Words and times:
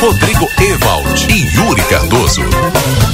Rodrigo 0.00 0.48
Ewald 0.58 1.26
e 1.28 1.34
Yuri 1.54 1.82
Cardoso. 1.82 3.07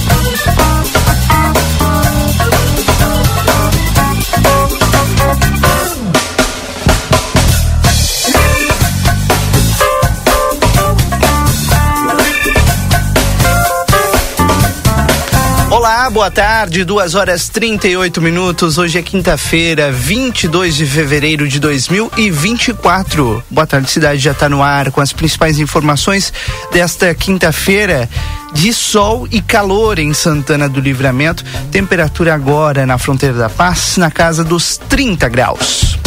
Boa 16.15 16.31
tarde, 16.31 16.85
2 16.85 17.17
horas 17.17 17.49
38 17.49 18.23
minutos. 18.23 18.79
Hoje 18.79 19.01
é 19.01 19.03
quinta-feira, 19.03 19.91
22 19.91 20.77
de 20.77 20.87
fevereiro 20.87 21.49
de 21.49 21.59
2024. 21.59 23.43
Boa 23.51 23.67
tarde, 23.67 23.91
cidade 23.91 24.21
já 24.21 24.31
está 24.31 24.49
no 24.49 24.63
ar 24.63 24.93
com 24.93 25.01
as 25.01 25.13
principais 25.13 25.59
informações 25.59 26.33
desta 26.73 27.13
quinta-feira 27.17 28.09
de 28.53 28.73
sol 28.73 29.27
e 29.29 29.43
calor 29.43 29.99
em 29.99 30.15
Santana 30.15 30.69
do 30.69 30.79
Livramento. 30.79 31.45
Temperatura 31.73 32.33
agora 32.33 32.87
na 32.87 32.97
fronteira 32.97 33.35
da 33.35 33.51
Paz, 33.51 33.97
na 33.97 34.09
casa 34.09 34.45
dos 34.45 34.77
30 34.77 35.29
graus. 35.29 35.99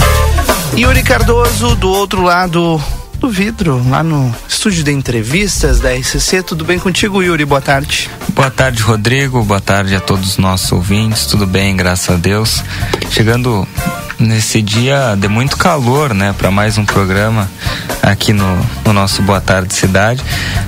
Yuri 0.73 1.03
Cardoso, 1.03 1.75
do 1.75 1.89
outro 1.89 2.21
lado 2.21 2.81
do 3.17 3.29
vidro, 3.29 3.83
lá 3.89 4.03
no 4.03 4.33
estúdio 4.47 4.83
de 4.83 4.91
entrevistas 4.91 5.79
da 5.79 5.93
RCC. 5.93 6.43
Tudo 6.43 6.63
bem 6.63 6.79
contigo, 6.79 7.21
Yuri? 7.21 7.45
Boa 7.45 7.61
tarde. 7.61 8.09
Boa 8.29 8.51
tarde, 8.51 8.81
Rodrigo. 8.81 9.43
Boa 9.43 9.61
tarde 9.61 9.95
a 9.95 9.99
todos 9.99 10.29
os 10.29 10.37
nossos 10.37 10.71
ouvintes. 10.71 11.25
Tudo 11.25 11.45
bem, 11.47 11.75
graças 11.75 12.09
a 12.09 12.17
Deus. 12.17 12.63
Chegando 13.09 13.67
nesse 14.19 14.61
dia 14.61 15.15
de 15.17 15.27
muito 15.27 15.57
calor, 15.57 16.13
né, 16.13 16.33
para 16.37 16.49
mais 16.49 16.77
um 16.77 16.85
programa 16.85 17.49
aqui 18.01 18.33
no, 18.33 18.65
no, 18.85 18.93
nosso 18.93 19.21
Boa 19.21 19.41
Tarde 19.41 19.73
Cidade. 19.73 20.23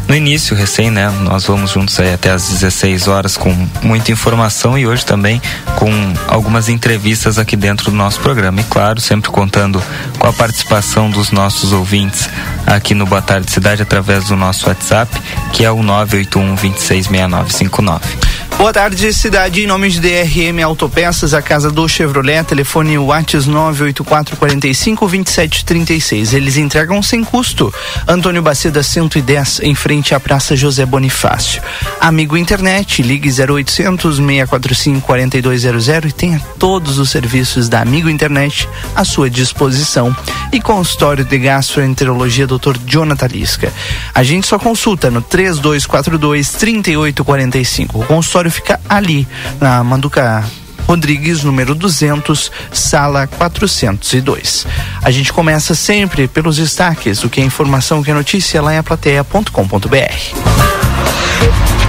No 0.07 0.15
início, 0.15 0.55
recém, 0.55 0.91
né, 0.91 1.09
nós 1.21 1.45
vamos 1.45 1.71
juntos 1.71 1.99
aí 1.99 2.13
até 2.13 2.31
às 2.31 2.47
16 2.49 3.07
horas 3.07 3.37
com 3.37 3.53
muita 3.81 4.11
informação 4.11 4.77
e 4.77 4.85
hoje 4.85 5.05
também 5.05 5.41
com 5.75 5.89
algumas 6.27 6.69
entrevistas 6.69 7.39
aqui 7.39 7.55
dentro 7.55 7.91
do 7.91 7.97
nosso 7.97 8.19
programa. 8.19 8.61
E 8.61 8.63
claro, 8.65 8.99
sempre 8.99 9.31
contando 9.31 9.81
com 10.17 10.27
a 10.27 10.33
participação 10.33 11.09
dos 11.09 11.31
nossos 11.31 11.71
ouvintes 11.71 12.29
aqui 12.65 12.93
no 12.93 13.05
Boa 13.05 13.21
Tarde 13.21 13.51
Cidade 13.51 13.81
através 13.81 14.25
do 14.25 14.35
nosso 14.35 14.67
WhatsApp, 14.67 15.11
que 15.53 15.63
é 15.63 15.71
o 15.71 15.81
981 15.81 16.55
266959. 16.55 18.39
Boa 18.59 18.73
tarde, 18.73 19.13
cidade. 19.13 19.63
Em 19.63 19.67
nome 19.67 19.89
de 19.89 20.01
DRM 20.01 20.61
Autopeças, 20.65 21.33
a 21.33 21.41
casa 21.41 21.71
do 21.71 21.87
Chevrolet, 21.87 22.43
telefone 22.43 22.97
Whats 22.97 23.38
98445 23.45 25.07
2736. 25.07 26.33
Eles 26.33 26.57
entregam 26.57 27.01
sem 27.01 27.23
custo. 27.23 27.73
Antônio 28.07 28.41
Baceda 28.41 28.83
110, 28.83 29.61
em 29.61 29.75
frente 29.75 30.13
à 30.13 30.19
Praça 30.19 30.55
José 30.55 30.85
Bonifácio. 30.85 31.61
Amigo 31.99 32.37
Internet, 32.37 33.01
ligue 33.01 33.29
0800 33.29 34.17
645 34.17 35.05
4200 35.05 35.87
e 36.05 36.11
tenha 36.11 36.41
todos 36.57 36.97
os 36.97 37.09
serviços 37.09 37.69
da 37.69 37.81
Amigo 37.81 38.09
Internet 38.09 38.67
à 38.95 39.03
sua 39.03 39.29
disposição. 39.29 40.15
E 40.51 40.59
consultório 40.59 41.23
de 41.23 41.37
gastroenterologia 41.37 42.47
Dr. 42.47 42.77
Jonathan 42.85 43.27
Lisca. 43.27 43.71
A 44.13 44.23
gente 44.23 44.47
só 44.47 44.57
consulta 44.57 45.11
no 45.11 45.21
3242 45.21 46.51
3845. 46.53 47.99
O 47.99 48.05
consultório 48.05 48.51
fica 48.51 48.79
ali, 48.89 49.27
na 49.59 49.83
Manduca 49.83 50.43
Rodrigues, 50.89 51.43
número 51.43 51.75
200, 51.75 52.51
sala 52.71 53.27
402. 53.27 54.65
A 55.03 55.11
gente 55.11 55.31
começa 55.31 55.75
sempre 55.75 56.27
pelos 56.27 56.55
destaques, 56.55 57.23
o 57.23 57.29
que 57.29 57.39
é 57.39 57.43
informação, 57.43 57.99
o 57.99 58.03
que 58.03 58.09
é 58.09 58.13
notícia, 58.15 58.59
lá 58.59 58.73
em 58.73 58.79
aplateia.com.br. 58.79 59.49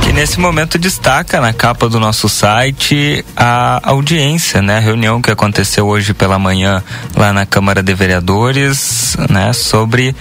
Que 0.03 0.12
nesse 0.12 0.39
momento 0.39 0.78
destaca 0.78 1.41
na 1.41 1.55
capa 1.55 1.89
do 1.89 1.99
nosso 1.99 2.28
site 2.28 3.25
a 3.34 3.81
audiência, 3.84 4.60
né? 4.60 4.77
A 4.77 4.81
reunião 4.81 5.22
que 5.22 5.31
aconteceu 5.31 5.87
hoje 5.87 6.12
pela 6.12 6.39
manhã 6.39 6.84
lá 7.16 7.33
na 7.33 7.47
Câmara 7.47 7.83
de 7.83 7.94
Vereadores, 7.94 9.16
né? 9.31 9.55
Sobre 9.55 10.15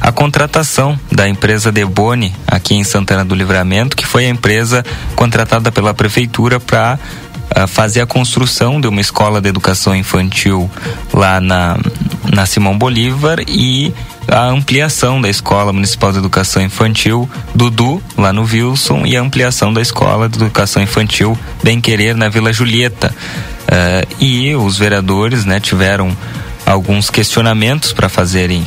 a 0.00 0.10
contratação 0.10 0.98
da 1.10 1.28
empresa 1.28 1.70
Deboni 1.70 2.34
aqui 2.46 2.74
em 2.74 2.82
Santana 2.82 3.24
do 3.24 3.34
Livramento, 3.34 3.94
que 3.94 4.06
foi 4.06 4.24
a 4.24 4.28
empresa 4.28 4.84
contratada 5.14 5.70
pela 5.70 5.92
prefeitura 5.92 6.58
para 6.58 6.98
fazer 7.68 8.00
a 8.00 8.06
construção 8.06 8.80
de 8.80 8.86
uma 8.86 9.00
escola 9.00 9.40
de 9.40 9.48
educação 9.48 9.94
infantil 9.94 10.70
lá 11.12 11.40
na, 11.40 11.78
na 12.32 12.46
Simão 12.46 12.76
Bolívar 12.76 13.38
e 13.46 13.92
a 14.28 14.46
ampliação 14.46 15.20
da 15.20 15.28
Escola 15.28 15.72
Municipal 15.72 16.12
de 16.12 16.18
Educação 16.18 16.62
Infantil 16.62 17.28
Dudu, 17.54 18.02
lá 18.16 18.32
no 18.32 18.42
Wilson, 18.44 19.04
e 19.04 19.16
a 19.16 19.20
ampliação 19.20 19.72
da 19.72 19.80
Escola 19.80 20.28
de 20.28 20.36
Educação 20.36 20.82
Infantil 20.82 21.36
Bem 21.62 21.80
Querer, 21.80 22.16
na 22.16 22.28
Vila 22.28 22.52
Julieta. 22.52 23.14
Uh, 23.62 24.22
e 24.22 24.54
os 24.54 24.78
vereadores 24.78 25.44
né, 25.44 25.58
tiveram 25.58 26.16
alguns 26.64 27.10
questionamentos 27.10 27.92
para 27.92 28.08
fazerem 28.08 28.66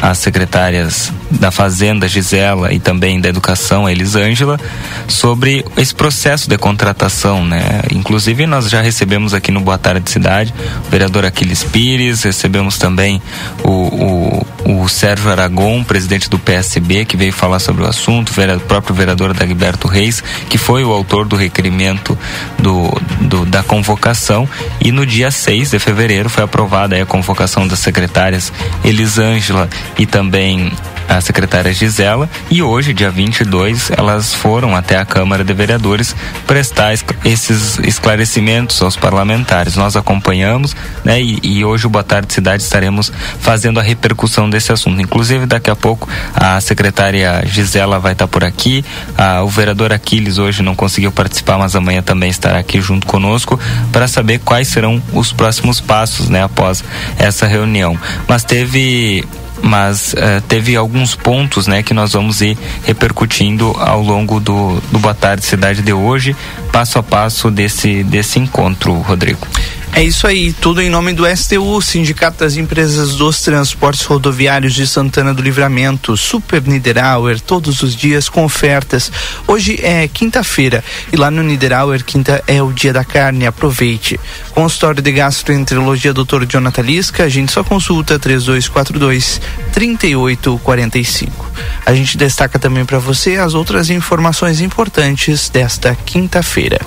às 0.00 0.18
secretárias 0.18 1.12
da 1.30 1.50
Fazenda, 1.50 2.08
Gisela, 2.08 2.72
e 2.72 2.78
também 2.78 3.20
da 3.20 3.28
Educação, 3.28 3.88
Elisângela, 3.88 4.58
sobre 5.06 5.64
esse 5.76 5.94
processo 5.94 6.48
de 6.48 6.56
contratação, 6.56 7.44
né? 7.44 7.82
Inclusive, 7.92 8.46
nós 8.46 8.70
já 8.70 8.80
recebemos 8.80 9.34
aqui 9.34 9.50
no 9.50 9.60
Boa 9.60 9.78
Tarde 9.78 10.10
Cidade 10.10 10.54
o 10.86 10.90
vereador 10.90 11.24
Aquiles 11.24 11.62
Pires, 11.62 12.22
recebemos 12.22 12.78
também 12.78 13.20
o, 13.62 13.70
o, 14.64 14.82
o 14.82 14.88
Sérgio 14.88 15.30
Aragon, 15.30 15.84
presidente 15.84 16.30
do 16.30 16.38
PSB, 16.38 17.04
que 17.04 17.16
veio 17.16 17.32
falar 17.32 17.58
sobre 17.58 17.82
o 17.82 17.86
assunto, 17.86 18.30
o 18.30 18.60
próprio 18.60 18.94
vereador 18.94 19.34
Dagberto 19.34 19.88
Reis, 19.88 20.22
que 20.48 20.58
foi 20.58 20.84
o 20.84 20.92
autor 20.92 21.26
do 21.26 21.36
requerimento 21.36 22.18
do, 22.58 22.90
do 23.20 23.44
da 23.44 23.62
convocação, 23.62 24.48
e 24.80 24.90
no 24.90 25.04
dia 25.04 25.30
6 25.30 25.70
de 25.70 25.78
fevereiro 25.78 26.28
foi 26.28 26.44
aprovada 26.44 27.00
a 27.00 27.06
convocação 27.06 27.25
convocação 27.26 27.66
das 27.66 27.80
secretárias 27.80 28.52
Elisângela 28.84 29.68
e 29.98 30.06
também 30.06 30.72
a 31.08 31.20
secretária 31.20 31.72
Gisela 31.72 32.28
e 32.50 32.62
hoje, 32.62 32.92
dia 32.92 33.10
22, 33.10 33.90
elas 33.96 34.34
foram 34.34 34.74
até 34.74 34.96
a 34.98 35.04
Câmara 35.04 35.44
de 35.44 35.52
Vereadores 35.52 36.14
prestar 36.46 36.92
esses 37.24 37.78
esclarecimentos 37.80 38.80
aos 38.82 38.96
parlamentares. 38.96 39.76
Nós 39.76 39.96
acompanhamos, 39.96 40.74
né? 41.04 41.20
E, 41.20 41.38
e 41.42 41.64
hoje 41.64 41.86
o 41.86 41.90
Boa 41.90 42.04
Tarde 42.04 42.32
Cidade 42.32 42.62
estaremos 42.62 43.12
fazendo 43.38 43.78
a 43.78 43.82
repercussão 43.82 44.50
desse 44.50 44.72
assunto. 44.72 45.00
Inclusive, 45.00 45.46
daqui 45.46 45.70
a 45.70 45.76
pouco 45.76 46.08
a 46.34 46.60
secretária 46.60 47.42
Gisela 47.46 47.98
vai 47.98 48.12
estar 48.12 48.26
por 48.26 48.44
aqui, 48.44 48.84
a, 49.16 49.42
o 49.42 49.48
vereador 49.48 49.92
Aquiles 49.92 50.38
hoje 50.38 50.62
não 50.62 50.74
conseguiu 50.74 51.12
participar, 51.12 51.58
mas 51.58 51.76
amanhã 51.76 52.02
também 52.02 52.30
estará 52.30 52.58
aqui 52.58 52.80
junto 52.80 53.06
conosco 53.06 53.58
para 53.92 54.08
saber 54.08 54.40
quais 54.40 54.68
serão 54.68 55.02
os 55.12 55.32
próximos 55.32 55.80
passos, 55.80 56.28
né? 56.28 56.42
Após 56.42 56.82
essa 57.18 57.46
reunião. 57.46 57.98
Mas 58.28 58.44
teve 58.44 59.24
mas 59.62 60.12
uh, 60.12 60.40
teve 60.46 60.76
alguns 60.76 61.14
pontos 61.14 61.66
né, 61.66 61.82
que 61.82 61.94
nós 61.94 62.12
vamos 62.12 62.42
ir 62.42 62.58
repercutindo 62.84 63.74
ao 63.78 64.02
longo 64.02 64.38
do, 64.38 64.80
do 64.92 64.98
Boa 64.98 65.14
Tarde 65.14 65.44
Cidade 65.44 65.82
de 65.82 65.92
hoje, 65.92 66.36
passo 66.70 66.98
a 66.98 67.02
passo 67.02 67.50
desse, 67.50 68.04
desse 68.04 68.38
encontro, 68.38 68.92
Rodrigo. 69.00 69.46
É 69.92 70.02
isso 70.02 70.26
aí, 70.26 70.52
tudo 70.52 70.82
em 70.82 70.90
nome 70.90 71.14
do 71.14 71.24
STU, 71.26 71.80
Sindicato 71.80 72.40
das 72.40 72.56
Empresas 72.56 73.14
dos 73.14 73.40
Transportes 73.40 74.04
Rodoviários 74.04 74.74
de 74.74 74.86
Santana 74.86 75.32
do 75.32 75.40
Livramento, 75.40 76.16
Super 76.18 76.62
Niederauer, 76.62 77.40
todos 77.40 77.82
os 77.82 77.96
dias 77.96 78.28
com 78.28 78.44
ofertas. 78.44 79.10
Hoje 79.46 79.80
é 79.82 80.06
quinta-feira 80.06 80.84
e 81.10 81.16
lá 81.16 81.30
no 81.30 81.42
Niederauer, 81.42 82.04
quinta 82.04 82.44
é 82.46 82.62
o 82.62 82.72
dia 82.72 82.92
da 82.92 83.04
carne, 83.04 83.46
aproveite. 83.46 84.20
Consultório 84.50 85.02
de 85.02 85.12
Gastroenterologia 85.12 86.12
Dr. 86.12 86.44
Jonathan 86.46 86.82
Lisca, 86.82 87.24
a 87.24 87.28
gente 87.28 87.50
só 87.50 87.64
consulta 87.64 88.18
3242 88.18 89.40
3845. 89.72 91.52
A 91.86 91.94
gente 91.94 92.18
destaca 92.18 92.58
também 92.58 92.84
para 92.84 92.98
você 92.98 93.36
as 93.36 93.54
outras 93.54 93.88
informações 93.88 94.60
importantes 94.60 95.48
desta 95.48 95.94
quinta-feira. 95.94 96.80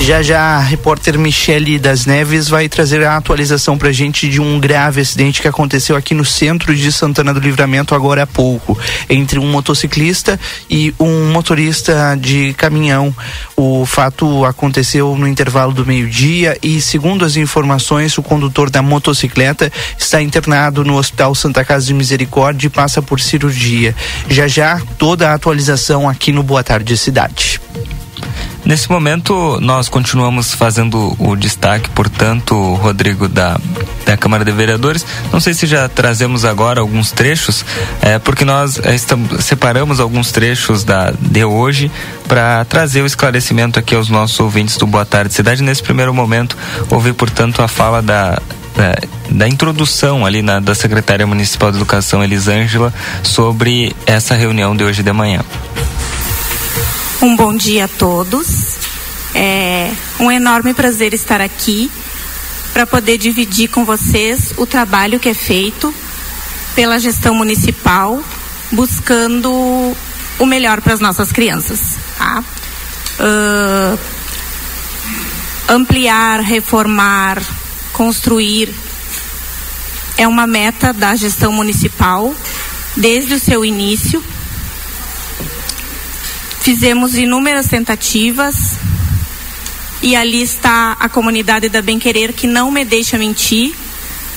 Já 0.00 0.22
já 0.22 0.58
repórter 0.58 1.18
Michele 1.18 1.71
das 1.78 2.06
Neves 2.06 2.48
vai 2.48 2.68
trazer 2.68 3.04
a 3.04 3.16
atualização 3.16 3.78
pra 3.78 3.92
gente 3.92 4.28
de 4.28 4.40
um 4.40 4.58
grave 4.58 5.00
acidente 5.00 5.40
que 5.40 5.48
aconteceu 5.48 5.96
aqui 5.96 6.14
no 6.14 6.24
centro 6.24 6.74
de 6.74 6.92
Santana 6.92 7.32
do 7.32 7.40
Livramento 7.40 7.94
agora 7.94 8.22
há 8.22 8.26
pouco, 8.26 8.78
entre 9.08 9.38
um 9.38 9.50
motociclista 9.50 10.38
e 10.68 10.94
um 10.98 11.30
motorista 11.32 12.16
de 12.18 12.54
caminhão. 12.54 13.14
O 13.56 13.84
fato 13.86 14.44
aconteceu 14.44 15.16
no 15.16 15.26
intervalo 15.26 15.72
do 15.72 15.86
meio-dia 15.86 16.56
e, 16.62 16.80
segundo 16.80 17.24
as 17.24 17.36
informações, 17.36 18.16
o 18.18 18.22
condutor 18.22 18.70
da 18.70 18.82
motocicleta 18.82 19.70
está 19.98 20.22
internado 20.22 20.84
no 20.84 20.96
Hospital 20.96 21.34
Santa 21.34 21.64
Casa 21.64 21.86
de 21.86 21.94
Misericórdia 21.94 22.66
e 22.66 22.70
passa 22.70 23.00
por 23.00 23.20
cirurgia. 23.20 23.94
Já 24.28 24.46
já 24.46 24.80
toda 24.98 25.30
a 25.30 25.34
atualização 25.34 26.08
aqui 26.08 26.32
no 26.32 26.42
Boa 26.42 26.62
Tarde 26.62 26.96
Cidade. 26.96 27.60
Nesse 28.64 28.88
momento, 28.88 29.58
nós 29.60 29.88
continuamos 29.88 30.54
fazendo 30.54 31.16
o 31.18 31.34
destaque, 31.34 31.90
portanto, 31.90 32.74
Rodrigo, 32.74 33.28
da, 33.28 33.60
da 34.06 34.16
Câmara 34.16 34.44
de 34.44 34.52
Vereadores. 34.52 35.04
Não 35.32 35.40
sei 35.40 35.52
se 35.52 35.66
já 35.66 35.88
trazemos 35.88 36.44
agora 36.44 36.80
alguns 36.80 37.10
trechos, 37.10 37.64
é, 38.00 38.20
porque 38.20 38.44
nós 38.44 38.78
é, 38.78 38.94
estamos, 38.94 39.44
separamos 39.44 39.98
alguns 39.98 40.30
trechos 40.30 40.84
da, 40.84 41.10
de 41.10 41.44
hoje 41.44 41.90
para 42.28 42.64
trazer 42.64 43.02
o 43.02 43.06
esclarecimento 43.06 43.80
aqui 43.80 43.96
aos 43.96 44.08
nossos 44.08 44.38
ouvintes 44.38 44.76
do 44.76 44.86
Boa 44.86 45.04
Tarde 45.04 45.34
Cidade. 45.34 45.60
Nesse 45.60 45.82
primeiro 45.82 46.14
momento, 46.14 46.56
ouvir, 46.88 47.14
portanto, 47.14 47.62
a 47.62 47.68
fala 47.68 48.00
da 48.00 48.40
da, 48.74 48.96
da, 49.30 49.48
introdução 49.48 50.24
ali 50.24 50.40
na, 50.40 50.58
da 50.58 50.74
secretária 50.74 51.26
municipal 51.26 51.70
de 51.70 51.76
educação 51.76 52.24
Elisângela 52.24 52.90
sobre 53.22 53.94
essa 54.06 54.34
reunião 54.34 54.74
de 54.74 54.82
hoje 54.82 55.02
de 55.02 55.12
manhã. 55.12 55.40
Um 57.22 57.36
bom 57.36 57.54
dia 57.54 57.84
a 57.84 57.88
todos. 57.88 58.76
É 59.32 59.92
um 60.18 60.28
enorme 60.28 60.74
prazer 60.74 61.14
estar 61.14 61.40
aqui 61.40 61.88
para 62.72 62.84
poder 62.84 63.16
dividir 63.16 63.68
com 63.68 63.84
vocês 63.84 64.52
o 64.56 64.66
trabalho 64.66 65.20
que 65.20 65.28
é 65.28 65.34
feito 65.34 65.94
pela 66.74 66.98
gestão 66.98 67.32
municipal, 67.32 68.20
buscando 68.72 69.96
o 70.40 70.46
melhor 70.46 70.80
para 70.80 70.94
as 70.94 70.98
nossas 70.98 71.30
crianças. 71.30 71.96
Tá? 72.18 72.42
Uh, 73.20 73.98
ampliar, 75.68 76.40
reformar, 76.40 77.40
construir 77.92 78.68
é 80.18 80.26
uma 80.26 80.48
meta 80.48 80.92
da 80.92 81.14
gestão 81.14 81.52
municipal 81.52 82.34
desde 82.96 83.34
o 83.34 83.38
seu 83.38 83.64
início 83.64 84.20
Fizemos 86.62 87.16
inúmeras 87.16 87.66
tentativas 87.66 88.78
e 90.00 90.14
ali 90.14 90.42
está 90.42 90.96
a 91.00 91.08
comunidade 91.08 91.68
da 91.68 91.82
Bem 91.82 91.98
Querer 91.98 92.32
que 92.32 92.46
não 92.46 92.70
me 92.70 92.84
deixa 92.84 93.18
mentir. 93.18 93.74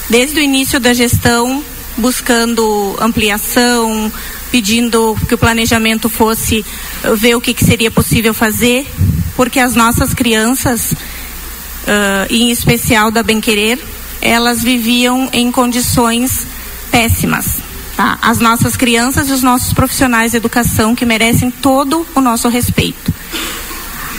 Desde 0.10 0.40
o 0.40 0.42
início 0.42 0.80
da 0.80 0.92
gestão, 0.92 1.64
buscando 1.96 2.98
ampliação, 3.00 4.12
pedindo 4.52 5.16
que 5.28 5.36
o 5.36 5.38
planejamento 5.38 6.10
fosse 6.10 6.66
eh, 7.04 7.16
ver 7.16 7.36
o 7.36 7.42
que, 7.42 7.54
que 7.54 7.64
seria 7.64 7.92
possível 7.92 8.34
fazer, 8.34 8.88
porque 9.36 9.60
as 9.60 9.76
nossas 9.76 10.12
crianças, 10.12 10.94
uh, 10.94 12.26
em 12.30 12.50
especial 12.50 13.12
da 13.12 13.22
Bem 13.22 13.40
Querer, 13.40 13.78
elas 14.20 14.64
viviam 14.64 15.30
em 15.32 15.52
condições 15.52 16.48
péssimas. 16.90 17.65
Tá? 17.96 18.18
As 18.22 18.40
nossas 18.40 18.76
crianças 18.76 19.30
e 19.30 19.32
os 19.32 19.42
nossos 19.42 19.72
profissionais 19.72 20.32
de 20.32 20.38
educação 20.38 20.94
que 20.94 21.06
merecem 21.06 21.50
todo 21.50 22.06
o 22.14 22.22
nosso 22.22 22.50
respeito. 22.50 23.14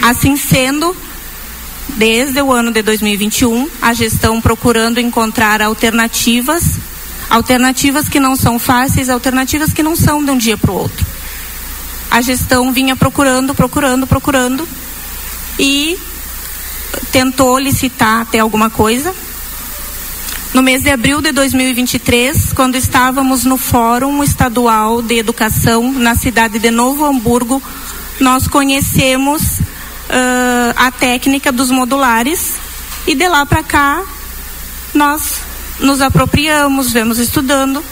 Assim 0.03 0.37
sendo, 0.37 0.97
desde 1.89 2.41
o 2.41 2.53
ano 2.53 2.73
de 2.73 2.81
2021, 2.81 3.69
a 3.83 3.93
gestão 3.93 4.41
procurando 4.41 4.99
encontrar 4.99 5.61
alternativas, 5.61 6.79
alternativas 7.29 8.09
que 8.09 8.21
não 8.21 8.35
são 8.35 8.59
fáceis, 8.59 9.11
alternativas 9.11 9.73
que 9.73 9.83
não 9.83 9.95
são 9.95 10.25
de 10.25 10.31
um 10.31 10.39
dia 10.39 10.57
para 10.57 10.71
o 10.71 10.77
outro. 10.77 11.05
A 12.11 12.23
gestão 12.23 12.73
vinha 12.73 12.97
procurando, 12.97 13.55
procurando, 13.55 14.07
procurando 14.07 14.67
e 15.59 15.99
tentou 17.13 17.59
licitar 17.59 18.23
até 18.23 18.39
alguma 18.39 18.71
coisa, 18.71 19.15
no 20.55 20.63
mês 20.63 20.83
de 20.83 20.91
abril 20.91 21.21
de 21.21 21.33
2023, 21.33 22.53
quando 22.53 22.77
estávamos 22.77 23.45
no 23.45 23.57
Fórum 23.57 24.23
Estadual 24.23 25.03
de 25.03 25.19
Educação 25.19 25.93
na 25.93 26.15
cidade 26.15 26.59
de 26.59 26.71
Novo 26.71 27.05
Hamburgo, 27.05 27.63
nós 28.21 28.47
conhecemos 28.49 29.43
uh, 29.43 30.73
a 30.77 30.91
técnica 30.91 31.53
dos 31.53 31.71
modulares 31.71 32.55
e 33.07 33.15
de 33.15 33.29
lá 33.29 33.45
para 33.45 33.63
cá 33.63 34.03
nós 34.95 35.41
nos 35.81 36.01
apropriamos, 36.01 36.91
vemos 36.91 37.19
estudando 37.19 37.85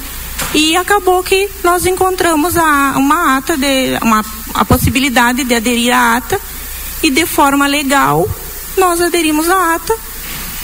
e 0.55 0.77
acabou 0.77 1.23
que 1.23 1.51
nós 1.62 1.85
encontramos 1.85 2.56
a, 2.56 2.95
uma 2.97 3.37
ata 3.37 3.56
de 3.56 3.99
uma 4.01 4.25
a 4.55 4.65
possibilidade 4.65 5.45
de 5.45 5.55
aderir 5.55 5.93
à 5.93 6.17
ata 6.17 6.41
e 7.03 7.11
de 7.11 7.27
forma 7.27 7.67
legal 7.67 8.27
nós 8.77 9.01
aderimos 9.01 9.51
à 9.51 9.75
ata 9.75 9.95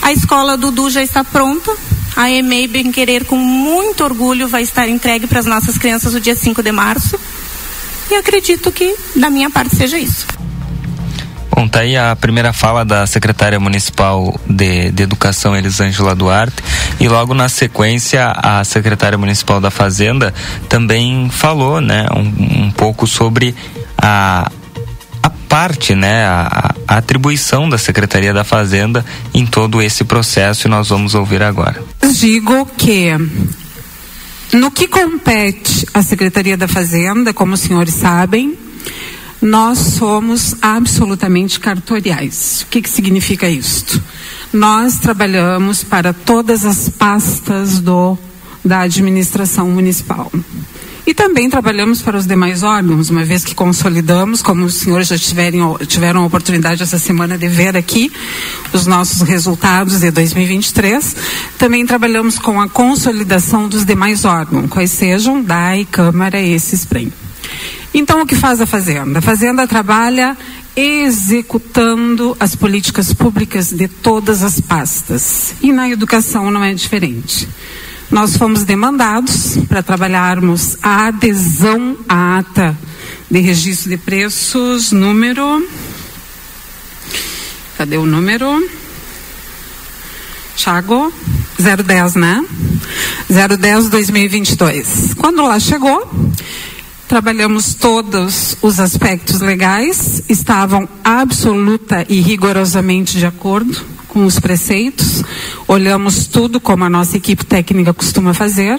a 0.02 0.12
escola 0.12 0.56
Dudu 0.56 0.90
já 0.90 1.02
está 1.02 1.24
pronta. 1.24 1.74
A 2.16 2.30
EMEI 2.30 2.66
Bem 2.66 2.90
Querer, 2.90 3.24
com 3.24 3.36
muito 3.36 4.02
orgulho, 4.02 4.48
vai 4.48 4.62
estar 4.62 4.88
entregue 4.88 5.26
para 5.26 5.38
as 5.38 5.46
nossas 5.46 5.78
crianças 5.78 6.12
no 6.12 6.20
dia 6.20 6.34
5 6.34 6.62
de 6.62 6.72
março. 6.72 7.18
E 8.10 8.14
acredito 8.14 8.72
que, 8.72 8.94
da 9.14 9.30
minha 9.30 9.48
parte, 9.48 9.76
seja 9.76 9.98
isso. 9.98 10.26
Bom, 11.54 11.68
tá 11.68 11.80
aí 11.80 11.96
a 11.96 12.16
primeira 12.16 12.52
fala 12.52 12.84
da 12.84 13.06
secretária 13.06 13.60
municipal 13.60 14.38
de, 14.48 14.90
de 14.90 15.02
Educação, 15.02 15.56
Elisângela 15.56 16.14
Duarte, 16.14 16.56
e 16.98 17.08
logo 17.08 17.34
na 17.34 17.48
sequência 17.48 18.32
a 18.36 18.64
secretária 18.64 19.18
municipal 19.18 19.60
da 19.60 19.70
Fazenda 19.70 20.32
também 20.68 21.28
falou, 21.30 21.80
né, 21.80 22.06
um, 22.16 22.66
um 22.66 22.70
pouco 22.70 23.06
sobre 23.06 23.54
a, 23.98 24.50
parte, 25.50 25.96
né, 25.96 26.24
a, 26.26 26.72
a, 26.86 26.96
atribuição 26.98 27.68
da 27.68 27.76
Secretaria 27.76 28.32
da 28.32 28.44
Fazenda 28.44 29.04
em 29.34 29.44
todo 29.44 29.82
esse 29.82 30.04
processo 30.04 30.68
e 30.68 30.70
nós 30.70 30.90
vamos 30.90 31.12
ouvir 31.16 31.42
agora. 31.42 31.82
Digo 32.12 32.64
que 32.78 33.10
no 34.52 34.70
que 34.70 34.86
compete 34.86 35.88
à 35.92 36.02
Secretaria 36.02 36.56
da 36.56 36.68
Fazenda, 36.68 37.34
como 37.34 37.54
os 37.54 37.60
senhores 37.60 37.94
sabem, 37.94 38.56
nós 39.42 39.78
somos 39.78 40.54
absolutamente 40.62 41.58
cartoriais. 41.58 42.62
O 42.62 42.66
que, 42.66 42.80
que 42.80 42.88
significa 42.88 43.48
isto? 43.48 44.00
Nós 44.52 44.98
trabalhamos 44.98 45.82
para 45.82 46.12
todas 46.12 46.64
as 46.64 46.88
pastas 46.88 47.80
do, 47.80 48.16
da 48.64 48.82
administração 48.82 49.68
municipal. 49.68 50.30
E 51.06 51.14
também 51.14 51.48
trabalhamos 51.48 52.02
para 52.02 52.16
os 52.16 52.26
demais 52.26 52.62
órgãos, 52.62 53.10
uma 53.10 53.24
vez 53.24 53.44
que 53.44 53.54
consolidamos, 53.54 54.42
como 54.42 54.64
os 54.64 54.74
senhores 54.74 55.08
já 55.08 55.18
tiveram, 55.18 55.78
tiveram 55.86 56.22
a 56.22 56.26
oportunidade 56.26 56.82
essa 56.82 56.98
semana 56.98 57.38
de 57.38 57.48
ver 57.48 57.76
aqui 57.76 58.12
os 58.72 58.86
nossos 58.86 59.22
resultados 59.22 60.00
de 60.00 60.10
2023, 60.10 61.16
também 61.58 61.86
trabalhamos 61.86 62.38
com 62.38 62.60
a 62.60 62.68
consolidação 62.68 63.68
dos 63.68 63.84
demais 63.84 64.24
órgãos, 64.24 64.68
quais 64.68 64.90
sejam 64.90 65.42
DAI, 65.42 65.86
Câmara 65.90 66.40
e 66.40 66.54
SPREM. 66.54 67.12
Então, 67.92 68.22
o 68.22 68.26
que 68.26 68.36
faz 68.36 68.60
a 68.60 68.66
Fazenda? 68.66 69.18
A 69.18 69.22
Fazenda 69.22 69.66
trabalha 69.66 70.36
executando 70.76 72.36
as 72.38 72.54
políticas 72.54 73.12
públicas 73.12 73.72
de 73.72 73.88
todas 73.88 74.42
as 74.42 74.60
pastas. 74.60 75.54
E 75.60 75.72
na 75.72 75.88
educação 75.88 76.50
não 76.50 76.62
é 76.62 76.72
diferente 76.72 77.48
nós 78.10 78.36
fomos 78.36 78.64
demandados 78.64 79.56
para 79.68 79.82
trabalharmos 79.82 80.76
a 80.82 81.06
adesão 81.06 81.96
à 82.08 82.38
ata 82.38 82.76
de 83.30 83.38
registro 83.38 83.88
de 83.88 83.96
preços, 83.96 84.90
número. 84.90 85.66
Cadê 87.78 87.96
o 87.96 88.04
número? 88.04 88.68
Thiago, 90.56 91.12
010, 91.58 92.16
né? 92.16 92.44
010 93.28 93.88
2022. 93.88 95.14
Quando 95.14 95.42
lá 95.42 95.58
chegou, 95.60 96.10
trabalhamos 97.06 97.74
todos 97.74 98.56
os 98.60 98.80
aspectos 98.80 99.40
legais, 99.40 100.22
estavam 100.28 100.88
absoluta 101.04 102.04
e 102.08 102.20
rigorosamente 102.20 103.18
de 103.18 103.24
acordo 103.24 103.99
com 104.10 104.24
os 104.26 104.40
preceitos, 104.40 105.22
olhamos 105.68 106.26
tudo 106.26 106.60
como 106.60 106.84
a 106.84 106.90
nossa 106.90 107.16
equipe 107.16 107.46
técnica 107.46 107.94
costuma 107.94 108.34
fazer, 108.34 108.78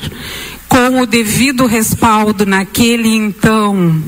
com 0.67 1.01
o 1.01 1.05
devido 1.05 1.65
respaldo 1.65 2.45
naquele 2.45 3.07
então 3.07 4.03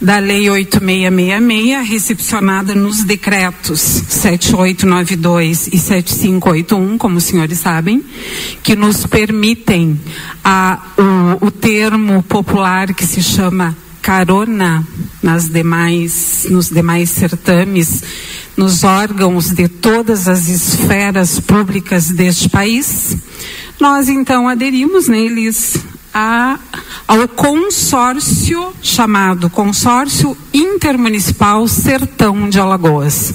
da 0.00 0.20
Lei 0.20 0.48
8666, 0.48 1.88
recepcionada 1.88 2.76
nos 2.76 3.02
decretos 3.02 3.80
7892 3.80 5.68
e 5.72 5.78
7581, 5.78 6.96
como 6.96 7.16
os 7.16 7.24
senhores 7.24 7.58
sabem, 7.58 8.04
que 8.62 8.76
nos 8.76 9.04
permitem 9.04 10.00
a, 10.44 10.80
o, 11.42 11.46
o 11.46 11.50
termo 11.50 12.22
popular 12.22 12.94
que 12.94 13.04
se 13.04 13.20
chama 13.20 13.76
carona 14.08 14.82
nas 15.22 15.50
demais, 15.50 16.46
nos 16.48 16.70
demais 16.70 17.10
certames, 17.10 18.02
nos 18.56 18.82
órgãos 18.82 19.50
de 19.50 19.68
todas 19.68 20.26
as 20.26 20.48
esferas 20.48 21.38
públicas 21.38 22.08
deste 22.08 22.48
país, 22.48 23.18
nós 23.78 24.08
então 24.08 24.48
aderimos 24.48 25.08
neles 25.08 25.76
a, 26.14 26.58
ao 27.06 27.28
consórcio 27.28 28.72
chamado 28.80 29.50
Consórcio 29.50 30.34
Intermunicipal 30.54 31.68
Sertão 31.68 32.48
de 32.48 32.58
Alagoas. 32.58 33.34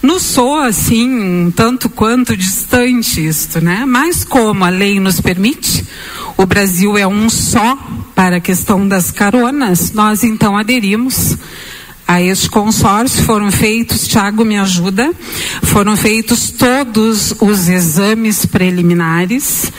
Nos 0.00 0.22
soa 0.22 0.68
assim, 0.68 1.10
um 1.10 1.50
tanto 1.50 1.88
quanto 1.90 2.36
distante 2.36 3.26
isto, 3.26 3.60
né? 3.60 3.84
Mas 3.84 4.22
como 4.22 4.64
a 4.64 4.68
lei 4.68 5.00
nos 5.00 5.20
permite, 5.20 5.84
o 6.36 6.46
Brasil 6.46 6.96
é 6.96 7.04
um 7.04 7.28
só 7.28 7.76
para 8.14 8.36
a 8.36 8.40
questão 8.40 8.86
das 8.86 9.10
caronas, 9.10 9.92
nós 9.92 10.22
então 10.22 10.56
aderimos 10.56 11.36
a 12.06 12.20
este 12.20 12.48
consórcio. 12.48 13.24
Foram 13.24 13.50
feitos, 13.50 14.06
Tiago 14.06 14.44
me 14.44 14.58
ajuda, 14.58 15.12
foram 15.62 15.96
feitos 15.96 16.50
todos 16.50 17.34
os 17.40 17.68
exames 17.68 18.46
preliminares, 18.46 19.72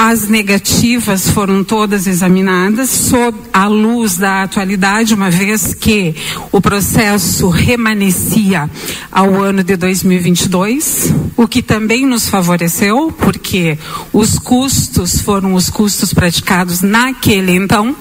as 0.00 0.28
negativas 0.28 1.28
foram 1.28 1.64
todas 1.64 2.06
examinadas 2.06 2.88
sob 2.88 3.36
a 3.52 3.66
luz 3.66 4.16
da 4.16 4.44
atualidade, 4.44 5.12
uma 5.12 5.28
vez 5.28 5.74
que 5.74 6.14
o 6.52 6.60
processo 6.60 7.48
remanescia 7.48 8.70
ao 9.10 9.42
ano 9.42 9.64
de 9.64 9.74
2022, 9.74 11.12
o 11.36 11.48
que 11.48 11.60
também 11.60 12.06
nos 12.06 12.28
favoreceu, 12.28 13.10
porque 13.10 13.76
os 14.12 14.38
custos 14.38 15.20
foram 15.20 15.54
os 15.54 15.68
custos 15.68 16.14
praticados 16.14 16.80
naquele 16.80 17.56
então 17.56 17.96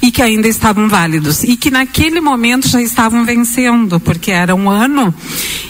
e 0.00 0.12
que 0.12 0.22
ainda 0.22 0.46
estavam 0.46 0.88
válidos 0.88 1.42
e 1.42 1.56
que 1.56 1.72
naquele 1.72 2.20
momento 2.20 2.68
já 2.68 2.80
estavam 2.80 3.24
vencendo, 3.24 3.98
porque 3.98 4.30
era 4.30 4.54
um 4.54 4.70
ano 4.70 5.12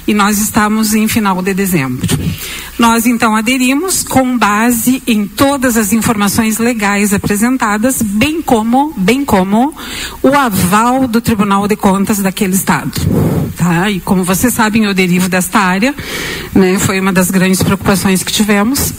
e 0.07 0.13
nós 0.13 0.39
estamos 0.39 0.93
em 0.93 1.09
final 1.09 1.41
de 1.41 1.55
dezembro. 1.55 2.19
Nós 2.79 3.07
então 3.07 3.37
aderimos 3.37 4.03
com 4.03 4.37
base 4.37 5.03
em 5.07 5.27
todas 5.63 5.77
as 5.77 5.93
informações 5.93 6.59
legais 6.59 7.15
apresentadas, 7.15 8.03
bem 8.03 8.43
como, 8.43 8.93
bem 8.97 9.25
como 9.25 9.73
o 10.21 10.35
aval 10.35 11.07
do 11.07 11.21
Tribunal 11.21 11.69
de 11.69 11.77
Contas 11.77 12.19
daquele 12.19 12.55
estado. 12.55 12.91
Tá? 13.57 13.89
E 13.89 14.01
como 14.01 14.25
vocês 14.25 14.53
sabem, 14.53 14.87
eu 14.87 14.93
derivo 14.93 15.29
desta 15.29 15.61
área, 15.61 15.95
né? 16.53 16.81
Foi 16.81 16.99
uma 16.99 17.13
das 17.13 17.31
grandes 17.31 17.63
preocupações 17.63 18.25
que 18.25 18.33
tivemos. 18.33 18.93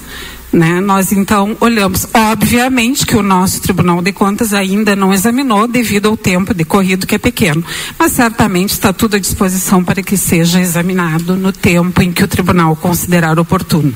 Né? 0.53 0.79
Nós 0.79 1.11
então 1.11 1.57
olhamos, 1.59 2.07
obviamente 2.13 3.05
que 3.05 3.17
o 3.17 3.23
nosso 3.23 3.61
Tribunal 3.61 4.01
de 4.01 4.13
Contas 4.13 4.53
ainda 4.53 4.95
não 4.95 5.13
examinou 5.13 5.67
devido 5.67 6.07
ao 6.07 6.15
tempo 6.15 6.53
decorrido 6.53 7.05
que 7.05 7.15
é 7.15 7.17
pequeno, 7.17 7.61
mas 7.99 8.13
certamente 8.13 8.69
está 8.69 8.93
tudo 8.93 9.17
à 9.17 9.19
disposição 9.19 9.83
para 9.83 10.01
que 10.01 10.15
seja 10.15 10.61
examinado 10.61 11.35
no 11.35 11.51
tempo 11.51 12.01
em 12.01 12.13
que 12.13 12.23
o 12.23 12.27
Tribunal 12.27 12.73
considerar 12.77 13.37
oportuno. 13.37 13.93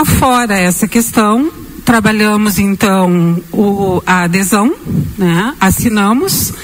Afora 0.00 0.58
essa 0.58 0.88
questão, 0.88 1.52
trabalhamos 1.84 2.58
então 2.58 3.38
o, 3.52 4.02
a 4.06 4.22
adesão, 4.22 4.74
né? 5.18 5.54
assinamos 5.60 6.54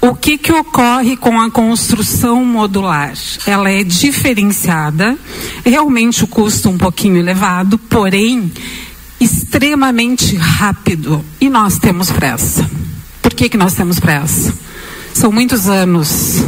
o 0.00 0.14
que, 0.14 0.38
que 0.38 0.50
ocorre 0.50 1.18
com 1.18 1.38
a 1.38 1.50
construção 1.50 2.42
modular? 2.46 3.12
Ela 3.46 3.70
é 3.70 3.84
diferenciada, 3.84 5.18
realmente 5.66 6.24
o 6.24 6.26
custo 6.26 6.70
um 6.70 6.78
pouquinho 6.78 7.18
elevado, 7.18 7.76
porém 7.76 8.50
extremamente 9.20 10.34
rápido. 10.34 11.22
E 11.38 11.50
nós 11.50 11.78
temos 11.78 12.10
pressa. 12.10 12.66
Por 13.20 13.34
que, 13.34 13.50
que 13.50 13.58
nós 13.58 13.74
temos 13.74 14.00
pressa? 14.00 14.54
São 15.12 15.30
muitos 15.30 15.68
anos 15.68 16.42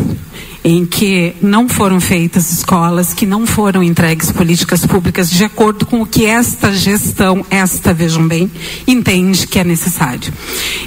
em 0.68 0.84
que 0.84 1.34
não 1.40 1.66
foram 1.66 1.98
feitas 1.98 2.52
escolas, 2.52 3.14
que 3.14 3.25
não 3.25 3.46
foram 3.46 3.82
entregues 3.82 4.30
políticas 4.30 4.84
públicas 4.84 5.30
de 5.30 5.42
acordo 5.42 5.87
com 5.87 6.02
o 6.02 6.06
que 6.06 6.26
esta 6.26 6.70
gestão, 6.70 7.42
esta, 7.48 7.94
vejam 7.94 8.28
bem, 8.28 8.50
entende 8.87 9.46
que 9.46 9.58
é 9.58 9.64
necessário. 9.64 10.30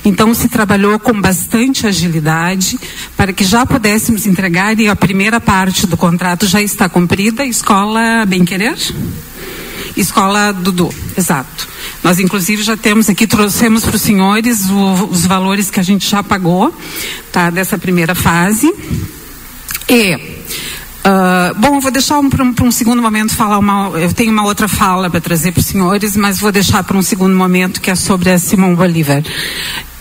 Então 0.05 0.35
se 0.35 0.47
trabalhou 0.47 0.99
com 0.99 1.19
bastante 1.19 1.87
agilidade 1.87 2.79
para 3.17 3.33
que 3.33 3.43
já 3.43 3.65
pudéssemos 3.65 4.27
entregar 4.27 4.79
e 4.79 4.87
a 4.87 4.95
primeira 4.95 5.41
parte 5.41 5.87
do 5.87 5.97
contrato 5.97 6.45
já 6.45 6.61
está 6.61 6.87
cumprida, 6.87 7.43
escola 7.43 8.23
Bem 8.27 8.45
Querer? 8.45 8.77
Escola 9.97 10.51
Dudu, 10.51 10.93
exato. 11.17 11.67
Nós, 12.03 12.19
inclusive, 12.19 12.61
já 12.61 12.77
temos 12.77 13.09
aqui, 13.09 13.25
trouxemos 13.25 13.83
para 13.83 13.95
os 13.95 14.01
senhores 14.03 14.67
os 15.09 15.25
valores 15.25 15.71
que 15.71 15.79
a 15.79 15.83
gente 15.83 16.07
já 16.07 16.21
pagou, 16.21 16.71
tá, 17.31 17.49
dessa 17.49 17.79
primeira 17.79 18.13
fase. 18.13 18.71
Uh, 19.91 21.59
bom, 21.59 21.81
vou 21.81 21.91
deixar 21.91 22.19
um, 22.19 22.29
para 22.29 22.43
um, 22.43 22.53
um, 22.61 22.71
segundo 22.71 23.01
momento 23.01 23.35
falar 23.35 23.57
uma. 23.57 23.89
Eu 23.99 24.13
tenho 24.13 24.31
uma 24.31 24.45
outra 24.45 24.67
fala 24.67 25.09
para 25.09 25.19
trazer 25.19 25.51
para 25.51 25.59
os 25.59 25.65
senhores, 25.65 26.15
mas 26.15 26.39
vou 26.39 26.51
deixar 26.51 26.83
para 26.83 26.97
um 26.97 27.01
segundo 27.01 27.35
momento 27.35 27.81
que 27.81 27.91
é 27.91 27.95
sobre 27.95 28.29
a 28.29 28.39
Simão 28.39 28.73
Bolívar. 28.73 29.21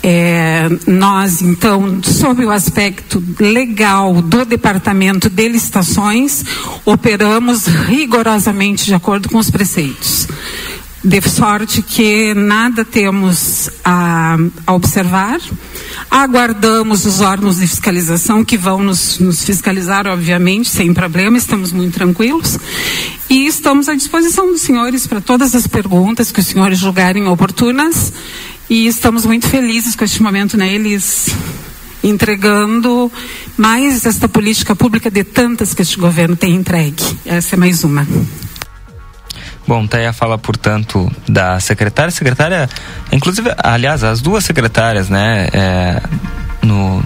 É, 0.02 0.68
nós, 0.87 1.42
então, 1.42 2.00
sob 2.02 2.44
o 2.44 2.50
aspecto 2.50 3.23
legal 3.38 4.14
do 4.23 4.44
Departamento 4.44 5.28
de 5.28 5.49
Licitações, 5.49 6.44
operamos 6.85 7.66
rigorosamente 7.66 8.85
de 8.85 8.94
acordo 8.94 9.28
com 9.28 9.38
os 9.38 9.50
preceitos 9.50 10.28
de 11.02 11.21
sorte 11.23 11.80
que 11.80 12.35
nada 12.35 12.85
temos 12.85 13.71
a, 13.83 14.37
a, 14.66 14.73
observar. 14.73 15.40
Aguardamos 16.11 17.07
os 17.07 17.21
órgãos 17.21 17.59
de 17.59 17.66
fiscalização 17.66 18.45
que 18.45 18.57
vão 18.57 18.83
nos, 18.83 19.19
nos, 19.19 19.42
fiscalizar, 19.42 20.07
obviamente, 20.07 20.69
sem 20.69 20.92
problema, 20.92 21.38
estamos 21.38 21.73
muito 21.73 21.95
tranquilos. 21.95 22.59
E 23.30 23.47
estamos 23.47 23.88
à 23.88 23.95
disposição 23.95 24.47
dos 24.47 24.61
senhores 24.61 25.07
para 25.07 25.21
todas 25.21 25.54
as 25.54 25.66
perguntas 25.66 26.30
que 26.30 26.40
os 26.40 26.47
senhores 26.47 26.78
julgarem 26.78 27.26
oportunas. 27.26 28.12
E 28.69 28.87
estamos 28.87 29.25
muito 29.25 29.49
felizes 29.49 29.97
com 29.97 30.04
este 30.04 30.23
momento, 30.23 30.57
né? 30.57 30.73
Eles 30.73 31.35
entregando 32.02 33.11
mais 33.57 34.07
esta 34.07 34.28
política 34.28 34.75
pública 34.75 35.11
de 35.11 35.25
tantas 35.25 35.75
que 35.75 35.83
este 35.83 35.99
governo 35.99 36.37
tem 36.37 36.54
entregue. 36.54 37.02
Essa 37.25 37.57
é 37.57 37.59
mais 37.59 37.85
uma. 37.85 38.07
Bom, 39.70 39.86
tá 39.86 39.98
aí 39.98 40.06
a 40.06 40.12
fala, 40.12 40.36
portanto, 40.36 41.08
da 41.28 41.60
secretária. 41.60 42.10
Secretária, 42.10 42.68
inclusive, 43.12 43.54
aliás, 43.56 44.02
as 44.02 44.20
duas 44.20 44.44
secretárias, 44.44 45.08
né, 45.08 45.46
é, 45.52 46.02
no, 46.60 47.00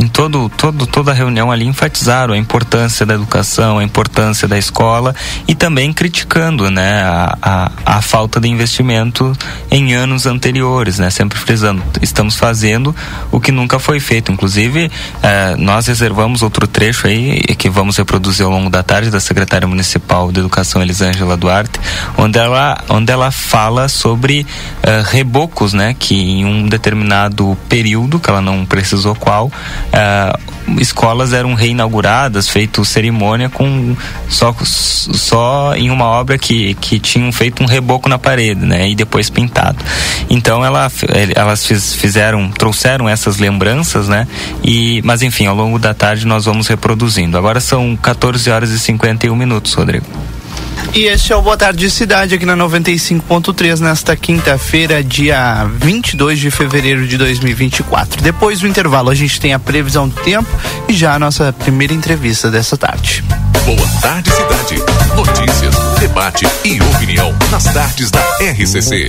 em 0.00 0.08
todo, 0.08 0.48
todo, 0.48 0.86
toda 0.86 1.10
a 1.10 1.14
reunião 1.14 1.52
ali 1.52 1.66
enfatizaram 1.66 2.32
a 2.32 2.38
importância 2.38 3.04
da 3.04 3.12
educação, 3.12 3.78
a 3.78 3.84
importância 3.84 4.48
da 4.48 4.56
escola 4.56 5.14
e 5.46 5.54
também 5.54 5.92
criticando 5.92 6.70
né, 6.70 7.02
a, 7.02 7.36
a, 7.42 7.72
a 7.84 8.00
falta 8.00 8.40
de 8.40 8.48
investimento 8.48 9.36
em 9.70 9.92
anos 9.92 10.24
anteriores, 10.24 10.98
né, 10.98 11.10
sempre 11.10 11.38
frisando, 11.38 11.82
estamos 12.00 12.36
fazendo 12.36 12.96
o 13.30 13.38
que 13.38 13.52
nunca 13.52 13.78
foi 13.78 14.00
feito. 14.00 14.32
Inclusive, 14.32 14.90
eh, 15.22 15.54
nós 15.58 15.86
reservamos 15.86 16.40
outro 16.40 16.66
trecho 16.66 17.06
aí 17.06 17.38
que 17.58 17.68
vamos 17.68 17.98
reproduzir 17.98 18.46
ao 18.46 18.50
longo 18.50 18.70
da 18.70 18.82
tarde 18.82 19.10
da 19.10 19.20
secretária 19.20 19.68
municipal 19.68 20.32
de 20.32 20.40
educação 20.40 20.80
Elisângela 20.80 21.36
Duarte, 21.36 21.78
onde 22.16 22.38
ela, 22.38 22.82
onde 22.88 23.12
ela 23.12 23.30
fala 23.30 23.86
sobre 23.86 24.46
eh, 24.82 25.02
rebocos, 25.04 25.74
né, 25.74 25.94
que 25.98 26.14
em 26.14 26.46
um 26.46 26.66
determinado 26.66 27.54
período, 27.68 28.18
que 28.18 28.30
ela 28.30 28.40
não 28.40 28.64
precisou 28.64 29.14
qual, 29.14 29.52
uh, 29.92 30.80
escolas 30.80 31.32
eram 31.32 31.54
reinauguradas, 31.54 32.48
feito 32.48 32.84
cerimônia 32.84 33.48
com 33.48 33.96
só, 34.28 34.54
só 34.62 35.74
em 35.74 35.90
uma 35.90 36.04
obra 36.04 36.38
que, 36.38 36.74
que 36.74 36.98
tinham 36.98 37.32
feito 37.32 37.62
um 37.62 37.66
reboco 37.66 38.08
na 38.08 38.18
parede, 38.18 38.64
né? 38.64 38.88
E 38.88 38.94
depois 38.94 39.30
pintado. 39.30 39.78
Então 40.28 40.64
ela, 40.64 40.90
elas 41.34 41.66
fiz, 41.66 41.94
fizeram, 41.94 42.50
trouxeram 42.50 43.08
essas 43.08 43.38
lembranças, 43.38 44.08
né? 44.08 44.26
E, 44.62 45.00
mas 45.04 45.22
enfim, 45.22 45.46
ao 45.46 45.56
longo 45.56 45.78
da 45.78 45.94
tarde 45.94 46.26
nós 46.26 46.44
vamos 46.44 46.68
reproduzindo. 46.68 47.36
Agora 47.36 47.60
são 47.60 47.96
14 47.96 48.50
horas 48.50 48.70
e 48.70 48.78
51 48.78 49.34
minutos, 49.34 49.74
Rodrigo. 49.74 50.06
E 50.94 51.04
este 51.04 51.32
é 51.32 51.36
o 51.36 51.42
Boa 51.42 51.56
Tarde 51.56 51.90
Cidade 51.90 52.34
aqui 52.34 52.44
na 52.44 52.56
95.3 52.56 53.78
nesta 53.80 54.16
quinta-feira, 54.16 55.02
dia 55.04 55.64
22 55.78 56.38
de 56.38 56.50
fevereiro 56.50 57.06
de 57.06 57.16
2024. 57.16 58.22
Depois 58.22 58.60
do 58.60 58.66
intervalo, 58.66 59.10
a 59.10 59.14
gente 59.14 59.40
tem 59.40 59.54
a 59.54 59.58
previsão 59.58 60.08
do 60.08 60.20
tempo 60.22 60.48
e 60.88 60.92
já 60.92 61.14
a 61.14 61.18
nossa 61.18 61.52
primeira 61.52 61.94
entrevista 61.94 62.50
dessa 62.50 62.76
tarde. 62.76 63.22
Boa 63.64 63.88
Tarde 64.00 64.30
Cidade. 64.32 64.82
Notícias, 65.14 65.74
debate 66.00 66.46
e 66.64 66.80
opinião 66.80 67.34
nas 67.50 67.64
tardes 67.64 68.10
da 68.10 68.20
RCC. 68.40 69.08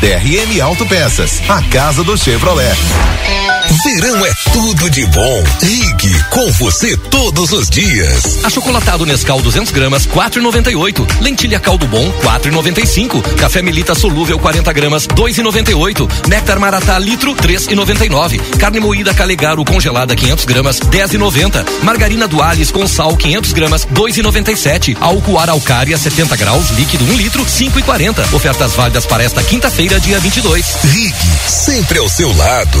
DRM 0.00 0.60
Autopeças, 0.62 1.42
a 1.48 1.62
casa 1.70 2.02
do 2.02 2.16
Chevrolet. 2.16 2.76
Verão 3.82 4.24
é 4.24 4.32
tudo 4.52 4.88
de 4.90 5.04
bom. 5.06 5.44
Ligue 5.62 6.24
com 6.30 6.50
você 6.52 6.96
todos 6.96 7.52
os 7.52 7.68
dias. 7.68 8.44
Achocolatado 8.44 9.04
Nescau 9.04 9.40
200 9.42 9.72
gramas 9.72 10.06
4,98. 10.06 11.20
Lentilha 11.20 11.58
caldo 11.58 11.86
bom 11.86 12.12
4,95. 12.22 13.22
Café 13.36 13.62
Melita 13.62 13.94
solúvel 13.94 14.38
40 14.38 14.72
gramas 14.72 15.06
2,98. 15.08 16.28
Néctar 16.28 16.58
Maratá 16.58 16.98
litro 16.98 17.34
3,99. 17.34 18.40
Carne 18.56 18.80
moída 18.80 19.12
Calegaro 19.12 19.64
congelada 19.64 20.14
500 20.14 20.44
gramas 20.44 20.80
10,90. 20.80 21.64
Margarina 21.82 22.28
Duales 22.28 22.70
com 22.70 22.86
sal 22.86 23.16
500 23.16 23.52
gramas 23.52 23.86
2,97. 23.86 24.96
Álcool 25.00 25.38
Araucária 25.38 25.98
70 25.98 26.36
graus 26.36 26.70
líquido 26.70 27.04
1 27.04 27.16
litro 27.16 27.44
5,40. 27.44 28.34
Ofertas 28.34 28.74
válidas 28.74 29.06
para 29.06 29.24
esta 29.26 29.42
quinta-feira 29.42 29.98
dia 29.98 30.20
22. 30.20 30.78
Ligue 30.84 31.38
sempre 31.48 31.98
ao 31.98 32.08
seu 32.08 32.34
lado. 32.36 32.80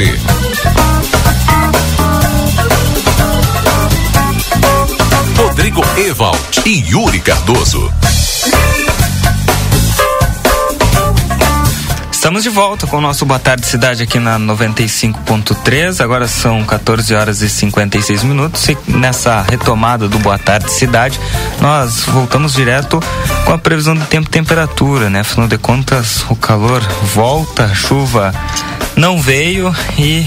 RCC. 0.00 0.18
Rodrigo 5.36 5.84
Ewald 5.96 6.38
e 6.64 6.90
Yuri 6.90 7.20
Cardoso. 7.20 7.92
Estamos 12.10 12.42
de 12.42 12.50
volta 12.50 12.86
com 12.86 12.98
o 12.98 13.00
nosso 13.00 13.24
Boa 13.24 13.40
Tarde 13.40 13.66
Cidade 13.66 14.02
aqui 14.02 14.18
na 14.18 14.38
95.3. 14.38 16.02
Agora 16.02 16.28
são 16.28 16.64
14 16.64 17.14
horas 17.14 17.40
e 17.40 17.48
56 17.48 18.24
minutos. 18.24 18.68
E 18.68 18.76
nessa 18.88 19.40
retomada 19.40 20.06
do 20.06 20.18
Boa 20.18 20.38
Tarde 20.38 20.70
Cidade, 20.70 21.18
nós 21.60 22.04
voltamos 22.04 22.52
direto 22.52 23.02
com 23.44 23.52
a 23.52 23.58
previsão 23.58 23.94
do 23.94 24.04
tempo 24.04 24.28
e 24.28 24.30
temperatura, 24.30 25.08
né? 25.08 25.20
Afinal 25.20 25.48
de 25.48 25.56
contas, 25.56 26.24
o 26.28 26.36
calor 26.36 26.82
volta, 27.14 27.64
a 27.64 27.74
chuva 27.74 28.34
não 29.00 29.18
veio 29.18 29.74
e 29.98 30.26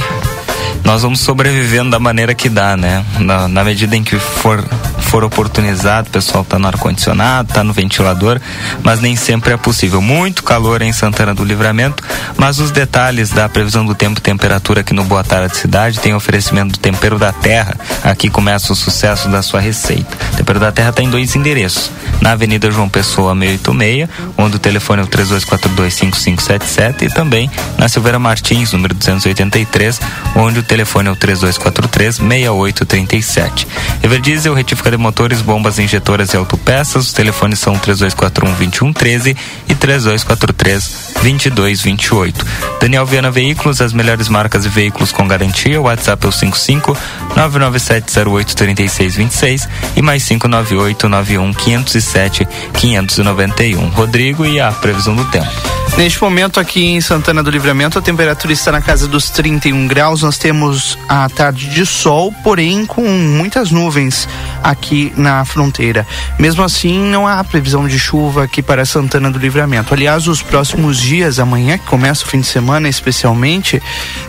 nós 0.83 1.03
vamos 1.03 1.19
sobrevivendo 1.19 1.91
da 1.91 1.99
maneira 1.99 2.33
que 2.33 2.49
dá, 2.49 2.75
né? 2.75 3.05
Na, 3.19 3.47
na 3.47 3.63
medida 3.63 3.95
em 3.95 4.03
que 4.03 4.17
for 4.17 4.65
for 5.13 5.23
oportunizado, 5.23 6.09
o 6.09 6.11
pessoal 6.11 6.43
tá 6.43 6.57
no 6.57 6.65
ar-condicionado, 6.65 7.53
tá 7.53 7.63
no 7.63 7.71
ventilador, 7.71 8.41
mas 8.81 8.99
nem 8.99 9.15
sempre 9.15 9.53
é 9.53 9.57
possível. 9.57 10.01
Muito 10.01 10.41
calor 10.41 10.81
em 10.81 10.91
Santana 10.91 11.35
do 11.35 11.45
Livramento, 11.45 12.03
mas 12.35 12.57
os 12.57 12.71
detalhes 12.71 13.29
da 13.29 13.47
previsão 13.47 13.85
do 13.85 13.93
tempo 13.93 14.17
e 14.17 14.21
temperatura 14.23 14.81
aqui 14.81 14.91
no 14.91 15.03
Boa 15.03 15.23
Tarde 15.23 15.55
Cidade 15.55 15.99
tem 15.99 16.15
oferecimento 16.15 16.71
do 16.71 16.79
Tempero 16.79 17.19
da 17.19 17.31
Terra. 17.31 17.75
Aqui 18.03 18.27
começa 18.27 18.73
o 18.73 18.75
sucesso 18.75 19.29
da 19.29 19.43
sua 19.43 19.59
receita. 19.59 20.17
O 20.33 20.37
Tempero 20.37 20.59
da 20.59 20.71
Terra 20.71 20.89
está 20.89 21.03
em 21.03 21.11
dois 21.11 21.35
endereços. 21.35 21.91
Na 22.19 22.31
Avenida 22.31 22.71
João 22.71 22.89
Pessoa 22.89 23.35
686, 23.35 24.09
onde 24.35 24.55
o 24.55 24.59
telefone 24.59 25.01
é 25.01 25.03
o 25.03 25.07
32425577 25.07 27.03
e 27.03 27.09
também 27.13 27.51
na 27.77 27.87
Silveira 27.87 28.17
Martins, 28.17 28.71
número 28.71 28.95
283, 28.95 30.01
onde 30.35 30.57
o 30.57 30.63
telefone 30.63 31.09
é 31.09 31.11
o 31.11 31.15
32436837. 31.15 33.67
Everdiesel, 34.01 34.55
retífica 34.55 34.89
de 34.89 35.02
motores, 35.03 35.41
bombas 35.41 35.77
injetoras 35.77 36.33
e 36.33 36.37
autopeças. 36.37 37.07
Os 37.07 37.13
telefones 37.13 37.59
são 37.59 37.77
3241 37.77 38.55
2113 38.55 39.37
e 39.67 39.75
3243 39.75 41.13
2228. 41.21 42.45
Daniel 42.79 43.05
Viana 43.05 43.29
Veículos, 43.29 43.81
as 43.81 43.91
melhores 43.91 44.29
marcas 44.29 44.63
de 44.63 44.69
veículos 44.69 45.11
com 45.11 45.27
garantia. 45.27 45.79
O 45.79 45.83
WhatsApp 45.83 46.25
é 46.25 46.29
o 46.29 46.31
55 46.31 46.97
99708 47.35 48.55
3626 48.55 49.69
e 49.97 50.01
mais 50.01 50.23
598 50.25 51.09
91 51.09 51.53
507 51.53 52.47
591. 52.73 53.89
Rodrigo 53.89 54.45
e 54.45 54.59
a 54.59 54.71
previsão 54.71 55.15
do 55.15 55.25
tempo. 55.25 55.82
Neste 55.95 56.19
momento 56.23 56.59
aqui 56.59 56.87
em 56.87 56.99
Santana 56.99 57.43
do 57.43 57.51
Livramento, 57.51 57.99
a 57.99 58.01
temperatura 58.01 58.51
está 58.51 58.71
na 58.71 58.81
casa 58.81 59.07
dos 59.07 59.29
31 59.29 59.87
graus. 59.87 60.23
Nós 60.23 60.39
temos 60.39 60.97
a 61.07 61.29
tarde 61.29 61.69
de 61.69 61.85
sol, 61.85 62.33
porém 62.43 62.83
com 62.83 63.03
muitas 63.03 63.69
nuvens 63.69 64.27
aqui 64.63 65.13
na 65.15 65.45
fronteira. 65.45 66.05
Mesmo 66.39 66.63
assim, 66.63 66.99
não 66.99 67.27
há 67.27 67.43
previsão 67.43 67.87
de 67.87 67.99
chuva 67.99 68.43
aqui 68.43 68.63
para 68.63 68.85
Santana 68.85 69.29
do 69.29 69.37
Livramento. 69.37 69.93
Aliás, 69.93 70.27
os 70.27 70.41
próximos 70.41 70.99
dias, 70.99 71.37
amanhã, 71.37 71.77
que 71.77 71.85
começa 71.85 72.25
o 72.25 72.27
fim 72.27 72.41
de 72.41 72.47
semana 72.47 72.89
especialmente, 72.89 73.81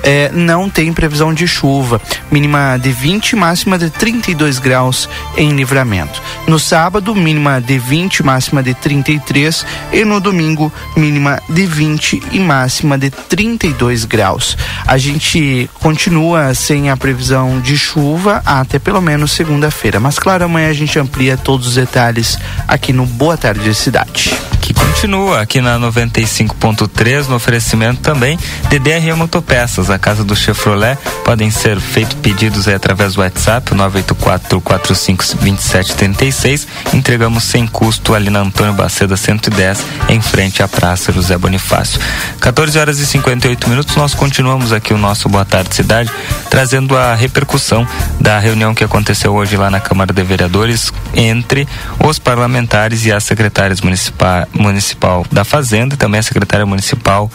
eh, 0.03 0.31
não 0.35 0.69
tem 0.69 0.93
previsão 0.93 1.33
de 1.33 1.49
chuva. 1.49 1.99
Mínima 2.31 2.77
de 2.77 2.93
20, 2.93 3.37
máxima 3.37 3.79
de 3.79 3.89
32 3.89 4.59
graus 4.59 5.09
em 5.35 5.51
Livramento. 5.53 6.21
No 6.47 6.59
sábado, 6.59 7.15
mínima 7.15 7.59
de 7.59 7.79
20, 7.79 8.23
máxima 8.23 8.63
de 8.63 8.75
33 8.75 9.65
e 9.93 10.05
no 10.05 10.21
domingo, 10.21 10.71
mínima 10.95 11.41
de 11.49 11.54
20 11.63 12.23
e 12.33 12.41
máxima 12.41 12.99
de 12.99 13.11
32 13.11 14.05
graus. 14.05 14.57
A 14.87 14.99
gente 14.99 15.69
continua 15.75 16.55
sem 16.55 16.91
a 16.91 16.97
previsão 16.97 17.61
de 17.61 17.79
chuva 17.79 18.43
até 18.45 18.79
pelo 18.79 19.01
menos 19.01 19.33
segunda-feira, 19.33 20.01
mas 20.01 20.19
claro, 20.19 20.45
amanhã 20.45 20.71
a 20.71 20.75
gente 20.75 20.99
amplia 20.99 21.37
todos 21.37 21.69
os 21.69 21.75
detalhes 21.75 22.39
aqui 22.67 22.93
no 22.93 23.07
Boa 23.07 23.37
Tarde 23.37 23.75
Cidade. 23.75 24.54
Que 24.65 24.73
continua 24.73 25.43
aqui 25.43 25.61
na 25.61 25.79
95.3 25.79 27.27
no 27.27 27.37
oferecimento 27.37 28.01
também 28.01 28.39
de 28.71 28.79
DRE 28.79 29.13
Motopeças, 29.13 29.91
a 29.91 29.99
casa 29.99 30.25
do 30.25 30.35
Chevrolet. 30.35 30.97
Podem 31.23 31.51
ser 31.51 31.79
feitos 31.79 32.15
pedidos 32.15 32.67
através 32.67 33.13
do 33.13 33.21
WhatsApp 33.21 33.75
984 33.75 34.63
45 34.63 35.23
2736. 35.37 36.67
Entregamos 36.95 37.45
sem 37.45 37.67
custo 37.67 38.15
ali 38.15 38.31
na 38.31 38.41
Antônio 38.41 38.73
Baceda 38.73 39.19
110, 39.19 39.85
em 40.09 40.23
frente 40.23 40.63
à 40.63 40.69
Praça 40.69 41.13
José 41.13 41.37
Bonifácio. 41.37 42.01
14 42.41 42.79
horas 42.79 42.99
e 42.99 43.05
58 43.05 43.69
minutos, 43.69 43.95
nós 43.97 44.15
continuamos 44.15 44.73
aqui 44.73 44.95
o 44.95 44.99
nosso 44.99 45.29
Boa 45.29 45.45
Tarde 45.45 45.75
Cidade, 45.75 46.11
trazendo 46.49 46.97
a 46.97 47.15
repercussão 47.15 47.87
da 48.19 48.39
reunião 48.39 48.75
que 48.75 48.83
aconteceu 48.83 49.35
hoje 49.35 49.59
lá 49.59 49.71
na 49.71 49.81
Câmara 49.81 50.11
de 50.11 50.23
Vereadores 50.23 50.91
entre 51.13 51.69
os 51.99 52.19
parlamentares 52.19 53.05
e 53.05 53.13
as 53.13 53.25
secretárias 53.25 53.83
municipais 53.83 54.54
municipal 54.55 55.27
da 55.31 55.45
Fazenda 55.45 55.95
e 55.95 55.99
também 55.99 56.21
a 56.21 56.23
secretária 56.23 56.65
municipal 56.65 57.31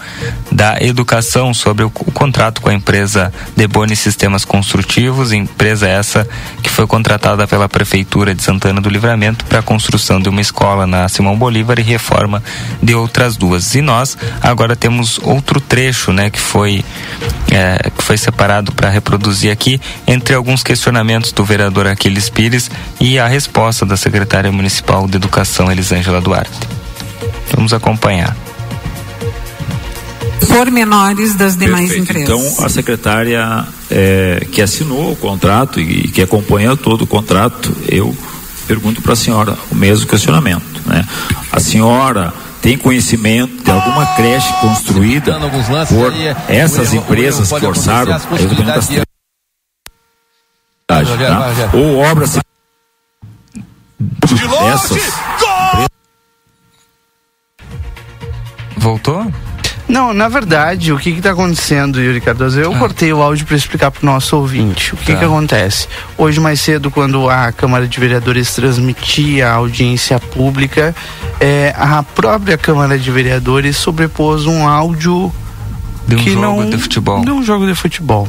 da 0.51 0.77
Educação 0.81 1.53
sobre 1.53 1.83
o, 1.83 1.87
o 1.87 2.11
contrato 2.11 2.61
com 2.61 2.69
a 2.69 2.73
empresa 2.73 3.33
Deboni 3.55 3.95
Sistemas 3.95 4.45
Construtivos, 4.45 5.31
empresa 5.31 5.87
essa 5.87 6.27
que 6.63 6.69
foi 6.69 6.87
contratada 6.87 7.47
pela 7.47 7.67
prefeitura 7.67 8.33
de 8.33 8.41
Santana 8.41 8.81
do 8.81 8.89
Livramento 8.89 9.45
para 9.45 9.59
a 9.59 9.63
construção 9.63 10.19
de 10.19 10.29
uma 10.29 10.41
escola 10.41 10.87
na 10.87 11.07
Simão 11.09 11.37
Bolívar 11.37 11.79
e 11.79 11.83
reforma 11.83 12.43
de 12.81 12.95
outras 12.95 13.35
duas. 13.35 13.75
E 13.75 13.81
nós 13.81 14.17
agora 14.41 14.75
temos 14.75 15.19
outro 15.23 15.59
trecho, 15.59 16.11
né, 16.11 16.29
que 16.29 16.39
foi 16.39 16.83
é, 17.51 17.89
que 17.89 18.03
foi 18.03 18.17
separado 18.17 18.71
para 18.71 18.89
reproduzir 18.89 19.51
aqui 19.51 19.79
entre 20.07 20.35
alguns 20.35 20.63
questionamentos 20.63 21.31
do 21.31 21.43
vereador 21.43 21.87
Aquiles 21.87 22.29
Pires 22.29 22.69
e 22.99 23.17
a 23.17 23.27
resposta 23.27 23.85
da 23.85 23.97
secretária 23.97 24.51
municipal 24.51 25.07
de 25.07 25.17
Educação 25.17 25.71
Elisângela 25.71 26.21
Duarte. 26.21 26.79
Vamos 27.55 27.73
acompanhar. 27.73 28.35
Pormenores 30.47 31.35
das 31.35 31.55
demais 31.55 31.89
Perfeito. 31.91 32.11
empresas. 32.11 32.53
Então, 32.53 32.65
a 32.65 32.69
secretária 32.69 33.65
é, 33.89 34.45
que 34.51 34.61
assinou 34.61 35.11
o 35.11 35.15
contrato 35.15 35.79
e 35.79 36.07
que 36.07 36.21
acompanha 36.21 36.75
todo 36.75 37.03
o 37.03 37.07
contrato, 37.07 37.75
eu 37.87 38.15
pergunto 38.67 39.01
para 39.01 39.13
a 39.13 39.15
senhora 39.15 39.57
o 39.71 39.75
mesmo 39.75 40.07
questionamento. 40.07 40.81
Né? 40.85 41.03
A 41.51 41.59
senhora 41.59 42.33
tem 42.61 42.77
conhecimento 42.77 43.63
de 43.63 43.71
alguma 43.71 44.05
creche 44.15 44.51
construída 44.61 45.39
por 45.87 46.13
essas 46.47 46.93
empresas 46.93 47.51
que 47.51 47.65
orçaram 47.65 48.13
a 48.13 48.17
das 48.17 48.87
três 48.87 49.03
tá? 50.87 51.01
ou 51.73 51.97
obras 51.97 52.39
essas 54.73 55.13
Voltou? 58.79 59.31
Não, 59.87 60.13
na 60.13 60.27
verdade, 60.29 60.93
o 60.93 60.97
que 60.99 61.09
está 61.09 61.31
acontecendo, 61.31 61.99
Yuri 61.99 62.21
Cardoso? 62.21 62.59
Eu 62.59 62.73
Ah. 62.75 62.77
cortei 62.77 63.11
o 63.11 63.21
áudio 63.23 63.45
para 63.45 63.55
explicar 63.57 63.89
para 63.89 64.03
o 64.03 64.05
nosso 64.05 64.37
ouvinte. 64.37 64.93
O 64.93 64.97
que, 64.97 65.13
Tá. 65.13 65.17
que 65.19 65.25
acontece? 65.25 65.87
Hoje, 66.15 66.39
mais 66.39 66.61
cedo, 66.61 66.91
quando 66.91 67.27
a 67.27 67.51
Câmara 67.51 67.87
de 67.87 67.99
Vereadores 67.99 68.53
transmitia 68.53 69.49
a 69.49 69.53
audiência 69.55 70.19
pública, 70.19 70.95
eh, 71.39 71.73
a 71.75 72.03
própria 72.03 72.55
Câmara 72.55 72.99
de 72.99 73.09
Vereadores 73.09 73.77
sobrepôs 73.77 74.45
um 74.45 74.67
áudio 74.67 75.33
De 76.07 76.15
um 76.15 76.19
que 76.19 76.33
jogo 76.33 76.61
não. 76.61 76.69
de 76.69 76.77
futebol. 76.77 77.25
De 77.25 77.31
um 77.31 77.43
jogo 77.43 77.65
de 77.65 77.73
futebol. 77.73 78.27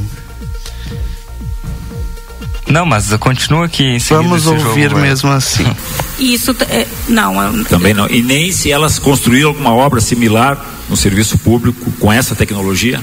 Não, 2.71 2.87
mas 2.87 3.13
continua 3.19 3.67
aqui 3.67 3.83
em 3.83 3.99
seguida 3.99 4.23
Vamos 4.23 4.43
esse 4.43 4.55
jogo 4.57 4.69
ouvir 4.69 4.91
vai. 4.91 5.03
mesmo 5.03 5.31
assim. 5.31 5.67
Isso, 6.19 6.55
é, 6.69 6.87
não, 7.09 7.43
é- 7.43 7.65
Também 7.65 7.93
não. 7.95 8.09
E 8.09 8.23
nem 8.23 8.53
se 8.53 8.71
elas 8.71 8.99
construíram 8.99 9.49
alguma 9.49 9.75
obra 9.75 10.01
similar 10.01 10.65
no 10.89 10.97
serviço 10.97 11.37
público 11.39 11.91
com 11.99 12.13
essa 12.13 12.35
tecnologia? 12.35 13.01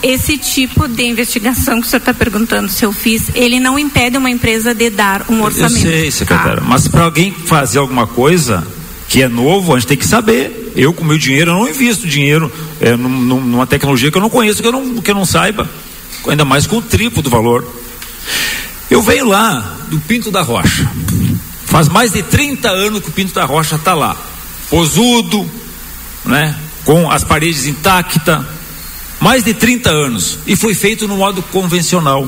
esse 0.00 0.38
tipo 0.38 0.86
de 0.86 1.02
investigação 1.02 1.80
que 1.80 1.86
o 1.86 1.90
senhor 1.90 1.98
está 1.98 2.14
perguntando 2.14 2.68
se 2.70 2.84
eu 2.84 2.92
fiz, 2.92 3.30
ele 3.34 3.58
não 3.58 3.76
impede 3.76 4.16
uma 4.16 4.30
empresa 4.30 4.72
de 4.72 4.90
dar 4.90 5.24
um 5.28 5.42
orçamento. 5.42 5.74
Eu 5.86 5.90
sei, 5.90 6.10
secretária. 6.12 6.62
Mas 6.64 6.86
para 6.86 7.02
alguém 7.02 7.32
fazer 7.32 7.78
alguma 7.80 8.06
coisa 8.06 8.64
que 9.08 9.22
é 9.22 9.28
novo, 9.28 9.74
a 9.74 9.78
gente 9.78 9.88
tem 9.88 9.96
que 9.96 10.06
saber. 10.06 10.72
Eu, 10.76 10.92
com 10.92 11.04
meu 11.04 11.18
dinheiro, 11.18 11.50
eu 11.50 11.54
não 11.56 11.68
invisto 11.68 12.06
dinheiro 12.06 12.52
é, 12.80 12.96
num- 12.96 13.08
num- 13.08 13.40
numa 13.40 13.66
tecnologia 13.66 14.08
que 14.08 14.16
eu 14.16 14.22
não 14.22 14.30
conheço, 14.30 14.62
que 14.62 14.68
eu 14.68 14.72
não, 14.72 15.02
que 15.02 15.10
eu 15.10 15.14
não 15.16 15.24
saiba. 15.24 15.68
Ainda 16.28 16.44
mais 16.44 16.64
com 16.64 16.76
o 16.76 16.82
triplo 16.82 17.20
do 17.20 17.28
valor. 17.28 17.66
Eu 18.90 19.02
venho 19.02 19.26
lá 19.26 19.76
do 19.88 19.98
Pinto 20.00 20.30
da 20.30 20.42
Rocha. 20.42 20.90
Faz 21.66 21.88
mais 21.88 22.12
de 22.12 22.22
30 22.22 22.70
anos 22.70 23.02
que 23.02 23.10
o 23.10 23.12
Pinto 23.12 23.34
da 23.34 23.44
Rocha 23.44 23.76
está 23.76 23.92
lá. 23.92 24.16
Posudo, 24.70 25.48
né? 26.24 26.56
com 26.88 27.10
as 27.10 27.22
paredes 27.22 27.66
intactas. 27.66 28.42
Mais 29.20 29.44
de 29.44 29.52
30 29.52 29.90
anos. 29.90 30.38
E 30.46 30.56
foi 30.56 30.74
feito 30.74 31.06
no 31.06 31.18
modo 31.18 31.42
convencional. 31.42 32.26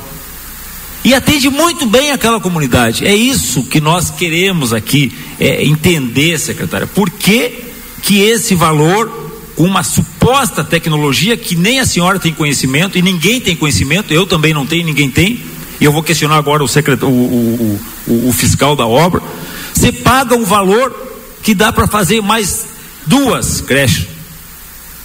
E 1.02 1.14
atende 1.14 1.48
muito 1.48 1.86
bem 1.86 2.10
aquela 2.10 2.38
comunidade. 2.38 3.06
É 3.06 3.14
isso 3.14 3.64
que 3.64 3.80
nós 3.80 4.10
queremos 4.10 4.74
aqui 4.74 5.16
é 5.38 5.64
entender, 5.64 6.38
secretária. 6.38 6.86
Por 6.86 7.08
que, 7.08 7.64
que 8.02 8.20
esse 8.20 8.54
valor, 8.54 9.32
com 9.56 9.64
uma 9.64 9.82
suposta 9.82 10.62
tecnologia 10.62 11.38
que 11.38 11.56
nem 11.56 11.80
a 11.80 11.86
senhora 11.86 12.18
tem 12.18 12.34
conhecimento 12.34 12.98
e 12.98 13.02
ninguém 13.02 13.40
tem 13.40 13.56
conhecimento, 13.56 14.12
eu 14.12 14.26
também 14.26 14.52
não 14.52 14.66
tenho, 14.66 14.84
ninguém 14.84 15.10
tem, 15.10 15.42
e 15.80 15.84
eu 15.84 15.92
vou 15.92 16.02
questionar 16.02 16.36
agora 16.36 16.62
o, 16.62 16.68
secret... 16.68 17.02
o, 17.02 17.08
o, 17.08 17.80
o, 18.06 18.28
o 18.28 18.32
fiscal 18.32 18.76
da 18.76 18.86
obra, 18.86 19.22
você 19.74 19.90
paga 19.90 20.34
um 20.34 20.44
valor 20.44 20.94
que 21.42 21.54
dá 21.54 21.72
para 21.72 21.86
fazer 21.86 22.20
mais 22.20 22.66
duas 23.06 23.60
creches, 23.60 24.06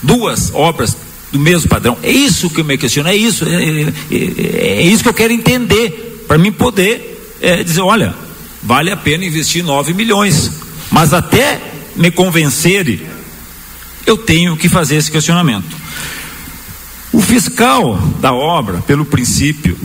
duas 0.01 0.51
obras 0.53 0.97
do 1.31 1.39
mesmo 1.39 1.69
padrão. 1.69 1.97
É 2.03 2.11
isso 2.11 2.49
que 2.49 2.59
eu 2.59 2.65
me 2.65 2.77
questiono, 2.77 3.09
é 3.09 3.15
isso, 3.15 3.45
é, 3.45 3.53
é- 3.53 3.93
é- 4.11 4.79
é 4.79 4.81
isso 4.81 5.03
que 5.03 5.09
eu 5.09 5.13
quero 5.13 5.31
entender, 5.33 6.23
para 6.27 6.37
mim 6.37 6.51
poder 6.51 7.35
é, 7.41 7.63
dizer, 7.63 7.81
olha, 7.81 8.13
vale 8.61 8.91
a 8.91 8.97
pena 8.97 9.23
investir 9.23 9.63
9 9.63 9.93
milhões. 9.93 10.51
Mas 10.91 11.13
até 11.13 11.59
me 11.95 12.11
convencerem, 12.11 13.01
eu 14.05 14.17
tenho 14.17 14.55
que 14.57 14.69
fazer 14.69 14.95
esse 14.95 15.11
questionamento. 15.11 15.84
O 17.15 17.21
fiscal 17.21 17.95
da 18.19 18.33
obra, 18.33 18.79
pelo 18.81 19.05
princípio 19.05 19.77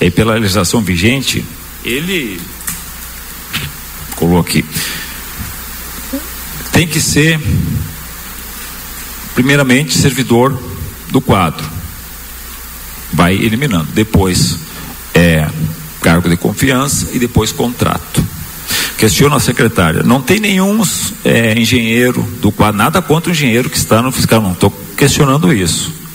e 0.00 0.08
pela 0.08 0.34
legislação 0.34 0.80
vigente, 0.80 1.44
ele 1.84 2.40
coloquei 4.14 4.64
tem 6.70 6.86
que 6.86 7.00
ser 7.00 7.40
primeiramente 9.34 9.98
servidor 9.98 10.56
do 11.10 11.20
quadro. 11.20 11.66
Vai 13.12 13.34
eliminando. 13.34 13.88
Depois 13.92 14.56
é 15.12 15.48
cargo 16.00 16.28
de 16.28 16.36
confiança 16.36 17.08
e 17.14 17.18
depois 17.18 17.50
contrato. 17.50 18.24
Questiono 18.96 19.34
a 19.34 19.40
secretária. 19.40 20.04
Não 20.04 20.22
tem 20.22 20.38
nenhum 20.38 20.80
é, 21.24 21.58
engenheiro 21.58 22.22
do 22.40 22.52
quadro, 22.52 22.78
nada 22.78 23.02
contra 23.02 23.30
o 23.30 23.32
engenheiro 23.32 23.68
que 23.68 23.76
está 23.76 24.00
no 24.00 24.12
fiscal. 24.12 24.40
Não 24.40 24.52
estou 24.52 24.70
questionando 24.96 25.52
isso. 25.52 26.05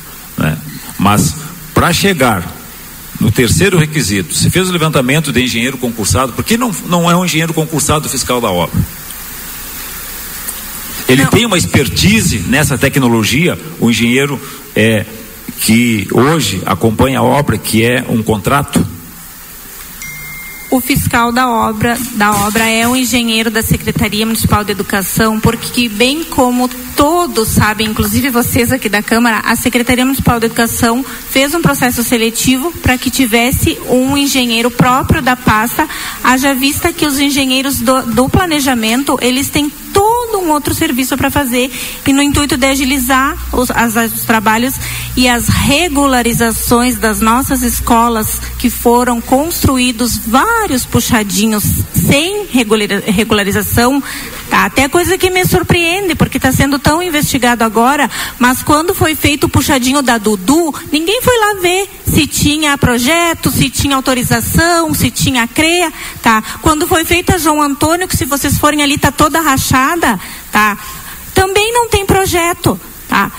Né? 0.41 0.57
Mas 0.97 1.35
para 1.73 1.93
chegar 1.93 2.45
no 3.19 3.31
terceiro 3.31 3.77
requisito, 3.77 4.33
se 4.33 4.49
fez 4.49 4.67
o 4.67 4.71
levantamento 4.71 5.31
de 5.31 5.43
engenheiro 5.43 5.77
concursado, 5.77 6.33
por 6.33 6.43
que 6.43 6.57
não, 6.57 6.71
não 6.87 7.09
é 7.09 7.15
um 7.15 7.23
engenheiro 7.23 7.53
concursado 7.53 8.09
fiscal 8.09 8.41
da 8.41 8.49
obra? 8.49 8.79
Ele 11.07 11.25
tem 11.27 11.45
uma 11.45 11.57
expertise 11.57 12.39
nessa 12.47 12.77
tecnologia, 12.77 13.59
o 13.79 13.89
engenheiro 13.89 14.41
é, 14.75 15.05
que 15.59 16.07
hoje 16.11 16.61
acompanha 16.65 17.19
a 17.19 17.23
obra, 17.23 17.57
que 17.57 17.85
é 17.85 18.03
um 18.07 18.23
contrato. 18.23 18.85
O 20.71 20.79
fiscal 20.79 21.33
da 21.33 21.49
obra, 21.49 21.97
da 22.13 22.31
obra 22.47 22.63
é 22.63 22.87
um 22.87 22.95
engenheiro 22.95 23.51
da 23.51 23.61
Secretaria 23.61 24.25
Municipal 24.25 24.63
de 24.63 24.71
Educação, 24.71 25.37
porque 25.37 25.89
bem 25.89 26.23
como 26.23 26.69
todos 26.95 27.49
sabem, 27.49 27.89
inclusive 27.89 28.29
vocês 28.29 28.71
aqui 28.71 28.87
da 28.87 29.03
Câmara, 29.03 29.39
a 29.39 29.53
Secretaria 29.57 30.05
Municipal 30.05 30.39
de 30.39 30.45
Educação 30.45 31.03
fez 31.29 31.53
um 31.53 31.61
processo 31.61 32.01
seletivo 32.03 32.71
para 32.81 32.97
que 32.97 33.09
tivesse 33.09 33.77
um 33.89 34.17
engenheiro 34.17 34.71
próprio 34.71 35.21
da 35.21 35.35
pasta, 35.35 35.85
haja 36.23 36.53
vista 36.53 36.93
que 36.93 37.05
os 37.05 37.19
engenheiros 37.19 37.81
do, 37.81 38.03
do 38.03 38.29
planejamento, 38.29 39.17
eles 39.21 39.49
têm 39.49 39.69
todo 39.93 40.39
um 40.39 40.51
outro 40.51 40.73
serviço 40.73 41.17
para 41.17 41.29
fazer 41.29 41.71
e 42.05 42.13
no 42.13 42.21
intuito 42.21 42.57
de 42.57 42.67
agilizar 42.67 43.37
os, 43.53 43.71
as, 43.71 43.95
os 44.13 44.25
trabalhos 44.25 44.75
e 45.15 45.27
as 45.27 45.47
regularizações 45.47 46.97
das 46.97 47.19
nossas 47.21 47.61
escolas 47.61 48.39
que 48.57 48.69
foram 48.69 49.21
construídos 49.21 50.17
vários 50.17 50.85
puxadinhos 50.85 51.63
sem 51.93 52.47
regularização, 52.47 54.01
tá? 54.49 54.65
até 54.65 54.87
coisa 54.87 55.17
que 55.17 55.29
me 55.29 55.45
surpreende 55.45 56.15
porque 56.15 56.37
está 56.37 56.51
sendo 56.51 56.77
tão 56.77 57.01
investigado 57.01 57.63
agora, 57.63 58.09
mas 58.37 58.61
quando 58.61 58.93
foi 58.93 59.15
feito 59.15 59.45
o 59.45 59.49
puxadinho 59.49 60.01
da 60.01 60.17
Dudu, 60.17 60.73
ninguém 60.91 61.21
foi 61.21 61.37
lá 61.37 61.61
ver 61.61 61.89
se 62.13 62.27
tinha 62.27 62.77
projeto, 62.77 63.49
se 63.49 63.69
tinha 63.69 63.95
autorização, 63.95 64.93
se 64.93 65.09
tinha 65.09 65.47
CREA, 65.47 65.91
tá? 66.21 66.43
Quando 66.61 66.85
foi 66.85 67.05
feita 67.05 67.39
João 67.39 67.61
Antônio, 67.61 68.07
que 68.07 68.17
se 68.17 68.25
vocês 68.25 68.57
forem 68.57 68.83
ali 68.83 68.97
tá 68.97 69.11
toda 69.11 69.39
rachada, 69.39 70.19
tá? 70.51 70.77
Também 71.33 71.73
não 71.73 71.87
tem 71.87 72.05
projeto, 72.05 72.79
tá? 73.07 73.31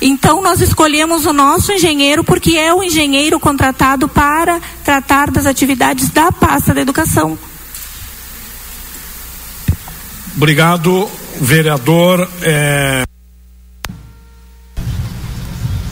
Então 0.00 0.42
nós 0.42 0.60
escolhemos 0.60 1.26
o 1.26 1.32
nosso 1.32 1.72
engenheiro 1.72 2.22
porque 2.22 2.56
é 2.56 2.72
o 2.72 2.82
engenheiro 2.82 3.40
contratado 3.40 4.08
para 4.08 4.60
tratar 4.84 5.30
das 5.30 5.46
atividades 5.46 6.10
da 6.10 6.30
pasta 6.30 6.72
da 6.72 6.80
educação. 6.80 7.36
Obrigado, 10.36 11.10
vereador. 11.40 12.28
É... 12.42 13.05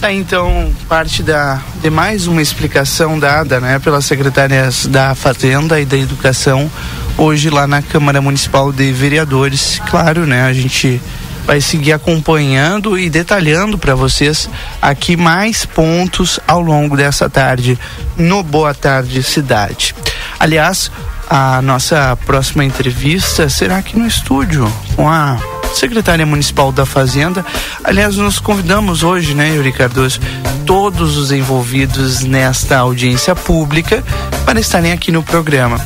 Tá, 0.05 0.13
então, 0.13 0.71
parte 0.87 1.23
da, 1.23 1.63
de 1.81 1.89
mais 1.89 2.27
uma 2.27 2.43
explicação 2.43 3.19
dada 3.19 3.59
né, 3.59 3.79
pelas 3.79 4.05
secretárias 4.05 4.85
da 4.85 5.15
Fazenda 5.15 5.81
e 5.81 5.87
da 5.87 5.97
Educação 5.97 6.71
hoje 7.17 7.49
lá 7.49 7.67
na 7.67 7.81
Câmara 7.81 8.21
Municipal 8.21 8.71
de 8.71 8.93
Vereadores. 8.93 9.81
Claro, 9.89 10.27
né, 10.27 10.43
a 10.43 10.53
gente 10.53 11.01
vai 11.47 11.59
seguir 11.63 11.95
acompanhando 11.95 12.99
e 12.99 13.09
detalhando 13.09 13.79
para 13.79 13.95
vocês 13.95 14.47
aqui 14.83 15.17
mais 15.17 15.65
pontos 15.65 16.39
ao 16.47 16.61
longo 16.61 16.99
dessa 16.99 17.31
tarde 17.31 17.79
no 18.15 18.43
Boa 18.43 18.75
Tarde 18.75 19.23
Cidade. 19.23 19.95
Aliás, 20.39 20.91
a 21.31 21.63
nossa 21.63 22.15
próxima 22.27 22.63
entrevista 22.63 23.49
será 23.49 23.79
aqui 23.79 23.99
no 23.99 24.07
estúdio 24.07 24.71
com 24.97 25.09
a 25.09 25.39
secretária 25.75 26.25
municipal 26.25 26.73
da 26.73 26.87
Fazenda. 26.87 27.45
Aliás, 27.83 28.17
nós 28.17 28.39
convidamos 28.39 29.03
hoje, 29.03 29.35
né, 29.35 29.55
Yuri 29.55 29.73
Cardoso, 29.73 30.21
todos 30.65 31.17
os 31.17 31.31
envolvidos 31.33 32.21
nesta 32.23 32.79
audiência 32.79 33.35
pública 33.35 34.03
para 34.45 34.61
estarem 34.61 34.93
aqui 34.93 35.13
no 35.13 35.23
programa. 35.23 35.85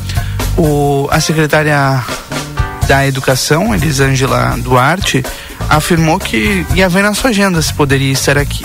O, 0.57 1.09
a 1.11 1.20
secretária 1.20 2.03
da 2.87 3.07
Educação, 3.07 3.74
Elisângela 3.74 4.57
Duarte, 4.59 5.24
afirmou 5.68 6.18
que 6.18 6.66
ia 6.74 6.88
ver 6.88 7.03
na 7.03 7.14
sua 7.14 7.31
agenda 7.31 7.61
se 7.61 7.72
poderia 7.74 8.12
estar 8.12 8.38
aqui. 8.38 8.64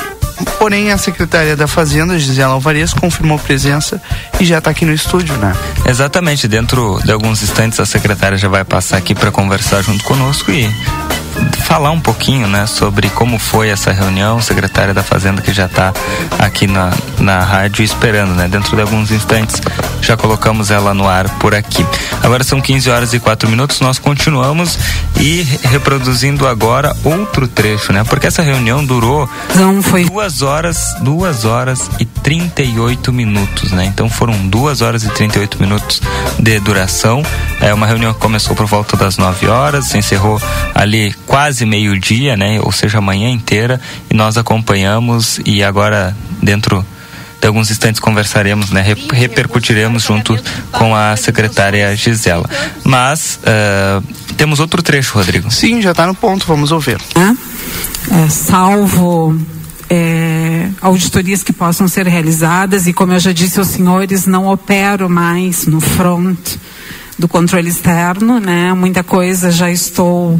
Porém, 0.57 0.91
a 0.91 0.97
secretária 0.97 1.55
da 1.55 1.67
Fazenda, 1.67 2.17
Gisela 2.17 2.53
Alvarez, 2.53 2.93
confirmou 2.93 3.37
presença 3.37 4.01
e 4.39 4.45
já 4.45 4.57
está 4.57 4.71
aqui 4.71 4.85
no 4.85 4.93
estúdio, 4.93 5.35
né? 5.37 5.53
Exatamente. 5.85 6.47
Dentro 6.47 6.99
de 7.03 7.11
alguns 7.11 7.43
instantes, 7.43 7.79
a 7.79 7.85
secretária 7.85 8.37
já 8.37 8.47
vai 8.47 8.63
passar 8.63 8.97
aqui 8.97 9.13
para 9.13 9.31
conversar 9.31 9.81
junto 9.81 10.03
conosco 10.03 10.51
e 10.51 10.69
falar 11.61 11.91
um 11.91 11.99
pouquinho, 11.99 12.47
né, 12.47 12.67
sobre 12.67 13.09
como 13.09 13.39
foi 13.39 13.69
essa 13.69 13.91
reunião, 13.91 14.41
secretária 14.41 14.93
da 14.93 15.03
Fazenda 15.03 15.41
que 15.41 15.53
já 15.53 15.65
está 15.65 15.93
aqui 16.39 16.67
na, 16.67 16.91
na 17.19 17.39
rádio 17.39 17.83
esperando, 17.83 18.33
né? 18.33 18.47
Dentro 18.47 18.75
de 18.75 18.81
alguns 18.81 19.11
instantes 19.11 19.61
já 20.01 20.17
colocamos 20.17 20.71
ela 20.71 20.93
no 20.93 21.07
ar 21.07 21.29
por 21.39 21.55
aqui. 21.55 21.85
Agora 22.21 22.43
são 22.43 22.59
15 22.59 22.89
horas 22.89 23.13
e 23.13 23.19
4 23.19 23.49
minutos, 23.49 23.79
nós 23.79 23.99
continuamos 23.99 24.77
e 25.19 25.41
reproduzindo 25.63 26.47
agora 26.47 26.95
outro 27.03 27.47
trecho, 27.47 27.93
né? 27.93 28.03
Porque 28.03 28.27
essa 28.27 28.41
reunião 28.41 28.83
durou 28.83 29.29
Não 29.55 29.81
foi 29.81 30.05
duas 30.05 30.41
horas, 30.41 30.93
duas 31.01 31.45
horas 31.45 31.89
e 31.99 32.05
38 32.05 33.13
minutos, 33.13 33.71
né? 33.71 33.85
Então 33.85 34.09
foram 34.09 34.33
duas 34.47 34.81
horas 34.81 35.03
e 35.03 35.09
38 35.09 35.61
minutos 35.61 36.01
de 36.39 36.59
duração. 36.59 37.23
É 37.61 37.73
uma 37.73 37.85
reunião 37.87 38.13
que 38.13 38.19
começou 38.19 38.55
por 38.55 38.65
volta 38.65 38.97
das 38.97 39.17
9 39.17 39.47
horas, 39.47 39.85
se 39.85 39.97
encerrou 39.97 40.41
ali 40.73 41.13
quase 41.25 41.42
meio-dia, 41.65 42.35
né? 42.37 42.59
Ou 42.61 42.71
seja, 42.71 42.97
a 42.97 43.01
manhã 43.01 43.29
inteira, 43.29 43.79
e 44.09 44.13
nós 44.13 44.37
acompanhamos 44.37 45.39
e 45.45 45.63
agora 45.63 46.15
dentro 46.41 46.85
de 47.39 47.47
alguns 47.47 47.69
instantes 47.69 47.99
conversaremos, 47.99 48.71
né? 48.71 48.95
Repercutiremos 49.11 50.03
junto 50.03 50.37
com 50.71 50.95
a 50.95 51.15
secretária 51.17 51.93
Gisela. 51.95 52.49
Mas 52.85 53.37
uh, 53.43 54.03
temos 54.37 54.61
outro 54.61 54.81
trecho, 54.81 55.15
Rodrigo. 55.15 55.51
Sim, 55.51 55.81
já 55.81 55.91
está 55.91 56.07
no 56.07 56.15
ponto, 56.15 56.45
vamos 56.47 56.71
ouvir. 56.71 56.97
É, 58.11 58.29
salvo 58.29 59.37
é, 59.89 60.69
auditorias 60.81 61.43
que 61.43 61.51
possam 61.53 61.87
ser 61.87 62.07
realizadas 62.07 62.87
e 62.87 62.93
como 62.93 63.13
eu 63.13 63.19
já 63.19 63.31
disse 63.31 63.59
aos 63.59 63.67
senhores, 63.67 64.25
não 64.25 64.47
opero 64.47 65.09
mais 65.09 65.67
no 65.67 65.79
front 65.79 66.55
do 67.19 67.27
controle 67.27 67.69
externo, 67.69 68.39
né? 68.39 68.73
Muita 68.73 69.03
coisa 69.03 69.51
já 69.51 69.69
estou 69.69 70.39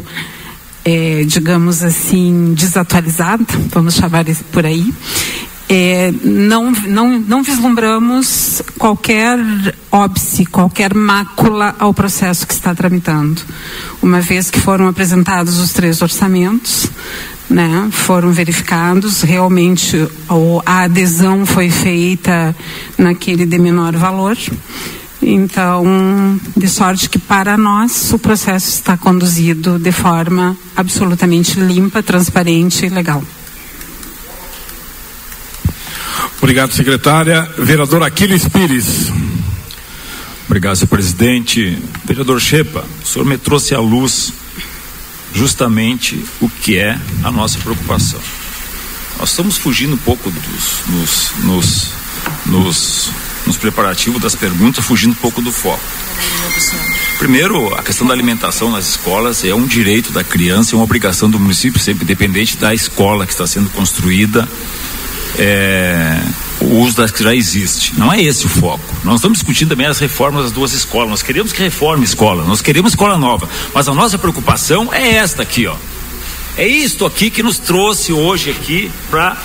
é, 0.84 1.24
digamos 1.24 1.82
assim, 1.82 2.54
desatualizada, 2.54 3.44
vamos 3.70 3.94
chamar 3.94 4.24
por 4.52 4.66
aí 4.66 4.92
é, 5.68 6.12
não, 6.22 6.70
não, 6.70 7.18
não 7.18 7.42
vislumbramos 7.42 8.62
qualquer 8.78 9.38
óbice, 9.90 10.44
qualquer 10.46 10.94
mácula 10.94 11.74
ao 11.78 11.94
processo 11.94 12.46
que 12.46 12.52
está 12.52 12.74
tramitando. 12.74 13.40
Uma 14.02 14.20
vez 14.20 14.50
que 14.50 14.60
foram 14.60 14.86
apresentados 14.86 15.58
os 15.58 15.72
três 15.72 16.02
orçamentos, 16.02 16.86
né, 17.48 17.88
foram 17.90 18.30
verificados, 18.30 19.22
realmente 19.22 19.96
a 20.66 20.82
adesão 20.82 21.46
foi 21.46 21.70
feita 21.70 22.54
naquele 22.98 23.46
de 23.46 23.58
menor 23.58 23.96
valor. 23.96 24.36
Então, 25.26 26.38
de 26.54 26.68
sorte 26.68 27.08
que 27.08 27.18
para 27.18 27.56
nós 27.56 28.12
o 28.12 28.18
processo 28.18 28.68
está 28.68 28.94
conduzido 28.94 29.78
de 29.78 29.90
forma 29.90 30.54
absolutamente 30.76 31.58
limpa, 31.58 32.02
transparente 32.02 32.84
e 32.84 32.90
legal. 32.90 33.22
Obrigado, 36.42 36.74
secretária. 36.74 37.48
Vereador 37.56 38.02
Aquiles 38.02 38.46
Pires. 38.46 39.10
Obrigado, 40.46 40.76
senhor 40.76 40.88
presidente. 40.88 41.78
Vereador 42.04 42.38
Chepa, 42.38 42.84
o 43.02 43.06
senhor 43.06 43.24
me 43.24 43.38
trouxe 43.38 43.74
à 43.74 43.80
luz 43.80 44.30
justamente 45.34 46.22
o 46.42 46.50
que 46.50 46.76
é 46.76 46.98
a 47.22 47.30
nossa 47.30 47.58
preocupação. 47.60 48.20
Nós 49.18 49.30
estamos 49.30 49.56
fugindo 49.56 49.94
um 49.94 49.98
pouco 49.98 50.30
dos, 50.30 50.82
nos, 50.86 51.32
nos, 51.44 51.90
nos, 52.44 53.10
nos 53.46 53.56
preparativos 53.56 54.20
das 54.20 54.34
perguntas, 54.34 54.84
fugindo 54.84 55.12
um 55.12 55.16
pouco 55.16 55.40
do 55.40 55.52
foco. 55.52 55.82
Primeiro, 57.18 57.74
a 57.74 57.82
questão 57.82 58.06
da 58.06 58.12
alimentação 58.12 58.70
nas 58.70 58.88
escolas 58.88 59.44
é 59.44 59.54
um 59.54 59.66
direito 59.66 60.12
da 60.12 60.24
criança, 60.24 60.74
é 60.74 60.76
uma 60.76 60.84
obrigação 60.84 61.28
do 61.30 61.38
município, 61.38 61.80
sempre 61.80 62.04
independente 62.04 62.56
da 62.56 62.74
escola 62.74 63.26
que 63.26 63.32
está 63.32 63.46
sendo 63.46 63.70
construída 63.70 64.48
é, 65.38 66.20
o 66.60 66.78
uso 66.80 66.96
das 66.96 67.10
que 67.10 67.22
já 67.22 67.34
existe. 67.34 67.98
Não 67.98 68.12
é 68.12 68.22
esse 68.22 68.46
o 68.46 68.48
foco. 68.48 68.84
Nós 69.02 69.16
estamos 69.16 69.38
discutindo 69.38 69.70
também 69.70 69.86
as 69.86 69.98
reformas 69.98 70.44
das 70.44 70.52
duas 70.52 70.72
escolas. 70.72 71.10
Nós 71.10 71.22
queremos 71.22 71.52
que 71.52 71.62
reforme 71.62 72.04
escola, 72.04 72.44
nós 72.44 72.60
queremos 72.60 72.92
escola 72.92 73.18
nova. 73.18 73.48
Mas 73.72 73.88
a 73.88 73.94
nossa 73.94 74.18
preocupação 74.18 74.92
é 74.92 75.14
esta 75.14 75.42
aqui, 75.42 75.66
ó. 75.66 75.76
É 76.56 76.66
isto 76.66 77.04
aqui 77.04 77.30
que 77.30 77.42
nos 77.42 77.58
trouxe 77.58 78.12
hoje 78.12 78.50
aqui 78.50 78.90
para 79.10 79.36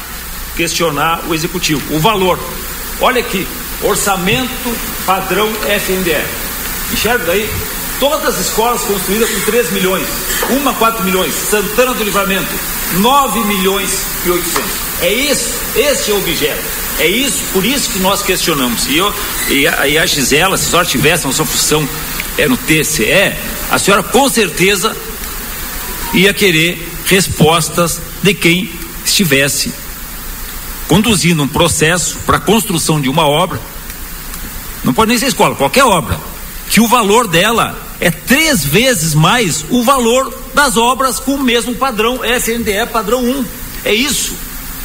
questionar 0.56 1.24
o 1.28 1.34
executivo. 1.34 1.82
O 1.96 2.00
valor. 2.00 2.40
Olha 3.02 3.20
aqui, 3.22 3.48
orçamento 3.84 4.76
padrão 5.06 5.50
FNDE. 5.80 6.24
Enxerga 6.94 7.26
daí? 7.26 7.50
Todas 8.00 8.36
as 8.36 8.48
escolas 8.48 8.82
construídas 8.82 9.30
com 9.30 9.40
3 9.42 9.72
milhões, 9.72 10.08
uma 10.52 10.74
4 10.74 11.04
milhões, 11.04 11.34
Santana 11.36 11.94
do 11.94 12.04
Livramento, 12.04 12.48
9 12.94 13.40
milhões 13.42 14.06
e 14.26 14.30
800. 14.30 14.64
É 15.02 15.14
isso, 15.14 15.54
este 15.76 16.12
é 16.12 16.14
o 16.14 16.18
objeto. 16.18 16.64
É 17.00 17.08
isso, 17.08 17.44
por 17.54 17.66
isso 17.66 17.90
que 17.90 18.00
nós 18.00 18.22
questionamos. 18.22 18.88
E, 18.88 18.98
eu, 18.98 19.14
e, 19.50 19.68
a, 19.68 19.88
e 19.88 19.98
a 19.98 20.06
Gisela, 20.06 20.58
se 20.58 20.68
a 20.68 20.70
senhora 20.70 20.86
tivesse 20.86 21.28
a 21.28 21.32
sua 21.32 21.46
função 21.46 21.88
é, 22.38 22.48
no 22.48 22.58
TCE, 22.58 23.36
a 23.70 23.78
senhora 23.78 24.04
com 24.04 24.28
certeza 24.30 24.96
ia 26.14 26.34
querer 26.34 26.90
respostas 27.06 28.00
de 28.24 28.34
quem 28.34 28.72
estivesse 29.06 29.74
conduzindo 30.88 31.44
um 31.44 31.48
processo 31.48 32.18
para 32.26 32.38
a 32.38 32.40
construção 32.40 33.00
de 33.00 33.08
uma 33.08 33.28
obra, 33.28 33.62
não 34.84 34.94
pode 34.94 35.10
nem 35.10 35.18
ser 35.18 35.28
escola, 35.28 35.56
qualquer 35.56 35.84
obra, 35.84 36.20
que 36.70 36.80
o 36.80 36.88
valor 36.88 37.28
dela 37.28 37.76
é 38.00 38.10
três 38.12 38.64
vezes 38.64 39.14
mais 39.14 39.66
o 39.70 39.84
valor 39.84 40.34
das 40.54 40.78
obras 40.78 41.20
com 41.20 41.36
o 41.36 41.44
mesmo 41.44 41.76
padrão 41.76 42.20
FNDE 42.24 42.86
padrão 42.92 43.24
1. 43.24 43.46
É 43.86 43.94
isso. 43.94 44.36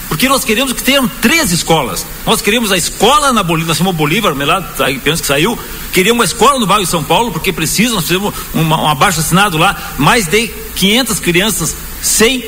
Porque 0.09 0.29
nós 0.29 0.45
queremos 0.45 0.73
que 0.73 0.83
tenham 0.83 1.09
três 1.09 1.51
escolas. 1.51 2.07
Nós 2.27 2.41
queremos 2.41 2.71
a 2.71 2.77
escola 2.77 3.33
na 3.33 3.43
Bolívia, 3.43 3.69
nós 3.69 3.79
chamamos 3.79 3.99
Bolívar, 3.99 4.35
Melado, 4.35 4.67
penso 5.03 5.23
que 5.23 5.27
saiu. 5.27 5.59
Queríamos 5.93 6.21
uma 6.21 6.25
escola 6.25 6.59
no 6.59 6.67
bairro 6.67 6.85
de 6.85 6.91
São 6.91 7.03
Paulo, 7.03 7.33
porque 7.33 7.53
precisa, 7.53 7.95
nós 7.95 8.05
fizemos 8.05 8.33
uma, 8.53 8.81
um 8.81 8.89
abaixo 8.89 9.21
assinado 9.21 9.59
lá, 9.59 9.95
mais 9.99 10.27
de 10.27 10.49
500 10.77 11.21
crianças 11.21 11.75
sem 12.03 12.45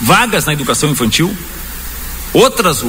vagas 0.00 0.44
na 0.44 0.52
educação 0.52 0.90
infantil. 0.90 1.36
Outras 2.32 2.84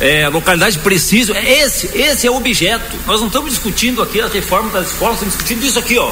é, 0.00 0.28
localidades 0.28 0.76
precisam. 0.76 1.36
É 1.36 1.60
esse, 1.60 1.86
esse 1.94 2.26
é 2.26 2.30
o 2.30 2.36
objeto. 2.36 2.96
Nós 3.06 3.20
não 3.20 3.28
estamos 3.28 3.50
discutindo 3.50 4.02
aqui 4.02 4.20
a 4.20 4.26
reforma 4.26 4.70
das 4.70 4.88
escolas, 4.88 5.14
estamos 5.16 5.34
discutindo 5.34 5.64
isso 5.64 5.78
aqui, 5.78 5.98
ó. 5.98 6.10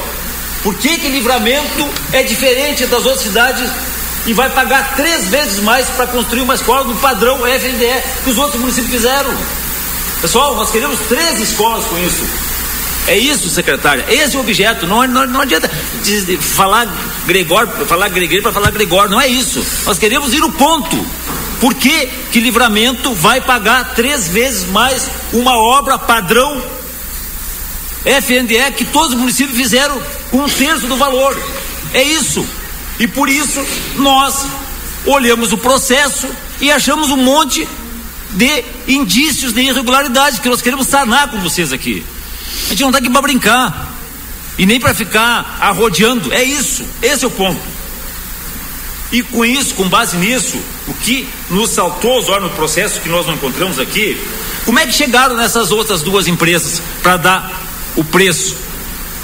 Por 0.63 0.75
que, 0.75 0.99
que 0.99 1.09
livramento 1.09 1.89
é 2.13 2.23
diferente 2.23 2.85
das 2.87 3.07
outras 3.07 3.23
cidades 3.23 3.71
e 4.27 4.33
vai 4.33 4.51
pagar 4.51 4.95
três 4.97 5.29
vezes 5.29 5.61
mais 5.63 5.89
para 5.91 6.07
construir 6.07 6.43
uma 6.43 6.55
escola 6.55 6.85
no 6.85 6.97
padrão 6.97 7.39
FNDE 7.47 8.03
que 8.25 8.31
os 8.31 8.39
outros 8.39 8.61
municípios 8.61 8.93
fizeram? 8.93 9.35
Pessoal, 10.21 10.55
nós 10.57 10.71
queremos 10.71 10.99
três 11.09 11.41
escolas 11.41 11.85
com 11.87 11.97
isso. 11.99 12.25
É 13.07 13.17
isso, 13.17 13.49
secretária. 13.49 14.05
Esse 14.09 14.37
é 14.37 14.39
o 14.39 14.43
objeto. 14.43 14.87
Não, 14.87 15.07
não, 15.07 15.27
não 15.27 15.41
adianta 15.41 15.71
falar 16.41 16.87
Gregório, 17.25 17.87
falar 17.87 18.09
Gregório 18.11 18.43
para 18.43 18.53
falar 18.53 18.71
Gregório. 18.71 19.11
Não 19.11 19.21
é 19.21 19.29
isso. 19.29 19.65
Nós 19.87 19.97
queremos 19.97 20.35
ir 20.35 20.41
no 20.41 20.53
ponto. 20.53 21.07
Por 21.61 21.75
que, 21.75 22.07
que 22.31 22.41
livramento 22.41 23.13
vai 23.15 23.41
pagar 23.41 23.95
três 23.95 24.29
vezes 24.29 24.69
mais 24.69 25.09
uma 25.33 25.57
obra 25.57 25.99
padrão 25.99 26.63
FNDE 28.05 28.73
que 28.77 28.85
todos 28.85 29.13
os 29.13 29.19
municípios 29.19 29.57
fizeram 29.57 30.01
com 30.31 30.39
um 30.39 30.49
terço 30.49 30.87
do 30.87 30.97
valor? 30.97 31.37
É 31.93 32.03
isso. 32.03 32.47
E 32.99 33.09
por 33.09 33.29
isso 33.29 33.65
nós 33.97 34.47
olhamos 35.05 35.53
o 35.53 35.59
processo 35.59 36.29
e 36.61 36.71
achamos 36.71 37.11
um 37.11 37.17
monte 37.17 37.67
de 38.31 38.65
indícios 38.87 39.53
de 39.53 39.63
irregularidade 39.63 40.41
que 40.41 40.49
nós 40.49 40.63
queremos 40.63 40.87
sanar 40.87 41.29
com 41.29 41.39
vocês 41.41 41.73
aqui. 41.73 42.05
A 42.67 42.71
gente 42.71 42.83
não 42.83 42.91
está 42.91 42.99
aqui 42.99 43.11
para 43.11 43.23
brincar 43.23 43.95
e 44.57 44.67
nem 44.67 44.79
para 44.79 44.95
ficar 44.95 45.59
arrodeando. 45.61 46.33
É 46.33 46.43
isso, 46.43 46.85
esse 47.03 47.25
é 47.25 47.29
o 47.29 47.31
ponto. 47.31 47.78
E 49.11 49.23
com 49.23 49.45
isso, 49.45 49.75
com 49.75 49.89
base 49.89 50.17
nisso, 50.17 50.59
o 50.87 50.95
que 50.95 51.29
nos 51.51 51.71
saltou 51.71 52.19
os 52.19 52.29
olhos 52.29 52.51
no 52.51 52.57
processo 52.57 53.01
que 53.01 53.09
nós 53.09 53.27
não 53.27 53.35
encontramos 53.35 53.79
aqui, 53.79 54.21
como 54.67 54.79
é 54.79 54.87
que 54.87 54.93
chegaram 54.93 55.35
nessas 55.35 55.71
outras 55.71 56.03
duas 56.03 56.27
empresas 56.27 56.83
para 57.03 57.17
dar 57.17 57.63
o 57.97 58.05
preço, 58.05 58.55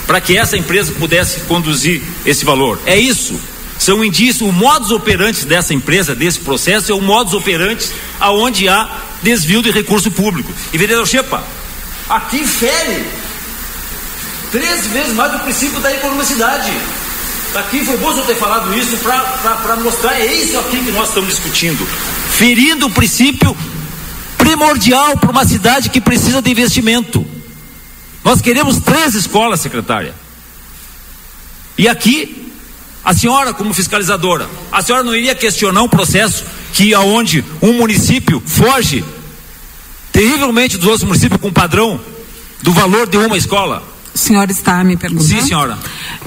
para 0.07 0.21
que 0.21 0.39
essa 0.39 0.57
empresa 0.57 0.93
pudesse 0.93 1.41
conduzir 1.41 2.03
esse 2.25 2.45
valor? 2.45 2.81
É 2.87 2.97
isso. 2.97 3.39
São 3.79 4.03
indícios, 4.03 4.49
o 4.49 4.53
modus 4.53 4.91
operandi 4.91 5.45
dessa 5.45 5.75
empresa, 5.75 6.15
desse 6.15 6.39
processo, 6.41 6.91
é 6.91 6.95
o 6.95 7.03
modus 7.03 7.35
operandi 7.35 7.91
aonde 8.19 8.69
há 8.69 8.89
desvio 9.23 9.63
de 9.63 9.71
recurso 9.71 10.11
público. 10.11 10.51
E 10.73 10.79
vereador 10.79 11.07
Chepa, 11.07 11.45
aqui 12.09 12.47
fere 12.47 13.05
três 14.51 14.87
vezes 14.87 15.13
mais 15.13 15.33
do 15.33 15.41
princípio 15.41 15.81
da 15.81 15.93
economicidade. 15.93 16.73
Aqui 17.55 17.85
foi 17.85 17.97
bom 17.99 18.11
eu 18.11 18.25
ter 18.25 18.35
falado 18.35 18.77
isso 18.77 18.97
para 18.99 19.77
mostrar, 19.77 20.21
é 20.21 20.35
isso 20.35 20.59
aqui 20.59 20.77
que 20.79 20.91
nós 20.91 21.09
estamos 21.09 21.31
discutindo. 21.31 21.87
Ferindo 22.37 22.87
o 22.87 22.91
princípio 22.91 23.57
primordial 24.37 25.17
para 25.17 25.31
uma 25.31 25.45
cidade 25.45 25.89
que 25.89 26.01
precisa 26.01 26.43
de 26.43 26.51
investimento. 26.51 27.25
Nós 28.25 28.41
queremos 28.41 28.81
três 28.81 29.15
escolas, 29.15 29.61
secretária. 29.61 30.15
E 31.79 31.87
aqui, 31.87 32.53
a 33.05 33.15
senhora, 33.15 33.55
como 33.55 33.73
fiscalizadora, 33.73 34.49
a 34.73 34.83
senhora 34.83 35.05
não 35.05 35.15
iria 35.15 35.35
questionar 35.35 35.83
um 35.83 35.89
processo 35.89 36.45
que 36.73 36.93
aonde 36.93 37.45
um 37.63 37.75
município 37.75 38.43
foge 38.45 39.05
terrivelmente 40.11 40.77
dos 40.77 40.87
outros 40.87 41.05
municípios 41.05 41.41
com 41.41 41.53
padrão 41.53 42.01
do 42.63 42.73
valor 42.73 43.07
de 43.07 43.17
uma 43.17 43.37
escola? 43.37 43.94
O 44.15 44.19
senhor 44.19 44.49
está 44.51 44.83
me 44.85 44.97
perguntando? 44.97 45.29
Sim, 45.29 45.43
senhora. 45.43 45.77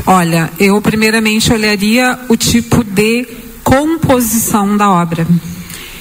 Olha, 0.05 0.51
eu 0.59 0.79
primeiramente 0.81 1.51
olharia 1.53 2.19
o 2.27 2.35
tipo 2.35 2.83
de 2.83 3.25
composição 3.63 4.75
da 4.75 4.89
obra 4.89 5.25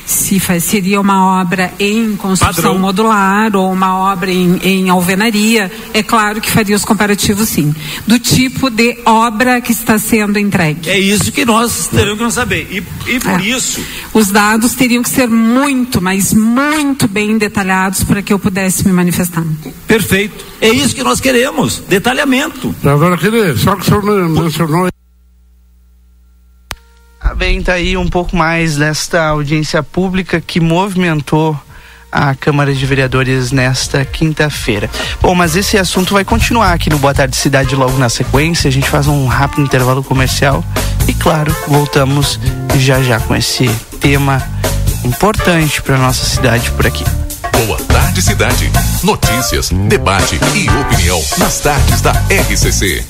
se 0.07 0.39
faz, 0.39 0.63
seria 0.65 1.01
uma 1.01 1.41
obra 1.41 1.73
em 1.81 2.15
construção 2.17 2.55
Padrão. 2.55 2.79
modular 2.79 3.57
ou 3.57 3.73
uma 3.73 3.99
obra 3.99 4.31
em, 4.31 4.57
em, 4.63 4.89
alvenaria, 4.89 5.71
é 5.93 6.03
claro 6.03 6.41
que 6.41 6.51
faria 6.51 6.77
os 6.77 6.85
comparativos 6.85 7.49
sim. 7.49 7.75
Do 8.07 8.19
tipo 8.19 8.71
de 8.71 8.99
obra 9.05 9.61
que 9.61 9.73
está 9.73 9.99
sendo 9.99 10.39
entregue. 10.39 10.89
É 10.89 10.99
isso 10.99 11.33
que 11.33 11.45
nós 11.45 11.89
teremos 11.89 12.25
que 12.25 12.31
saber. 12.33 12.69
E, 12.71 13.13
e 13.15 13.21
por 13.21 13.41
é. 13.41 13.45
isso. 13.45 13.85
Os 14.15 14.29
dados 14.29 14.75
teriam 14.75 15.03
que 15.03 15.11
ser 15.11 15.29
muito, 15.29 16.01
mas 16.01 16.33
muito 16.33 17.09
bem 17.09 17.37
detalhados 17.37 18.05
para 18.05 18.23
que 18.23 18.33
eu 18.33 18.39
pudesse 18.39 18.87
me 18.87 18.93
manifestar. 18.93 19.45
Perfeito. 19.89 20.45
É 20.61 20.69
isso 20.69 20.95
que 20.95 21.03
nós 21.03 21.21
queremos. 21.21 21.83
Detalhamento. 21.89 22.75
Agora, 22.85 23.19
só 23.57 23.75
que 23.75 23.83
o 23.83 23.85
senhor 23.85 24.29
mencionou 24.29 24.89
bem, 27.35 27.63
tá 27.63 27.75
aí 27.75 27.97
um 27.97 28.09
pouco 28.09 28.37
mais 28.37 28.77
desta 28.77 29.27
audiência 29.27 29.83
pública 29.83 30.41
que 30.41 30.61
movimentou 30.61 31.59
a 32.11 32.35
Câmara 32.35 32.73
de 32.75 32.87
Vereadores 32.87 33.53
nesta 33.53 34.05
quinta-feira. 34.05 34.89
Bom, 35.21 35.35
mas 35.35 35.57
esse 35.57 35.77
assunto 35.77 36.15
vai 36.15 36.25
continuar 36.25 36.73
aqui 36.73 36.89
no 36.89 36.99
Boa 36.99 37.13
Tarde 37.13 37.37
Cidade 37.37 37.75
logo 37.75 37.99
na 37.99 38.09
sequência. 38.09 38.69
A 38.69 38.73
gente 38.73 38.89
faz 38.89 39.07
um 39.07 39.27
rápido 39.27 39.63
intervalo 39.63 40.03
comercial 40.03 40.65
e, 41.07 41.15
claro, 41.15 41.55
voltamos 41.69 42.41
já 42.79 43.03
já 43.03 43.21
com 43.21 43.35
esse 43.35 43.69
tema 44.01 44.43
importante 45.05 45.83
para 45.83 45.97
nossa 45.99 46.25
cidade 46.25 46.71
por 46.73 46.87
aqui. 46.87 47.05
Boa 47.67 47.79
Tarde 47.85 48.23
Cidade. 48.23 48.71
Notícias, 49.03 49.71
debate 49.71 50.39
e 50.55 50.69
opinião 50.69 51.23
nas 51.39 51.61
tardes 51.61 52.01
da 52.01 52.13
RCC. 52.31 53.05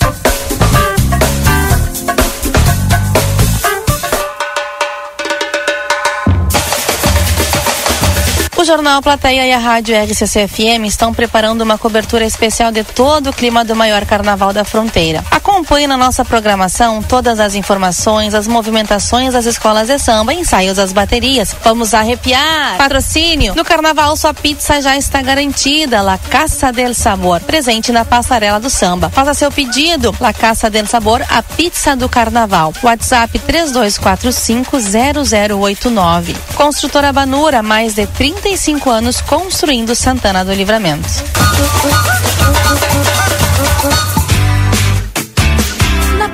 Jornal 8.67 9.01
Plateia 9.01 9.47
e 9.47 9.53
a 9.53 9.59
Rádio 9.59 9.97
RCC-FM 9.97 10.87
estão 10.87 11.15
preparando 11.15 11.61
uma 11.61 11.79
cobertura 11.79 12.25
especial 12.25 12.73
de 12.73 12.83
todo 12.83 13.31
o 13.31 13.33
clima 13.33 13.65
do 13.65 13.77
maior 13.77 14.05
carnaval 14.05 14.53
da 14.53 14.65
fronteira. 14.65 15.23
Acompanhe 15.31 15.87
na 15.87 15.97
nossa 15.97 16.25
programação 16.25 17.01
todas 17.01 17.39
as 17.39 17.55
informações, 17.55 18.35
as 18.35 18.49
movimentações 18.49 19.35
das 19.35 19.47
escolas 19.47 19.87
de 19.87 20.01
samba, 20.01 20.35
ensaios 20.35 20.79
das 20.79 20.93
baterias. 20.93 21.55
Vamos 21.63 21.95
arrepiar! 21.95 22.77
Patrocínio! 22.77 23.55
No 23.55 23.65
carnaval, 23.65 24.17
sua 24.17 24.35
pizza 24.35 24.83
já 24.83 24.97
está 24.97 25.23
garantida. 25.23 26.03
La 26.03 26.19
Caça 26.19 26.73
del 26.73 26.93
Sabor, 26.93 27.41
presente 27.43 27.93
na 27.93 28.05
passarela 28.05 28.59
do 28.59 28.69
samba. 28.69 29.11
Faça 29.11 29.33
seu 29.33 29.53
pedido. 29.53 30.13
La 30.19 30.33
Caça 30.33 30.69
del 30.69 30.89
Sabor, 30.89 31.25
a 31.31 31.41
pizza 31.41 31.95
do 31.95 32.09
carnaval. 32.09 32.75
WhatsApp 32.83 33.39
32450089. 33.39 36.35
Construtora 36.57 37.13
Banura, 37.13 37.63
mais 37.63 37.95
de 37.95 38.09
35 38.09 38.56
35 38.57 38.91
anos 38.91 39.21
construindo 39.21 39.95
Santana 39.95 40.43
do 40.43 40.55
Livramento. 40.55 41.07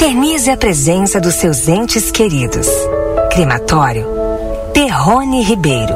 Eternize 0.00 0.48
a 0.48 0.56
presença 0.56 1.20
dos 1.20 1.34
seus 1.34 1.66
entes 1.66 2.12
queridos. 2.12 2.68
Crematório. 3.32 4.06
Terrone 4.72 5.42
Ribeiro. 5.42 5.92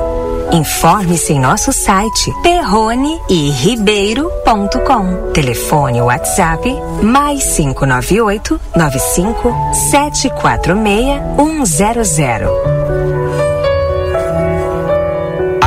Informe-se 0.53 1.35
em 1.35 1.39
nosso 1.39 1.73
site 1.73 2.33
terroneiribeiro.com. 2.43 5.31
Telefone 5.33 6.03
WhatsApp 6.03 6.69
mais 7.01 7.45
598 7.55 8.61
95 8.75 9.55
746 9.93 12.09
100. 12.09 12.82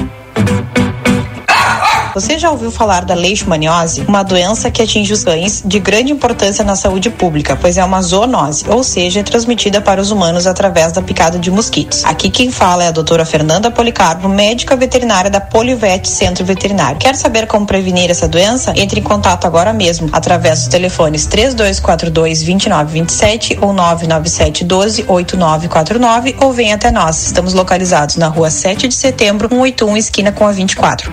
Você 2.17 2.39
já 2.39 2.51
ouviu 2.51 2.71
falar 2.71 3.05
da 3.05 3.13
leishmaniose? 3.13 4.01
Uma 4.09 4.23
doença 4.23 4.71
que 4.71 4.81
atinge 4.81 5.13
os 5.13 5.23
cães 5.23 5.63
de 5.63 5.79
grande 5.79 6.13
importância 6.13 6.65
na 6.65 6.75
saúde 6.75 7.11
pública, 7.11 7.55
pois 7.55 7.77
é 7.77 7.85
uma 7.85 8.01
zoonose, 8.01 8.65
ou 8.71 8.83
seja, 8.83 9.21
é 9.21 9.23
transmitida 9.23 9.83
para 9.83 10.01
os 10.01 10.11
humanos 10.11 10.47
através 10.47 10.93
da 10.93 11.03
picada 11.03 11.39
de 11.39 11.51
mosquitos. 11.51 12.07
Aqui 12.07 12.31
quem 12.31 12.51
fala 12.51 12.85
é 12.85 12.89
a 12.89 12.91
doutora 12.91 13.27
Fernanda 13.27 13.71
Policarpo, 13.71 14.31
médica 14.31 14.75
veterinária 14.75 15.29
da 15.29 15.43
Polivet 15.43 16.09
Centro 16.09 16.43
Veterinário. 16.43 16.99
Quer 16.99 17.15
saber 17.17 17.47
como 17.47 17.67
prevenir 17.67 18.11
essa 18.11 18.27
doença? 18.27 18.73
Entre 18.75 18.99
em 18.99 19.03
contato 19.03 19.47
agora 19.47 19.75
mesmo 19.75 20.09
através 20.11 20.61
dos 20.61 20.69
telefones 20.69 21.27
3242 21.27 22.39
2927 22.45 23.59
ou 23.61 23.75
997 23.75 24.65
12 24.65 25.05
8949 25.07 26.37
ou 26.41 26.51
venha 26.51 26.77
até 26.77 26.91
nós. 26.91 27.27
Estamos 27.27 27.53
localizados 27.53 28.17
na 28.17 28.29
rua 28.29 28.49
7 28.49 28.89
de 28.89 28.95
setembro, 28.95 29.51
181, 29.51 29.99
esquina 29.99 30.33
com 30.33 30.47
a 30.47 30.53
24. 30.53 31.13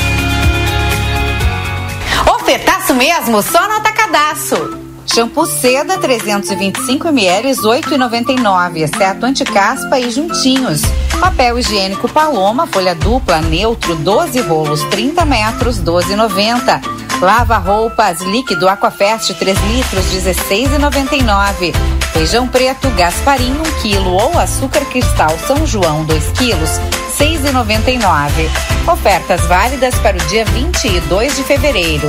Ofertaço 2.34 2.96
mesmo, 2.96 3.42
só 3.42 3.68
no 3.68 3.76
Atacadaço. 3.76 4.78
Shampoo 5.06 5.46
Seda 5.46 5.98
325 5.98 7.08
ml 7.08 7.56
8,99, 7.56 8.84
exceto 8.84 9.26
anticaspa 9.26 10.00
e 10.00 10.12
juntinhos. 10.12 10.82
Papel 11.20 11.60
higiênico 11.60 12.08
Paloma, 12.08 12.68
folha 12.68 12.94
dupla, 12.94 13.42
neutro, 13.42 13.96
12 13.96 14.40
rolos, 14.42 14.84
30 14.84 15.26
metros, 15.26 15.80
12,90. 15.80 16.80
Lava 17.22 17.58
roupas 17.58 18.22
líquido 18.22 18.70
Aquafest 18.70 19.34
3 19.34 19.58
litros, 19.74 20.06
16,99. 20.06 21.74
Feijão 22.14 22.48
preto 22.48 22.90
Gasparim 22.92 23.54
1 23.54 23.64
kg 23.82 24.08
ou 24.08 24.40
açúcar 24.40 24.84
cristal 24.86 25.38
São 25.46 25.66
João 25.66 26.04
2 26.06 26.32
quilos, 26.32 26.70
6,99. 27.18 28.50
Ofertas 28.92 29.42
válidas 29.42 29.96
para 29.96 30.18
o 30.18 30.28
dia 30.28 30.46
22 30.46 31.36
de 31.36 31.44
fevereiro. 31.44 32.08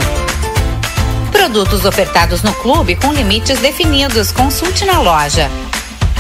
Produtos 1.31 1.85
ofertados 1.85 2.43
no 2.43 2.53
clube 2.55 2.97
com 2.97 3.13
limites 3.13 3.59
definidos. 3.61 4.33
Consulte 4.33 4.85
na 4.85 5.01
loja. 5.01 5.51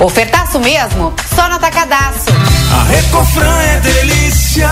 Ofertaço 0.00 0.60
mesmo? 0.60 1.12
Só 1.34 1.48
no 1.48 1.56
Atacadaço. 1.56 2.30
A 2.72 2.84
Recofran 2.84 3.58
é 3.62 3.80
delícia. 3.80 4.68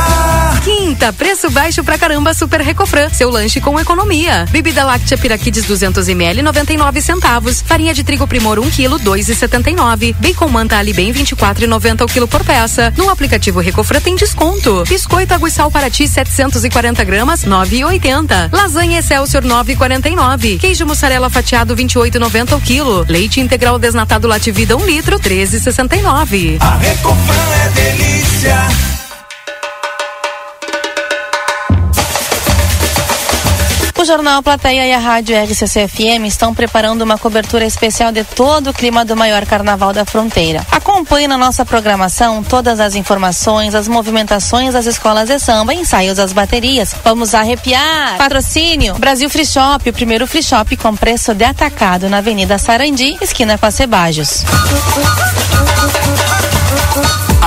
Quinta, 0.62 1.12
preço 1.12 1.50
baixo 1.50 1.82
pra 1.82 1.98
caramba 1.98 2.32
Super 2.32 2.60
Recofran. 2.60 3.08
Seu 3.10 3.28
lanche 3.28 3.60
com 3.60 3.78
economia. 3.80 4.44
Bebida 4.50 4.84
láctea 4.84 5.18
Piraquides 5.18 5.64
200 5.64 6.08
ml 6.08 6.42
99 6.42 7.00
centavos. 7.00 7.60
Farinha 7.60 7.92
de 7.92 8.04
trigo 8.04 8.26
Primor 8.26 8.60
1 8.60 8.70
kg 8.70 9.02
2,79. 9.02 10.14
Bacon 10.16 10.48
Manta 10.48 10.76
Ali 10.76 10.92
Bem 10.92 11.12
24,90 11.12 12.04
o 12.04 12.06
quilo 12.06 12.28
por 12.28 12.44
peça. 12.44 12.92
No 12.96 13.10
aplicativo 13.10 13.58
Recofran 13.58 14.00
tem 14.00 14.14
desconto. 14.14 14.84
Biscoito 14.88 15.34
Água 15.34 15.48
e 15.48 15.50
Sal 15.50 15.72
Paraty 15.72 16.06
740 16.06 17.02
gramas 17.02 17.44
9,80. 17.44 18.50
Lasanha 18.52 19.00
Excelsior 19.00 19.42
9,49. 19.42 20.60
Queijo 20.60 20.86
mussarela 20.86 21.28
fatiado 21.28 21.74
28,90 21.74 22.56
o 22.56 22.60
quilo. 22.60 23.04
Leite 23.08 23.40
integral 23.40 23.76
desnatado 23.76 24.28
Lativida 24.28 24.76
1 24.76 24.86
litro 24.86 25.15
13,69. 25.18 26.58
A 26.60 26.76
Recofran 26.76 27.48
é 27.64 27.68
delícia. 27.70 29.05
Jornal 34.06 34.40
Plateia 34.40 34.86
e 34.86 34.92
a 34.92 34.98
Rádio 35.00 35.36
RCC-FM 35.36 36.26
estão 36.26 36.54
preparando 36.54 37.02
uma 37.02 37.18
cobertura 37.18 37.64
especial 37.64 38.12
de 38.12 38.22
todo 38.22 38.70
o 38.70 38.72
clima 38.72 39.04
do 39.04 39.16
maior 39.16 39.44
carnaval 39.44 39.92
da 39.92 40.04
fronteira. 40.04 40.64
Acompanhe 40.70 41.26
na 41.26 41.36
nossa 41.36 41.64
programação 41.64 42.40
todas 42.42 42.78
as 42.78 42.94
informações, 42.94 43.74
as 43.74 43.88
movimentações 43.88 44.74
das 44.74 44.86
escolas 44.86 45.28
de 45.28 45.40
samba, 45.40 45.74
ensaios 45.74 46.18
das 46.18 46.32
baterias. 46.32 46.94
Vamos 47.02 47.34
arrepiar! 47.34 48.16
Patrocínio 48.16 48.94
Brasil 48.94 49.28
Free 49.28 49.44
Shop, 49.44 49.90
o 49.90 49.92
primeiro 49.92 50.24
free 50.26 50.42
shop 50.42 50.76
com 50.76 50.94
preço 50.94 51.34
de 51.34 51.44
atacado 51.44 52.08
na 52.08 52.18
Avenida 52.18 52.58
Sarandi, 52.58 53.16
esquina 53.20 53.58
Cebajos. 53.72 54.44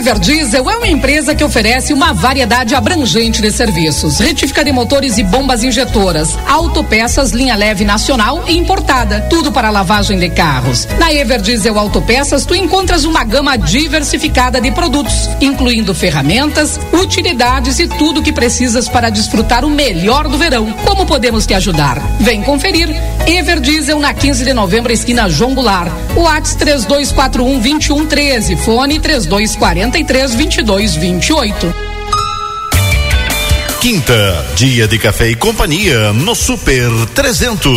Everdiesel 0.00 0.70
é 0.70 0.76
uma 0.78 0.88
empresa 0.88 1.34
que 1.34 1.44
oferece 1.44 1.92
uma 1.92 2.14
variedade 2.14 2.74
abrangente 2.74 3.42
de 3.42 3.50
serviços: 3.50 4.18
retífica 4.18 4.64
de 4.64 4.72
motores 4.72 5.18
e 5.18 5.22
bombas 5.22 5.62
injetoras, 5.62 6.38
autopeças 6.48 7.32
linha 7.32 7.54
leve 7.54 7.84
nacional 7.84 8.42
e 8.48 8.56
importada, 8.56 9.20
tudo 9.28 9.52
para 9.52 9.68
lavagem 9.68 10.18
de 10.18 10.30
carros. 10.30 10.88
Na 10.98 11.12
Everdiesel 11.12 11.78
Autopeças 11.78 12.46
tu 12.46 12.54
encontras 12.54 13.04
uma 13.04 13.24
gama 13.24 13.58
diversificada 13.58 14.58
de 14.58 14.70
produtos, 14.70 15.28
incluindo 15.38 15.94
ferramentas, 15.94 16.80
utilidades 16.94 17.78
e 17.78 17.86
tudo 17.86 18.22
que 18.22 18.32
precisas 18.32 18.88
para 18.88 19.10
desfrutar 19.10 19.66
o 19.66 19.70
melhor 19.70 20.28
do 20.28 20.38
verão. 20.38 20.72
Como 20.82 21.04
podemos 21.04 21.44
te 21.44 21.52
ajudar? 21.52 21.98
Vem 22.18 22.42
conferir. 22.42 22.88
Everdiesel 23.26 24.00
na 24.00 24.14
15 24.14 24.46
de 24.46 24.54
novembro, 24.54 24.90
esquina 24.90 25.28
João 25.28 25.54
Goulart. 25.54 25.92
WhatsApp 26.16 26.58
3241 26.64 27.60
2113, 27.60 28.56
fone 28.56 28.98
3243 29.90 30.64
2228. 30.64 31.89
Quinta, 33.80 34.46
dia 34.56 34.86
de 34.86 34.98
café 34.98 35.30
e 35.30 35.34
companhia 35.34 36.12
no 36.12 36.34
Super 36.34 36.90
300. 37.14 37.72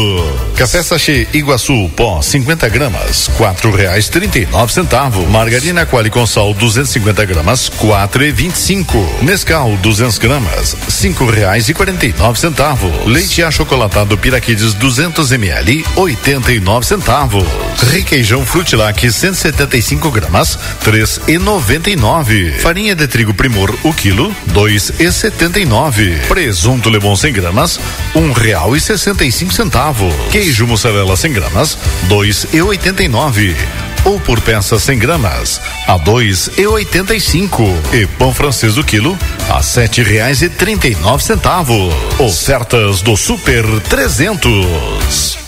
Café 0.58 0.84
sachê 0.84 1.26
Iguaçu, 1.34 1.89
pó 1.95 2.22
50 2.22 2.68
gramas, 2.68 3.30
quatro 3.38 3.72
reais 3.72 4.10
trinta 4.10 4.38
e 4.38 4.45
nove 4.45 4.74
centavos. 4.74 5.26
Margarina 5.30 5.86
Quali 5.86 6.10
com 6.10 6.28
sal 6.28 6.54
250 6.54 7.24
gramas, 7.24 7.70
quatro 7.70 8.22
e 8.22 8.34
vinte 8.34 8.56
e 8.56 8.60
cinco. 8.60 8.97
Nescau 9.22 9.78
200 9.78 10.18
gramas, 10.18 10.76
cinco 10.89 11.26
reais 11.26 11.70
e 11.70 11.74
quarenta 11.74 12.06
e 12.06 12.14
nove 12.18 12.38
centavos. 12.38 12.91
Leite 13.06 13.41
achocolatado 13.41 14.18
Piraquides 14.18 14.74
200 14.74 15.32
ml, 15.32 15.86
oitenta 15.95 16.51
e 16.51 16.60
nove 16.60 16.86
centavos. 16.86 17.45
Requeijão 17.93 18.45
Frutilac 18.45 19.10
175 19.10 20.12
gramas, 20.12 20.60
três 20.84 21.22
e 21.30 21.38
noventa 21.38 21.89
e 21.89 21.95
nove. 21.95 22.51
Farinha 22.60 22.93
de 22.93 23.08
trigo 23.08 23.34
Primor 23.34 23.74
o 23.84 23.93
quilo, 23.93 24.36
dois 24.47 24.91
e 24.99 25.10
setenta 25.10 25.62
e 25.62 25.66
nove. 25.66 25.93
Presunto 26.28 26.89
Lebon 26.89 27.16
100 27.16 27.32
gramas, 27.34 27.80
um 28.16 28.32
real 28.32 28.76
e 28.76 28.80
sessenta 28.80 29.24
e 29.24 29.32
cinco 29.32 29.54
centavos. 29.54 30.14
Queijo 30.32 30.66
mussarela 30.66 31.16
100 31.16 31.34
gramas, 31.34 31.78
dois 32.04 32.48
e 32.52 32.62
oitenta 32.62 33.04
e 33.04 33.08
nove. 33.08 33.56
Ou 34.04 34.20
por 34.20 34.41
peça 34.41 34.80
100 34.80 34.98
gramas, 34.98 35.62
a 35.88 35.98
dois 35.98 36.50
e 36.58 36.66
oitenta 36.66 37.14
e 37.14 37.22
cinco. 37.22 37.64
E 37.94 38.08
pão 38.08 38.34
francês 38.34 38.76
do 38.76 38.84
quilo, 38.84 39.18
a 39.50 39.62
sete 39.62 40.02
reais 40.02 40.41
e 40.41 40.50
trinta 40.50 40.88
e 40.88 40.96
nove 40.96 41.24
centavos. 41.24 41.94
Ofertas 42.18 43.02
do 43.02 43.16
Super 43.16 43.64
300. 43.82 45.43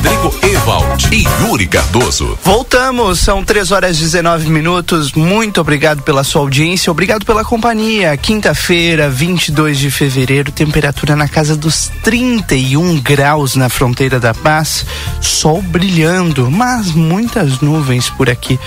Rodrigo 0.00 0.34
Ewald 0.42 1.14
e 1.14 1.24
Yuri 1.42 1.66
Cardoso. 1.66 2.38
Voltamos, 2.42 3.18
são 3.18 3.44
3 3.44 3.70
horas 3.70 3.98
e 3.98 4.00
19 4.00 4.48
minutos. 4.48 5.12
Muito 5.12 5.60
obrigado 5.60 6.00
pela 6.02 6.24
sua 6.24 6.40
audiência, 6.40 6.90
obrigado 6.90 7.26
pela 7.26 7.44
companhia. 7.44 8.16
Quinta-feira, 8.16 9.10
22 9.10 9.78
de 9.78 9.90
fevereiro, 9.90 10.50
temperatura 10.50 11.14
na 11.14 11.28
casa 11.28 11.54
dos 11.54 11.92
31 12.02 12.98
graus 12.98 13.56
na 13.56 13.68
fronteira 13.68 14.18
da 14.18 14.32
paz, 14.32 14.86
sol 15.20 15.60
brilhando, 15.60 16.50
mas 16.50 16.92
muitas 16.92 17.60
nuvens 17.60 18.08
por 18.08 18.30
aqui. 18.30 18.58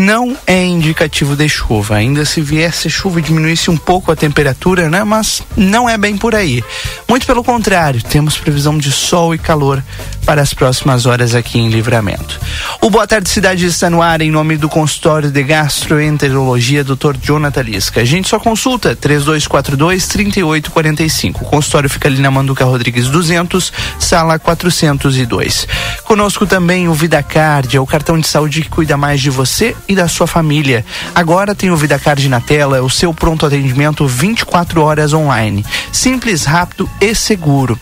Não 0.00 0.34
é 0.46 0.64
indicativo 0.64 1.36
de 1.36 1.46
chuva. 1.46 1.96
Ainda 1.96 2.24
se 2.24 2.40
viesse 2.40 2.88
chuva 2.88 3.20
diminuísse 3.20 3.70
um 3.70 3.76
pouco 3.76 4.10
a 4.10 4.16
temperatura, 4.16 4.88
né? 4.88 5.04
Mas 5.04 5.42
não 5.54 5.86
é 5.86 5.98
bem 5.98 6.16
por 6.16 6.34
aí. 6.34 6.64
Muito 7.06 7.26
pelo 7.26 7.44
contrário, 7.44 8.02
temos 8.02 8.38
previsão 8.38 8.78
de 8.78 8.90
sol 8.90 9.34
e 9.34 9.38
calor 9.38 9.84
para 10.24 10.40
as 10.40 10.54
próximas 10.54 11.04
horas 11.04 11.34
aqui 11.34 11.58
em 11.58 11.68
Livramento. 11.68 12.40
O 12.80 12.88
Boa 12.88 13.06
Tarde 13.06 13.28
Cidade 13.28 13.66
está 13.66 13.90
no 13.90 14.00
ar 14.00 14.22
em 14.22 14.30
nome 14.30 14.56
do 14.56 14.70
consultório 14.70 15.30
de 15.30 15.42
gastroenterologia 15.42 16.82
Dr. 16.82 17.16
Jonathan 17.20 17.60
Lisca. 17.60 18.00
A 18.00 18.04
gente 18.04 18.26
só 18.26 18.38
consulta 18.38 18.96
3242 18.96 20.06
3845. 20.06 21.44
O 21.44 21.46
consultório 21.46 21.90
fica 21.90 22.08
ali 22.08 22.22
na 22.22 22.30
Manduca 22.30 22.64
Rodrigues 22.64 23.08
200, 23.08 23.70
sala 23.98 24.38
402. 24.38 25.68
Conosco 26.04 26.46
também 26.46 26.88
o 26.88 26.94
VidaCard, 26.94 27.76
é 27.76 27.80
o 27.80 27.86
cartão 27.86 28.18
de 28.18 28.26
saúde 28.26 28.62
que 28.62 28.70
cuida 28.70 28.96
mais 28.96 29.20
de 29.20 29.28
você 29.28 29.76
e 29.90 29.94
da 29.96 30.06
sua 30.06 30.28
família. 30.28 30.84
Agora 31.12 31.52
tem 31.52 31.68
o 31.70 31.76
VidaCard 31.76 32.28
na 32.28 32.40
tela, 32.40 32.80
o 32.80 32.88
seu 32.88 33.12
pronto 33.12 33.44
atendimento 33.44 34.06
24 34.06 34.80
horas 34.80 35.12
online. 35.12 35.66
Simples, 35.90 36.44
rápido 36.44 36.88
e 37.00 37.12
seguro. 37.12 37.76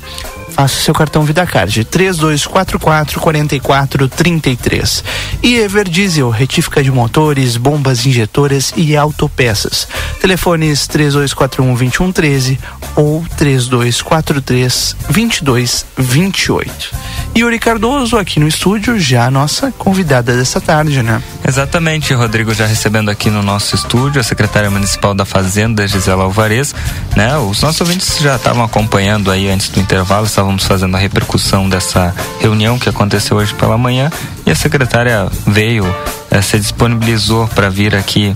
Faça 0.48 0.80
seu 0.80 0.94
cartão 0.94 1.22
VidaCard 1.22 1.84
3244 1.84 3.20
4433. 3.20 5.04
E 5.42 5.56
Everdiesel, 5.56 6.30
retífica 6.30 6.82
de 6.82 6.90
motores, 6.90 7.58
bombas 7.58 8.06
injetoras 8.06 8.72
e 8.74 8.96
autopeças. 8.96 9.86
Telefones 10.18 10.86
3241 10.86 11.74
2113 11.74 12.58
ou 12.96 13.22
3243 13.36 14.96
2228. 15.10 16.90
Yuri 17.38 17.60
Cardoso 17.60 18.16
aqui 18.16 18.40
no 18.40 18.48
estúdio, 18.48 18.98
já 18.98 19.26
a 19.26 19.30
nossa 19.30 19.70
convidada 19.70 20.36
dessa 20.36 20.60
tarde, 20.60 21.04
né? 21.04 21.22
Exatamente, 21.46 22.12
Rodrigo, 22.12 22.52
já 22.52 22.66
recebendo 22.66 23.10
aqui 23.10 23.30
no 23.30 23.44
nosso 23.44 23.76
estúdio 23.76 24.20
a 24.20 24.24
secretária 24.24 24.68
municipal 24.68 25.14
da 25.14 25.24
Fazenda, 25.24 25.86
Gisela 25.86 26.24
Alvarez, 26.24 26.74
né? 27.14 27.36
Os 27.38 27.62
nossos 27.62 27.80
ouvintes 27.80 28.18
já 28.18 28.34
estavam 28.34 28.64
acompanhando 28.64 29.30
aí 29.30 29.48
antes 29.48 29.68
do 29.68 29.78
intervalo, 29.78 30.26
estávamos 30.26 30.64
fazendo 30.64 30.96
a 30.96 30.98
repercussão 30.98 31.68
dessa 31.68 32.12
reunião 32.40 32.76
que 32.76 32.88
aconteceu 32.88 33.36
hoje 33.36 33.54
pela 33.54 33.78
manhã 33.78 34.10
e 34.44 34.50
a 34.50 34.56
secretária 34.56 35.28
veio, 35.46 35.86
eh, 36.32 36.42
se 36.42 36.58
disponibilizou 36.58 37.46
para 37.46 37.70
vir 37.70 37.94
aqui 37.94 38.34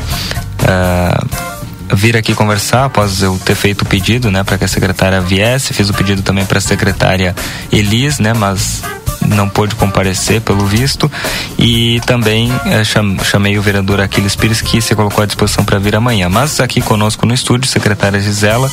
eh, 0.63 1.52
vir 1.95 2.17
aqui 2.17 2.35
conversar 2.35 2.87
após 2.87 3.23
eu 3.23 3.39
ter 3.45 3.55
feito 3.55 3.83
o 3.83 3.85
pedido, 3.85 4.31
né, 4.31 4.43
para 4.43 4.59
que 4.59 4.65
a 4.65 4.69
secretária 4.69 5.21
viesse. 5.21 5.75
Fiz 5.75 5.89
o 5.91 5.95
pedido 5.95 6.23
também 6.23 6.45
para 6.45 6.59
a 6.59 6.61
secretária 6.61 7.35
Elis, 7.71 8.19
né, 8.19 8.33
mas 8.33 8.83
não 9.27 9.49
pôde 9.49 9.75
comparecer 9.77 10.41
pelo 10.41 10.67
visto 10.67 11.11
e 11.59 12.01
também 12.07 12.51
eh, 12.67 12.85
cham, 12.85 13.17
chamei 13.23 13.57
o 13.57 13.63
vereador 13.63 14.01
Aquiles 14.01 14.35
Pires 14.35 14.61
que 14.61 14.81
se 14.81 14.95
colocou 14.95 15.23
à 15.23 15.27
disposição 15.27 15.65
para 15.65 15.79
vir 15.79 15.95
amanhã. 15.95 16.29
Mas 16.29 16.61
aqui 16.61 16.81
conosco 16.81 17.27
no 17.27 17.35
estúdio, 17.35 17.69
secretária 17.69 18.21
Gisela, 18.21 18.71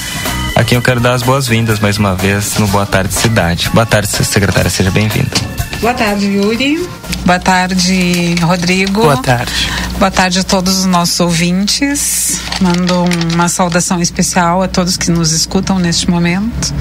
a 0.55 0.63
quem 0.63 0.75
eu 0.77 0.81
quero 0.81 0.99
dar 0.99 1.13
as 1.13 1.23
boas-vindas 1.23 1.79
mais 1.79 1.97
uma 1.97 2.15
vez 2.15 2.57
no 2.57 2.67
Boa 2.67 2.85
Tarde 2.85 3.13
Cidade. 3.13 3.69
Boa 3.69 3.85
tarde, 3.85 4.07
secretária, 4.07 4.69
seja 4.69 4.91
bem-vinda. 4.91 5.68
Boa 5.81 5.93
tarde, 5.93 6.25
Yuri. 6.25 6.89
Boa 7.25 7.39
tarde, 7.39 8.35
Rodrigo. 8.41 9.01
Boa 9.01 9.15
tarde. 9.15 9.69
Boa 9.97 10.11
tarde 10.11 10.39
a 10.39 10.43
todos 10.43 10.79
os 10.79 10.85
nossos 10.85 11.17
ouvintes. 11.21 12.41
Mando 12.59 13.05
uma 13.33 13.47
saudação 13.47 14.01
especial 14.01 14.61
a 14.61 14.67
todos 14.67 14.97
que 14.97 15.09
nos 15.09 15.31
escutam 15.31 15.79
neste 15.79 16.09
momento. 16.09 16.73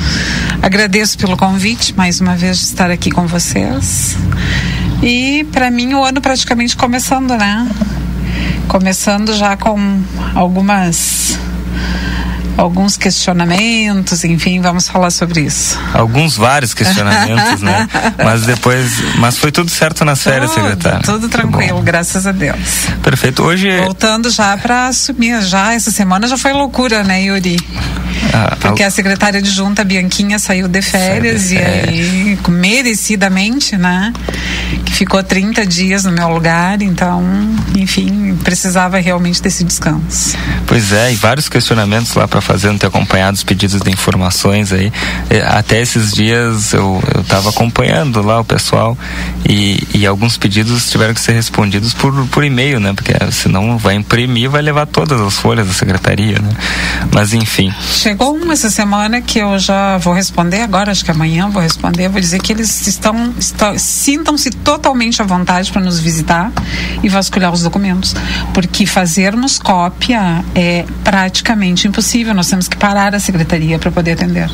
Agradeço 0.60 1.16
pelo 1.16 1.36
convite, 1.36 1.94
mais 1.96 2.20
uma 2.20 2.34
vez, 2.34 2.58
de 2.58 2.64
estar 2.64 2.90
aqui 2.90 3.08
com 3.08 3.24
vocês. 3.24 4.16
E 5.00 5.46
para 5.52 5.70
mim 5.70 5.94
o 5.94 6.02
ano 6.02 6.20
praticamente 6.20 6.76
começando, 6.76 7.36
né? 7.36 7.68
Começando 8.66 9.32
já 9.32 9.56
com 9.56 10.02
algumas 10.34 11.38
alguns 12.58 12.96
questionamentos, 12.96 14.24
enfim, 14.24 14.60
vamos 14.60 14.88
falar 14.88 15.10
sobre 15.10 15.42
isso. 15.42 15.78
Alguns 15.94 16.36
vários 16.36 16.74
questionamentos, 16.74 17.62
né? 17.62 17.88
Mas 18.22 18.42
depois, 18.42 18.92
mas 19.18 19.38
foi 19.38 19.52
tudo 19.52 19.70
certo 19.70 20.04
nas 20.04 20.22
férias, 20.22 20.50
tudo, 20.50 20.62
secretária. 20.62 21.00
Tudo 21.04 21.28
tranquilo, 21.28 21.80
graças 21.82 22.26
a 22.26 22.32
Deus. 22.32 22.58
Perfeito. 23.02 23.42
Hoje 23.42 23.78
voltando 23.80 24.28
já 24.28 24.56
para 24.56 24.88
assumir, 24.88 25.40
já 25.42 25.72
essa 25.72 25.90
semana 25.90 26.26
já 26.26 26.36
foi 26.36 26.52
loucura, 26.52 27.04
né, 27.04 27.22
Yuri? 27.22 27.56
A, 28.32 28.56
Porque 28.56 28.82
a 28.82 28.90
secretária 28.90 29.38
adjunta, 29.38 29.84
Bianquinha, 29.84 30.38
saiu 30.38 30.66
de 30.68 30.82
férias 30.82 31.48
de 31.48 31.54
e 31.54 31.58
férias. 31.58 31.88
aí, 31.88 32.38
merecidamente, 32.48 33.76
né? 33.76 34.12
Que 34.84 34.92
ficou 34.92 35.22
30 35.22 35.64
dias 35.66 36.04
no 36.04 36.10
meu 36.12 36.28
lugar, 36.28 36.82
então, 36.82 37.22
enfim, 37.76 38.36
precisava 38.42 38.98
realmente 38.98 39.40
desse 39.40 39.62
descanso. 39.64 40.36
Pois 40.66 40.92
é, 40.92 41.12
e 41.12 41.16
vários 41.16 41.48
questionamentos 41.48 42.14
lá 42.14 42.26
para 42.26 42.40
fazer, 42.48 42.68
não 42.68 42.78
ter 42.78 42.86
acompanhado 42.86 43.34
os 43.34 43.44
pedidos 43.44 43.80
de 43.82 43.90
informações 43.90 44.72
aí. 44.72 44.90
Eh, 45.28 45.44
Até 45.46 45.82
esses 45.82 46.12
dias 46.12 46.72
eu, 46.72 47.02
eu 47.14 47.22
tava 47.24 47.50
acompanhando 47.50 48.22
lá 48.22 48.40
o 48.40 48.44
pessoal 48.44 48.96
e, 49.46 49.86
e 49.94 50.06
alguns 50.06 50.38
pedidos 50.38 50.90
tiveram 50.90 51.12
que 51.12 51.20
ser 51.20 51.32
respondidos 51.32 51.92
por, 51.92 52.26
por 52.28 52.42
e-mail, 52.42 52.80
né? 52.80 52.94
Porque 52.94 53.12
eh, 53.12 53.30
senão 53.30 53.76
vai 53.76 53.96
imprimir, 53.96 54.48
vai 54.48 54.62
levar 54.62 54.86
todas 54.86 55.20
as 55.20 55.36
folhas 55.36 55.66
da 55.66 55.74
secretaria, 55.74 56.38
né? 56.38 56.50
Mas 57.12 57.34
enfim. 57.34 57.72
Chegou 57.92 58.34
um 58.34 58.50
essa 58.50 58.70
semana 58.70 59.20
que 59.20 59.38
eu 59.38 59.58
já 59.58 59.98
vou 59.98 60.14
responder 60.14 60.62
agora, 60.62 60.90
acho 60.90 61.04
que 61.04 61.10
amanhã 61.10 61.50
vou 61.50 61.60
responder, 61.60 62.08
vou 62.08 62.20
dizer 62.20 62.40
que 62.40 62.52
eles 62.52 62.86
estão, 62.86 63.34
estão 63.38 63.78
sintam-se 63.78 64.50
totalmente 64.50 65.20
à 65.20 65.24
vontade 65.24 65.70
para 65.70 65.82
nos 65.82 66.00
visitar 66.00 66.50
e 67.02 67.08
vasculhar 67.10 67.52
os 67.52 67.62
documentos, 67.62 68.14
porque 68.54 68.86
fazermos 68.86 69.58
cópia 69.58 70.42
é 70.54 70.86
praticamente 71.04 71.86
impossível, 71.86 72.34
nós 72.38 72.48
temos 72.48 72.68
que 72.68 72.76
parar 72.76 73.16
a 73.16 73.18
secretaria 73.18 73.80
para 73.80 73.90
poder 73.90 74.12
atender. 74.12 74.48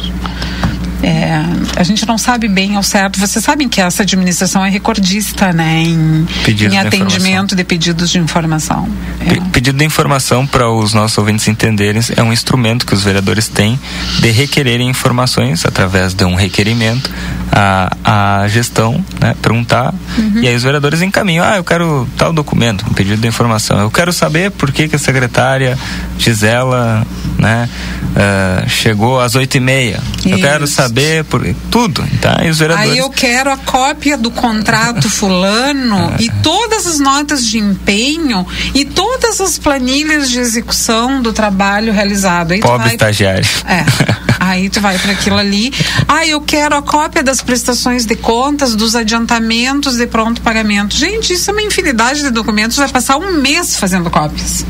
É, 1.07 1.39
a 1.77 1.83
gente 1.83 2.07
não 2.07 2.17
sabe 2.17 2.49
bem 2.49 2.77
ao 2.77 2.83
certo. 2.83 3.21
Vocês 3.21 3.45
sabem 3.45 3.69
que 3.69 3.79
essa 3.81 4.03
administração 4.03 4.65
é 4.65 4.71
recordista, 4.71 5.53
né, 5.53 5.83
em, 5.83 6.27
em 6.49 6.55
de 6.55 6.67
atendimento 6.79 7.55
de 7.55 7.63
pedidos 7.63 8.09
de 8.11 8.19
informação. 8.19 8.89
Pe- 9.29 9.41
Pedido 9.53 9.77
de 9.79 9.85
informação 9.85 10.47
para 10.47 10.71
os 10.71 10.95
nossos 10.95 11.17
ouvintes 11.19 11.47
entenderem 11.47 12.01
é 12.17 12.23
um 12.23 12.33
instrumento 12.33 12.87
que 12.87 12.95
os 12.95 13.03
vereadores 13.05 13.49
têm 13.49 13.79
de 14.21 14.31
requererem 14.31 14.89
informações 14.89 15.67
através 15.67 16.15
de 16.15 16.25
um 16.25 16.35
requerimento 16.35 17.11
à, 17.53 18.43
à 18.43 18.49
gestão, 18.49 19.05
né? 19.21 19.35
Perguntar 19.43 19.93
Uhum. 20.17 20.41
e 20.43 20.49
aí 20.49 20.55
os 20.55 20.63
vereadores 20.63 21.03
encaminham, 21.03 21.45
ah, 21.45 21.57
eu 21.57 21.65
quero 21.65 22.09
tal 22.17 22.33
documento, 22.33 22.85
um 22.89 22.95
pedido 22.95 23.21
de 23.21 23.27
informação. 23.29 23.79
Eu 23.81 23.91
quero 23.91 24.13
saber 24.13 24.51
por 24.53 24.71
que, 24.73 24.89
que 24.89 24.97
a 24.97 24.99
secretária 24.99 25.77
Gisela, 26.19 27.07
né, 27.39 27.69
ah, 28.17 28.65
chegou 28.69 29.21
às 29.21 29.35
oito 29.35 29.57
e 29.57 29.61
meia. 29.61 30.01
Eu 30.25 30.39
quero 30.39 30.65
Isso. 30.65 30.75
Saber 30.95 31.25
por 31.25 31.43
tudo, 31.71 32.05
tá? 32.21 32.41
E 32.45 32.51
os 32.51 32.59
vereadores 32.59 32.93
Aí 32.93 32.99
eu 32.99 33.11
quero 33.11 33.51
a 33.51 33.57
cópia 33.57 34.17
do 34.17 34.31
contrato 34.31 35.11
fulano 35.11 36.15
É. 36.19 36.23
e 36.23 36.31
todas 36.43 36.87
as 36.87 37.01
notas 37.01 37.45
de 37.45 37.59
empenho 37.59 38.47
e 38.75 38.85
todas 38.85 39.41
as 39.41 39.59
planilhas 39.59 40.31
de 40.31 40.39
execução 40.39 41.21
do 41.21 41.33
trabalho 41.33 41.93
realizado. 41.93 42.53
Aí 42.53 42.61
pobre 42.61 42.79
vai- 42.85 42.93
estagiário. 42.93 43.47
É. 43.67 43.85
Aí 44.39 44.69
tu 44.69 44.81
vai 44.81 44.99
para 44.99 45.13
aquilo 45.13 45.39
ali. 45.39 45.73
Ah, 46.07 46.27
eu 46.27 46.41
quero 46.41 46.77
a 46.77 46.83
cópia 46.83 47.23
das 47.23 47.41
prestações 47.41 48.05
de 48.05 48.15
contas, 48.15 48.77
dos 48.77 48.95
adiantamentos 48.95 49.97
de 49.97 50.07
pronto 50.07 50.41
pagamento. 50.43 50.95
Gente, 50.95 51.33
isso 51.33 51.51
é 51.51 51.53
uma 51.53 51.63
infinidade 51.63 52.21
de 52.21 52.31
documentos. 52.31 52.77
Vai 52.77 52.89
passar 52.89 53.17
um 53.17 53.41
mês 53.41 53.77
fazendo 53.77 54.11
cópias. 54.11 54.65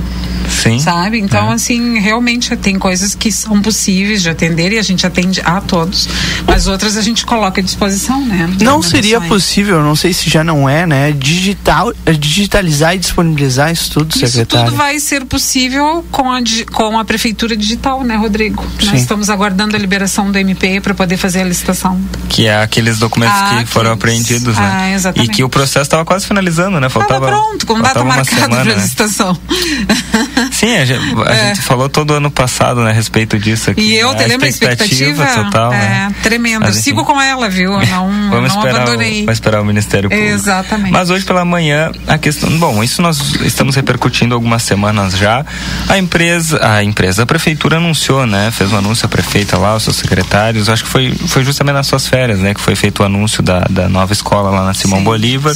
Sim. 0.48 0.78
Sabe? 0.78 1.18
Então, 1.18 1.50
assim, 1.50 1.98
realmente 1.98 2.54
tem 2.56 2.78
coisas 2.78 3.14
que 3.14 3.30
são 3.30 3.60
possíveis 3.62 4.22
de 4.22 4.30
atender 4.30 4.72
e 4.72 4.78
a 4.78 4.82
gente 4.82 5.06
atende 5.06 5.40
a 5.44 5.60
todos. 5.60 6.08
Mas 6.46 6.66
outras 6.66 6.96
a 6.96 7.02
gente 7.02 7.24
coloca 7.24 7.60
à 7.60 7.64
disposição, 7.64 8.24
né? 8.24 8.48
Não 8.60 8.82
seria 8.82 9.20
possível, 9.20 9.82
não 9.82 9.96
sei 9.96 10.12
se 10.12 10.28
já 10.30 10.42
não 10.44 10.68
é, 10.68 10.86
né? 10.86 11.12
Digital, 11.12 11.92
digitalizar 12.18 12.94
e 12.94 12.98
disponibilizar 12.98 13.72
isso 13.72 13.90
tudo, 13.90 14.10
Isso 14.10 14.26
secretário. 14.26 14.66
tudo 14.66 14.76
vai 14.76 14.98
ser 14.98 15.24
possível 15.24 16.04
com 16.10 16.30
a, 16.30 16.40
com 16.72 16.98
a 16.98 17.04
prefeitura 17.04 17.56
digital, 17.56 18.02
né, 18.04 18.16
Rodrigo? 18.16 18.64
Sim. 18.80 18.86
Nós 18.86 19.00
estamos 19.00 19.30
aguardando 19.30 19.76
a 19.76 19.78
liberação 19.78 20.30
do 20.30 20.38
MP 20.38 20.80
para 20.80 20.94
poder 20.94 21.16
fazer 21.16 21.40
a 21.42 21.44
licitação. 21.44 22.00
Que 22.28 22.46
é 22.46 22.62
aqueles 22.62 22.98
documentos 22.98 23.36
Ah, 23.36 23.58
que 23.60 23.66
foram 23.66 23.92
apreendidos, 23.92 24.56
né? 24.56 24.70
Ah, 24.72 24.90
exatamente. 24.92 25.30
E 25.30 25.34
que 25.34 25.44
o 25.44 25.48
processo 25.48 25.82
estava 25.82 26.04
quase 26.04 26.26
finalizando, 26.26 26.80
né? 26.80 26.88
Faltava. 26.88 27.26
Tava 27.26 27.38
pronto, 27.40 27.66
com 27.66 27.80
data 27.80 28.04
marcada 28.04 28.48
para 28.48 28.64
né? 28.64 28.74
licitação. 28.74 29.38
Sim, 30.54 30.76
a, 30.76 30.84
gente, 30.84 31.00
a 31.26 31.32
É. 31.34 31.46
gente 31.48 31.62
falou 31.62 31.88
todo 31.88 32.14
ano 32.14 32.30
passado 32.30 32.82
né, 32.84 32.90
a 32.90 32.92
respeito 32.94 33.38
disso 33.38 33.70
aqui. 33.70 33.80
E 33.80 33.96
eu 33.98 34.12
né? 34.12 34.22
te 34.22 34.28
lembro 34.28 34.46
a 34.46 34.48
expectativa, 34.48 35.26
total, 35.26 35.72
é 35.72 35.76
né? 35.78 36.14
tremenda. 36.22 36.66
Mas, 36.66 36.76
sigo 36.76 37.04
com 37.04 37.20
ela, 37.20 37.48
viu? 37.48 37.72
Eu 37.72 37.86
Não, 37.86 38.08
Vamos 38.30 38.52
não 38.54 38.58
esperar, 38.60 38.74
o, 38.74 38.82
abandonei. 38.82 39.20
vamos 39.24 39.32
esperar 39.32 39.60
o 39.60 39.64
Ministério 39.64 40.08
Público. 40.08 40.32
Exatamente. 40.32 40.92
Mas 40.92 41.10
hoje 41.10 41.24
pela 41.24 41.44
manhã, 41.44 41.90
a 42.06 42.16
questão. 42.18 42.48
Bom, 42.58 42.82
isso 42.84 43.02
nós 43.02 43.34
estamos 43.42 43.74
repercutindo 43.74 44.32
algumas 44.34 44.62
semanas 44.62 45.18
já. 45.18 45.44
A 45.88 45.98
empresa, 45.98 46.64
a 46.64 46.84
empresa, 46.84 47.24
a 47.24 47.26
prefeitura 47.26 47.78
anunciou, 47.78 48.24
né? 48.24 48.50
Fez 48.52 48.72
um 48.72 48.76
anúncio 48.76 49.06
a 49.06 49.08
prefeita 49.08 49.58
lá, 49.58 49.74
os 49.74 49.82
seus 49.82 49.96
secretários. 49.96 50.68
Acho 50.68 50.84
que 50.84 50.90
foi, 50.90 51.12
foi 51.26 51.44
justamente 51.44 51.74
nas 51.74 51.86
suas 51.88 52.06
férias, 52.06 52.38
né? 52.38 52.54
Que 52.54 52.60
foi 52.60 52.76
feito 52.76 53.00
o 53.02 53.04
anúncio 53.04 53.42
da, 53.42 53.60
da 53.68 53.88
nova 53.88 54.12
escola 54.12 54.50
lá 54.50 54.64
na 54.64 54.74
Simão 54.74 55.02
Bolívar. 55.02 55.54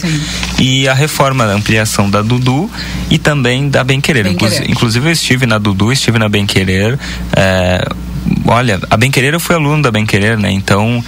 E 0.59 0.89
a 0.89 0.95
reforma, 0.95 1.45
a 1.45 1.53
ampliação 1.53 2.11
da 2.11 2.21
Dudu 2.21 2.69
e 3.11 3.17
também 3.17 3.69
da 3.69 3.85
Bem 3.85 4.01
Querer. 4.01 4.25
Bem 4.25 4.35
Querer. 4.35 4.69
Inclusive 4.69 4.88
eu 4.97 5.11
estive 5.11 5.47
na 5.47 5.59
Dudu, 5.59 5.93
estive 5.93 6.19
na 6.19 6.29
Bem 6.29 6.47
Querer. 6.47 6.99
é, 7.37 7.85
Olha, 8.51 8.81
a 8.89 8.97
Bem 8.97 9.11
Querer 9.11 9.35
eu 9.35 9.41
fui 9.41 9.55
aluno 9.55 9.83
da 9.83 9.91
Bem 9.91 10.07
Querer, 10.07 10.39
né? 10.39 10.51
Então, 10.51 11.05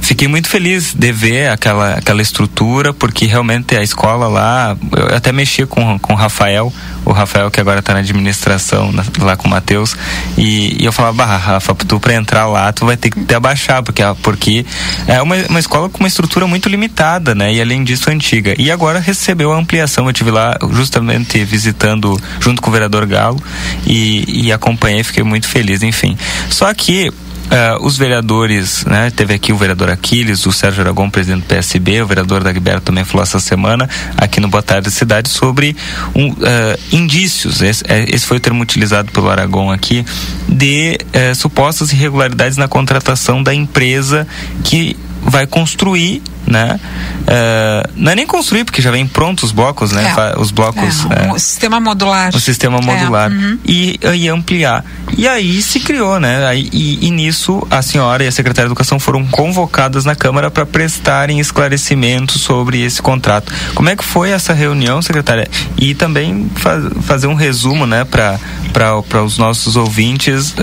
fiquei 0.00 0.28
muito 0.28 0.48
feliz 0.48 0.94
de 0.94 1.10
ver 1.10 1.48
aquela, 1.50 1.94
aquela 1.94 2.22
estrutura, 2.22 2.94
porque 2.94 3.26
realmente 3.26 3.76
a 3.76 3.82
escola 3.82 4.28
lá, 4.28 4.76
eu 4.96 5.16
até 5.16 5.32
mexi 5.32 5.66
com, 5.66 5.98
com 5.98 6.12
o 6.12 6.16
Rafael, 6.16 6.72
o 7.04 7.10
Rafael 7.12 7.50
que 7.50 7.60
agora 7.60 7.80
está 7.80 7.92
na 7.92 7.98
administração, 7.98 8.92
na- 8.92 9.04
lá 9.18 9.36
com 9.36 9.48
o 9.48 9.50
Matheus, 9.50 9.96
e, 10.38 10.80
e 10.80 10.84
eu 10.84 10.92
falava, 10.92 11.16
bah, 11.16 11.36
Rafa, 11.36 11.74
tu 11.74 11.98
pra 11.98 12.14
entrar 12.14 12.46
lá, 12.46 12.72
tu 12.72 12.86
vai 12.86 12.96
ter 12.96 13.10
que 13.10 13.20
te 13.20 13.34
abaixar, 13.34 13.82
porque, 13.82 14.00
a- 14.02 14.14
porque 14.14 14.64
é 15.08 15.20
uma, 15.20 15.34
uma 15.48 15.58
escola 15.58 15.88
com 15.88 15.98
uma 15.98 16.08
estrutura 16.08 16.46
muito 16.46 16.68
limitada, 16.68 17.34
né? 17.34 17.52
E 17.52 17.60
além 17.60 17.82
disso, 17.82 18.08
antiga. 18.10 18.54
E 18.56 18.70
agora 18.70 19.00
recebeu 19.00 19.52
a 19.52 19.56
ampliação, 19.58 20.06
eu 20.06 20.12
tive 20.12 20.30
lá 20.30 20.56
justamente 20.72 21.44
visitando 21.44 22.16
junto 22.38 22.62
com 22.62 22.70
o 22.70 22.72
vereador 22.72 23.04
Galo 23.06 23.42
e, 23.84 24.44
e 24.46 24.52
acompanhei, 24.52 25.02
fiquei 25.02 25.24
muito 25.24 25.48
feliz, 25.48 25.82
enfim. 25.82 26.16
Só 26.48 26.75
que 26.76 27.12
eh, 27.50 27.76
os 27.80 27.96
vereadores, 27.96 28.84
né? 28.84 29.10
Teve 29.10 29.34
aqui 29.34 29.52
o 29.52 29.56
vereador 29.56 29.88
Aquiles, 29.88 30.44
o 30.46 30.52
Sérgio 30.52 30.82
Aragão, 30.82 31.08
presidente 31.08 31.42
do 31.42 31.46
PSB, 31.46 32.02
o 32.02 32.06
vereador 32.06 32.42
Dagberto 32.42 32.86
também 32.86 33.04
falou 33.04 33.22
essa 33.22 33.38
semana 33.38 33.88
aqui 34.16 34.40
no 34.40 34.48
Boa 34.48 34.62
Tarde 34.62 34.90
Cidade 34.90 35.28
sobre 35.28 35.76
um, 36.14 36.34
eh, 36.42 36.78
indícios, 36.90 37.62
esse, 37.62 37.84
eh, 37.88 38.04
esse 38.08 38.26
foi 38.26 38.38
o 38.38 38.40
termo 38.40 38.62
utilizado 38.62 39.12
pelo 39.12 39.30
Aragão 39.30 39.70
aqui, 39.70 40.04
de 40.48 40.98
eh, 41.12 41.34
supostas 41.34 41.92
irregularidades 41.92 42.56
na 42.56 42.66
contratação 42.66 43.42
da 43.42 43.54
empresa 43.54 44.26
que 44.64 44.96
vai 45.26 45.46
construir, 45.46 46.22
né? 46.46 46.78
Eh, 47.26 47.90
não 47.96 48.12
é 48.12 48.14
nem 48.14 48.26
construir, 48.26 48.64
porque 48.64 48.80
já 48.80 48.90
vem 48.90 49.06
prontos 49.06 49.44
os 49.44 49.52
blocos, 49.52 49.92
né? 49.92 50.14
É. 50.16 50.40
Os 50.40 50.50
blocos. 50.50 51.04
É, 51.10 51.26
eh, 51.26 51.32
o 51.32 51.38
sistema 51.38 51.80
modular. 51.80 52.34
o 52.34 52.40
sistema 52.40 52.78
É, 52.78 52.80
modular 52.80 53.30
uhum. 53.30 53.58
e, 53.64 53.98
e 54.14 54.28
ampliar. 54.28 54.84
E 55.16 55.26
aí 55.26 55.60
se 55.60 55.80
criou, 55.80 56.20
né? 56.20 56.46
Aí, 56.46 56.68
e, 56.72 57.06
e 57.06 57.10
nisso 57.10 57.66
a 57.70 57.82
senhora 57.82 58.24
e 58.24 58.28
a 58.28 58.32
secretária 58.32 58.68
de 58.68 58.72
Educação 58.72 58.98
foram 58.98 59.26
convocadas 59.26 60.04
na 60.04 60.14
Câmara 60.14 60.50
para 60.50 60.64
prestarem 60.64 61.40
esclarecimentos 61.40 62.40
sobre 62.40 62.82
esse 62.82 63.02
contrato. 63.02 63.52
Como 63.74 63.88
é 63.88 63.96
que 63.96 64.04
foi 64.04 64.30
essa 64.30 64.52
reunião, 64.52 65.02
secretária? 65.02 65.48
E 65.76 65.94
também 65.94 66.48
fa 66.54 66.76
fazer 67.02 67.26
um 67.26 67.34
resumo, 67.34 67.86
né, 67.86 68.04
para 68.04 68.94
os 69.24 69.38
nossos 69.38 69.76
ouvintes. 69.76 70.54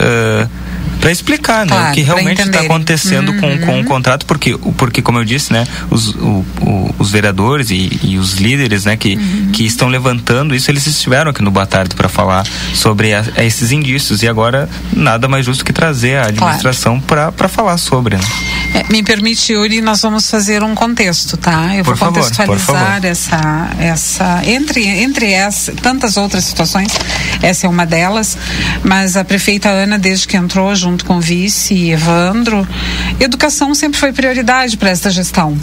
Para 1.02 1.12
explicar, 1.12 1.66
né, 1.66 1.76
Claro, 1.76 1.92
o 1.92 1.94
que 1.94 2.02
realmente 2.02 2.42
está 2.42 2.62
acontecendo 2.62 3.34
com, 3.34 3.58
com 3.60 3.74
Uhum. 3.74 3.82
o 3.82 3.86
contrato, 3.86 4.26
porque, 4.26 4.58
porque 4.78 5.02
como 5.02 5.20
eu 5.20 5.26
disse, 5.26 5.52
né, 5.52 5.66
os, 5.90 6.10
o- 6.16 6.46
o- 6.62 6.96
os 6.98 7.12
vereadores 7.12 7.72
e, 7.72 8.00
e 8.04 8.18
os 8.18 8.36
líderes, 8.36 8.86
né, 8.86 8.96
que, 8.96 9.16
Uhum. 9.16 9.50
que 9.52 9.66
estão 9.66 9.90
levantando 9.90 10.56
isso, 10.56 10.72
eles 10.72 10.88
estiveram 10.88 11.32
aqui 11.32 11.42
no 11.42 11.52
Boa 11.52 11.66
Tarde 11.66 11.94
para 11.96 12.08
falar 12.08 12.46
sobre 12.74 13.14
a- 13.14 13.26
esses 13.40 13.72
indícios 13.72 14.24
e 14.24 14.28
agora 14.30 14.70
nada 14.94 15.28
mais 15.28 15.46
justo 15.46 15.66
que 15.66 15.74
trazer 15.74 16.18
a 16.18 16.28
administração 16.28 17.00
para 17.02 17.48
falar 17.50 17.78
sobre. 17.78 18.16
Né? 18.16 18.24
É, 18.74 18.84
me 18.92 19.04
permite, 19.04 19.54
Yuri, 19.54 19.82
nós 19.82 20.02
vamos 20.02 20.30
fazer 20.30 20.64
um 20.64 20.74
contexto, 20.76 21.38
tá? 21.38 21.76
Eu 21.76 21.84
Por 21.84 21.96
vou 21.96 22.08
contextualizar 22.08 22.66
favor. 22.66 23.06
essa, 23.06 23.70
essa 23.80 24.42
entre 24.46 24.86
entre 24.88 25.32
essa, 25.32 25.72
tantas 25.74 26.18
outras 26.18 26.44
situações, 26.46 26.92
essa 27.42 27.66
é 27.66 27.70
uma 27.70 27.86
delas, 27.86 28.38
mas 28.84 29.16
a 29.16 29.24
prefeita 29.24 29.70
Ana, 29.70 29.98
desde 29.98 30.28
que 30.28 30.38
entrou 30.38 30.74
junto 30.76 31.06
com 31.06 31.18
o 31.18 31.22
vice 31.22 31.90
Evandro, 31.92 32.68
educação 33.20 33.74
sempre 33.76 34.00
foi 34.00 34.12
prioridade 34.12 34.78
para 34.78 34.90
esta 34.90 35.10
gestão. 35.10 35.58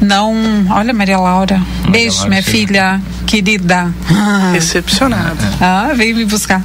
Não, 0.00 0.34
olha 0.70 0.92
Maria 0.92 1.18
Laura, 1.18 1.62
beijo, 1.88 2.16
Laura 2.16 2.30
minha 2.30 2.42
chegou. 2.42 2.60
filha 2.60 3.00
querida. 3.26 3.92
Recepcionada. 4.52 5.44
Ah, 5.60 5.92
veio 5.94 6.16
me 6.16 6.24
buscar. 6.24 6.62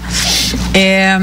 É, 0.74 1.18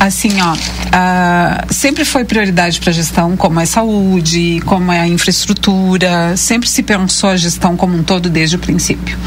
Assim, 0.00 0.30
ó, 0.40 0.56
ah, 0.92 1.64
sempre 1.70 2.04
foi 2.04 2.24
prioridade 2.24 2.78
para 2.80 2.90
a 2.90 2.92
gestão, 2.92 3.36
como 3.36 3.58
é 3.58 3.66
saúde, 3.66 4.60
como 4.64 4.92
é 4.92 5.00
a 5.00 5.08
infraestrutura, 5.08 6.36
sempre 6.36 6.68
se 6.68 6.84
pensou 6.84 7.30
a 7.30 7.36
gestão 7.36 7.76
como 7.76 7.96
um 7.96 8.02
todo 8.04 8.30
desde 8.30 8.54
o 8.54 8.58
princípio. 8.60 9.18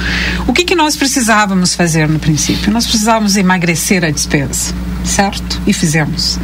O 0.47 0.53
que, 0.53 0.63
que 0.63 0.73
nós 0.73 0.95
precisávamos 0.95 1.75
fazer 1.75 2.07
no 2.07 2.19
princípio? 2.19 2.71
Nós 2.71 2.87
precisávamos 2.87 3.35
emagrecer 3.35 4.05
a 4.05 4.09
despesa, 4.09 4.73
certo? 5.03 5.61
E 5.67 5.73
fizemos. 5.73 6.39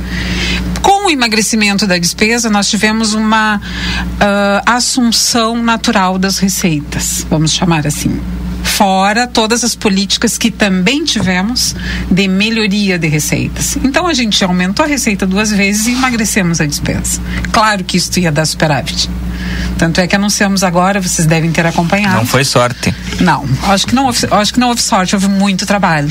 Com 0.82 1.07
o 1.07 1.09
emagrecimento 1.09 1.88
da 1.88 1.97
despesa, 1.97 2.49
nós 2.49 2.69
tivemos 2.69 3.13
uma 3.13 3.61
ah, 4.19 4.61
assunção 4.65 5.63
natural 5.63 6.17
das 6.17 6.38
receitas, 6.38 7.25
vamos 7.30 7.53
chamar 7.53 7.88
assim 7.88 8.19
fora 8.82 9.25
todas 9.25 9.63
as 9.63 9.73
políticas 9.73 10.38
que 10.38 10.51
também 10.51 11.03
tivemos 11.03 11.75
de 12.11 12.28
melhoria 12.28 12.99
de 12.99 13.07
receitas. 13.07 13.75
Então 13.84 14.05
a 14.05 14.13
gente 14.13 14.43
aumentou 14.43 14.86
a 14.86 14.88
receita 14.88 15.25
duas 15.25 15.49
vezes 15.51 15.88
e 15.88 15.93
emagrecemos 15.93 16.61
a 16.61 16.65
despesa. 16.67 17.19
Claro 17.51 17.84
que 17.84 17.97
isso 17.97 18.19
ia 18.19 18.32
dar 18.32 18.45
superávit. 18.45 19.09
Tanto 19.80 19.99
é 19.99 20.07
que 20.07 20.15
anunciamos 20.15 20.63
agora, 20.63 20.99
vocês 21.01 21.28
devem 21.28 21.51
ter 21.51 21.65
acompanhado. 21.65 22.17
Não 22.17 22.25
foi 22.25 22.43
sorte. 22.43 22.93
Não, 23.19 23.45
acho 23.63 23.88
que 23.88 23.95
não, 23.95 24.05
houve- 24.05 24.28
acho 24.30 24.53
que 24.53 24.59
não 24.59 24.69
houve 24.69 24.82
sorte, 24.82 25.15
houve 25.15 25.28
muito 25.28 25.65
trabalho. 25.65 26.09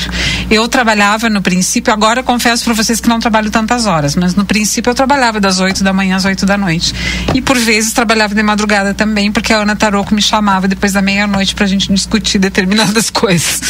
Eu 0.51 0.67
trabalhava 0.69 1.29
no 1.29 1.41
princípio, 1.43 1.93
agora 1.93 2.23
confesso 2.23 2.65
para 2.65 2.75
vocês 2.75 3.01
que 3.01 3.09
não 3.09 3.21
trabalho 3.21 3.51
tantas 3.51 3.87
horas, 3.87 4.17
mas 4.17 4.35
no 4.35 4.45
princípio 4.45 4.91
eu 4.91 4.95
trabalhava 4.95 5.39
das 5.41 5.59
8 5.61 5.85
da 5.85 5.93
manhã 5.93 6.17
às 6.17 6.25
8 6.25 6.45
da 6.47 6.57
noite. 6.57 6.93
E 7.35 7.41
por 7.41 7.57
vezes 7.59 7.93
trabalhava 7.93 8.35
de 8.35 8.43
madrugada 8.43 8.93
também, 8.95 9.31
porque 9.31 9.53
a 9.53 9.59
Ana 9.59 9.77
Taroco 9.77 10.15
me 10.15 10.23
chamava 10.23 10.67
depois 10.67 10.93
da 10.93 11.03
meia-noite 11.03 11.55
pra 11.55 11.67
gente 11.67 11.93
discutir 11.93 12.39
determinadas 12.57 13.11
coisas. 13.11 13.61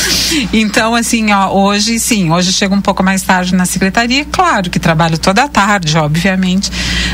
Então, 0.52 0.94
assim, 0.94 1.32
ó, 1.32 1.50
hoje 1.50 1.98
sim, 1.98 2.30
hoje 2.30 2.52
chego 2.52 2.74
um 2.74 2.80
pouco 2.80 3.02
mais 3.02 3.22
tarde 3.22 3.54
na 3.54 3.66
secretaria, 3.66 4.24
claro 4.24 4.70
que 4.70 4.78
trabalho 4.78 5.18
toda 5.18 5.42
a 5.42 5.48
tarde, 5.48 5.96
obviamente, 5.98 6.70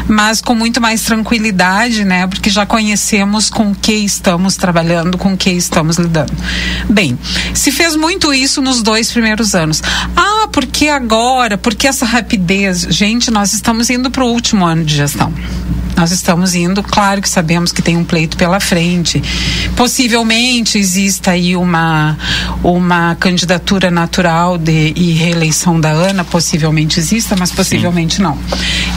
mas 0.06 0.40
com 0.40 0.54
muito 0.54 0.80
mais 0.80 1.02
tranquilidade, 1.02 2.04
né? 2.04 2.26
Porque 2.26 2.50
já 2.50 2.66
conhecemos 2.66 3.48
com 3.48 3.74
que 3.74 3.92
estamos 3.92 4.56
trabalhando, 4.56 5.16
com 5.16 5.36
que 5.36 5.50
estamos 5.50 5.96
lidando. 5.96 6.32
Bem, 6.88 7.18
se 7.54 7.72
fez 7.72 7.96
muito 7.96 8.34
isso 8.34 8.60
nos 8.60 8.82
dois 8.82 9.10
primeiros 9.10 9.54
anos. 9.54 9.82
Ah, 10.14 10.48
por 10.52 10.66
que 10.66 10.88
agora? 10.88 11.56
Por 11.56 11.74
que 11.74 11.88
essa 11.88 12.04
rapidez? 12.04 12.82
Gente, 12.90 13.30
nós 13.30 13.54
estamos 13.54 13.88
indo 13.88 14.10
para 14.10 14.24
o 14.24 14.28
último 14.28 14.66
ano 14.66 14.84
de 14.84 14.94
gestão. 14.94 15.32
Nós 15.96 16.10
estamos 16.10 16.54
indo, 16.54 16.82
claro 16.82 17.20
que 17.20 17.28
sabemos 17.28 17.70
que 17.70 17.82
tem 17.82 17.96
um 17.96 18.04
pleito 18.04 18.36
pela 18.36 18.58
frente. 18.58 19.22
Possivelmente 19.76 20.78
exista 20.78 21.32
aí 21.32 21.54
uma, 21.62 22.16
uma 22.62 23.14
candidatura 23.14 23.90
natural 23.90 24.58
de 24.58 24.92
e 24.96 25.12
reeleição 25.12 25.80
da 25.80 25.90
Ana, 25.90 26.24
possivelmente 26.24 26.98
exista, 26.98 27.36
mas 27.38 27.50
possivelmente 27.50 28.20
não. 28.20 28.38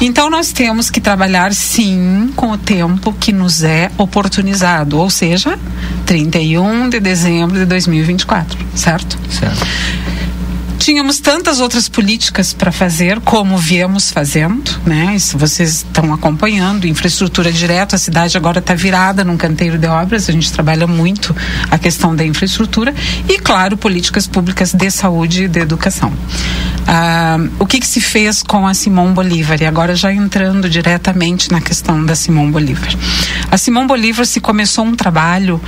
Então 0.01 0.29
nós 0.29 0.51
temos 0.51 0.89
que 0.89 0.99
trabalhar 0.99 1.53
sim 1.53 2.31
com 2.35 2.51
o 2.51 2.57
tempo 2.57 3.13
que 3.13 3.31
nos 3.31 3.63
é 3.63 3.91
oportunizado, 3.97 4.97
ou 4.97 5.09
seja, 5.09 5.57
31 6.05 6.89
de 6.89 6.99
dezembro 6.99 7.57
de 7.57 7.65
2024, 7.65 8.57
certo? 8.75 9.17
Certo. 9.29 9.65
Tínhamos 10.79 11.19
tantas 11.19 11.59
outras 11.59 11.89
políticas 11.89 12.53
para 12.53 12.71
fazer, 12.71 13.19
como 13.21 13.57
viemos 13.57 14.11
fazendo, 14.11 14.71
né? 14.85 15.13
Isso 15.15 15.37
vocês 15.37 15.77
estão 15.77 16.13
acompanhando. 16.13 16.85
Infraestrutura 16.85 17.51
direta, 17.51 17.95
a 17.95 17.99
cidade 17.99 18.37
agora 18.37 18.59
está 18.59 18.75
virada 18.75 19.23
num 19.23 19.37
canteiro 19.37 19.77
de 19.77 19.87
obras, 19.87 20.29
a 20.29 20.31
gente 20.31 20.51
trabalha 20.51 20.85
muito 20.85 21.35
a 21.71 21.77
questão 21.77 22.15
da 22.15 22.25
infraestrutura 22.25 22.93
e, 23.27 23.39
claro, 23.39 23.77
políticas 23.77 24.27
públicas 24.27 24.73
de 24.73 24.91
saúde 24.91 25.45
e 25.45 25.47
de 25.47 25.59
educação. 25.59 26.13
Ah, 26.87 27.37
o 27.57 27.65
que, 27.65 27.79
que 27.79 27.87
se 27.87 27.99
fez 27.99 28.43
com 28.43 28.67
a 28.67 28.73
Simão 28.73 29.13
Bolívar? 29.13 29.59
E 29.61 29.65
agora 29.65 29.95
já 29.95 30.13
entrando 30.13 30.69
diretamente 30.69 31.51
na 31.51 31.59
questão 31.59 32.05
da 32.05 32.15
Simão 32.15 32.51
Bolívar. 32.51 32.89
A 33.49 33.57
Simão 33.57 33.87
Bolívar 33.87 34.25
se 34.25 34.39
começou 34.39 34.85
um 34.85 34.95
trabalho, 34.95 35.59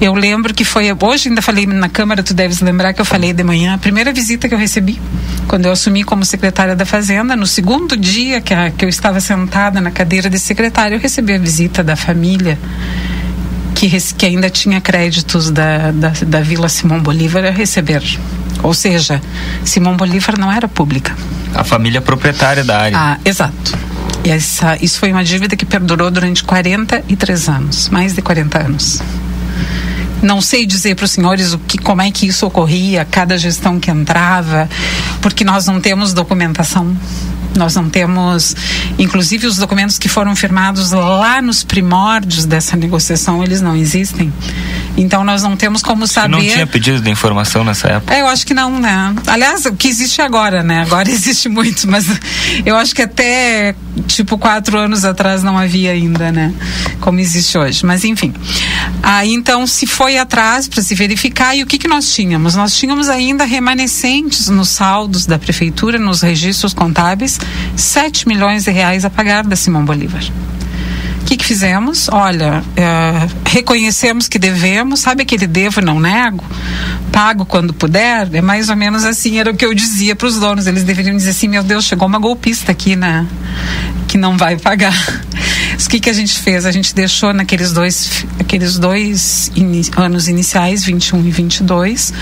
eu 0.00 0.14
lembro 0.14 0.52
que 0.52 0.64
foi, 0.64 0.86
hoje 1.00 1.28
ainda 1.28 1.40
falei 1.40 1.66
na 1.66 1.88
Câmara, 1.88 2.22
tu 2.22 2.34
deves 2.34 2.60
lembrar 2.60 2.92
que 2.92 3.00
eu 3.00 3.04
falei 3.04 3.32
de 3.32 3.44
manhã, 3.44 3.74
a 3.74 3.78
primeira 3.78 4.12
visita 4.12 4.45
que 4.48 4.54
eu 4.54 4.58
recebi, 4.58 5.00
quando 5.48 5.66
eu 5.66 5.72
assumi 5.72 6.04
como 6.04 6.24
secretária 6.24 6.74
da 6.74 6.84
Fazenda, 6.84 7.36
no 7.36 7.46
segundo 7.46 7.96
dia 7.96 8.40
que, 8.40 8.52
a, 8.52 8.70
que 8.70 8.84
eu 8.84 8.88
estava 8.88 9.20
sentada 9.20 9.80
na 9.80 9.90
cadeira 9.90 10.28
de 10.28 10.38
secretária, 10.38 10.94
eu 10.96 11.00
recebi 11.00 11.34
a 11.34 11.38
visita 11.38 11.82
da 11.82 11.96
família 11.96 12.58
que, 13.74 13.88
que 14.14 14.26
ainda 14.26 14.48
tinha 14.48 14.80
créditos 14.80 15.50
da, 15.50 15.90
da, 15.92 16.12
da 16.26 16.40
Vila 16.40 16.68
Simão 16.68 17.00
Bolívar 17.00 17.44
a 17.44 17.50
receber. 17.50 18.02
Ou 18.62 18.72
seja, 18.72 19.20
Simão 19.64 19.96
Bolívar 19.96 20.38
não 20.38 20.50
era 20.50 20.66
pública. 20.66 21.14
A 21.54 21.62
família 21.62 22.00
proprietária 22.00 22.64
da 22.64 22.78
área. 22.78 22.98
Ah, 22.98 23.18
exato. 23.24 23.78
E 24.24 24.30
essa, 24.30 24.76
isso 24.82 24.98
foi 24.98 25.12
uma 25.12 25.22
dívida 25.22 25.56
que 25.56 25.64
perdurou 25.64 26.10
durante 26.10 26.42
43 26.42 27.48
anos, 27.48 27.88
mais 27.90 28.14
de 28.14 28.22
40 28.22 28.58
anos. 28.58 29.00
Não 30.22 30.40
sei 30.40 30.66
dizer 30.66 30.94
para 30.94 31.04
os 31.04 31.10
senhores 31.10 31.52
o 31.52 31.58
que, 31.58 31.78
como 31.78 32.02
é 32.02 32.10
que 32.10 32.26
isso 32.26 32.46
ocorria, 32.46 33.04
cada 33.04 33.36
gestão 33.36 33.78
que 33.78 33.90
entrava, 33.90 34.68
porque 35.20 35.44
nós 35.44 35.66
não 35.66 35.80
temos 35.80 36.12
documentação. 36.12 36.96
Nós 37.56 37.74
não 37.74 37.88
temos, 37.88 38.54
inclusive 38.98 39.46
os 39.46 39.56
documentos 39.56 39.98
que 39.98 40.08
foram 40.08 40.36
firmados 40.36 40.92
lá 40.92 41.40
nos 41.42 41.64
primórdios 41.64 42.44
dessa 42.44 42.76
negociação, 42.76 43.42
eles 43.42 43.60
não 43.60 43.76
existem. 43.76 44.32
Então 44.96 45.22
nós 45.24 45.42
não 45.42 45.56
temos 45.56 45.82
como 45.82 46.06
saber. 46.06 46.28
Não 46.28 46.40
tinha 46.40 46.66
pedido 46.66 47.00
de 47.00 47.10
informação 47.10 47.62
nessa 47.62 47.88
época. 47.88 48.14
É, 48.14 48.22
eu 48.22 48.26
acho 48.26 48.46
que 48.46 48.54
não, 48.54 48.78
né? 48.78 49.14
Aliás, 49.26 49.66
o 49.66 49.74
que 49.74 49.88
existe 49.88 50.22
agora, 50.22 50.62
né? 50.62 50.82
Agora 50.82 51.08
existe 51.10 51.48
muito, 51.48 51.86
mas 51.88 52.06
eu 52.64 52.76
acho 52.76 52.94
que 52.94 53.02
até 53.02 53.74
tipo 54.06 54.38
quatro 54.38 54.78
anos 54.78 55.04
atrás 55.04 55.42
não 55.42 55.58
havia 55.58 55.92
ainda, 55.92 56.32
né? 56.32 56.52
Como 57.00 57.20
existe 57.20 57.58
hoje. 57.58 57.84
Mas 57.84 58.04
enfim. 58.04 58.32
Aí 59.02 59.32
então 59.32 59.66
se 59.66 59.86
foi 59.86 60.16
atrás 60.18 60.66
para 60.68 60.82
se 60.82 60.94
verificar 60.94 61.54
e 61.54 61.62
o 61.62 61.66
que 61.66 61.78
que 61.78 61.88
nós 61.88 62.12
tínhamos? 62.14 62.54
Nós 62.54 62.74
tínhamos 62.76 63.08
ainda 63.08 63.44
remanescentes 63.44 64.48
nos 64.48 64.70
saldos 64.70 65.26
da 65.26 65.38
prefeitura, 65.38 65.98
nos 65.98 66.22
registros 66.22 66.72
contábeis, 66.72 67.38
7 67.76 68.26
milhões 68.28 68.64
de 68.64 68.70
reais 68.70 69.04
a 69.04 69.10
pagar 69.10 69.44
da 69.44 69.56
Simão 69.56 69.84
Bolívar. 69.84 70.22
O 71.22 71.24
que, 71.26 71.36
que 71.36 71.44
fizemos? 71.44 72.08
Olha, 72.08 72.62
eh, 72.76 73.28
reconhecemos 73.46 74.28
que 74.28 74.38
devemos, 74.38 75.00
sabe 75.00 75.22
aquele 75.22 75.46
devo 75.48 75.80
não 75.80 75.98
nego? 75.98 76.44
Pago 77.10 77.44
quando 77.44 77.74
puder? 77.74 78.32
É 78.32 78.40
mais 78.40 78.68
ou 78.68 78.76
menos 78.76 79.04
assim, 79.04 79.38
era 79.40 79.50
o 79.50 79.56
que 79.56 79.64
eu 79.64 79.74
dizia 79.74 80.14
para 80.14 80.28
os 80.28 80.38
donos. 80.38 80.68
Eles 80.68 80.84
deveriam 80.84 81.16
dizer 81.16 81.30
assim: 81.30 81.48
meu 81.48 81.64
Deus, 81.64 81.84
chegou 81.84 82.06
uma 82.06 82.20
golpista 82.20 82.70
aqui, 82.70 82.94
né? 82.94 83.26
Que 84.16 84.20
não 84.20 84.34
vai 84.34 84.56
pagar. 84.56 84.94
O 85.84 85.88
que, 85.90 86.00
que 86.00 86.08
a 86.08 86.12
gente 86.14 86.38
fez? 86.38 86.64
A 86.64 86.72
gente 86.72 86.94
deixou 86.94 87.34
naqueles 87.34 87.70
dois, 87.70 88.24
aqueles 88.40 88.78
dois 88.78 89.52
ini- 89.54 89.90
anos 89.94 90.26
iniciais, 90.26 90.82
21 90.84 91.22
e 91.26 91.30
22, 91.30 92.14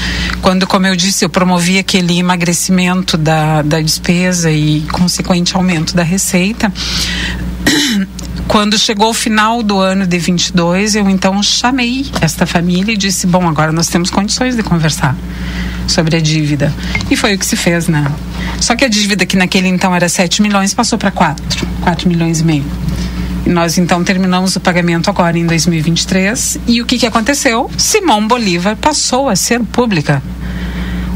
quando, 0.42 0.66
como 0.66 0.88
eu 0.88 0.96
disse, 0.96 1.24
eu 1.24 1.30
promovi 1.30 1.78
aquele 1.78 2.18
emagrecimento 2.18 3.16
da, 3.16 3.62
da 3.62 3.80
despesa 3.80 4.50
e 4.50 4.80
consequente 4.90 5.54
aumento 5.54 5.94
da 5.94 6.02
receita. 6.02 6.72
Quando 8.46 8.78
chegou 8.78 9.10
o 9.10 9.14
final 9.14 9.62
do 9.62 9.78
ano 9.78 10.06
de 10.06 10.18
22, 10.18 10.94
eu 10.94 11.08
então 11.08 11.42
chamei 11.42 12.06
esta 12.20 12.46
família 12.46 12.92
e 12.92 12.96
disse: 12.96 13.26
Bom, 13.26 13.48
agora 13.48 13.72
nós 13.72 13.88
temos 13.88 14.10
condições 14.10 14.54
de 14.54 14.62
conversar 14.62 15.16
sobre 15.88 16.16
a 16.16 16.20
dívida. 16.20 16.72
E 17.10 17.16
foi 17.16 17.34
o 17.34 17.38
que 17.38 17.46
se 17.46 17.56
fez, 17.56 17.88
né? 17.88 18.10
Só 18.60 18.76
que 18.76 18.84
a 18.84 18.88
dívida, 18.88 19.26
que 19.26 19.36
naquele 19.36 19.68
então 19.68 19.94
era 19.94 20.08
7 20.08 20.42
milhões, 20.42 20.74
passou 20.74 20.98
para 20.98 21.10
4, 21.10 21.66
4 21.80 22.08
milhões 22.08 22.40
e 22.40 22.44
meio. 22.44 22.64
E 23.46 23.50
nós 23.50 23.76
então 23.76 24.02
terminamos 24.02 24.56
o 24.56 24.60
pagamento 24.60 25.10
agora 25.10 25.38
em 25.38 25.46
2023. 25.46 26.60
E 26.66 26.80
o 26.80 26.86
que, 26.86 26.98
que 26.98 27.06
aconteceu? 27.06 27.70
Simão 27.76 28.26
Bolívar 28.26 28.76
passou 28.76 29.28
a 29.28 29.36
ser 29.36 29.60
pública. 29.60 30.22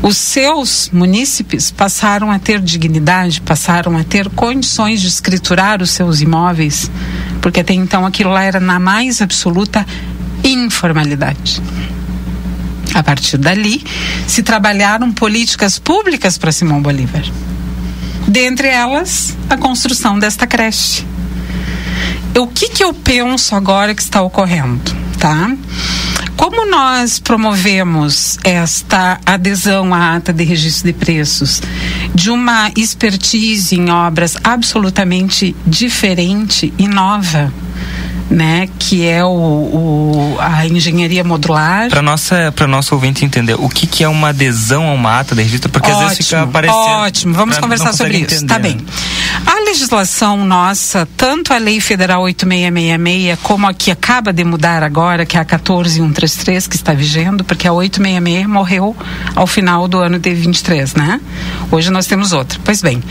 Os 0.03 0.17
seus 0.17 0.91
munícipes 0.93 1.71
passaram 1.71 2.31
a 2.31 2.39
ter 2.39 2.61
dignidade, 2.61 3.41
passaram 3.41 3.97
a 3.97 4.05
ter 4.05 4.29
condições 4.31 5.01
de 5.01 5.09
escriturar 5.09 5.83
os 5.83 5.91
seus 5.91 6.21
imóveis, 6.21 6.91
porque 7.43 7.61
até 7.61 7.75
então 7.75 8.07
aquilo 8.07 8.31
lá 8.31 8.45
era 8.45 8.61
na 8.61 8.79
mais 8.79 9.21
absoluta 9.21 9.85
informalidade. 10.45 11.61
A 12.95 13.03
partir 13.03 13.37
dali, 13.37 13.85
se 14.27 14.43
trabalharam 14.43 15.13
políticas 15.13 15.79
públicas 15.79 16.39
para 16.39 16.53
Simão 16.53 16.81
Bolívar. 16.81 17.25
Dentre 18.27 18.69
elas, 18.69 19.37
a 19.51 19.57
construção 19.57 20.19
desta 20.19 20.47
creche. 20.47 21.05
O 22.37 22.47
que, 22.47 22.69
que 22.69 22.85
eu 22.85 22.95
penso 22.95 23.55
agora 23.55 23.95
que 23.95 24.03
está 24.03 24.23
ocorrendo, 24.23 24.95
tá? 25.19 25.51
Como 26.39 26.65
nós 26.71 27.19
promovemos 27.19 28.39
esta 28.45 29.19
adesão 29.27 29.93
à 29.93 30.15
ata 30.15 30.33
de 30.33 30.45
registro 30.45 30.87
de 30.87 30.93
preços? 30.93 31.61
De 32.15 32.31
uma 32.31 32.71
expertise 32.77 33.75
em 33.75 33.91
obras 33.91 34.37
absolutamente 34.45 35.55
diferente 35.67 36.73
e 36.79 36.87
nova, 36.87 37.53
né, 38.31 38.69
que 38.79 39.07
é 39.07 39.25
o, 39.25 39.29
o 39.29 40.37
a 40.39 40.67
engenharia 40.67 41.25
modular. 41.25 41.89
Para 41.89 42.03
nossa 42.03 42.53
para 42.55 42.67
nosso 42.67 42.95
ouvinte 42.95 43.25
entender, 43.25 43.55
o 43.55 43.69
que 43.69 43.87
que 43.87 44.05
é 44.05 44.09
uma 44.09 44.29
adesão 44.29 44.89
a 44.89 44.93
uma 44.93 45.21
ata 45.21 45.35
de 45.35 45.43
registro? 45.43 45.71
Porque 45.71 45.91
ótimo, 45.91 46.03
às 46.03 46.11
vezes 46.11 46.27
fica 46.27 46.43
aparecendo. 46.43 46.79
Ótimo, 46.79 47.35
vamos 47.35 47.59
conversar 47.59 47.93
sobre 47.93 48.19
isso. 48.19 48.47
Tá 48.47 48.59
bem. 48.59 48.79
A 49.47 49.61
legislação 49.65 50.45
nossa, 50.45 51.09
tanto 51.17 51.53
a 51.53 51.59
Lei 51.59 51.81
Federal 51.81 52.23
8666 52.23 53.39
como 53.43 53.67
a 53.67 53.75
que 53.75 53.91
acaba 53.91 54.33
de 54.33 54.45
mudar 54.45 54.83
agora, 54.83 55.25
que 55.25 55.37
é 55.37 55.41
a 55.41 55.45
14133 55.45 56.67
que 56.67 56.77
está 56.77 56.93
vigendo, 56.93 57.45
porque 57.45 57.67
a 57.67 57.73
866 57.73 58.47
morreu 58.47 58.97
ao 59.35 59.47
final 59.47 59.89
do 59.89 59.99
ano 59.99 60.19
de 60.19 60.35
23, 60.35 60.95
né? 60.95 61.21
Hoje 61.71 61.91
nós 61.91 62.07
temos 62.07 62.33
outra. 62.33 62.59
Pois 62.65 62.83
bem, 62.83 63.03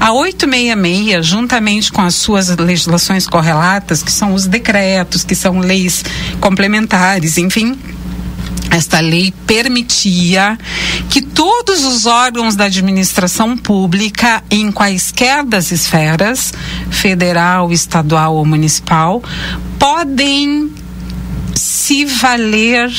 a 0.00 0.12
866, 0.12 1.26
juntamente 1.26 1.92
com 1.92 2.00
as 2.00 2.14
suas 2.14 2.48
legislações 2.56 3.26
correlatas, 3.26 4.02
que 4.02 4.12
são 4.12 4.34
os 4.34 4.46
decretos, 4.46 4.61
que 5.24 5.34
são 5.34 5.58
leis 5.58 6.04
complementares, 6.40 7.36
enfim, 7.38 7.78
esta 8.70 9.00
lei 9.00 9.34
permitia 9.46 10.58
que 11.10 11.20
todos 11.20 11.84
os 11.84 12.06
órgãos 12.06 12.56
da 12.56 12.64
administração 12.64 13.56
pública, 13.56 14.42
em 14.50 14.72
quaisquer 14.72 15.44
das 15.44 15.70
esferas, 15.70 16.54
federal, 16.90 17.70
estadual 17.70 18.34
ou 18.34 18.46
municipal, 18.46 19.22
podem 19.78 20.72
se 21.54 22.04
valer, 22.04 22.90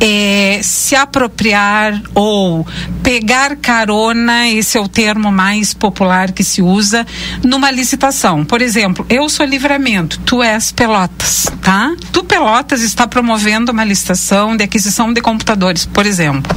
é, 0.00 0.60
se 0.62 0.94
apropriar 0.94 2.00
ou 2.14 2.66
pegar 3.02 3.56
carona, 3.56 4.48
esse 4.48 4.76
é 4.76 4.80
o 4.80 4.88
termo 4.88 5.30
mais 5.30 5.72
popular 5.72 6.32
que 6.32 6.42
se 6.42 6.60
usa, 6.60 7.06
numa 7.42 7.70
licitação. 7.70 8.44
Por 8.44 8.60
exemplo, 8.60 9.06
eu 9.08 9.28
sou 9.28 9.46
livramento, 9.46 10.18
tu 10.20 10.42
és 10.42 10.72
Pelotas, 10.72 11.46
tá? 11.62 11.94
Tu 12.12 12.24
Pelotas 12.24 12.82
está 12.82 13.06
promovendo 13.06 13.72
uma 13.72 13.84
licitação 13.84 14.56
de 14.56 14.64
aquisição 14.64 15.12
de 15.12 15.20
computadores, 15.20 15.86
por 15.86 16.04
exemplo. 16.04 16.56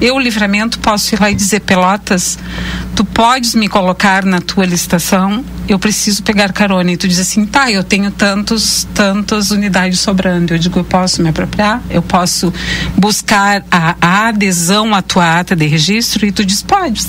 Eu, 0.00 0.18
livramento, 0.18 0.78
posso 0.78 1.14
ir 1.14 1.20
lá 1.20 1.30
e 1.30 1.34
dizer, 1.34 1.60
Pelotas, 1.60 2.38
tu 2.94 3.04
podes 3.04 3.54
me 3.54 3.68
colocar 3.68 4.24
na 4.24 4.40
tua 4.40 4.64
licitação, 4.64 5.44
eu 5.68 5.78
preciso 5.78 6.22
pegar 6.22 6.52
carona. 6.52 6.92
E 6.92 6.96
tu 6.96 7.06
diz 7.06 7.18
assim, 7.18 7.44
tá, 7.44 7.70
eu 7.70 7.84
tenho 7.84 8.10
tantos, 8.10 8.86
tantas 8.94 9.50
unidades 9.50 10.00
sobrando. 10.00 10.54
Eu 10.54 10.58
digo, 10.58 10.82
posso 10.88 11.22
me 11.22 11.28
apropriar? 11.28 11.82
Eu 11.90 12.02
posso 12.02 12.52
buscar 12.96 13.64
a, 13.70 13.96
a 14.00 14.28
adesão 14.28 14.94
à 14.94 15.02
tua 15.02 15.40
ata 15.40 15.54
de 15.54 15.66
registro? 15.66 16.26
E 16.26 16.32
tu 16.32 16.44
diz, 16.44 16.62
pode. 16.62 17.06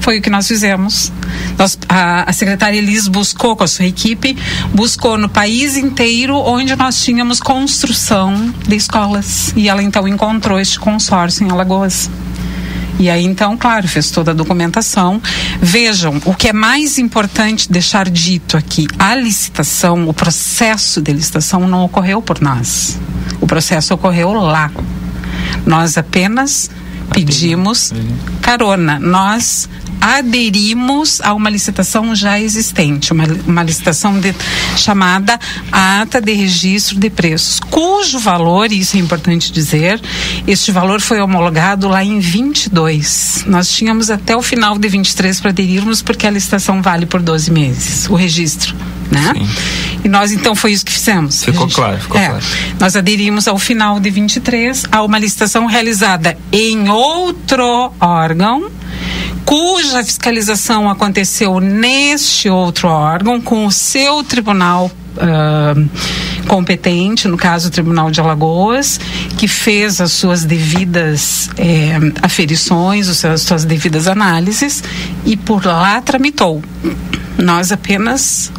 Foi 0.00 0.18
o 0.18 0.22
que 0.22 0.30
nós 0.30 0.46
fizemos. 0.46 1.12
Nós, 1.58 1.78
a, 1.88 2.28
a 2.28 2.32
secretária 2.32 2.78
Elis 2.78 3.06
buscou 3.08 3.56
com 3.56 3.64
a 3.64 3.68
sua 3.68 3.86
equipe, 3.86 4.36
buscou 4.74 5.16
no 5.16 5.28
país 5.28 5.76
inteiro 5.76 6.36
onde 6.36 6.74
nós 6.76 7.02
tínhamos 7.02 7.40
construção 7.40 8.52
de 8.66 8.76
escolas. 8.76 9.52
E 9.56 9.68
ela 9.68 9.82
então 9.82 10.06
encontrou 10.08 10.58
este 10.58 10.78
consórcio 10.78 11.46
em 11.46 11.50
Alagoas. 11.50 12.10
E 12.98 13.08
aí, 13.08 13.24
então, 13.24 13.56
claro, 13.56 13.88
fez 13.88 14.10
toda 14.10 14.30
a 14.32 14.34
documentação. 14.34 15.20
Vejam, 15.60 16.20
o 16.24 16.34
que 16.34 16.48
é 16.48 16.52
mais 16.52 16.98
importante 16.98 17.70
deixar 17.70 18.08
dito 18.08 18.56
aqui: 18.56 18.86
a 18.98 19.14
licitação, 19.14 20.08
o 20.08 20.14
processo 20.14 21.00
de 21.00 21.12
licitação 21.12 21.66
não 21.68 21.84
ocorreu 21.84 22.20
por 22.20 22.40
nós. 22.40 22.98
O 23.40 23.46
processo 23.46 23.94
ocorreu 23.94 24.32
lá. 24.32 24.70
Nós 25.66 25.96
apenas 25.96 26.70
pedimos 27.12 27.92
carona. 28.40 28.98
Nós 28.98 29.68
aderimos 30.00 31.20
a 31.20 31.34
uma 31.34 31.50
licitação 31.50 32.14
já 32.14 32.40
existente, 32.40 33.12
uma, 33.12 33.24
uma 33.46 33.62
licitação 33.62 34.18
de, 34.18 34.34
chamada 34.76 35.38
Ata 35.70 36.20
de 36.20 36.32
Registro 36.32 36.98
de 36.98 37.10
Preços, 37.10 37.60
cujo 37.60 38.18
valor, 38.18 38.72
isso 38.72 38.96
é 38.96 39.00
importante 39.00 39.52
dizer, 39.52 40.00
este 40.46 40.72
valor 40.72 41.00
foi 41.00 41.20
homologado 41.20 41.88
lá 41.88 42.02
em 42.02 42.18
22. 42.18 43.44
Nós 43.46 43.70
tínhamos 43.70 44.10
até 44.10 44.36
o 44.36 44.42
final 44.42 44.78
de 44.78 44.88
23 44.88 45.40
para 45.40 45.50
aderirmos, 45.50 46.02
porque 46.02 46.26
a 46.26 46.30
licitação 46.30 46.80
vale 46.80 47.06
por 47.06 47.20
12 47.20 47.50
meses, 47.50 48.08
o 48.08 48.14
registro. 48.14 48.74
Né? 49.10 49.32
E 50.04 50.08
nós 50.08 50.30
então 50.30 50.54
foi 50.54 50.72
isso 50.72 50.84
que 50.84 50.92
fizemos. 50.92 51.44
Ficou 51.44 51.62
gente, 51.62 51.74
claro, 51.74 51.98
ficou 51.98 52.20
é, 52.20 52.28
claro. 52.28 52.44
Nós 52.78 52.94
aderimos 52.94 53.48
ao 53.48 53.58
final 53.58 53.98
de 53.98 54.08
23 54.08 54.84
a 54.90 55.02
uma 55.02 55.18
licitação 55.18 55.66
realizada 55.66 56.38
em 56.52 56.88
outro 56.88 57.92
órgão 58.00 58.70
cuja 59.44 60.04
fiscalização 60.04 60.88
aconteceu 60.88 61.60
neste 61.60 62.48
outro 62.48 62.88
órgão, 62.88 63.40
com 63.40 63.66
o 63.66 63.72
seu 63.72 64.22
tribunal 64.22 64.90
uh, 65.16 65.90
competente, 66.46 67.28
no 67.28 67.36
caso 67.36 67.68
o 67.68 67.70
Tribunal 67.70 68.10
de 68.10 68.20
Alagoas, 68.20 69.00
que 69.36 69.46
fez 69.46 70.00
as 70.00 70.12
suas 70.12 70.44
devidas 70.44 71.48
eh, 71.56 71.98
aferições, 72.22 73.24
as 73.24 73.42
suas 73.42 73.64
devidas 73.64 74.08
análises 74.08 74.82
e 75.24 75.36
por 75.36 75.64
lá 75.64 76.00
tramitou. 76.00 76.62
Nós 77.38 77.70
apenas 77.70 78.50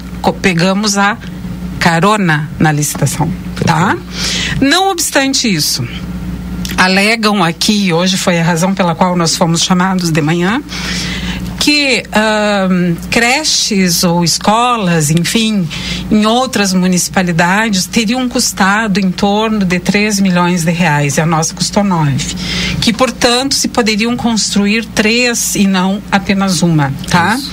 pegamos 0.41 0.97
a 0.97 1.17
carona 1.79 2.49
na 2.59 2.71
licitação, 2.71 3.31
tá? 3.65 3.97
Não 4.61 4.91
obstante 4.91 5.53
isso, 5.53 5.85
alegam 6.81 7.43
aqui, 7.43 7.93
hoje 7.93 8.17
foi 8.17 8.39
a 8.39 8.43
razão 8.43 8.73
pela 8.73 8.95
qual 8.95 9.15
nós 9.15 9.35
fomos 9.35 9.61
chamados 9.61 10.09
de 10.09 10.19
manhã, 10.19 10.63
que 11.59 12.03
creches 13.11 14.03
ou 14.03 14.23
escolas, 14.23 15.11
enfim, 15.11 15.69
em 16.09 16.25
outras 16.25 16.73
municipalidades 16.73 17.85
teriam 17.85 18.27
custado 18.27 18.99
em 18.99 19.11
torno 19.11 19.63
de 19.63 19.79
3 19.79 20.21
milhões 20.21 20.63
de 20.63 20.71
reais 20.71 21.17
e 21.17 21.21
a 21.21 21.25
nossa 21.25 21.53
custou 21.53 21.83
9. 21.83 22.35
Que, 22.81 22.91
portanto, 22.91 23.53
se 23.53 23.67
poderiam 23.67 24.17
construir 24.17 24.85
três 24.85 25.53
e 25.53 25.67
não 25.67 26.01
apenas 26.11 26.63
uma, 26.63 26.91
tá? 27.07 27.35
Isso. 27.35 27.51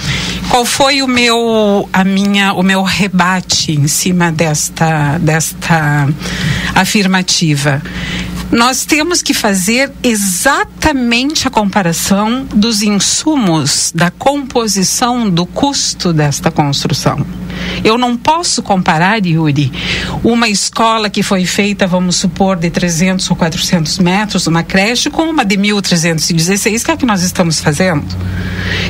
Qual 0.49 0.64
foi 0.64 1.03
o 1.03 1.07
meu 1.07 1.87
a 1.93 2.03
minha 2.03 2.55
o 2.55 2.62
meu 2.62 2.83
rebate 2.83 3.72
em 3.72 3.87
cima 3.87 4.33
desta 4.33 5.18
desta 5.18 6.09
afirmativa? 6.74 7.83
Nós 8.51 8.86
temos 8.86 9.20
que 9.20 9.34
fazer 9.34 9.92
exatamente 10.03 11.46
a 11.46 11.51
comparação 11.51 12.44
dos 12.44 12.82
insumos, 12.82 13.92
da 13.94 14.11
composição 14.11 15.28
do 15.28 15.44
custo 15.44 16.12
desta 16.12 16.51
construção. 16.51 17.26
Eu 17.84 17.99
não 17.99 18.16
posso 18.16 18.62
comparar, 18.62 19.24
Yuri, 19.24 19.70
uma 20.24 20.49
escola 20.49 21.11
que 21.11 21.22
foi 21.22 21.44
feita, 21.44 21.86
vamos 21.86 22.16
supor, 22.16 22.57
de 22.57 22.70
300 22.70 23.30
ou 23.30 23.36
400 23.36 23.99
metros, 23.99 24.46
uma 24.46 24.62
creche, 24.62 25.11
com 25.11 25.22
uma 25.22 25.44
de 25.44 25.57
1316, 25.57 26.82
que 26.82 26.90
é 26.90 26.94
a 26.94 26.96
que 26.96 27.07
nós 27.07 27.22
estamos 27.22 27.61
fazendo. 27.61 28.07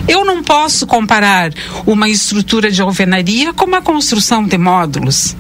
Eu 0.07 0.25
não 0.25 0.43
posso 0.43 0.87
comparar 0.87 1.53
uma 1.85 2.09
estrutura 2.09 2.71
de 2.71 2.81
alvenaria 2.81 3.53
com 3.53 3.65
uma 3.65 3.83
construção 3.83 4.45
de 4.45 4.57
módulos. 4.57 5.37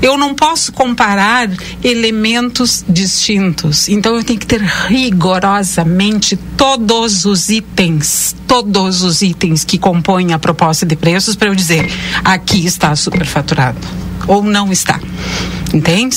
Eu 0.00 0.16
não 0.16 0.34
posso 0.34 0.72
comparar 0.72 1.48
elementos 1.82 2.84
distintos. 2.88 3.88
Então 3.88 4.16
eu 4.16 4.24
tenho 4.24 4.38
que 4.38 4.46
ter 4.46 4.60
rigorosamente 4.60 6.36
todos 6.56 7.24
os 7.24 7.48
itens, 7.48 8.34
todos 8.46 9.02
os 9.02 9.22
itens 9.22 9.64
que 9.64 9.78
compõem 9.78 10.32
a 10.32 10.38
proposta 10.38 10.84
de 10.84 10.96
preços 10.96 11.36
para 11.36 11.48
eu 11.48 11.54
dizer 11.54 11.90
aqui 12.24 12.64
está 12.66 12.94
superfaturado 12.94 13.78
ou 14.26 14.42
não 14.42 14.72
está. 14.72 15.00
Entende? 15.74 16.16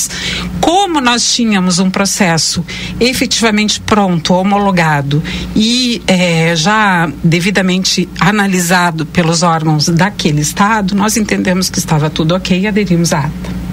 Como 0.60 1.00
nós 1.00 1.34
tínhamos 1.34 1.80
um 1.80 1.90
processo 1.90 2.64
efetivamente 3.00 3.80
pronto, 3.80 4.32
homologado 4.34 5.22
e 5.56 6.00
é, 6.06 6.54
já 6.54 7.10
devidamente 7.24 8.08
analisado 8.20 9.04
pelos 9.04 9.42
órgãos 9.42 9.88
daquele 9.88 10.40
Estado, 10.40 10.94
nós 10.94 11.16
entendemos 11.16 11.68
que 11.68 11.80
estava 11.80 12.08
tudo 12.08 12.36
ok 12.36 12.60
e 12.60 12.66
aderimos 12.68 13.12
à 13.12 13.20
ata. 13.20 13.67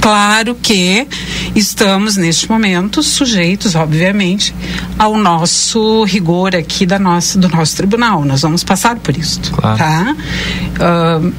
Claro 0.00 0.54
que 0.62 1.06
estamos 1.54 2.16
neste 2.16 2.48
momento 2.48 3.02
sujeitos, 3.02 3.74
obviamente, 3.74 4.54
ao 4.98 5.16
nosso 5.16 6.04
rigor 6.04 6.54
aqui 6.54 6.86
da 6.86 6.98
nossa, 6.98 7.38
do 7.38 7.48
nosso 7.48 7.76
tribunal. 7.76 8.24
Nós 8.24 8.42
vamos 8.42 8.62
passar 8.64 8.96
por 8.96 9.16
isso, 9.16 9.40
claro. 9.52 9.78
tá? 9.78 10.16
Uh, 10.78 11.32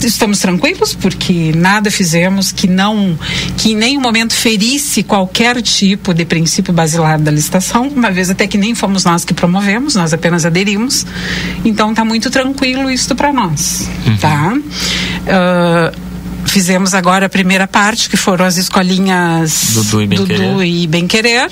estamos 0.00 0.38
tranquilos 0.38 0.94
porque 0.94 1.52
nada 1.54 1.90
fizemos 1.90 2.52
que 2.52 2.66
não, 2.66 3.18
que 3.56 3.72
em 3.72 3.76
nenhum 3.76 4.00
momento 4.00 4.34
ferisse 4.34 5.02
qualquer 5.02 5.60
tipo 5.62 6.12
de 6.12 6.24
princípio 6.24 6.72
basilar 6.72 7.20
da 7.20 7.30
licitação, 7.30 7.88
uma 7.88 8.10
vez 8.10 8.30
até 8.30 8.46
que 8.46 8.58
nem 8.58 8.74
fomos 8.74 9.04
nós 9.04 9.24
que 9.24 9.34
promovemos, 9.34 9.94
nós 9.94 10.12
apenas 10.12 10.44
aderimos. 10.44 11.06
Então 11.64 11.90
está 11.90 12.04
muito 12.04 12.30
tranquilo 12.30 12.90
isso 12.90 13.14
para 13.14 13.32
nós, 13.32 13.88
uhum. 14.06 14.16
tá? 14.16 14.54
Uh, 14.54 16.11
fizemos 16.52 16.92
agora 16.92 17.24
a 17.24 17.28
primeira 17.30 17.66
parte, 17.66 18.10
que 18.10 18.16
foram 18.16 18.44
as 18.44 18.58
escolinhas 18.58 19.70
Dudu 19.72 20.02
e 20.02 20.06
Bem, 20.06 20.18
Dudu 20.18 20.34
Querer. 20.34 20.66
E, 20.66 20.86
Bem 20.86 21.06
Querer. 21.06 21.50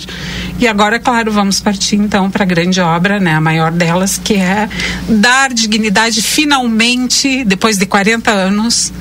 e 0.59 0.68
agora, 0.68 1.01
claro, 1.01 1.32
vamos 1.32 1.59
partir 1.59 1.96
então 1.96 2.30
para 2.30 2.42
a 2.42 2.46
grande 2.46 2.82
obra, 2.82 3.18
né, 3.18 3.34
a 3.34 3.40
maior 3.40 3.72
delas, 3.72 4.20
que 4.22 4.34
é 4.34 4.68
dar 5.09 5.55
dignidade 5.55 6.20
finalmente, 6.20 7.44
depois 7.44 7.78
de 7.78 7.86
40 7.86 8.30
anos, 8.30 8.92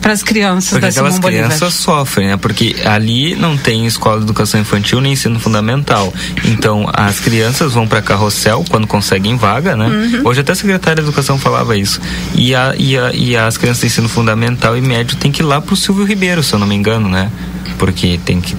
para 0.00 0.12
as 0.12 0.22
crianças 0.22 0.70
Porque 0.70 0.82
da 0.82 0.88
aquelas 0.88 1.14
Simão 1.14 1.30
Bolívar. 1.30 1.46
crianças 1.46 1.74
sofrem, 1.74 2.28
né? 2.28 2.36
Porque 2.36 2.76
ali 2.84 3.34
não 3.34 3.56
tem 3.56 3.86
escola 3.86 4.18
de 4.18 4.24
educação 4.24 4.60
infantil 4.60 5.00
nem 5.00 5.12
ensino 5.12 5.38
fundamental. 5.38 6.12
Então, 6.44 6.88
as 6.92 7.20
crianças 7.20 7.72
vão 7.72 7.86
para 7.86 8.00
carrossel 8.00 8.64
quando 8.68 8.86
conseguem 8.86 9.36
vaga, 9.36 9.76
né? 9.76 9.86
Uhum. 9.86 10.22
Hoje 10.24 10.40
até 10.40 10.52
a 10.52 10.54
secretária 10.54 11.02
de 11.02 11.08
educação 11.08 11.38
falava 11.38 11.76
isso. 11.76 12.00
E, 12.34 12.54
a, 12.54 12.74
e, 12.78 12.96
a, 12.96 13.12
e 13.12 13.36
as 13.36 13.56
crianças 13.56 13.80
de 13.80 13.86
ensino 13.86 14.08
fundamental 14.08 14.76
e 14.76 14.80
médio 14.80 15.16
têm 15.16 15.30
que 15.32 15.42
ir 15.42 15.44
lá 15.44 15.60
pro 15.60 15.76
Silvio 15.76 16.04
Ribeiro, 16.04 16.42
se 16.42 16.52
eu 16.54 16.58
não 16.58 16.66
me 16.66 16.74
engano, 16.74 17.08
né? 17.08 17.30
Porque 17.78 18.18
tem 18.24 18.40
que. 18.40 18.54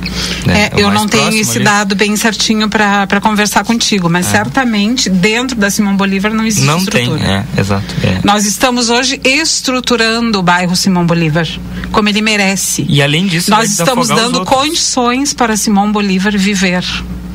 Né? 0.45 0.70
É, 0.72 0.76
o 0.76 0.80
eu 0.80 0.91
não 0.91 1.07
tenho 1.07 1.30
esse 1.41 1.57
ali. 1.57 1.66
dado 1.66 1.95
bem 1.95 2.16
certinho 2.16 2.70
para 2.70 3.20
conversar 3.22 3.64
contigo, 3.64 4.10
mas 4.10 4.28
É. 4.28 4.32
certamente 4.32 5.10
dentro 5.10 5.55
da 5.57 5.70
Simão 5.70 5.95
Bolívar 5.95 6.34
não 6.34 6.45
existe 6.45 6.66
Não 6.66 6.84
tem, 6.86 7.03
estrutura. 7.03 7.45
é, 7.57 7.60
exato. 7.60 7.86
É. 8.03 8.20
Nós 8.24 8.45
estamos 8.45 8.89
hoje 8.89 9.20
estruturando 9.24 10.39
o 10.39 10.43
bairro 10.43 10.76
Simão 10.76 11.05
Bolívar, 11.05 11.47
como 11.91 12.07
ele 12.10 12.22
merece. 12.22 12.86
E 12.88 13.01
além 13.01 13.28
disso, 13.28 13.49
Nós 13.51 13.72
estamos 13.72 14.07
dando 14.07 14.45
condições 14.45 15.34
para 15.34 15.57
Simão 15.57 15.91
Bolívar 15.91 16.38
viver. 16.38 16.84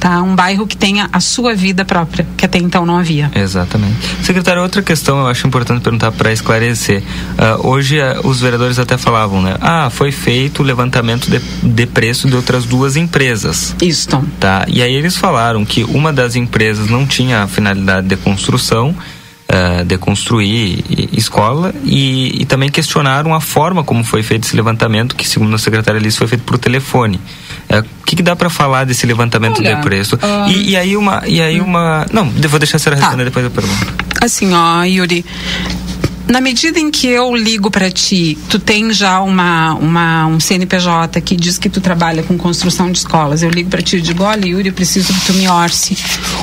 Tá? 0.05 0.23
Um 0.23 0.37
bairro 0.37 0.67
que 0.67 0.77
tenha 0.77 1.09
a 1.11 1.19
sua 1.19 1.55
vida 1.55 1.83
própria, 1.83 2.27
que 2.37 2.45
até 2.45 2.59
então 2.59 2.85
não 2.85 2.99
havia. 2.99 3.31
Exatamente. 3.35 4.07
Secretário, 4.23 4.61
outra 4.61 4.83
questão 4.83 5.21
eu 5.21 5.27
acho 5.29 5.47
importante 5.47 5.81
perguntar 5.81 6.13
para 6.13 6.31
esclarecer. 6.31 7.03
Ah, 7.39 7.57
hoje 7.63 7.99
ah, 7.99 8.21
os 8.23 8.39
vereadores 8.39 8.79
até 8.79 8.99
falavam, 8.99 9.41
né? 9.41 9.57
Ah, 9.63 9.89
foi 9.89 10.13
feito 10.13 10.61
o 10.61 10.63
levantamento 10.63 11.31
de, 11.31 11.39
de 11.39 11.87
preço 11.87 12.29
de 12.29 12.37
outras 12.37 12.67
duas 12.67 12.97
empresas. 12.97 13.75
Isso. 13.81 14.23
Tá. 14.39 14.67
E 14.69 14.83
aí 14.83 14.93
eles 14.93 15.17
falaram 15.17 15.65
que 15.65 15.85
uma 15.85 16.13
das 16.13 16.37
empresas 16.37 16.91
não 16.91 17.07
tinha 17.07 17.43
a 17.43 17.49
finalidade 17.49 18.07
de 18.07 18.17
construção. 18.19 18.95
Ah, 19.49 19.83
de 19.85 19.97
construir 19.99 20.85
e- 20.89 21.09
escola 21.13 21.73
e, 21.85 22.43
e 22.43 22.45
também 22.47 22.69
questionaram 22.71 23.35
a 23.35 23.41
forma 23.41 23.85
como 23.85 24.03
foi 24.05 24.23
feito 24.23 24.45
esse 24.47 24.57
levantamento 24.57 25.15
que 25.15 25.27
segundo 25.29 25.55
a 25.55 25.59
secretária 25.59 25.99
Alice 26.01 26.17
foi 26.19 26.27
feito 26.27 26.43
por 26.45 26.59
telefone 26.59 27.21
Ah, 27.69 27.79
o 27.81 28.05
que, 28.07 28.17
que 28.17 28.23
dá 28.23 28.35
para 28.37 28.51
falar 28.51 28.85
desse 28.85 29.07
levantamento 29.07 29.59
Olha, 29.61 29.77
de 29.77 29.83
preço 29.83 30.19
ah, 30.23 30.47
e, 30.49 30.71
e 30.71 30.77
aí 30.77 30.97
uma 30.97 31.23
e 31.27 31.41
aí 31.41 31.61
uma 31.61 32.07
não 32.13 32.31
vou 32.49 32.59
deixar 32.59 32.77
a 32.77 32.81
senhora 32.81 33.01
Tá. 33.01 33.07
responder 33.07 33.25
depois 33.25 33.45
eu 33.45 33.51
pergunto 33.51 34.05
Assim, 34.23 34.55
ó, 34.55 34.83
Yuri. 34.85 35.23
Na 36.27 36.41
medida 36.41 36.79
em 36.81 36.91
que 36.91 37.07
eu 37.07 37.37
ligo 37.37 37.71
para 37.71 37.91
ti, 37.91 38.39
tu 38.49 38.59
tem 38.59 38.93
já 38.95 39.21
uma, 39.21 39.75
uma, 39.75 40.27
um 40.27 40.41
CNPJ 40.41 41.21
que 41.21 41.37
diz 41.37 41.59
que 41.59 41.69
tu 41.69 41.81
trabalha 41.83 42.23
com 42.23 42.39
construção 42.39 42.91
de 42.91 42.97
escolas. 42.99 43.43
Eu 43.43 43.51
ligo 43.51 43.69
para 43.69 43.83
ti 43.83 43.97
e 43.97 44.01
digo: 44.01 44.23
olha, 44.23 44.47
Yuri, 44.47 44.69
eu 44.69 44.73
preciso 44.73 45.13
que 45.13 45.21
tu 45.27 45.35
me 45.35 45.47
orce 45.49 45.97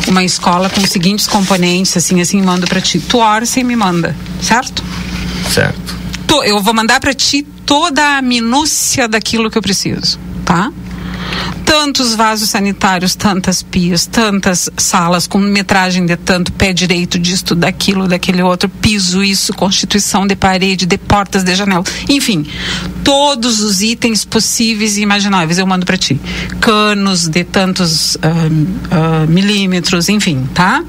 uma 0.07 0.23
escola 0.23 0.69
com 0.69 0.81
os 0.81 0.89
seguintes 0.89 1.27
componentes, 1.27 1.97
assim, 1.97 2.21
assim, 2.21 2.41
mando 2.41 2.67
para 2.67 2.79
ti. 2.79 2.99
Tu 2.99 3.17
orça 3.17 3.59
e 3.59 3.63
me 3.63 3.75
manda, 3.75 4.15
certo? 4.41 4.83
certo 5.49 5.95
To- 6.27 6.43
eu 6.43 6.59
vou 6.61 6.73
mandar 6.75 6.99
para 6.99 7.13
ti 7.13 7.41
toda 7.65 8.17
a 8.17 8.21
minúcia 8.21 9.07
daquilo 9.07 9.49
que 9.49 9.57
eu 9.57 9.61
preciso, 9.63 10.19
tá? 10.45 10.71
Tantos 11.71 12.15
vasos 12.15 12.49
sanitários, 12.49 13.15
tantas 13.15 13.63
pias, 13.63 14.05
tantas 14.05 14.69
salas 14.75 15.25
com 15.25 15.37
metragem 15.37 16.05
de 16.05 16.17
tanto, 16.17 16.51
pé 16.51 16.73
direito 16.73 17.17
disto, 17.17 17.55
daquilo, 17.55 18.09
daquele 18.09 18.43
outro, 18.43 18.67
piso, 18.67 19.23
isso, 19.23 19.53
constituição 19.53 20.27
de 20.27 20.35
parede, 20.35 20.85
de 20.85 20.97
portas, 20.97 21.43
de 21.45 21.55
janela. 21.55 21.85
Enfim, 22.09 22.45
todos 23.05 23.61
os 23.61 23.81
itens 23.81 24.25
possíveis 24.25 24.97
e 24.97 25.01
imagináveis 25.01 25.59
eu 25.59 25.65
mando 25.65 25.85
para 25.85 25.95
ti. 25.95 26.19
Canos 26.59 27.29
de 27.29 27.45
tantos 27.45 28.17
ah, 28.21 28.29
ah, 28.91 29.25
milímetros, 29.29 30.09
enfim, 30.09 30.45
tá? 30.53 30.83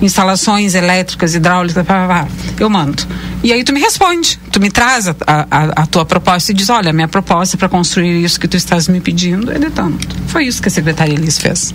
Instalações 0.00 0.76
elétricas, 0.76 1.34
hidráulicas, 1.34 1.84
pá, 1.84 2.06
pá, 2.06 2.26
pá. 2.26 2.28
eu 2.60 2.70
mando. 2.70 3.02
E 3.42 3.52
aí 3.52 3.64
tu 3.64 3.72
me 3.72 3.80
responde, 3.80 4.38
tu 4.52 4.60
me 4.60 4.70
traz 4.70 5.08
a, 5.08 5.16
a, 5.26 5.82
a 5.82 5.86
tua 5.86 6.04
proposta 6.04 6.52
e 6.52 6.54
diz, 6.54 6.70
olha, 6.70 6.92
minha 6.92 7.08
proposta 7.08 7.56
para 7.56 7.68
construir 7.68 8.22
isso 8.22 8.38
que 8.38 8.46
tu 8.46 8.56
estás 8.56 8.86
me 8.86 9.00
pedindo 9.00 9.50
é 9.50 9.58
de 9.58 9.68
tanto. 9.68 10.11
Foi 10.26 10.44
isso 10.44 10.62
que 10.62 10.68
a 10.68 10.70
Secretaria 10.70 11.14
Elis 11.14 11.38
fez. 11.38 11.74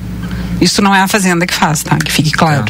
Isso 0.59 0.81
não 0.81 0.93
é 0.93 1.01
a 1.01 1.07
Fazenda 1.07 1.45
que 1.45 1.53
faz, 1.53 1.83
tá? 1.83 1.97
Que 1.97 2.11
fique 2.11 2.31
claro. 2.31 2.65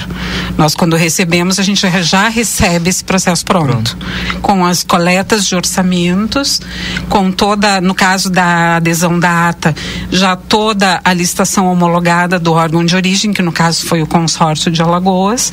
Nós, 0.57 0.75
quando 0.75 0.95
recebemos, 0.95 1.59
a 1.59 1.63
gente 1.63 1.87
já 2.03 2.27
recebe 2.27 2.89
esse 2.89 3.03
processo 3.03 3.45
pronto. 3.45 3.97
Com 4.41 4.65
as 4.65 4.83
coletas 4.83 5.45
de 5.45 5.55
orçamentos, 5.55 6.61
com 7.09 7.31
toda, 7.31 7.79
no 7.79 7.95
caso 7.95 8.29
da 8.29 8.77
adesão 8.77 9.19
da 9.19 9.49
ata, 9.49 9.75
já 10.11 10.35
toda 10.35 10.99
a 11.03 11.13
licitação 11.13 11.71
homologada 11.71 12.39
do 12.39 12.53
órgão 12.53 12.83
de 12.83 12.95
origem, 12.95 13.31
que 13.31 13.41
no 13.41 13.51
caso 13.51 13.85
foi 13.85 14.01
o 14.01 14.07
consórcio 14.07 14.71
de 14.71 14.81
Alagoas, 14.81 15.51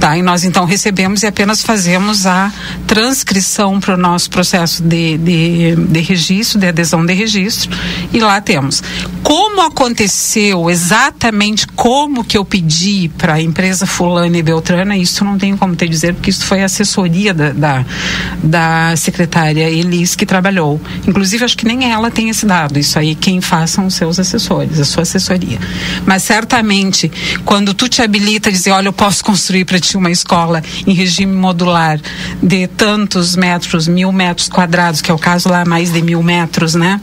tá? 0.00 0.16
E 0.16 0.22
nós 0.22 0.44
então 0.44 0.64
recebemos 0.64 1.22
e 1.22 1.26
apenas 1.26 1.62
fazemos 1.62 2.26
a 2.26 2.52
transcrição 2.86 3.78
para 3.78 3.94
o 3.94 3.96
nosso 3.96 4.30
processo 4.30 4.82
de, 4.82 5.16
de, 5.18 5.76
de 5.76 6.00
registro, 6.00 6.58
de 6.58 6.66
adesão 6.66 7.04
de 7.04 7.12
registro, 7.12 7.70
e 8.12 8.18
lá 8.18 8.40
temos. 8.40 8.82
Como 9.22 9.60
aconteceu 9.60 10.70
exatamente 10.70 11.67
como 11.74 12.24
que 12.24 12.36
eu 12.36 12.44
pedi 12.44 13.10
para 13.16 13.34
a 13.34 13.42
empresa 13.42 13.86
fulana 13.86 14.36
e 14.36 14.42
beltrana, 14.42 14.96
isso 14.96 15.24
não 15.24 15.38
tenho 15.38 15.56
como 15.56 15.74
te 15.74 15.88
dizer, 15.88 16.14
porque 16.14 16.30
isso 16.30 16.44
foi 16.44 16.62
assessoria 16.62 17.32
da, 17.32 17.52
da, 17.52 17.84
da 18.42 18.96
secretária 18.96 19.68
Elis 19.68 20.14
que 20.14 20.26
trabalhou. 20.26 20.80
Inclusive, 21.06 21.44
acho 21.44 21.56
que 21.56 21.66
nem 21.66 21.90
ela 21.90 22.10
tem 22.10 22.28
esse 22.28 22.44
dado. 22.44 22.78
Isso 22.78 22.98
aí 22.98 23.14
quem 23.14 23.40
faz 23.40 23.70
são 23.70 23.86
os 23.86 23.94
seus 23.94 24.18
assessores, 24.18 24.80
a 24.80 24.84
sua 24.84 25.02
assessoria. 25.02 25.58
Mas 26.04 26.22
certamente, 26.22 27.10
quando 27.44 27.72
tu 27.74 27.88
te 27.88 28.02
habilita 28.02 28.48
a 28.48 28.52
dizer, 28.52 28.70
olha, 28.70 28.88
eu 28.88 28.92
posso 28.92 29.24
construir 29.24 29.64
para 29.64 29.78
ti 29.78 29.96
uma 29.96 30.10
escola 30.10 30.62
em 30.86 30.92
regime 30.92 31.34
modular 31.34 32.00
de 32.42 32.66
tantos 32.66 33.36
metros, 33.36 33.86
mil 33.86 34.12
metros 34.12 34.48
quadrados, 34.48 35.00
que 35.00 35.10
é 35.10 35.14
o 35.14 35.18
caso 35.18 35.48
lá, 35.48 35.64
mais 35.64 35.92
de 35.92 36.02
mil 36.02 36.22
metros, 36.22 36.74
né? 36.74 37.00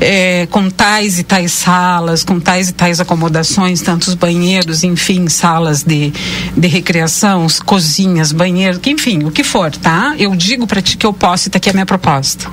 É, 0.00 0.48
com 0.50 0.70
tais 0.70 1.18
e 1.18 1.22
tais 1.22 1.52
salas, 1.52 2.24
com 2.24 2.40
tais 2.40 2.70
e 2.70 2.72
tais 2.72 3.00
acomodações, 3.00 3.82
tantos 3.82 4.14
banheiros, 4.14 4.82
enfim, 4.82 5.28
salas 5.28 5.82
de, 5.82 6.12
de 6.56 6.68
recreação, 6.68 7.46
cozinhas, 7.66 8.32
banheiros, 8.32 8.80
enfim, 8.86 9.24
o 9.24 9.30
que 9.30 9.44
for, 9.44 9.70
tá? 9.70 10.14
Eu 10.18 10.34
digo 10.34 10.66
para 10.66 10.80
ti 10.80 10.96
que 10.96 11.06
eu 11.06 11.12
posso 11.12 11.48
e 11.48 11.50
tá 11.50 11.58
aqui 11.58 11.68
a 11.68 11.72
minha 11.74 11.86
proposta. 11.86 12.50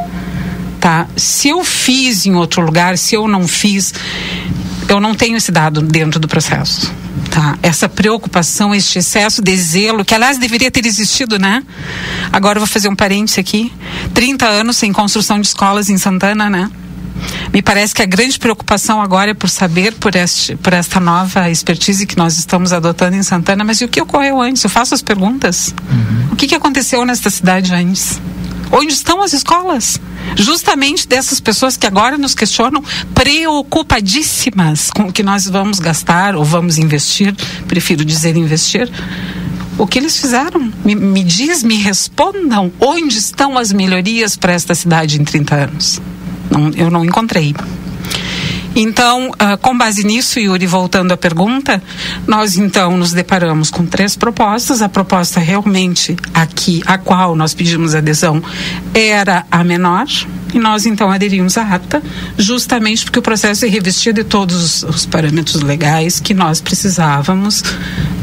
Tá? 0.79 1.07
Se 1.15 1.47
eu 1.49 1.63
fiz 1.63 2.25
em 2.25 2.35
outro 2.35 2.61
lugar, 2.61 2.97
se 2.97 3.15
eu 3.15 3.27
não 3.27 3.47
fiz, 3.47 3.93
eu 4.87 4.99
não 4.99 5.15
tenho 5.15 5.37
esse 5.37 5.51
dado 5.51 5.81
dentro 5.81 6.19
do 6.19 6.27
processo. 6.27 6.91
Tá? 7.31 7.57
Essa 7.63 7.89
preocupação, 7.89 8.75
este 8.75 8.99
excesso 8.99 9.41
de 9.41 9.55
zelo, 9.55 10.05
que 10.05 10.13
aliás 10.13 10.37
deveria 10.37 10.69
ter 10.69 10.85
existido, 10.85 11.39
né? 11.39 11.63
Agora 12.31 12.57
eu 12.57 12.61
vou 12.61 12.67
fazer 12.67 12.89
um 12.89 12.95
parêntese 12.95 13.39
aqui. 13.39 13.71
30 14.13 14.45
anos 14.45 14.77
sem 14.77 14.93
construção 14.93 15.41
de 15.41 15.47
escolas 15.47 15.89
em 15.89 15.97
Santana, 15.97 16.49
né? 16.49 16.69
Me 17.53 17.61
parece 17.61 17.93
que 17.93 18.01
a 18.01 18.05
grande 18.05 18.38
preocupação 18.38 19.01
agora 19.01 19.32
é 19.32 19.34
por 19.34 19.49
saber 19.49 19.93
por, 19.93 20.15
este, 20.15 20.55
por 20.57 20.74
esta 20.74 20.99
nova 20.99 21.49
expertise 21.49 22.05
que 22.05 22.18
nós 22.18 22.38
estamos 22.38 22.74
adotando 22.74 23.15
em 23.15 23.24
Santana, 23.24 23.63
mas 23.63 23.82
e 23.82 23.86
o 23.86 23.88
que 23.88 24.01
ocorreu 24.01 24.41
antes? 24.41 24.63
Eu 24.63 24.70
faço 24.70 24.93
as 24.93 25.01
perguntas. 25.01 25.74
O 26.32 26.36
que, 26.36 26.47
que 26.47 26.55
aconteceu 26.55 27.05
nesta 27.05 27.30
cidade 27.30 27.74
antes? 27.74 28.20
Onde 28.72 28.93
estão 28.93 29.22
as 29.22 29.34
escolas? 29.34 29.99
Justamente 30.36 31.07
dessas 31.07 31.39
pessoas 31.39 31.78
que 31.78 31.88
agora 31.88 32.18
nos 32.18 32.36
questionam, 32.36 32.84
preocupadíssimas 33.13 34.91
com 34.91 35.03
o 35.03 35.13
que 35.13 35.24
nós 35.24 35.45
vamos 35.45 35.80
gastar 35.80 36.36
ou 36.36 36.43
vamos 36.43 36.78
investir, 36.78 37.34
prefiro 37.68 38.03
dizer 38.03 38.36
investir. 38.36 38.91
O 39.78 39.86
que 39.86 39.99
eles 39.99 40.18
fizeram? 40.18 40.72
Me, 40.84 40.95
me 40.95 41.24
diz, 41.24 41.63
me 41.63 41.78
respondam 41.78 42.72
onde 42.80 43.18
estão 43.18 43.57
as 43.57 43.72
melhorias 43.72 44.36
para 44.36 44.53
esta 44.53 44.74
cidade 44.74 45.20
em 45.20 45.24
30 45.24 45.55
anos. 45.55 46.01
Não, 46.49 46.71
eu 46.75 46.89
não 46.89 47.03
encontrei. 47.03 47.53
Então, 48.79 49.31
ah, 49.39 49.57
com 49.57 49.75
base 49.75 50.05
nisso, 50.05 50.39
Yuri, 50.39 50.67
voltando 50.67 51.11
à 51.11 51.17
pergunta, 51.17 51.81
nós 52.27 52.57
então 52.57 52.95
nos 52.95 53.11
deparamos 53.11 53.71
com 53.71 53.83
três 53.87 54.15
propostas. 54.15 54.83
A 54.83 54.87
proposta 54.87 55.39
realmente 55.39 56.15
aqui, 56.31 56.83
a 56.85 56.95
qual 56.95 57.35
nós 57.35 57.55
pedimos 57.55 57.95
adesão, 57.95 58.39
era 58.93 59.47
a 59.49 59.63
menor. 59.63 60.05
E 60.53 60.59
nós 60.59 60.85
então 60.85 61.09
aderimos 61.09 61.57
à 61.57 61.63
ata, 61.63 62.03
justamente 62.37 63.03
porque 63.03 63.17
o 63.17 63.21
processo 63.21 63.65
é 63.65 63.67
revestia 63.67 64.13
de 64.13 64.23
todos 64.23 64.83
os, 64.83 64.83
os 64.83 65.05
parâmetros 65.07 65.61
legais 65.61 66.19
que 66.19 66.35
nós 66.35 66.61
precisávamos 66.61 67.63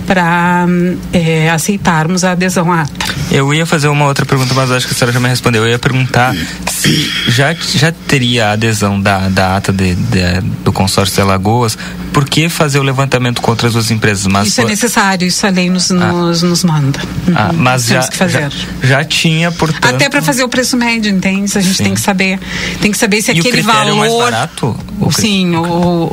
para 0.06 0.66
eh, 1.12 1.50
aceitarmos 1.50 2.24
a 2.24 2.32
adesão 2.32 2.70
à 2.72 2.82
ata. 2.82 2.92
Eu 3.30 3.52
ia 3.54 3.64
fazer 3.66 3.88
uma 3.88 4.04
outra 4.04 4.24
pergunta, 4.26 4.52
mas 4.54 4.70
acho 4.70 4.86
que 4.86 4.92
a 4.92 4.96
senhora 4.96 5.12
já 5.12 5.20
me 5.20 5.28
respondeu. 5.28 5.64
Eu 5.64 5.70
ia 5.70 5.78
perguntar 5.78 6.34
se 6.70 7.10
já, 7.28 7.54
já 7.74 7.90
teria 8.06 8.48
a 8.48 8.52
adesão 8.52 9.00
da, 9.00 9.28
da 9.28 9.56
ata 9.56 9.72
de, 9.72 9.94
de- 9.94 10.40
do 10.62 10.72
consórcio 10.72 11.14
de 11.16 11.20
Alagoas, 11.22 11.76
por 12.12 12.24
que 12.28 12.48
fazer 12.48 12.78
o 12.78 12.82
levantamento 12.82 13.40
contra 13.40 13.66
as 13.66 13.72
duas 13.72 13.90
empresas? 13.90 14.26
Mas, 14.26 14.48
isso 14.48 14.60
é 14.60 14.64
necessário, 14.64 15.26
isso 15.26 15.46
a 15.46 15.50
lei 15.50 15.68
nos, 15.70 15.90
nos, 15.90 16.42
nos 16.42 16.64
manda. 16.64 17.00
Ah, 17.34 17.50
Uhum, 17.52 17.58
mas 17.58 17.86
já, 17.86 18.00
já, 18.02 18.50
já 18.82 19.04
tinha, 19.04 19.50
portanto. 19.50 19.94
Até 19.94 20.08
para 20.08 20.22
fazer 20.22 20.44
o 20.44 20.48
preço 20.48 20.76
médio, 20.76 21.10
entende? 21.10 21.50
A 21.56 21.60
gente 21.60 21.78
tem 21.82 21.94
que 21.94 22.00
saber, 22.00 22.38
tem 22.80 22.90
que 22.92 22.98
saber 22.98 23.20
se 23.22 23.32
E 23.32 23.38
aquele 23.38 23.62
critério 23.62 23.96
valor. 23.96 23.98
mais 23.98 24.12
barato? 24.14 24.76
O 25.00 25.10
Sim, 25.10 25.56
o, 25.56 25.62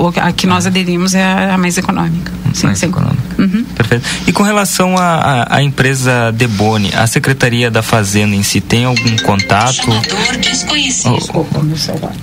o- 0.07 0.13
a 0.19 0.31
que 0.31 0.47
nós 0.47 0.65
aderimos 0.65 1.13
é 1.13 1.51
a 1.51 1.57
mais 1.57 1.77
econômica. 1.77 2.31
sim, 2.53 2.65
mais 2.67 2.79
sim. 2.79 2.87
econômica. 2.87 3.21
Uhum. 3.37 3.65
Perfeito. 3.83 4.05
E 4.27 4.31
com 4.31 4.43
relação 4.43 4.95
à 4.97 5.61
empresa 5.63 6.31
Deboni, 6.31 6.91
a 6.95 7.07
Secretaria 7.07 7.71
da 7.71 7.81
Fazenda 7.81 8.35
em 8.35 8.43
si 8.43 8.61
tem 8.61 8.85
algum 8.85 9.15
contato? 9.17 9.81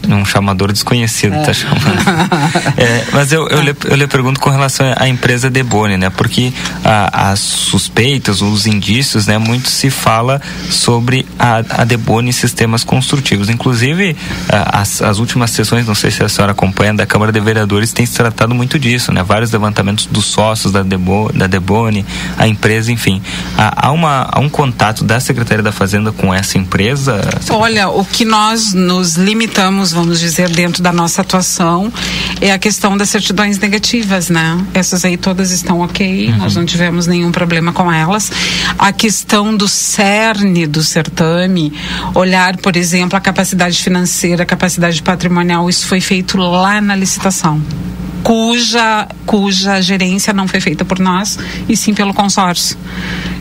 Oh, 0.08 0.14
um 0.14 0.24
chamador 0.24 0.72
desconhecido, 0.72 1.34
tá 1.44 1.52
chamando. 1.52 1.78
É, 2.78 3.04
mas 3.12 3.32
eu, 3.32 3.48
eu, 3.48 3.60
lhe, 3.60 3.74
eu 3.86 3.96
lhe 3.96 4.06
pergunto 4.06 4.38
com 4.40 4.50
relação 4.50 4.86
à 4.96 5.08
empresa 5.08 5.50
Deboni, 5.50 5.96
né? 5.96 6.10
Porque 6.10 6.52
a- 6.84 7.30
as 7.32 7.40
suspeitas, 7.40 8.40
os 8.40 8.66
indícios, 8.66 9.26
né? 9.26 9.36
Muito 9.36 9.68
se 9.68 9.90
fala 9.90 10.40
sobre 10.70 11.26
a, 11.38 11.56
a 11.70 11.84
Deboni 11.84 12.32
Sistemas 12.32 12.84
Construtivos. 12.84 13.48
Inclusive, 13.48 14.16
a- 14.48 14.80
as, 14.80 15.02
as 15.02 15.18
últimas 15.18 15.50
sessões, 15.50 15.86
não 15.86 15.94
sei 15.94 16.10
se 16.10 16.22
a 16.22 16.28
senhora 16.28 16.52
acompanha, 16.52 16.94
da 16.94 17.04
Câmara 17.06 17.32
de 17.32 17.40
Vereadores 17.40 17.92
tem 17.92 18.06
se 18.06 18.14
tratado 18.14 18.54
muito 18.54 18.78
disso, 18.78 19.10
né? 19.12 19.22
Vários 19.24 19.50
levantamentos 19.50 20.06
dos 20.06 20.26
sócios 20.26 20.72
da, 20.72 20.82
Debo, 20.82 21.30
da 21.34 21.46
Deboni, 21.48 22.04
a 22.36 22.46
empresa, 22.46 22.92
enfim. 22.92 23.22
Há, 23.56 23.90
uma, 23.90 24.28
há 24.30 24.38
um 24.40 24.48
contato 24.48 25.04
da 25.04 25.18
Secretaria 25.20 25.62
da 25.62 25.72
Fazenda 25.72 26.12
com 26.12 26.32
essa 26.32 26.58
empresa? 26.58 27.20
Olha, 27.50 27.88
o 27.88 28.04
que 28.04 28.24
nós 28.24 28.72
nos 28.72 29.16
limitamos, 29.16 29.92
vamos 29.92 30.20
dizer, 30.20 30.48
dentro 30.50 30.82
da 30.82 30.92
nossa 30.92 31.22
atuação 31.22 31.92
é 32.40 32.52
a 32.52 32.58
questão 32.58 32.96
das 32.96 33.08
certidões 33.08 33.58
negativas, 33.58 34.28
né? 34.28 34.64
Essas 34.74 35.04
aí 35.04 35.16
todas 35.16 35.50
estão 35.50 35.80
ok, 35.80 36.32
nós 36.36 36.54
não 36.54 36.64
tivemos 36.64 37.06
nenhum 37.06 37.32
problema 37.32 37.72
com 37.72 37.90
elas. 37.90 38.30
A 38.78 38.92
questão 38.92 39.56
do 39.56 39.66
cerne 39.66 40.66
do 40.66 40.82
certame, 40.82 41.72
olhar, 42.14 42.56
por 42.58 42.76
exemplo, 42.76 43.16
a 43.16 43.20
capacidade 43.20 43.82
financeira, 43.82 44.42
a 44.42 44.46
capacidade 44.46 45.02
patrimonial, 45.02 45.68
isso 45.68 45.86
foi 45.86 46.00
feito 46.00 46.36
lá 46.36 46.80
na 46.80 46.94
licitação 46.94 47.60
cuja 48.28 49.08
cuja 49.24 49.80
gerência 49.80 50.34
não 50.34 50.46
foi 50.46 50.60
feita 50.60 50.84
por 50.84 50.98
nós 50.98 51.38
e 51.66 51.74
sim 51.74 51.94
pelo 51.94 52.12
consórcio. 52.12 52.76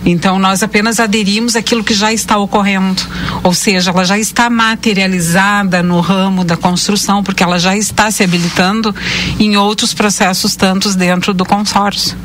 Então 0.06 0.40
nós 0.40 0.64
apenas 0.64 0.98
aderimos 0.98 1.58
àquilo 1.58 1.84
que 1.84 1.94
já 1.94 2.14
está 2.14 2.38
ocorrendo, 2.38 3.02
ou 3.44 3.54
seja, 3.54 3.92
ela 3.92 4.06
já 4.06 4.18
está 4.18 4.50
materializada 4.50 5.84
no 5.84 6.00
ramo 6.00 6.46
da 6.46 6.56
construção, 6.56 7.22
porque 7.22 7.44
ela 7.44 7.60
já 7.60 7.76
está 7.76 8.10
se 8.12 8.24
habilitando 8.24 8.96
em 9.38 9.58
outros 9.58 9.94
processos 9.94 10.56
tantos 10.56 10.96
dentro 10.96 11.34
do 11.34 11.46
consórcio. 11.46 12.18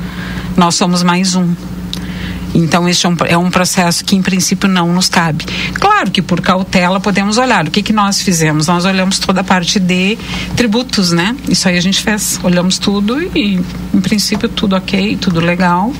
Nós 0.57 0.77
somos 0.77 1.03
mais 1.03 1.35
um. 1.35 1.72
Então, 2.55 2.89
este 2.89 3.07
é 3.07 3.09
um, 3.09 3.17
é 3.27 3.37
um 3.37 3.51
processo 3.51 4.05
que, 4.05 4.15
em 4.15 4.23
princípio, 4.23 4.69
não 4.69 4.93
nos 4.93 5.09
cabe. 5.09 5.45
Claro 5.75 6.11
que, 6.11 6.21
por 6.21 6.41
cautela, 6.41 7.01
podemos 7.01 7.39
olhar. 7.39 7.67
O 7.67 7.71
que, 7.71 7.83
que 7.83 7.93
nós 7.93 8.21
fizemos? 8.21 8.67
Nós 8.67 8.85
olhamos 8.85 9.19
toda 9.19 9.41
a 9.41 9.45
parte 9.45 9.81
de 9.81 10.19
tributos, 10.57 11.13
né? 11.13 11.35
Isso 11.49 11.69
aí 11.69 11.77
a 11.77 11.81
gente 11.81 12.01
fez. 12.01 12.39
Olhamos 12.43 12.79
tudo 12.79 13.21
e, 13.21 13.61
em 13.95 14.01
princípio, 14.01 14.49
tudo 14.49 14.77
ok, 14.77 15.17
tudo 15.17 15.41
legal. 15.41 15.93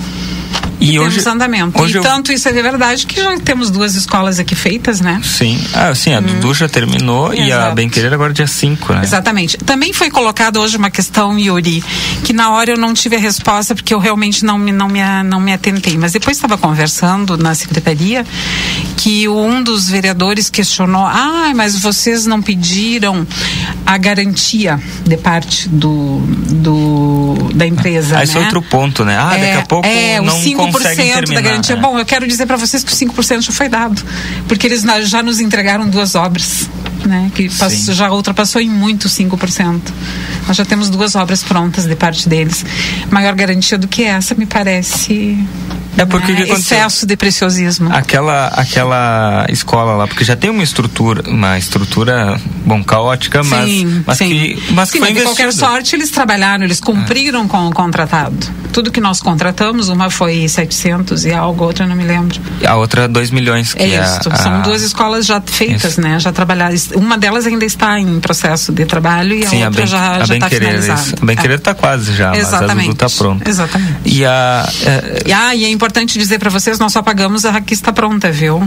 E 0.83 0.93
temos 0.93 1.17
hoje- 1.17 1.29
andamento. 1.29 1.81
hoje 1.81 1.95
e 1.95 1.99
eu- 1.99 2.03
tanto 2.03 2.33
isso 2.33 2.49
é 2.49 2.53
verdade 2.53 3.07
que 3.07 3.17
já 3.21 3.39
temos 3.39 3.71
duas 3.71 3.95
escolas 3.95 4.39
aqui 4.39 4.55
feitas, 4.55 5.01
né? 5.01 5.21
Sim. 5.25 5.59
Ah, 5.75 5.95
sim, 5.95 6.13
a 6.15 6.21
Dudu 6.21 6.53
já 6.55 6.69
terminou 6.69 7.33
e 7.33 7.41
a 7.41 7.47
Exato. 7.47 7.75
Bem 7.75 7.89
Querer 7.89 8.13
agora 8.13 8.33
dia 8.33 8.47
5, 8.47 8.93
né? 8.93 9.01
Exatamente. 9.03 9.57
Também 9.59 9.93
foi 9.93 10.11
colocada 10.11 10.61
hoje 10.61 10.77
uma 10.77 10.91
questão, 10.91 11.39
Yuri, 11.39 11.83
que 12.25 12.33
na 12.33 12.51
hora 12.51 12.71
eu 12.73 12.77
não 12.79 12.93
tive 12.95 13.17
a 13.17 13.19
resposta 13.19 13.75
porque 13.75 13.95
eu 13.95 13.99
realmente 13.99 14.45
não 14.45 14.59
me, 14.59 14.73
não 14.73 14.89
me, 14.89 15.01
não 15.25 15.41
me 15.41 15.53
atentei. 15.53 15.97
Mas 15.97 16.13
depois 16.13 16.37
estava 16.37 16.57
conversando 16.59 17.37
na 17.37 17.55
secretaria 17.55 18.25
que 19.03 19.29
um 19.29 19.61
dos 19.65 19.89
vereadores 19.89 20.49
questionou: 20.49 21.05
ah, 21.05 21.53
mas 21.57 21.77
vocês 21.77 22.25
não 22.25 22.41
pediram 22.41 23.27
a 23.85 23.99
garantia 23.99 24.79
de 25.05 25.17
parte 25.17 25.69
do, 25.69 26.21
do 26.21 27.35
da 27.53 27.67
empresa. 27.67 28.19
Ah, 28.19 28.23
esse 28.23 28.37
é 28.37 28.39
né? 28.39 28.45
outro 28.45 28.63
ponto, 28.63 29.05
né? 29.05 29.19
Ah, 29.19 29.31
daqui 29.31 29.59
a 29.59 29.63
pouco 29.67 29.87
é, 29.89 30.21
não 30.21 30.39
os 30.39 30.45
5% 30.45 30.73
conseguem 30.73 31.13
terminar. 31.13 31.35
da 31.35 31.41
garantia. 31.41 31.75
é. 31.75 31.81
Bom, 31.81 31.99
eu 31.99 32.05
quero 32.07 32.29
dizer 32.29 32.47
para 32.47 32.57
vocês 32.57 32.85
que 32.85 32.93
o 32.93 32.97
5% 32.97 33.41
já 33.43 33.53
foi 33.53 33.69
dado, 33.69 34.01
porque 34.47 34.69
eles 34.69 34.85
já 35.09 35.21
nos 35.21 35.41
entregaram 35.41 35.89
duas 35.89 36.15
obras, 36.15 36.71
né? 37.05 37.29
Que 37.35 37.49
pass- 37.51 37.73
Sim. 37.73 37.95
já 37.95 38.09
ultrapassou 38.13 38.61
em 38.63 38.71
muito 38.71 39.09
5%. 39.09 39.81
Nós 40.47 40.57
já 40.57 40.65
temos 40.65 40.89
duas 40.89 41.17
obras 41.17 41.43
prontas 41.43 41.87
de 41.87 41.97
parte 41.97 42.29
deles. 42.29 42.65
Maior 43.11 43.35
garantia 43.35 43.77
do 43.77 43.89
que 43.89 44.05
essa 44.05 44.33
me 44.37 44.47
parece 44.47 45.37
É 45.97 46.05
porque 46.07 46.33
o 46.33 46.37
que 46.37 46.43
aconteceu? 46.45 46.79
excesso 46.79 47.07
de 47.07 47.17
preciosismo. 47.17 47.91
Aquela, 47.93 48.49
aquela 48.49 49.47
escola 49.51 49.95
lá, 49.95 50.07
porque 50.07 50.25
já 50.25 50.35
tem 50.35 50.51
uma 50.51 50.63
estrutura, 50.63 51.23
uma 51.29 51.59
estrutura, 51.59 52.41
bom, 52.65 52.83
caótica, 52.83 53.43
mas, 53.43 53.69
Sim, 53.69 54.03
mas 54.07 54.19
sim. 54.19 54.29
que, 54.29 54.63
mas 54.73 54.91
que 54.91 54.99
Sim, 54.99 55.05
foi 55.05 55.13
mas 55.13 55.19
de 55.19 55.25
qualquer 55.29 55.53
sorte 55.53 55.95
eles 55.95 56.11
trabalharam, 56.11 56.65
eles 56.65 56.81
cumpriram 56.81 57.47
com 57.47 57.69
o 57.69 57.73
contratado. 57.73 58.37
Tudo 58.73 58.91
que 58.91 59.01
nós 59.01 59.21
contratamos, 59.21 59.89
uma 59.91 60.09
foi 60.09 60.49
700 60.49 61.27
e 61.27 61.33
algo, 61.33 61.63
outra 61.65 61.87
não 61.87 61.95
me 61.95 62.05
lembro. 62.05 62.41
A 62.67 62.75
outra 62.77 63.07
2 63.07 63.31
milhões, 63.31 63.75
que 63.75 63.83
É 63.83 63.91
é, 63.97 64.03
isso. 64.03 64.29
a, 64.31 64.37
São 64.37 64.63
duas 64.63 64.83
escolas 64.83 65.27
já 65.27 65.43
feitas, 65.45 65.93
Isso. 65.93 66.01
né? 66.01 66.19
Já 66.19 66.33
trabalharam. 66.33 66.75
Uma 66.95 67.19
delas 67.19 67.47
ainda 67.47 67.67
está 67.67 68.01
em 68.01 68.19
processo 68.19 68.73
de 68.73 68.87
trabalho 68.87 69.35
e 69.35 69.45
a 69.45 69.49
Sim, 69.51 69.63
a 69.63 69.67
outra 69.67 69.83
bem, 69.83 69.91
já 69.91 70.17
a 70.17 70.23
está 70.23 70.49
querer, 70.49 70.67
finalizada. 70.67 71.01
isso. 71.03 71.15
A 71.21 71.27
bem 71.27 71.37
É. 71.37 71.41
querer 71.43 71.61
tá 71.61 71.75
quase 71.75 72.15
já, 72.15 72.31
mas 72.31 72.39
a 72.39 72.41
Exatamente. 72.57 72.87
Dudu 72.89 72.97
tá 72.99 73.07
pronta. 73.11 73.51
Exatamente. 73.51 73.95
E 74.07 74.25
a 74.25 74.67
é, 74.87 75.23
E, 75.27 75.33
ah, 75.35 75.55
e 75.55 75.65
é 75.65 75.69
importante 75.83 76.17
dizer 76.17 76.39
para 76.39 76.49
vocês, 76.49 76.79
nós 76.79 76.93
só 76.93 77.03
pagamos 77.03 77.45
a 77.45 77.61
que 77.61 77.75
está 77.75 77.93
pronta, 77.93 78.31
viu? 78.31 78.63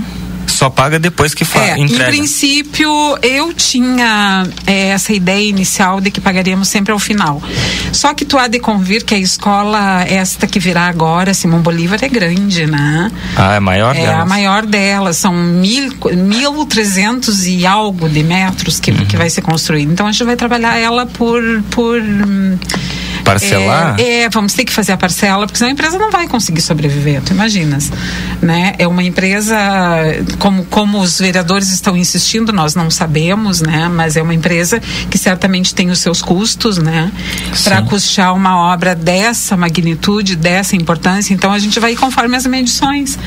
só 0.47 0.69
paga 0.69 0.97
depois 0.97 1.33
que 1.33 1.43
fa, 1.43 1.59
É, 1.59 1.75
em 1.77 1.83
entrega. 1.83 2.05
princípio, 2.11 2.89
eu 3.21 3.51
tinha 3.53 4.47
é, 4.65 4.89
essa 4.89 5.11
ideia 5.11 5.49
inicial 5.49 5.99
de 5.99 6.09
que 6.09 6.21
pagaríamos 6.21 6.69
sempre 6.69 6.93
ao 6.93 6.99
final. 6.99 7.41
Só 7.91 8.13
que 8.13 8.23
tu 8.23 8.37
há 8.37 8.47
de 8.47 8.59
convir 8.59 9.03
que 9.03 9.13
a 9.13 9.17
escola, 9.17 10.03
esta 10.07 10.47
que 10.47 10.57
virá 10.57 10.83
agora, 10.87 11.33
Simão 11.33 11.59
Bolívar, 11.59 11.99
é 12.01 12.07
grande, 12.07 12.65
né? 12.67 13.11
Ah, 13.35 13.55
é 13.55 13.59
maior 13.59 13.93
É 13.97 14.01
delas? 14.05 14.21
a 14.21 14.25
maior 14.25 14.65
delas, 14.65 15.17
são 15.17 15.33
mil, 15.33 15.91
mil 16.15 16.65
trezentos 16.67 17.45
e 17.45 17.65
algo 17.65 18.07
de 18.07 18.23
metros 18.23 18.79
que, 18.79 18.91
Uhum. 18.91 19.05
que 19.07 19.17
vai 19.17 19.29
ser 19.29 19.41
construído. 19.41 19.91
Então 19.91 20.07
a 20.07 20.11
gente 20.13 20.23
vai 20.23 20.37
trabalhar 20.37 20.77
ela 20.77 21.05
por. 21.05 21.41
por 21.71 21.99
hum, 21.99 22.57
Parcelar? 23.25 23.95
É, 23.99 24.21
é, 24.21 24.29
vamos 24.29 24.53
ter 24.53 24.63
que 24.63 24.71
fazer 24.71 24.91
a 24.91 24.97
parcela, 24.97 25.47
porque 25.47 25.57
senão 25.57 25.69
a 25.69 25.73
empresa 25.73 25.97
não 25.97 26.11
vai 26.11 26.27
conseguir 26.27 26.61
sobreviver, 26.61 27.21
tu 27.23 27.33
imaginas. 27.33 27.91
Né? 28.41 28.75
É 28.77 28.87
uma 28.87 29.03
empresa, 29.03 29.57
como, 30.37 30.63
como 30.65 30.99
os 30.99 31.19
vereadores 31.19 31.69
estão 31.69 31.97
insistindo, 31.97 32.53
nós 32.53 32.75
não 32.75 32.91
sabemos, 32.91 33.61
né? 33.61 33.89
mas 33.89 34.15
é 34.15 34.21
uma 34.21 34.33
empresa 34.33 34.79
que 35.09 35.17
certamente 35.17 35.73
tem 35.73 35.89
os 35.89 35.99
seus 35.99 36.21
custos 36.21 36.77
né? 36.77 37.11
para 37.63 37.81
custear 37.81 38.33
uma 38.35 38.57
obra 38.71 38.93
dessa 38.93 39.57
magnitude, 39.57 40.35
dessa 40.35 40.75
importância. 40.75 41.33
Então 41.33 41.51
a 41.51 41.57
gente 41.57 41.79
vai 41.79 41.95
conforme 41.95 42.37
as 42.37 42.45
medições. 42.45 43.17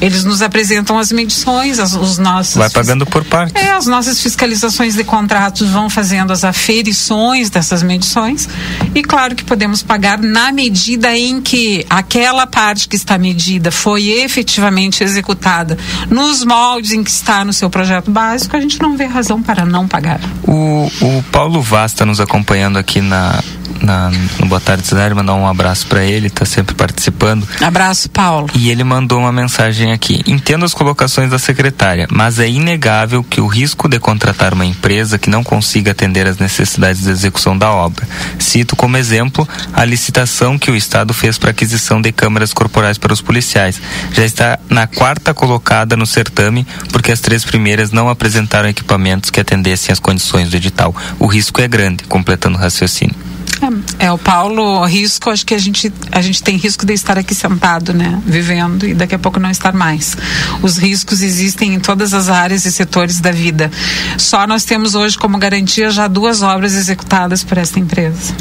Eles 0.00 0.24
nos 0.24 0.40
apresentam 0.40 0.98
as 0.98 1.10
medições, 1.10 1.80
as, 1.80 1.94
os 1.94 2.16
nossos. 2.18 2.56
Vai 2.56 2.70
pagando 2.70 3.04
por 3.04 3.24
parte. 3.24 3.58
É, 3.58 3.72
as 3.72 3.86
nossas 3.86 4.22
fiscalizações 4.22 4.94
de 4.94 5.02
contratos 5.02 5.68
vão 5.68 5.90
fazendo 5.90 6.32
as 6.32 6.44
aferições 6.44 7.50
dessas 7.50 7.82
medições 7.82 8.48
e 8.94 9.02
claro 9.02 9.34
que 9.34 9.47
podemos 9.48 9.82
pagar 9.82 10.18
na 10.18 10.52
medida 10.52 11.16
em 11.16 11.40
que 11.40 11.84
aquela 11.88 12.46
parte 12.46 12.86
que 12.86 12.96
está 12.96 13.16
medida 13.16 13.72
foi 13.72 14.08
efetivamente 14.08 15.02
executada 15.02 15.78
nos 16.10 16.44
moldes 16.44 16.92
em 16.92 17.02
que 17.02 17.10
está 17.10 17.44
no 17.44 17.52
seu 17.52 17.70
projeto 17.70 18.10
básico, 18.10 18.54
a 18.54 18.60
gente 18.60 18.80
não 18.80 18.96
vê 18.96 19.06
razão 19.06 19.42
para 19.42 19.64
não 19.64 19.88
pagar. 19.88 20.20
O, 20.46 20.90
o 21.00 21.22
Paulo 21.32 21.62
Vaz 21.62 21.92
está 21.92 22.04
nos 22.04 22.20
acompanhando 22.20 22.78
aqui 22.78 23.00
na, 23.00 23.40
na, 23.82 24.10
no 24.38 24.46
Boa 24.46 24.60
Tarde 24.60 24.86
Cidade, 24.86 25.14
mandar 25.14 25.34
um 25.34 25.46
abraço 25.46 25.86
para 25.86 26.04
ele, 26.04 26.26
está 26.26 26.44
sempre 26.44 26.74
participando. 26.74 27.46
Abraço, 27.60 28.10
Paulo. 28.10 28.48
E 28.54 28.70
ele 28.70 28.84
mandou 28.84 29.18
uma 29.18 29.32
mensagem 29.32 29.92
aqui. 29.92 30.22
Entendo 30.26 30.64
as 30.64 30.74
colocações 30.74 31.30
da 31.30 31.38
secretária, 31.38 32.06
mas 32.10 32.38
é 32.38 32.48
inegável 32.48 33.22
que 33.22 33.40
o 33.40 33.46
risco 33.46 33.88
de 33.88 33.98
contratar 33.98 34.54
uma 34.54 34.66
empresa 34.66 35.18
que 35.18 35.30
não 35.30 35.42
consiga 35.42 35.92
atender 35.92 36.26
às 36.26 36.38
necessidades 36.38 37.02
de 37.02 37.10
execução 37.10 37.56
da 37.56 37.70
obra. 37.70 38.06
Cito 38.38 38.76
como 38.76 38.96
exemplo 38.96 39.37
a 39.72 39.84
licitação 39.84 40.58
que 40.58 40.70
o 40.70 40.76
Estado 40.76 41.12
fez 41.12 41.36
para 41.36 41.50
aquisição 41.50 42.00
de 42.00 42.12
câmeras 42.12 42.52
corporais 42.52 42.96
para 42.96 43.12
os 43.12 43.20
policiais. 43.20 43.80
Já 44.12 44.24
está 44.24 44.58
na 44.68 44.86
quarta 44.86 45.34
colocada 45.34 45.96
no 45.96 46.06
certame, 46.06 46.66
porque 46.92 47.12
as 47.12 47.20
três 47.20 47.44
primeiras 47.44 47.90
não 47.90 48.08
apresentaram 48.08 48.68
equipamentos 48.68 49.30
que 49.30 49.40
atendessem 49.40 49.92
às 49.92 50.00
condições 50.00 50.48
do 50.50 50.56
edital. 50.56 50.94
O 51.18 51.26
risco 51.26 51.60
é 51.60 51.68
grande, 51.68 52.04
completando 52.04 52.56
o 52.56 52.60
raciocínio. 52.60 53.14
É, 53.60 54.06
é, 54.06 54.12
o 54.12 54.18
Paulo, 54.18 54.84
risco, 54.84 55.30
acho 55.30 55.44
que 55.44 55.54
a 55.54 55.58
gente, 55.58 55.92
a 56.12 56.20
gente 56.20 56.42
tem 56.42 56.56
risco 56.56 56.86
de 56.86 56.92
estar 56.92 57.18
aqui 57.18 57.34
sentado, 57.34 57.92
né? 57.92 58.20
Vivendo 58.24 58.86
e 58.86 58.94
daqui 58.94 59.14
a 59.14 59.18
pouco 59.18 59.40
não 59.40 59.50
estar 59.50 59.72
mais. 59.72 60.16
Os 60.62 60.76
riscos 60.76 61.22
existem 61.22 61.74
em 61.74 61.80
todas 61.80 62.14
as 62.14 62.28
áreas 62.28 62.64
e 62.64 62.72
setores 62.72 63.20
da 63.20 63.32
vida. 63.32 63.70
Só 64.16 64.46
nós 64.46 64.64
temos 64.64 64.94
hoje 64.94 65.18
como 65.18 65.38
garantia 65.38 65.90
já 65.90 66.06
duas 66.06 66.42
obras 66.42 66.74
executadas 66.74 67.42
por 67.42 67.58
esta 67.58 67.78
empresa. 67.78 68.34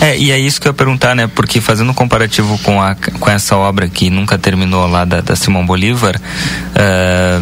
É, 0.00 0.18
e 0.18 0.30
é 0.30 0.38
isso 0.38 0.60
que 0.60 0.66
eu 0.66 0.70
ia 0.70 0.74
perguntar, 0.74 1.14
né? 1.14 1.26
Porque 1.26 1.60
fazendo 1.60 1.90
um 1.90 1.94
comparativo 1.94 2.58
com, 2.58 2.80
a, 2.80 2.94
com 2.94 3.30
essa 3.30 3.56
obra 3.56 3.88
que 3.88 4.10
nunca 4.10 4.38
terminou 4.38 4.86
lá 4.86 5.04
da, 5.04 5.20
da 5.20 5.36
Simão 5.36 5.64
Bolívar, 5.64 6.20
ah, 6.74 7.40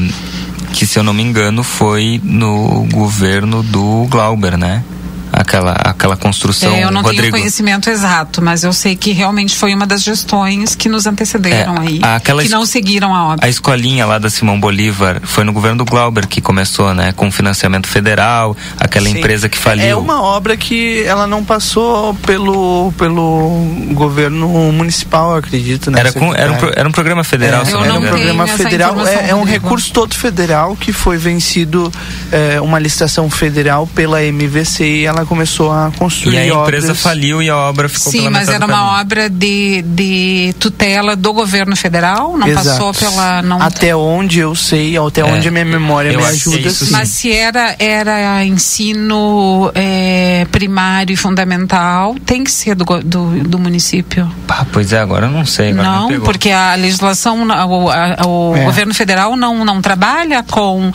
que 0.72 0.86
se 0.86 0.98
eu 0.98 1.02
não 1.02 1.12
me 1.12 1.22
engano 1.22 1.62
foi 1.62 2.20
no 2.22 2.86
governo 2.92 3.62
do 3.62 4.06
Glauber, 4.08 4.56
né? 4.56 4.82
Aquela, 5.32 5.72
aquela 5.72 6.16
construção, 6.16 6.72
É, 6.74 6.84
eu 6.84 6.90
não 6.90 7.02
Rodrigo? 7.02 7.22
tenho 7.22 7.32
conhecimento 7.32 7.88
exato, 7.88 8.42
mas 8.42 8.64
eu 8.64 8.72
sei 8.72 8.96
que 8.96 9.12
realmente 9.12 9.56
foi 9.56 9.74
uma 9.74 9.86
das 9.86 10.02
gestões 10.02 10.74
que 10.74 10.88
nos 10.88 11.06
antecederam 11.06 11.76
É, 11.76 11.80
aí, 11.80 12.00
aquela 12.02 12.40
que 12.42 12.46
es- 12.46 12.52
não 12.52 12.66
seguiram 12.66 13.14
a 13.14 13.32
obra. 13.32 13.46
A 13.46 13.48
escolinha 13.48 14.04
lá 14.06 14.18
da 14.18 14.28
Simão 14.30 14.58
Bolívar 14.60 15.20
foi 15.22 15.44
no 15.44 15.52
governo 15.52 15.78
do 15.78 15.84
Glauber 15.84 16.26
que 16.26 16.40
começou, 16.40 16.92
né? 16.94 17.12
Com 17.12 17.30
financiamento 17.30 17.86
federal, 17.88 18.56
aquela 18.78 19.06
Sim. 19.08 19.18
empresa 19.18 19.48
que 19.48 19.56
faliu. 19.58 19.84
É 19.84 19.94
uma 19.96 20.22
obra 20.22 20.56
que 20.56 21.02
ela 21.04 21.26
não 21.26 21.44
passou 21.44 22.14
pelo, 22.14 22.92
pelo 22.98 23.50
governo 23.92 24.48
municipal, 24.72 25.32
eu 25.32 25.36
acredito, 25.38 25.90
né? 25.90 26.00
Era, 26.00 26.12
com, 26.12 26.34
era, 26.34 26.52
um, 26.52 26.56
pro- 26.56 26.72
era 26.74 26.88
um 26.88 26.92
programa 26.92 27.24
federal, 27.24 27.62
É, 27.62 27.64
se 27.64 27.72
eu 27.72 27.80
era 27.82 27.92
não 27.92 28.00
um 28.00 28.06
programa 28.06 28.46
federal, 28.46 29.06
é, 29.06 29.30
é 29.30 29.34
um 29.34 29.44
recurso 29.44 29.92
todo 29.92 30.14
federal 30.14 30.76
que 30.76 30.92
foi 30.92 31.16
vencido 31.16 31.90
é, 32.32 32.60
uma 32.60 32.78
licitação 32.78 33.28
federal 33.30 33.86
pela 33.86 34.22
MVC 34.22 34.84
e 34.84 35.04
ela 35.06 35.19
começou 35.26 35.70
a 35.72 35.90
construir 35.98 36.34
E 36.34 36.38
a 36.38 36.46
empresa 36.46 36.86
obras. 36.88 37.00
faliu 37.02 37.42
e 37.42 37.48
a 37.50 37.56
obra 37.56 37.88
ficou 37.88 38.10
Sim, 38.12 38.18
pela 38.18 38.30
mas 38.30 38.48
era 38.48 38.64
uma 38.66 39.00
obra 39.00 39.28
de, 39.28 39.82
de 39.82 40.54
tutela 40.58 41.14
do 41.16 41.32
governo 41.32 41.74
federal, 41.76 42.36
não 42.36 42.46
Exato. 42.46 42.66
passou 42.68 42.94
pela. 42.94 43.42
Não... 43.42 43.60
Até 43.62 43.94
onde 43.94 44.38
eu 44.40 44.54
sei, 44.54 44.96
até 44.96 45.20
É, 45.20 45.24
onde 45.24 45.48
a 45.48 45.50
minha 45.50 45.64
memória 45.64 46.10
eu 46.10 46.18
me 46.20 46.24
que 46.26 46.30
ajuda. 46.32 46.58
isso. 46.68 46.90
Mas 46.92 47.08
se 47.10 47.32
era, 47.32 47.74
era 47.78 48.44
ensino 48.44 49.70
é, 49.74 50.46
primário 50.50 51.12
e 51.12 51.16
fundamental, 51.16 52.14
tem 52.24 52.42
que 52.44 52.50
ser 52.50 52.74
do, 52.74 52.84
go- 52.84 53.02
do, 53.02 53.42
do 53.44 53.58
município. 53.58 54.30
Ah, 54.48 54.66
pois 54.72 54.92
é, 54.92 54.98
agora 54.98 55.26
eu 55.26 55.30
não 55.30 55.44
sei. 55.46 55.72
Não, 55.72 56.08
pegou. 56.08 56.24
porque 56.24 56.50
a 56.50 56.74
legislação, 56.74 57.46
o, 57.46 57.90
a- 57.90 58.16
o 58.26 58.56
É. 58.56 58.64
governo 58.64 58.92
federal 58.94 59.36
não, 59.36 59.64
não 59.64 59.80
trabalha 59.80 60.42
com 60.42 60.92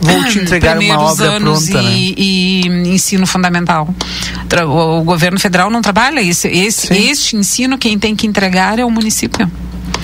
Vou 0.00 0.24
te 0.24 0.38
entregar 0.40 0.72
uma 0.72 0.78
primeiros 0.78 1.12
obra 1.12 1.30
anos 1.36 1.68
pronta, 1.68 1.82
né? 1.82 1.90
e, 1.94 2.62
e 2.66 2.94
ensino 3.20 3.26
fundamental. 3.26 3.94
O, 4.66 5.02
governo 5.04 5.38
federal 5.38 5.70
não 5.70 5.82
trabalha 5.82 6.20
isso. 6.20 6.46
Esse, 6.46 6.92
este 6.92 7.36
ensino 7.36 7.76
quem 7.78 7.98
tem 7.98 8.16
que 8.16 8.26
entregar 8.26 8.78
é 8.78 8.84
o 8.84 8.90
município. 8.90 9.50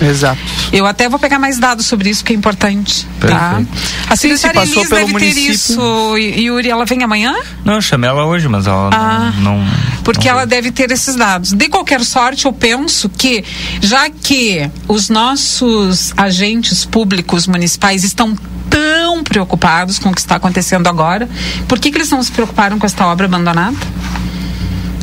Exato. 0.00 0.38
Eu 0.72 0.84
até 0.84 1.08
vou 1.08 1.18
pegar 1.18 1.38
mais 1.38 1.58
dados 1.58 1.86
sobre 1.86 2.10
isso, 2.10 2.22
que 2.22 2.32
é 2.32 2.36
importante. 2.36 3.06
Tá? 3.18 3.54
Perfeito. 3.54 3.68
A 4.10 4.16
Sim, 4.16 4.28
se 4.28 4.38
secretária 4.38 4.60
passou 4.68 4.82
Elis 4.82 4.88
pelo 4.90 5.00
deve 5.06 5.06
ter 5.06 5.12
município. 5.34 5.52
isso. 5.52 6.18
E- 6.18 6.42
Yuri, 6.44 6.68
ela 6.68 6.84
vem 6.84 7.02
amanhã? 7.02 7.34
Não, 7.64 7.74
eu 7.74 7.80
chamei 7.82 8.10
ela 8.10 8.26
hoje, 8.26 8.46
mas 8.46 8.66
ela 8.66 8.90
Ah. 8.92 9.32
não, 9.38 9.58
não. 9.58 9.66
Porque 10.04 10.28
ela 10.28 10.44
deve 10.44 10.70
ter 10.70 10.90
esses 10.90 11.16
dados. 11.16 11.52
De 11.52 11.68
qualquer 11.68 12.04
sorte, 12.04 12.44
eu 12.44 12.52
penso 12.52 13.08
que, 13.08 13.42
já 13.80 14.10
que 14.10 14.70
os 14.86 15.08
nossos 15.08 16.12
agentes 16.16 16.84
públicos 16.84 17.46
municipais 17.46 18.04
estão 18.04 18.36
tão 18.70 19.22
preocupados 19.22 19.98
com 19.98 20.10
o 20.10 20.14
que 20.14 20.20
está 20.20 20.36
acontecendo 20.36 20.86
agora, 20.88 21.28
por 21.68 21.78
que, 21.78 21.90
que 21.90 21.98
eles 21.98 22.10
não 22.10 22.22
se 22.22 22.32
preocuparam 22.32 22.78
com 22.78 22.86
esta 22.86 23.06
obra 23.06 23.26
abandonada? 23.26 23.76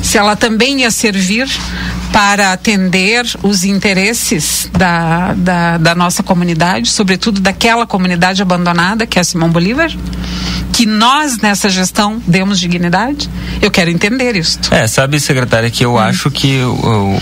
Se 0.04 0.18
ela 0.18 0.36
também 0.36 0.82
ia 0.82 0.92
servir 0.92 1.50
para 2.12 2.54
atender 2.54 3.26
os 3.42 3.64
interesses 3.64 4.70
da, 4.78 5.34
da, 5.34 5.78
da 5.80 5.96
nossa 5.96 6.22
comunidade, 6.22 6.90
sobretudo 6.92 7.42
daquela 7.42 7.88
comunidade 7.88 8.40
abandonada 8.42 9.08
que 9.08 9.18
é 9.18 9.22
a 9.22 9.24
Simão 9.24 9.50
Bolívar, 9.50 9.90
que 10.72 10.86
nós 10.86 11.38
nessa 11.40 11.70
gestão 11.70 12.22
demos 12.28 12.60
dignidade? 12.60 13.28
Eu 13.62 13.72
quero 13.72 13.90
entender 13.90 14.36
isso. 14.36 14.60
É, 14.70 14.86
sabe, 14.88 15.20
secretária, 15.20 15.72
que 15.72 15.84
eu 15.86 15.98
acho 15.98 16.30
que 16.30 16.62
o- 16.62 17.18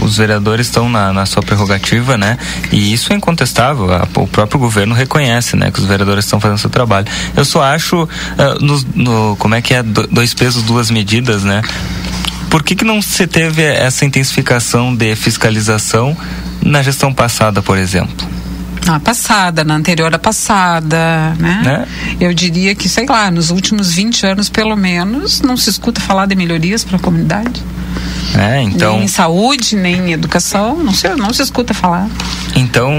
o- 0.00 0.04
os 0.04 0.16
vereadores 0.16 0.66
estão 0.66 0.88
na, 0.88 1.12
na 1.12 1.26
sua 1.26 1.42
prerrogativa, 1.42 2.16
né? 2.16 2.38
E 2.72 2.92
isso 2.92 3.12
é 3.12 3.16
incontestável. 3.16 3.92
a- 3.92 4.08
o 4.16 4.26
próprio 4.26 4.58
governo 4.58 4.94
reconhece, 4.94 5.54
né? 5.56 5.70
Que 5.70 5.78
os 5.80 5.86
vereadores 5.86 6.24
estão 6.24 6.40
fazendo 6.40 6.58
seu 6.58 6.70
trabalho. 6.70 7.06
Eu 7.36 7.44
só 7.44 7.62
acho, 7.62 8.08
ah, 8.38 8.56
nos- 8.60 8.84
no, 8.94 9.36
como 9.38 9.54
é 9.54 9.62
que 9.62 9.74
é, 9.74 9.82
Do- 9.82 10.06
dois 10.08 10.32
pesos, 10.34 10.62
duas 10.62 10.90
medidas, 10.90 11.42
né? 11.44 11.62
Por 12.52 12.62
que, 12.62 12.76
que 12.76 12.84
não 12.84 13.00
se 13.00 13.26
teve 13.26 13.62
essa 13.62 14.04
intensificação 14.04 14.94
de 14.94 15.16
fiscalização 15.16 16.14
na 16.60 16.82
gestão 16.82 17.10
passada, 17.10 17.62
por 17.62 17.78
exemplo? 17.78 18.28
Na 18.86 18.98
passada, 18.98 19.62
na 19.64 19.74
anterior 19.74 20.12
à 20.14 20.18
passada, 20.18 21.34
né? 21.38 21.60
Né? 21.64 21.86
Eu 22.20 22.34
diria 22.34 22.74
que, 22.74 22.88
sei 22.88 23.06
lá, 23.06 23.30
nos 23.30 23.50
últimos 23.50 23.92
20 23.94 24.26
anos, 24.26 24.48
pelo 24.48 24.76
menos, 24.76 25.40
não 25.40 25.56
se 25.56 25.70
escuta 25.70 26.00
falar 26.00 26.26
de 26.26 26.34
melhorias 26.34 26.82
para 26.84 26.96
a 26.96 27.00
comunidade. 27.00 27.62
É, 28.34 28.62
então. 28.62 28.94
Nem 28.96 29.04
em 29.04 29.08
saúde, 29.08 29.76
nem 29.76 29.96
em 30.08 30.12
educação, 30.12 30.82
não 30.82 30.94
se, 30.94 31.06
não 31.16 31.32
se 31.34 31.42
escuta 31.42 31.74
falar. 31.74 32.08
Então, 32.56 32.90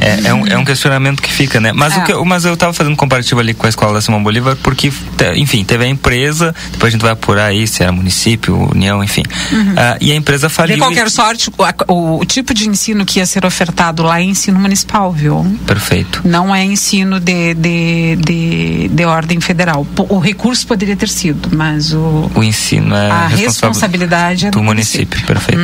é, 0.00 0.28
é 0.28 0.34
um, 0.34 0.46
é 0.46 0.56
um 0.56 0.64
questionamento 0.64 1.20
que 1.22 1.30
fica, 1.30 1.60
né? 1.60 1.70
Mas, 1.72 1.94
É. 1.94 1.98
o 2.00 2.04
que, 2.04 2.12
eu- 2.12 2.24
mas 2.24 2.44
eu 2.46 2.56
tava 2.56 2.72
fazendo 2.72 2.92
um 2.94 2.96
comparativo 2.96 3.40
ali 3.40 3.52
com 3.52 3.66
a 3.66 3.68
escola 3.68 3.92
da 3.92 4.00
Simão 4.00 4.22
Bolívar, 4.22 4.56
porque, 4.62 4.90
enfim, 5.36 5.64
teve 5.64 5.84
a 5.84 5.88
empresa, 5.88 6.54
depois 6.72 6.90
a 6.90 6.92
gente 6.92 7.02
vai 7.02 7.12
apurar 7.12 7.46
aí 7.46 7.66
se 7.66 7.82
era 7.82 7.92
município, 7.92 8.56
união, 8.72 9.04
enfim. 9.04 9.22
Uhum. 9.52 9.74
Ah, 9.76 9.98
e 10.00 10.10
a 10.12 10.14
empresa 10.14 10.48
faliu. 10.48 10.76
De 10.76 10.80
qualquer 10.80 11.10
sorte, 11.10 11.50
o, 11.58 11.62
a- 11.62 11.74
o- 11.88 12.20
o 12.20 12.24
tipo 12.24 12.54
de 12.54 12.66
ensino 12.66 13.04
que 13.04 13.18
ia 13.18 13.26
ser 13.26 13.44
ofertado 13.44 14.02
lá 14.02 14.18
é 14.20 14.24
ensino 14.24 14.58
municipal, 14.58 15.03
viu? 15.12 15.44
Perfeito. 15.66 16.22
Não 16.24 16.54
é 16.54 16.64
ensino 16.64 17.20
de, 17.20 17.54
de, 17.54 18.16
de, 18.16 18.88
de 18.88 19.04
ordem 19.04 19.40
federal. 19.40 19.86
O 20.08 20.18
recurso 20.18 20.66
poderia 20.66 20.96
ter 20.96 21.08
sido, 21.08 21.54
mas 21.54 21.92
o, 21.92 22.30
O 22.34 22.42
ensino 22.42 22.94
é 22.94 23.10
a 23.10 23.26
responsabilidade 23.26 24.46
é 24.46 24.50
do 24.50 24.62
município, 24.62 25.24
perfeito. 25.26 25.60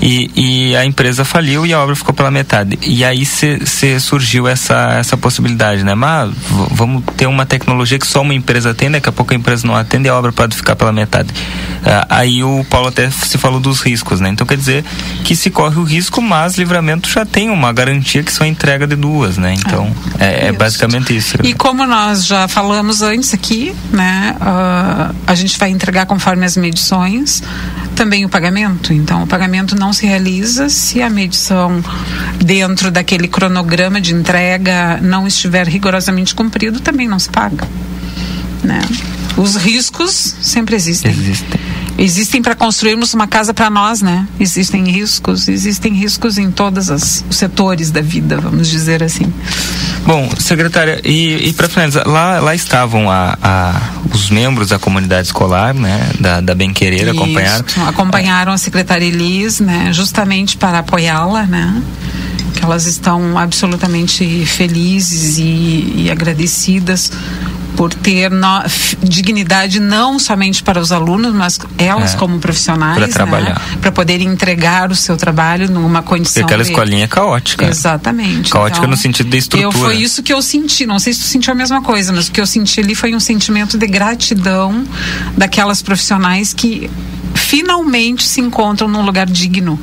E, 0.00 0.30
e 0.36 0.76
a 0.76 0.84
empresa 0.84 1.24
faliu 1.24 1.66
e 1.66 1.72
a 1.72 1.80
obra 1.80 1.96
ficou 1.96 2.14
pela 2.14 2.30
metade. 2.30 2.78
E 2.82 3.04
aí 3.04 3.24
se, 3.24 3.58
surgiu 4.00 4.46
essa, 4.46 4.92
essa 4.98 5.16
possibilidade, 5.16 5.84
né? 5.84 5.94
Mas 5.94 6.32
vamos 6.70 7.02
ter 7.16 7.26
uma 7.26 7.46
tecnologia 7.46 7.98
que 7.98 8.06
só 8.06 8.22
uma 8.22 8.34
empresa 8.34 8.74
tem, 8.74 8.90
daqui 8.90 9.08
a 9.08 9.12
pouco 9.12 9.32
a 9.32 9.36
empresa 9.36 9.66
não 9.66 9.74
atende 9.74 10.08
a 10.08 10.14
obra 10.14 10.32
pode 10.32 10.56
ficar 10.56 10.76
pela 10.76 10.92
metade. 10.92 11.32
Ah, 11.84 12.06
aí 12.08 12.42
o 12.42 12.64
Paulo 12.64 12.88
até 12.88 13.10
se 13.10 13.36
falou 13.38 13.60
dos 13.60 13.80
riscos, 13.80 14.20
né? 14.20 14.28
Então 14.28 14.46
quer 14.46 14.56
dizer 14.56 14.84
que 15.22 15.36
se 15.36 15.50
corre 15.50 15.78
o 15.78 15.84
risco, 15.84 16.20
mas 16.20 16.56
livramento 16.56 17.08
já 17.08 17.24
tem 17.24 17.50
uma 17.50 17.72
garantia 17.72 18.22
que 18.22 18.32
só 18.32 18.44
entrega 18.44 18.83
de 18.86 18.96
duas, 18.96 19.36
né? 19.38 19.54
Então 19.54 19.90
é, 20.18 20.48
é 20.48 20.52
basicamente 20.52 21.16
isso. 21.16 21.36
E 21.42 21.54
como 21.54 21.86
nós 21.86 22.26
já 22.26 22.48
falamos 22.48 23.02
antes 23.02 23.34
aqui, 23.34 23.74
né, 23.92 24.36
ah, 24.40 25.12
a 25.26 25.34
gente 25.34 25.58
vai 25.58 25.70
entregar 25.70 26.06
conforme 26.06 26.44
as 26.44 26.56
medições 26.56 27.42
também 27.94 28.24
o 28.24 28.28
pagamento. 28.28 28.92
Então, 28.92 29.22
o 29.22 29.26
pagamento 29.26 29.76
não 29.76 29.92
se 29.92 30.06
realiza 30.06 30.68
se 30.68 31.00
a 31.00 31.08
medição 31.08 31.82
dentro 32.44 32.90
daquele 32.90 33.28
cronograma 33.28 34.00
de 34.00 34.12
entrega 34.12 34.98
não 35.00 35.26
estiver 35.26 35.66
rigorosamente 35.66 36.34
cumprido, 36.34 36.80
também 36.80 37.08
não 37.08 37.18
se 37.18 37.30
paga. 37.30 37.66
Né? 38.62 38.80
Os 39.36 39.56
riscos 39.56 40.36
sempre 40.40 40.74
existem. 40.74 41.10
Existem. 41.10 41.60
Existem 41.96 42.42
para 42.42 42.54
construirmos 42.56 43.14
uma 43.14 43.26
casa 43.28 43.54
para 43.54 43.70
nós, 43.70 44.02
né? 44.02 44.26
Existem 44.40 44.84
riscos, 44.90 45.46
existem 45.48 45.94
riscos 45.94 46.38
em 46.38 46.50
todos 46.50 46.88
os 46.88 47.24
setores 47.30 47.90
da 47.90 48.00
vida, 48.00 48.36
vamos 48.40 48.68
dizer 48.68 49.02
assim. 49.02 49.32
Bom, 50.04 50.28
secretária, 50.38 51.00
e, 51.04 51.48
e 51.48 51.52
para 51.52 51.68
finalizar, 51.68 52.06
lá, 52.06 52.40
lá 52.40 52.54
estavam 52.54 53.08
a, 53.10 53.38
a- 53.42 53.80
os 54.12 54.28
membros 54.28 54.68
da 54.70 54.78
comunidade 54.78 55.28
escolar, 55.28 55.72
né, 55.72 56.10
da, 56.20 56.40
da 56.40 56.54
Bem 56.54 56.72
Querer, 56.72 57.08
acompanharam. 57.08 57.64
Isso, 57.66 57.80
acompanharam 57.82 58.52
a 58.52 58.58
secretária 58.58 59.04
Elis, 59.04 59.60
né, 59.60 59.90
justamente 59.92 60.56
para 60.56 60.80
apoiá-la, 60.80 61.44
né? 61.44 61.80
Que 62.54 62.64
elas 62.64 62.86
estão 62.86 63.38
absolutamente 63.38 64.44
felizes 64.46 65.38
e, 65.38 65.94
e 65.96 66.08
agradecidas 66.10 67.10
por 67.76 67.92
ter 67.92 68.30
no- 68.30 68.62
dignidade 69.02 69.80
não 69.80 70.18
somente 70.18 70.62
para 70.62 70.80
os 70.80 70.92
alunos, 70.92 71.34
mas 71.34 71.58
elas 71.78 72.14
É, 72.14 72.16
como 72.16 72.38
profissionais, 72.38 72.96
pra 72.98 73.08
trabalhar. 73.08 73.60
para 73.80 73.90
poderem 73.92 74.28
entregar 74.28 74.90
o 74.90 74.94
seu 74.94 75.16
trabalho 75.16 75.70
numa 75.70 76.02
Porque 76.02 76.18
condição 76.18 76.44
aquela 76.44 76.62
de- 76.62 76.70
escolinha 76.70 77.04
é 77.04 77.08
caótica. 77.08 77.66
Exatamente. 77.66 78.50
Caótica 78.50 78.78
Então, 78.78 78.90
no 78.90 78.96
sentido 78.96 79.28
da 79.30 79.36
estrutura. 79.36 79.68
Eu, 79.68 79.72
foi 79.72 79.96
isso 79.96 80.22
que 80.22 80.32
eu 80.32 80.40
senti. 80.42 80.86
Não 80.86 80.98
sei 80.98 81.12
se 81.12 81.20
tu 81.20 81.26
sentiu 81.26 81.52
a 81.52 81.56
mesma 81.56 81.82
coisa, 81.82 82.12
mas 82.12 82.28
o 82.28 82.32
que 82.32 82.40
eu 82.40 82.46
senti 82.46 82.80
ali 82.80 82.94
foi 82.94 83.14
um 83.14 83.20
sentimento 83.20 83.76
de 83.76 83.86
gratidão 83.86 84.84
daquelas 85.36 85.82
profissionais 85.82 86.52
que 86.52 86.90
finalmente 87.54 88.24
se 88.24 88.40
encontram 88.40 88.88
num 88.88 89.02
lugar 89.02 89.26
digno 89.26 89.78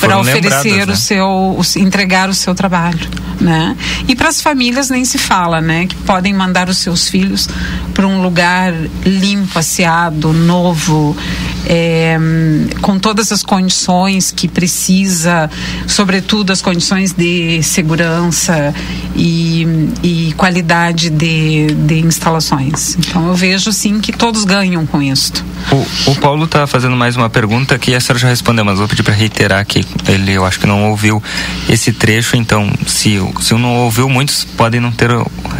para 0.00 0.18
oferecer 0.18 0.86
né? 0.86 0.92
o 0.94 0.96
seu 0.96 1.26
o- 1.28 1.62
entregar 1.78 2.30
o 2.30 2.34
seu 2.34 2.54
trabalho 2.54 3.06
né? 3.38 3.76
E 4.08 4.14
para 4.14 4.28
as 4.28 4.40
famílias 4.40 4.88
nem 4.88 5.04
se 5.04 5.18
fala 5.18 5.60
né? 5.60 5.86
Que 5.86 5.96
podem 5.96 6.32
mandar 6.32 6.68
os 6.70 6.78
seus 6.78 7.08
filhos 7.08 7.48
para 7.92 8.06
um 8.06 8.22
lugar 8.22 8.72
limpo 9.04 9.58
asseado 9.58 10.32
novo 10.32 11.14
é, 11.66 12.16
com 12.80 12.98
todas 12.98 13.30
as 13.32 13.42
condições 13.42 14.30
que 14.30 14.48
precisa 14.48 15.50
sobretudo 15.86 16.52
as 16.52 16.62
condições 16.62 17.12
de 17.12 17.62
segurança 17.62 18.72
e, 19.14 19.66
e 20.02 20.32
qualidade 20.36 21.10
de, 21.10 21.66
de 21.66 21.98
instalações. 22.00 22.96
Então 22.96 23.28
eu 23.28 23.34
vejo 23.34 23.72
sim 23.72 24.00
que 24.00 24.12
todos 24.12 24.44
ganham 24.44 24.86
com 24.86 25.02
isso 25.02 25.32
O, 25.70 26.10
o 26.10 26.14
Paulo 26.16 26.44
está 26.44 26.66
fazendo 26.66 26.96
mais 27.02 27.16
uma 27.16 27.28
pergunta 27.28 27.76
que 27.80 27.96
a 27.96 28.00
senhora 28.00 28.20
já 28.20 28.28
respondeu, 28.28 28.64
mas 28.64 28.78
vou 28.78 28.86
pedir 28.86 29.02
para 29.02 29.12
reiterar 29.12 29.66
que 29.66 29.84
ele, 30.06 30.34
eu 30.34 30.46
acho 30.46 30.60
que 30.60 30.68
não 30.68 30.88
ouviu 30.90 31.20
esse 31.68 31.92
trecho, 31.92 32.36
então 32.36 32.70
se, 32.86 33.20
se 33.40 33.54
não 33.54 33.74
ouviu, 33.78 34.08
muitos 34.08 34.44
podem 34.44 34.80
não 34.80 34.92
ter 34.92 35.10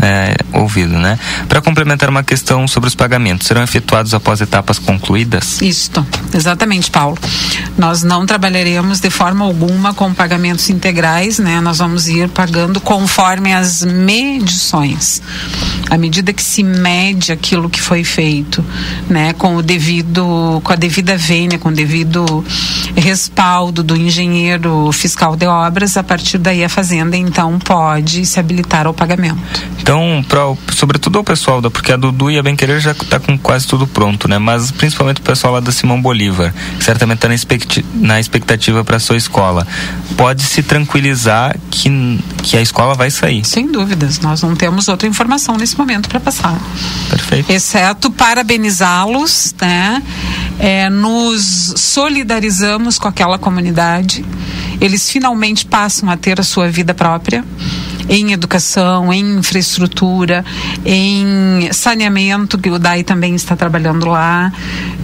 é, 0.01 0.37
ouvido, 0.53 0.97
né? 0.97 1.19
Para 1.49 1.61
complementar 1.61 2.09
uma 2.09 2.23
questão 2.23 2.69
sobre 2.69 2.87
os 2.87 2.95
pagamentos, 2.95 3.49
serão 3.49 3.61
efetuados 3.61 4.15
após 4.15 4.41
etapas 4.41 4.79
concluídas? 4.79 5.61
Isto, 5.61 6.07
exatamente, 6.33 6.93
Paulo. 6.93 7.19
Nós 7.77 8.05
não 8.05 8.25
trabalharemos 8.25 9.01
de 9.01 9.11
forma 9.11 9.45
alguma 9.45 9.93
com 9.93 10.15
pagamentos 10.15 10.71
integrais, 10.71 11.41
né? 11.41 11.61
Nós 11.61 11.79
vamos 11.79 12.07
ir 12.07 12.29
pagando 12.29 12.81
conforme 12.81 13.53
as 13.53 13.83
medições. 13.83 15.21
À 15.91 15.99
medida 15.99 16.33
que 16.33 16.43
se 16.43 16.63
mede 16.63 17.33
aquilo 17.33 17.69
que 17.69 17.81
foi 17.81 18.05
feito, 18.05 18.65
né, 19.11 19.33
com 19.33 19.57
o 19.57 19.63
devido, 19.63 20.61
com 20.63 20.73
a 20.73 20.77
devida 20.77 21.17
com 21.59 21.73
devido 21.73 22.45
respaldo 22.97 23.83
do 23.83 23.97
engenheiro 23.97 24.91
fiscal 24.93 25.35
de 25.35 25.47
obras, 25.47 25.97
a 25.97 26.03
partir 26.03 26.39
daí 26.39 26.63
a 26.63 26.69
fazenda 26.69 27.17
então 27.17 27.59
pode 27.59 28.27
se 28.27 28.39
habilitar 28.39 28.87
ao 28.87 28.93
pagamento. 28.93 29.41
Então, 29.81 30.25
pra, 30.29 30.43
sobretudo 30.75 31.19
ao 31.19 31.25
pessoal 31.25 31.61
da, 31.61 31.71
porque 31.71 31.91
a 31.91 31.97
Dudu 31.97 32.31
e 32.31 32.39
a 32.39 32.43
Bem 32.43 32.55
Querer 32.55 32.81
já 32.81 32.93
está 32.93 33.19
com 33.19 33.37
quase 33.39 33.67
tudo 33.67 33.87
pronto, 33.87 34.29
né? 34.29 34.39
Mas 34.39 34.71
principalmente 34.71 35.21
o 35.21 35.23
pessoal 35.23 35.55
lá 35.55 35.61
da 35.61 35.73
Simão 35.73 36.01
Bolívar, 36.01 36.55
que 36.79 36.85
certamente 36.85 37.19
está 37.19 37.29
na, 37.29 37.35
expecti 37.35 37.85
na 37.95 38.21
expectativa 38.21 38.85
para 38.85 38.99
sua 38.99 39.17
escola. 39.17 39.67
Pode 40.17 40.43
se 40.43 40.63
tranquilizar 40.63 41.57
que, 41.71 42.21
que 42.43 42.57
a 42.57 42.61
escola 42.61 42.95
vai 42.95 43.11
sair. 43.11 43.45
Sem 43.45 43.73
dúvidas, 43.73 44.21
nós 44.21 44.43
não 44.43 44.55
temos 44.55 44.89
outra 44.89 45.09
informação 45.09 45.57
nesse 45.57 45.77
momento 45.77 46.09
para 46.09 46.21
passar. 46.21 46.61
Perfeito. 47.11 47.51
Exceto 47.51 48.11
parabenizá-los, 48.11 49.55
né? 49.61 50.03
É, 50.59 50.89
nos 51.13 51.75
solidarizamos 51.77 52.99
com 52.99 53.07
aquela 53.07 53.39
comunidade. 53.39 54.25
Eles 54.81 55.11
finalmente 55.11 55.67
passam 55.67 56.09
a 56.09 56.17
ter 56.17 56.41
a 56.41 56.43
sua 56.43 56.71
vida 56.71 56.95
própria 56.95 57.45
em 58.09 58.33
educação, 58.33 59.13
em 59.13 59.39
infraestrutura, 59.39 60.45
em 60.85 61.71
saneamento, 61.73 62.59
que 62.59 62.71
o 62.71 62.79
DAI 62.79 63.03
também 63.03 63.35
está 63.35 63.57
trabalhando 63.57 64.07
lá. 64.07 64.53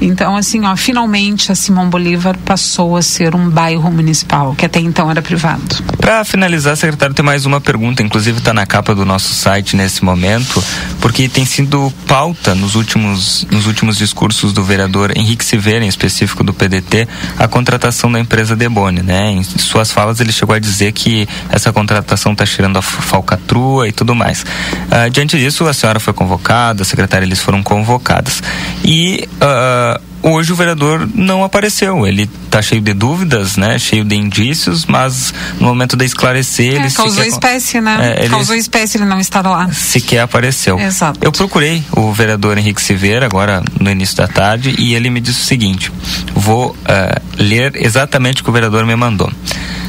Então, 0.01 0.37
assim, 0.37 0.65
ó, 0.65 0.77
finalmente 0.77 1.51
a 1.51 1.55
Simão 1.55 1.89
Bolívar 1.89 2.37
passou 2.45 2.97
a 2.97 3.03
ser 3.03 3.35
um 3.35 3.51
bairro 3.51 3.91
municipal, 3.91 4.55
que 4.55 4.65
até 4.65 4.81
então 4.81 5.11
era 5.11 5.23
privado. 5.23 5.83
Para 5.99 6.25
finalizar, 6.25 6.77
secretário, 6.77 7.15
tem 7.15 7.25
mais 7.25 7.45
uma 7.47 7.61
pergunta, 7.61 8.03
inclusive 8.03 8.39
está 8.39 8.55
na 8.55 8.67
capa 8.67 8.95
do 8.95 9.05
nosso 9.05 9.35
site 9.35 9.77
nesse 9.77 10.05
momento, 10.05 10.63
porque 11.01 11.29
tem 11.29 11.45
sido 11.45 11.93
pauta 12.07 12.55
nos 12.55 12.75
últimos, 12.75 13.47
nos 13.51 13.67
últimos 13.67 13.97
discursos 13.97 14.53
do 14.53 14.63
vereador 14.63 15.17
Henrique 15.17 15.45
Silveira, 15.45 15.85
em 15.85 15.89
específico 15.89 16.45
do 16.45 16.55
PDT, 16.55 17.09
a 17.39 17.49
contratação 17.49 18.11
da 18.11 18.21
empresa 18.21 18.57
Debone, 18.57 19.03
né? 19.03 19.31
Em 19.31 19.43
suas 19.43 19.93
falas 19.93 20.21
ele 20.21 20.33
chegou 20.33 20.55
a 20.55 20.59
dizer 20.59 20.93
que 20.93 21.29
essa 21.49 21.73
contratação 21.73 22.33
está 22.33 22.47
tirando 22.47 22.77
a 22.77 22.83
falcatrua 22.89 23.89
e 23.89 23.93
tudo 23.93 24.15
mais. 24.15 24.43
Uh, 24.43 25.11
diante 25.11 25.39
disso, 25.39 25.67
a 25.67 25.73
senhora 25.73 26.01
foi 26.01 26.13
convocada, 26.13 26.83
a 26.83 26.85
secretária 26.85 27.25
eles 27.25 27.41
foram 27.41 27.63
convocadas. 27.63 28.43
E 28.85 29.29
uh, 29.43 30.01
hoje 30.23 30.53
o 30.53 30.57
vereador 30.57 31.09
não 31.15 31.45
apareceu. 31.45 32.07
Ele 32.07 32.29
está 32.45 32.61
cheio 32.63 32.81
de 32.81 32.93
dúvidas, 32.93 33.57
né? 33.57 33.79
Cheio 33.79 34.05
de 34.05 34.15
indícios, 34.15 34.87
mas 34.87 35.33
no 35.61 35.67
momento 35.67 35.97
de 35.97 36.05
esclarecer, 36.05 36.75
é, 36.75 36.77
ele 36.77 36.91
causou 36.91 37.25
sequer, 37.25 37.29
espécie, 37.29 37.81
né? 37.81 37.99
É, 38.01 38.21
ele 38.21 38.31
causou 38.31 38.57
espécie 38.57 38.99
ele 38.99 39.05
não 39.05 39.21
estar 39.21 39.47
lá. 39.47 39.71
Sequer 39.73 40.21
apareceu. 40.21 40.79
Exato. 40.79 41.19
Eu 41.23 41.33
procurei 41.33 41.83
o 41.93 42.13
vereador 42.13 42.59
Henrique 42.59 42.81
Silveira 42.81 43.27
agora 43.27 43.63
no 43.79 43.91
início 43.91 44.17
da 44.17 44.29
tarde 44.29 44.75
e 44.79 44.95
ele 44.95 45.11
me 45.11 45.21
disse 45.21 45.41
o 45.41 45.45
seguinte: 45.45 45.93
vou 46.35 46.71
uh, 46.71 47.23
ler 47.37 47.73
exatamente 47.77 48.41
o 48.41 48.45
que 48.45 48.51
o 48.51 48.53
vereador 48.53 48.85
me 48.85 48.97
mandou. 48.97 49.31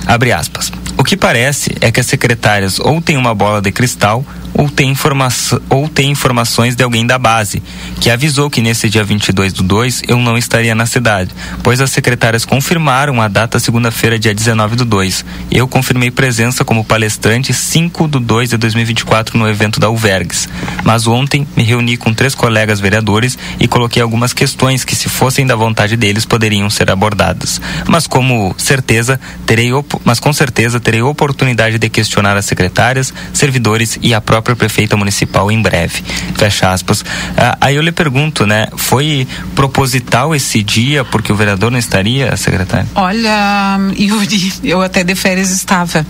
Abre 0.05 0.31
aspas. 0.31 0.71
O 0.99 1.03
que 1.05 1.15
parece 1.15 1.73
é 1.79 1.89
que 1.93 2.01
as 2.01 2.05
secretárias 2.07 2.77
ou 2.77 3.01
têm 3.01 3.15
uma 3.15 3.33
bola 3.33 3.61
de 3.61 3.71
cristal 3.71 4.21
ou 4.53 4.69
tem, 4.69 4.89
informa 4.89 5.29
ou 5.69 5.87
tem 5.87 6.11
informações 6.11 6.75
de 6.75 6.83
alguém 6.83 7.07
da 7.07 7.17
base, 7.17 7.63
que 8.01 8.09
avisou 8.09 8.49
que 8.49 8.61
nesse 8.61 8.89
dia 8.89 9.05
22 9.05 9.53
do 9.53 9.63
2 9.63 10.01
eu 10.09 10.17
não 10.17 10.37
estaria 10.37 10.75
na 10.75 10.85
cidade, 10.85 11.31
pois 11.63 11.79
as 11.79 11.91
secretárias 11.91 12.43
confirmaram 12.43 13.21
a 13.21 13.29
data 13.29 13.57
segunda-feira, 13.59 14.19
dia 14.19 14.33
19 14.33 14.75
do 14.75 14.83
2. 14.83 15.23
Eu 15.49 15.65
confirmei 15.69 16.11
presença 16.11 16.65
como 16.65 16.83
palestrante 16.83 17.53
5 17.53 18.05
do 18.09 18.19
2 18.19 18.49
de 18.49 18.57
2024 18.57 19.37
no 19.37 19.47
evento 19.47 19.79
da 19.79 19.89
UVERGS. 19.89 20.49
Mas 20.83 21.07
ontem 21.07 21.47
me 21.55 21.63
reuni 21.63 21.95
com 21.95 22.13
três 22.13 22.35
colegas 22.35 22.81
vereadores 22.81 23.37
e 23.61 23.67
coloquei 23.67 24.01
algumas 24.01 24.33
questões 24.33 24.83
que, 24.83 24.95
se 24.95 25.07
fossem 25.07 25.47
da 25.47 25.55
vontade 25.55 25.95
deles, 25.95 26.25
poderiam 26.25 26.69
ser 26.69 26.91
abordadas. 26.91 27.61
Mas 27.87 28.07
como 28.07 28.53
certeza, 28.57 29.17
terei 29.45 29.69
mas 30.03 30.19
com 30.19 30.33
certeza 30.33 30.81
terei 30.89 31.03
oportunidade 31.03 31.77
de 31.77 31.87
questionar 31.87 32.35
as 32.35 32.45
secretárias, 32.45 33.13
servidores 33.31 33.99
e 34.01 34.11
a 34.11 34.19
própria 34.19 34.55
prefeita 34.55 34.97
municipal 34.97 35.51
em 35.51 35.61
breve. 35.61 36.03
Fecha 36.35 36.71
aspas. 36.73 37.05
Ah, 37.37 37.55
aí 37.61 37.75
eu 37.75 37.83
lhe 37.83 37.91
pergunto, 37.91 38.47
né? 38.47 38.65
Foi 38.75 39.27
proposital 39.53 40.33
esse 40.33 40.63
dia 40.63 41.05
porque 41.05 41.31
o 41.31 41.35
vereador 41.35 41.69
não 41.69 41.77
estaria, 41.77 42.35
secretário? 42.35 42.87
Olha, 42.95 43.77
Yuri, 43.99 44.51
eu 44.63 44.81
até 44.81 45.03
de 45.03 45.13
férias 45.13 45.51
estava. 45.51 46.03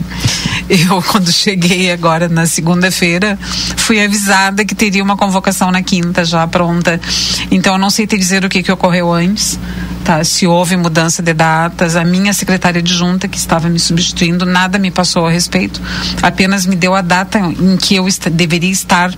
Eu, 0.70 1.02
quando 1.12 1.30
cheguei 1.30 1.92
agora 1.92 2.30
na 2.30 2.46
segunda-feira, 2.46 3.38
fui 3.76 4.02
avisada 4.02 4.64
que 4.64 4.74
teria 4.74 5.04
uma 5.04 5.18
convocação 5.18 5.72
na 5.72 5.84
quinta 5.84 6.24
já 6.24 6.48
pronta. 6.48 7.02
Então, 7.52 7.74
eu 7.74 7.80
não 7.80 7.90
sei 7.90 8.08
te 8.08 8.18
dizer 8.18 8.46
o 8.46 8.50
que, 8.50 8.64
que 8.64 8.72
ocorreu 8.72 9.12
antes. 9.12 9.60
Tá, 10.10 10.24
se 10.24 10.48
houve 10.48 10.76
mudança 10.76 11.22
de 11.22 11.36
datas, 11.36 11.96
a 11.96 12.04
minha 12.04 12.34
secretária 12.34 12.82
de 12.82 12.92
junta 12.92 13.28
que 13.28 13.38
estava 13.38 13.70
me 13.70 13.78
substituindo 13.78 14.44
nada 14.44 14.80
me 14.80 14.90
passou 14.90 15.28
a 15.28 15.30
respeito, 15.30 15.80
apenas 16.24 16.66
me 16.66 16.76
deu 16.76 16.96
a 16.96 17.02
data 17.04 17.38
em 17.38 17.78
que 17.78 17.94
eu 17.94 18.08
est 18.08 18.28
deveria 18.28 18.72
estar 18.72 19.14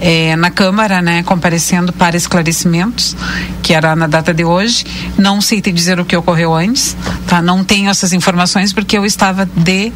eh, 0.00 0.36
na 0.36 0.48
Câmara, 0.48 1.02
né, 1.02 1.24
comparecendo 1.24 1.92
para 1.92 2.16
esclarecimentos, 2.16 3.16
que 3.64 3.74
era 3.74 3.96
na 3.96 4.06
data 4.06 4.32
de 4.32 4.44
hoje. 4.44 4.86
Não 5.18 5.40
sei 5.40 5.60
te 5.60 5.72
dizer 5.72 5.98
o 5.98 6.04
que 6.04 6.16
ocorreu 6.16 6.54
antes, 6.54 6.96
tá? 7.26 7.42
Não 7.42 7.64
tenho 7.64 7.90
essas 7.90 8.12
informações 8.12 8.72
porque 8.72 8.96
eu 8.96 9.04
estava 9.04 9.44
de 9.44 9.92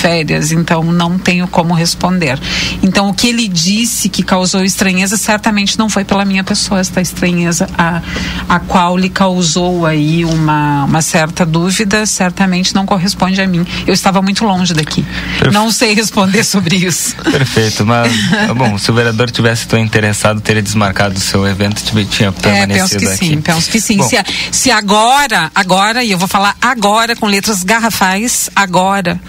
férias, 0.00 0.50
então 0.50 0.82
não 0.82 1.18
tenho 1.18 1.46
como 1.46 1.74
responder. 1.74 2.38
Então 2.82 3.10
o 3.10 3.14
que 3.14 3.28
ele 3.28 3.46
disse 3.46 4.08
que 4.08 4.22
causou 4.22 4.64
estranheza 4.64 5.16
certamente 5.18 5.78
não 5.78 5.90
foi 5.90 6.04
pela 6.04 6.24
minha 6.24 6.42
pessoa, 6.42 6.80
esta 6.80 7.02
estranheza 7.02 7.68
a, 7.76 8.00
a 8.48 8.60
qual 8.60 8.96
lhe 8.96 9.10
causou 9.10 9.84
aí 9.84 10.24
uma, 10.24 10.84
uma 10.84 11.02
certa 11.02 11.44
dúvida, 11.44 12.06
certamente 12.06 12.74
não 12.74 12.86
corresponde 12.86 13.40
a 13.42 13.46
mim. 13.46 13.66
Eu 13.86 13.92
estava 13.92 14.22
muito 14.22 14.44
longe 14.44 14.72
daqui. 14.72 15.04
Perfe... 15.38 15.52
Não 15.52 15.70
sei 15.70 15.94
responder 15.94 16.44
sobre 16.44 16.76
isso. 16.76 17.14
Perfeito, 17.16 17.84
mas 17.84 18.10
bom, 18.56 18.78
se 18.78 18.90
o 18.90 18.94
vereador 18.94 19.30
tivesse 19.30 19.68
tão 19.68 19.78
interessado, 19.78 20.40
teria 20.40 20.62
desmarcado 20.62 21.16
o 21.16 21.20
seu 21.20 21.46
evento, 21.46 21.82
tinha 22.10 22.32
permanecido 22.32 22.72
é, 22.72 22.78
penso 22.78 22.98
que 22.98 23.06
aqui. 23.06 23.26
Sim, 23.26 23.40
penso 23.42 23.70
que 23.70 23.80
sim. 23.80 23.96
Bom, 23.98 24.08
se, 24.08 24.16
se 24.50 24.70
agora, 24.70 25.50
agora, 25.54 26.02
e 26.02 26.10
eu 26.10 26.18
vou 26.18 26.28
falar 26.28 26.56
agora 26.60 27.14
com 27.14 27.26
letras 27.26 27.62
garrafais, 27.62 28.48
agora 28.56 29.20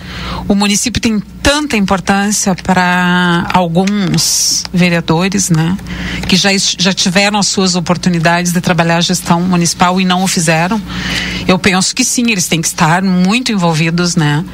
o 0.48 0.56
município 0.62 1.02
tem 1.02 1.20
tanta 1.42 1.76
importância 1.76 2.56
para 2.56 3.48
alguns 3.52 4.64
vereadores, 4.72 5.50
né, 5.50 5.76
que 6.28 6.36
já, 6.36 6.50
já 6.78 6.94
tiveram 6.94 7.40
as 7.40 7.48
suas 7.48 7.76
oportunidades 7.76 8.54
de 8.54 8.62
trabalhar 8.62 8.98
a 8.98 9.02
gestão 9.02 9.42
municipal 9.42 10.00
e 10.00 10.06
não 10.06 10.24
o 10.24 10.28
fizeram. 10.28 10.80
Eu 11.48 11.58
penso 11.58 11.96
que 11.96 12.06
sim, 12.06 12.30
eles 12.30 12.48
têm 12.48 12.62
que 12.62 12.68
estar 12.68 13.02
muito 13.02 13.52
envolvidos, 13.52 14.16
né, 14.16 14.46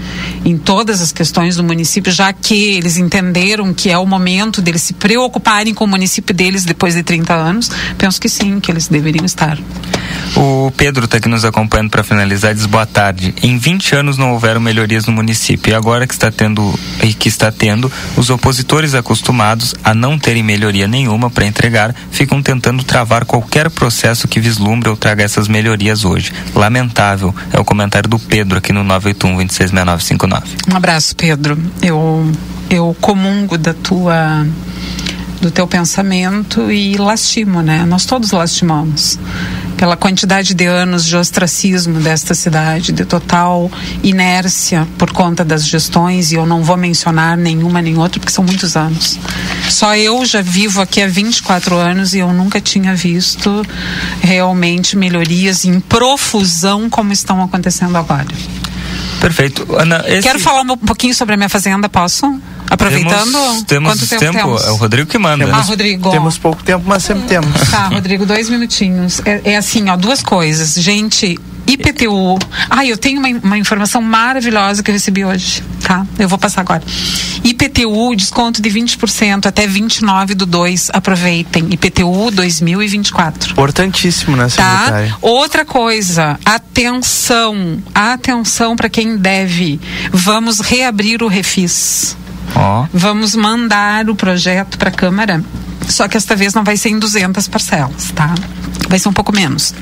em 0.46 0.58
todas 0.58 1.02
as 1.02 1.12
questões 1.12 1.58
do 1.58 1.64
município, 1.64 2.12
já 2.12 2.32
que 2.32 2.78
eles 2.78 2.98
entenderam 2.98 3.74
que 3.74 3.90
é 3.90 3.98
o 3.98 4.06
momento 4.06 4.62
deles 4.62 4.82
se 4.82 4.94
preocuparem 4.94 5.74
com 5.74 5.84
o 5.84 5.88
município 5.88 6.34
deles 6.34 6.64
depois 6.64 6.96
de 6.96 7.04
30 7.04 7.34
anos. 7.34 7.70
Penso 7.98 8.20
que 8.20 8.30
sim, 8.30 8.60
que 8.60 8.72
eles 8.72 8.88
deveriam 8.88 9.26
estar. 9.26 9.58
O 10.36 10.72
Pedro 10.78 11.06
está 11.06 11.18
aqui 11.18 11.28
nos 11.28 11.44
acompanhando 11.44 11.90
para 11.90 12.04
finalizar 12.04 12.54
diz 12.54 12.66
boa 12.66 12.86
tarde. 12.86 13.34
Em 13.42 13.58
20 13.58 13.96
anos 13.96 14.18
não 14.18 14.34
houveram 14.34 14.62
melhorias 14.62 15.06
no 15.06 15.14
município 15.14 15.72
e 15.72 15.74
agora 15.74 15.97
que 16.06 16.14
está 16.14 16.30
tendo 16.30 16.78
e 17.02 17.14
que 17.14 17.30
está 17.30 17.52
tendo, 17.52 17.92
os 18.16 18.30
opositores 18.30 18.94
acostumados 18.94 19.74
a 19.84 19.94
não 19.94 20.20
terem 20.20 20.44
melhoria 20.44 20.88
nenhuma 20.88 21.30
para 21.30 21.46
entregar, 21.46 21.96
ficam 22.12 22.42
tentando 22.42 22.84
travar 22.84 23.26
qualquer 23.26 23.70
processo 23.70 24.28
que 24.28 24.40
vislumbre 24.40 24.90
ou 24.90 24.98
traga 24.98 25.24
essas 25.24 25.48
melhorias 25.48 26.04
hoje. 26.04 26.34
Lamentável 26.54 27.34
é 27.52 27.60
o 27.60 27.66
comentário 27.66 28.10
do 28.10 28.20
Pedro 28.20 28.58
aqui 28.58 28.74
no 28.74 28.84
981 28.84 29.38
266959. 29.38 30.58
Um 30.72 30.76
abraço, 30.76 31.16
Pedro. 31.16 31.58
Eu 31.82 32.30
eu 32.70 32.96
comungo 33.00 33.58
da 33.58 33.74
tua 33.74 34.46
do 35.42 35.52
teu 35.52 35.68
pensamento 35.68 36.72
e 36.72 36.98
lastimo, 36.98 37.62
né? 37.62 37.86
Nós 37.86 38.06
todos 38.06 38.32
lastimamos 38.32 39.20
pela 39.78 39.96
quantidade 39.96 40.56
de 40.56 40.66
anos 40.66 41.06
de 41.06 41.16
ostracismo 41.16 42.00
desta 42.00 42.34
cidade, 42.34 42.92
de 42.92 43.06
total 43.06 43.72
inércia 44.02 44.88
por 44.98 45.12
conta 45.12 45.46
das 45.46 45.66
gestões, 45.66 46.32
e 46.32 46.36
eu 46.36 46.46
não 46.46 46.64
vou 46.64 46.76
mencionar 46.76 47.38
nenhuma 47.38 47.82
nem 47.82 47.96
outra, 47.98 48.20
porque 48.20 48.34
são 48.34 48.44
muitos 48.44 48.76
anos. 48.76 49.20
Só 49.70 49.96
eu 49.96 50.26
já 50.26 50.42
vivo 50.42 50.82
aqui 50.82 51.02
há 51.02 51.08
24 51.08 51.76
anos 51.76 52.14
e 52.16 52.20
eu 52.20 52.34
nunca 52.34 52.60
tinha 52.60 52.96
visto 52.96 53.64
realmente 54.20 54.98
melhorias 54.98 55.64
em 55.64 55.80
profusão 55.80 56.90
como 56.90 57.14
estão 57.14 57.44
acontecendo 57.44 57.96
agora. 57.96 58.26
Perfeito. 59.22 59.68
Ana, 59.76 60.04
esse... 60.08 60.24
Quero 60.24 60.40
falar 60.40 60.62
um 60.62 60.78
pouquinho 60.78 61.14
sobre 61.14 61.36
a 61.36 61.38
minha 61.38 61.50
fazenda, 61.50 61.88
posso? 61.88 62.26
Aproveitando, 62.70 63.32
Temos, 63.32 63.64
temos 63.64 63.92
quanto 63.92 64.08
tempo, 64.08 64.20
tempo, 64.22 64.38
temos? 64.38 64.66
é 64.66 64.72
o 64.72 64.76
Rodrigo 64.76 65.10
que 65.10 65.18
manda. 65.18 65.46
Ah, 65.54 65.62
Rodrigo. 65.62 66.12
Temos 66.12 66.38
pouco 66.38 66.64
tempo, 66.64 66.84
mas 66.86 67.04
sempre 67.04 67.28
temos. 67.28 67.62
Tá, 67.70 67.88
Rodrigo, 67.88 68.26
dois 68.26 68.50
minutinhos. 68.50 69.22
É, 69.26 69.42
é 69.54 69.58
assim, 69.58 69.90
ó, 69.90 69.96
duas 69.96 70.22
coisas. 70.22 70.74
Gente, 70.76 71.40
IPTU. 71.66 72.40
Ah, 72.70 72.86
eu 72.86 72.98
tenho 72.98 73.20
uma, 73.20 73.28
uma 73.44 73.58
informação 73.58 74.02
maravilhosa 74.02 74.82
que 74.82 74.90
eu 74.90 74.94
recebi 74.94 75.26
hoje, 75.26 75.64
tá? 75.82 76.06
Eu 76.18 76.28
vou 76.30 76.38
passar 76.38 76.62
agora. 76.62 76.82
IPTU, 77.44 78.16
desconto 78.16 78.62
de 78.62 78.70
20% 78.70 79.46
até 79.46 79.68
29 79.68 80.34
do 80.34 80.46
2. 80.46 80.90
Aproveitem. 80.94 81.68
IPTU 81.72 82.32
2024. 82.32 83.52
Importantíssimo, 83.52 84.36
né, 84.36 84.48
Tá? 84.56 85.18
Outra 85.22 85.66
coisa, 85.66 86.40
atenção, 86.46 87.82
atenção 87.94 88.76
para 88.76 88.90
quem 88.90 89.18
deve. 89.18 89.80
Vamos 90.12 90.60
reabrir 90.60 91.22
o 91.22 91.28
Refis. 91.28 92.16
Vamos 92.94 93.36
mandar 93.36 94.10
o 94.10 94.16
projeto 94.16 94.78
para 94.78 94.90
a 94.90 94.92
Câmara, 94.92 95.44
só 95.88 96.08
que 96.08 96.18
esta 96.18 96.36
vez 96.36 96.54
não 96.54 96.64
vai 96.64 96.78
ser 96.78 96.90
em 96.90 97.00
200 97.00 97.48
parcelas, 97.48 98.12
tá? 98.12 98.34
Vai 98.90 99.00
ser 99.00 99.10
um 99.10 99.14
pouco 99.14 99.34
menos. 99.34 99.74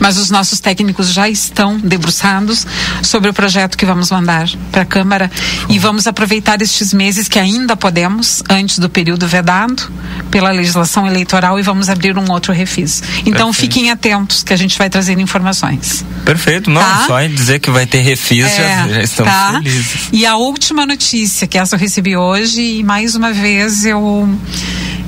Mas 0.00 0.16
os 0.18 0.30
nossos 0.30 0.60
técnicos 0.60 1.12
já 1.12 1.28
estão 1.28 1.78
debruçados 1.78 2.66
sobre 3.02 3.30
o 3.30 3.34
projeto 3.34 3.76
que 3.76 3.86
vamos 3.86 4.10
mandar 4.10 4.48
para 4.70 4.82
a 4.82 4.84
Câmara 4.84 5.30
e 5.68 5.78
vamos 5.78 6.06
aproveitar 6.06 6.60
estes 6.62 6.92
meses 6.92 7.28
que 7.28 7.38
ainda 7.38 7.76
podemos, 7.76 8.42
antes 8.48 8.78
do 8.78 8.88
período 8.88 9.26
vedado 9.26 9.90
pela 10.30 10.50
legislação 10.50 11.06
eleitoral, 11.06 11.58
e 11.58 11.62
vamos 11.62 11.88
abrir 11.88 12.16
um 12.18 12.30
outro 12.30 12.52
refis. 12.52 13.02
Então 13.24 13.46
Perfeito. 13.50 13.54
fiquem 13.54 13.90
atentos 13.90 14.42
que 14.42 14.52
a 14.52 14.56
gente 14.56 14.76
vai 14.76 14.90
trazer 14.90 15.18
informações. 15.18 16.04
Perfeito, 16.24 16.70
não, 16.70 16.80
Tá? 16.80 17.04
só 17.06 17.20
em 17.20 17.30
dizer 17.34 17.58
que 17.60 17.70
vai 17.70 17.86
ter 17.86 18.00
refis, 18.00 18.44
já, 18.44 18.62
É, 18.62 18.88
já 18.88 19.00
estamos 19.02 19.32
tá? 19.32 19.52
felizes. 19.54 20.08
E 20.12 20.26
a 20.26 20.36
última 20.36 20.84
notícia, 20.86 21.46
que 21.46 21.56
essa 21.58 21.74
eu 21.76 21.80
recebi 21.80 22.16
hoje, 22.16 22.60
e 22.60 22.82
mais 22.84 23.14
uma 23.14 23.32
vez 23.32 23.84
eu. 23.84 24.28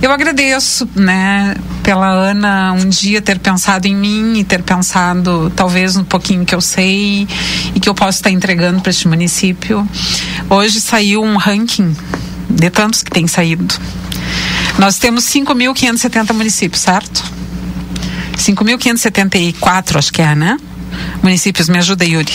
Eu 0.00 0.12
agradeço, 0.12 0.88
né, 0.94 1.56
pela 1.82 2.06
Ana 2.08 2.72
um 2.72 2.88
dia 2.88 3.20
ter 3.20 3.36
pensado 3.40 3.88
em 3.88 3.96
mim 3.96 4.38
e 4.38 4.44
ter 4.44 4.62
pensado 4.62 4.77
talvez 5.54 5.96
um 5.96 6.04
pouquinho 6.04 6.44
que 6.44 6.54
eu 6.54 6.60
sei 6.60 7.26
e 7.74 7.80
que 7.80 7.88
eu 7.88 7.94
posso 7.94 8.18
estar 8.18 8.30
entregando 8.30 8.80
para 8.80 8.90
este 8.90 9.08
município. 9.08 9.86
Hoje 10.48 10.80
saiu 10.80 11.22
um 11.22 11.36
ranking 11.36 11.96
de 12.48 12.70
tantos 12.70 13.02
que 13.02 13.10
tem 13.10 13.26
saído. 13.26 13.74
Nós 14.78 14.98
temos 14.98 15.24
5.570 15.24 16.32
municípios, 16.32 16.82
certo? 16.82 17.22
5.574, 18.36 19.96
acho 19.96 20.12
que 20.12 20.22
é, 20.22 20.34
né? 20.34 20.56
Municípios, 21.22 21.68
me 21.68 21.78
ajuda, 21.78 22.04
Yuri. 22.04 22.32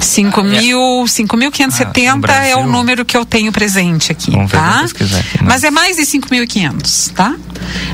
5 0.00 0.42
mil, 0.42 1.04
5.570 1.06 2.30
é 2.46 2.56
o 2.56 2.66
número 2.66 3.04
que 3.04 3.16
eu 3.16 3.24
tenho 3.24 3.50
presente 3.50 4.12
aqui, 4.12 4.30
Vamos 4.30 4.52
tá? 4.52 4.80
aqui, 4.80 5.04
né? 5.04 5.24
Mas 5.42 5.64
é 5.64 5.70
mais 5.70 5.96
de 5.96 6.02
5.500, 6.02 7.12
tá? 7.12 7.34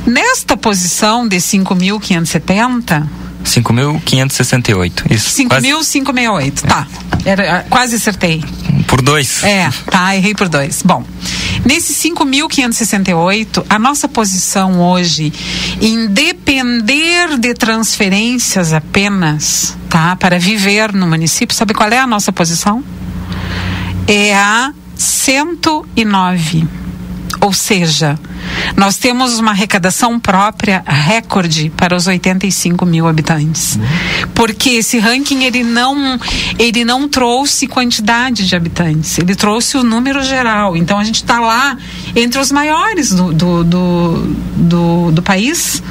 Nesta 0.06 0.56
posição 0.56 1.26
de 1.26 1.36
5.570, 1.36 3.06
5.568. 3.50 5.10
Isso. 5.10 5.48
quase 5.48 5.68
5.568, 5.68 6.60
tá. 6.62 6.86
Era, 7.24 7.58
ah, 7.58 7.64
quase 7.68 7.96
acertei. 7.96 8.42
por 8.86 9.02
dois. 9.02 9.42
É, 9.44 9.70
tá, 9.90 10.16
errei 10.16 10.34
por 10.34 10.48
dois. 10.48 10.82
Bom, 10.82 11.04
nesse 11.64 11.92
5.568, 12.08 13.64
a 13.68 13.78
nossa 13.78 14.08
posição 14.08 14.80
hoje, 14.80 15.32
em 15.80 16.06
depender 16.06 17.38
de 17.38 17.52
transferências 17.54 18.72
apenas, 18.72 19.76
tá, 19.88 20.16
para 20.16 20.38
viver 20.38 20.92
no 20.92 21.06
município, 21.06 21.54
sabe 21.54 21.74
qual 21.74 21.90
é 21.90 21.98
a 21.98 22.06
nossa 22.06 22.32
posição? 22.32 22.82
É 24.06 24.34
a 24.34 24.72
109. 24.96 26.66
Ou 27.40 27.54
seja, 27.54 28.18
nós 28.76 28.96
temos 28.96 29.38
uma 29.38 29.52
arrecadação 29.52 30.20
própria 30.20 30.82
recorde 30.86 31.70
para 31.74 31.96
os 31.96 32.06
85 32.06 32.84
mil 32.84 33.08
habitantes. 33.08 33.78
Porque 34.34 34.70
esse 34.70 34.98
ranking 34.98 35.44
ele 35.44 35.64
não, 35.64 36.20
ele 36.58 36.84
não 36.84 37.08
trouxe 37.08 37.66
quantidade 37.66 38.46
de 38.46 38.54
habitantes, 38.54 39.18
ele 39.18 39.34
trouxe 39.34 39.78
o 39.78 39.82
número 39.82 40.22
geral. 40.22 40.76
Então 40.76 40.98
a 40.98 41.04
gente 41.04 41.16
está 41.16 41.40
lá 41.40 41.78
entre 42.14 42.38
os 42.38 42.52
maiores 42.52 43.10
do, 43.10 43.32
do, 43.32 43.64
do, 43.64 44.36
do, 44.56 45.10
do 45.12 45.22
país. 45.22 45.82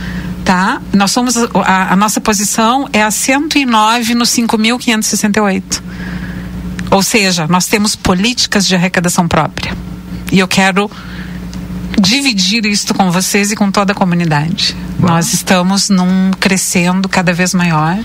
Tá? 0.45 0.81
Nós 0.93 1.11
somos 1.11 1.37
a, 1.37 1.93
a 1.93 1.95
nossa 1.95 2.19
posição 2.19 2.89
é 2.91 3.03
a 3.03 3.11
109 3.11 4.15
no 4.15 4.25
5.568. 4.25 5.81
Ou 6.91 7.03
seja, 7.03 7.45
nós 7.47 7.67
temos 7.67 7.95
políticas 7.95 8.65
de 8.65 8.75
arrecadação 8.75 9.27
própria. 9.27 9.75
E 10.31 10.39
eu 10.39 10.47
quero 10.47 10.89
dividir 11.99 12.65
isto 12.65 12.93
com 12.93 13.11
vocês 13.11 13.51
e 13.51 13.55
com 13.55 13.69
toda 13.71 13.91
a 13.93 13.95
comunidade. 13.95 14.75
Nós 14.99 15.33
estamos 15.33 15.89
num 15.89 16.31
crescendo 16.39 17.07
cada 17.07 17.31
vez 17.33 17.53
maior, 17.53 17.97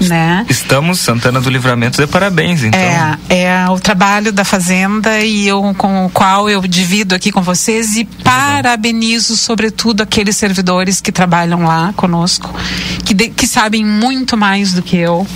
né? 0.00 0.46
Estamos, 0.48 1.00
Santana 1.00 1.38
do 1.40 1.50
Livramento, 1.50 2.00
de 2.00 2.06
parabéns, 2.06 2.62
então. 2.64 2.80
É, 2.80 3.18
é 3.28 3.68
o 3.68 3.78
trabalho 3.78 4.32
da 4.32 4.42
Fazenda 4.44 5.20
e 5.20 5.46
eu, 5.46 5.74
com 5.76 6.06
o 6.06 6.10
qual 6.10 6.48
eu 6.48 6.62
divido 6.66 7.14
aqui 7.14 7.30
com 7.30 7.42
vocês 7.42 7.94
e 7.96 8.04
parabenizo, 8.04 9.36
sobretudo, 9.36 10.02
aqueles 10.02 10.36
servidores 10.36 11.00
que 11.00 11.12
trabalham 11.12 11.64
lá 11.64 11.92
conosco, 11.94 12.50
que, 13.04 13.12
de- 13.12 13.28
que 13.28 13.46
sabem 13.46 13.84
muito 13.84 14.34
mais 14.36 14.72
do 14.72 14.80
que 14.82 14.96
eu, 14.96 15.26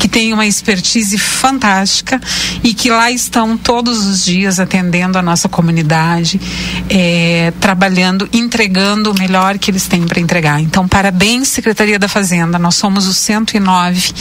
que 0.00 0.08
têm 0.08 0.32
uma 0.32 0.46
expertise 0.46 1.18
fantástica 1.18 2.18
e 2.64 2.72
que 2.72 2.88
lá 2.90 3.10
estão 3.10 3.56
todos 3.56 4.06
os 4.06 4.24
dias 4.24 4.58
atendendo 4.58 5.18
a 5.18 5.22
nossa 5.22 5.46
comunidade, 5.48 6.40
é, 6.88 7.37
trabalhando, 7.60 8.28
entregando 8.32 9.10
o 9.10 9.18
melhor 9.18 9.58
que 9.58 9.70
eles 9.70 9.86
têm 9.86 10.02
para 10.06 10.20
entregar. 10.20 10.60
Então, 10.60 10.86
parabéns, 10.88 11.48
Secretaria 11.48 11.98
da 11.98 12.08
Fazenda. 12.08 12.58
Nós 12.58 12.74
somos 12.76 13.06
os 13.06 13.16
109 13.18 14.12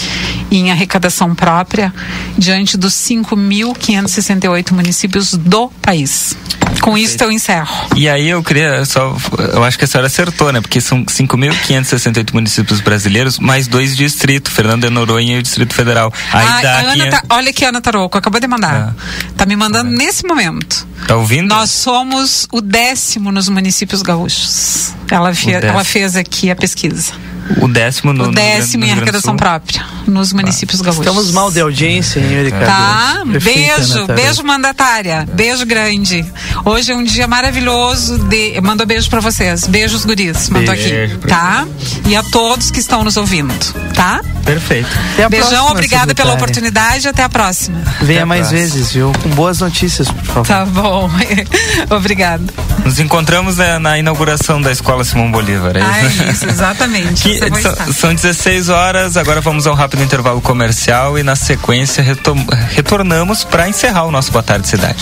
em 0.52 0.72
arrecadação 0.72 1.34
própria 1.36 1.94
diante 2.38 2.78
dos 2.78 2.94
5.568 2.94 4.72
municípios 4.72 5.34
do 5.34 5.70
país. 5.82 6.36
Com 6.82 6.98
isso 6.98 7.22
eu 7.24 7.32
encerro. 7.32 7.76
E 7.96 8.08
aí 8.08 8.30
eu 8.30 8.44
queria 8.44 8.86
só. 8.86 9.16
Eu 9.54 9.64
acho 9.64 9.78
que 9.78 9.86
a 9.86 9.88
senhora 9.88 10.08
acertou, 10.08 10.52
né? 10.52 10.62
Porque 10.62 10.80
são 10.80 11.04
5.568 11.06 12.34
municípios 12.34 12.80
brasileiros, 12.82 13.40
mais 13.40 13.68
dois 13.68 13.96
distritos, 13.96 14.54
Fernando 14.54 14.84
de 14.84 14.90
Noronha 14.90 15.36
e 15.38 15.40
o 15.40 15.44
Distrito 15.44 15.74
Federal. 15.74 16.14
Aí 16.32 16.46
Ah, 16.48 16.62
dá 16.62 16.76
a 16.76 16.80
Ana 16.82 16.94
500 16.94 17.20
tá- 17.22 17.36
olha 17.36 17.50
aqui, 17.50 17.66
Ana 17.66 17.82
Tarouco, 17.82 18.18
acabou 18.18 18.40
de 18.40 18.48
mandar. 18.48 18.96
Tá 19.36 19.46
me 19.46 19.56
mandando 19.56 19.90
nesse 19.92 20.26
momento. 20.28 20.88
Tá 21.08 21.16
ouvindo? 21.16 21.48
Nós 21.48 21.72
somos 21.72 22.48
o 22.52 22.62
décimo 22.62 23.07
nos 23.32 23.50
municípios 23.50 24.02
gaúchos. 24.02 24.94
Ela, 25.10 25.34
fe- 25.34 25.52
ela 25.68 25.84
fez 25.84 26.16
aqui 26.16 26.50
a 26.52 26.56
pesquisa. 26.56 27.14
O 27.62 27.68
décimo 27.68 28.14
no. 28.14 28.26
o 28.26 28.28
no 28.28 28.34
décimo 28.34 28.84
Rio 28.84 28.94
em 28.94 28.98
arrecadação 28.98 29.36
própria 29.36 29.86
nos 30.08 30.32
municípios 30.34 30.80
gaúchos. 30.82 31.06
Estamos 31.06 31.32
mal 31.32 31.52
de 31.52 31.60
audiência, 31.60 32.20
hein, 32.20 32.44
Ricardo? 32.46 32.66
Tá, 32.66 33.22
Prefeita, 33.30 33.76
beijo, 33.78 34.08
tá? 34.08 34.14
beijo 34.14 34.44
mandatária, 34.44 35.28
beijo 35.34 35.66
grande. 35.66 36.26
Hoje 36.64 36.92
é 36.92 36.96
um 36.96 37.04
dia 37.04 37.28
maravilhoso 37.28 38.18
de, 38.20 38.60
mandou 38.62 38.86
beijo 38.88 39.10
pra 39.10 39.20
vocês, 39.20 39.68
beijos 39.68 40.06
guris, 40.06 40.50
mandou 40.50 40.74
Beijo 40.74 41.04
aqui, 41.14 41.28
tá? 41.28 41.68
E 42.06 42.16
a 42.16 42.24
todos 42.24 42.72
que 42.72 42.80
estão 42.80 43.04
nos 43.04 43.18
ouvindo, 43.18 43.54
tá? 43.94 44.22
Perfeito. 44.46 44.88
a 45.24 45.28
Beijão, 45.28 45.50
próxima, 45.50 45.72
obrigada 45.72 46.16
pela 46.16 46.34
oportunidade, 46.34 47.08
até 47.08 47.24
a 47.24 47.30
próxima. 47.30 47.78
Venha 48.02 48.20
Até 48.20 48.22
a 48.22 48.26
mais 48.26 48.48
próxima. 48.48 48.60
vezes, 48.62 48.94
viu? 48.94 49.12
Com 49.22 49.30
boas 49.32 49.60
notícias, 49.60 50.10
por 50.10 50.24
favor. 50.26 50.48
Tá 50.48 50.66
bom, 50.66 51.10
obrigado. 51.96 52.44
Nos 52.86 53.00
encontramos 53.00 53.58
né, 53.58 53.78
na 53.78 53.98
inauguração 53.98 54.62
da 54.62 54.72
Escola 54.72 55.04
Simão 55.04 55.30
Bolívar. 55.32 55.76
É 55.76 55.82
Ah, 55.82 56.04
isso? 56.04 56.24
é 56.24 56.32
isso, 56.32 56.46
exatamente. 56.50 57.24
Que- 57.37 57.37
Você 57.40 57.50
vai 57.50 57.62
são, 57.62 57.72
estar. 57.72 57.94
são 57.94 58.16
16 58.16 58.70
horas, 58.70 59.18
agora 59.18 59.42
vamos 59.42 59.68
ao 59.68 59.76
rápido 59.76 60.04
intervalo 60.04 60.42
comercial 60.42 61.18
e 61.18 61.24
na 61.24 61.36
sequência 61.36 62.04
retom- 62.04 62.46
retornamos 62.72 63.44
para 63.44 63.68
encerrar 63.70 64.06
o 64.06 64.12
nosso 64.12 64.32
Boa 64.32 64.44
Tarde 64.44 64.68
Cidade. 64.68 64.98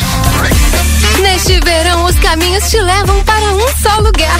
Neste 1.21 1.59
verão, 1.61 2.05
os 2.05 2.15
caminhos 2.19 2.69
te 2.69 2.79
levam 2.79 3.23
para 3.23 3.53
um 3.53 3.67
só 3.81 3.95
lugar. 3.99 4.39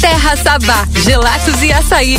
Terra 0.00 0.36
Sabá, 0.36 0.86
gelatos 1.04 1.62
e 1.62 1.72
açaí. 1.72 2.18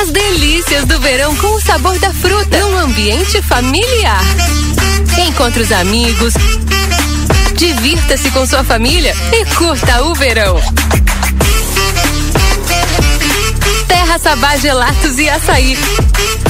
As 0.00 0.10
delícias 0.10 0.84
do 0.86 0.98
verão 1.00 1.34
com 1.36 1.48
o 1.56 1.60
sabor 1.60 1.98
da 1.98 2.12
fruta 2.12 2.58
num 2.60 2.78
ambiente 2.78 3.40
familiar. 3.42 4.22
Encontre 5.28 5.62
os 5.62 5.72
amigos, 5.72 6.34
divirta-se 7.56 8.30
com 8.30 8.46
sua 8.46 8.64
família 8.64 9.14
e 9.32 9.44
curta 9.54 10.02
o 10.04 10.14
verão. 10.14 10.60
Terra 14.12 14.18
Sabá 14.18 14.56
Gelatos 14.56 15.18
e 15.18 15.30
Açaí. 15.30 15.78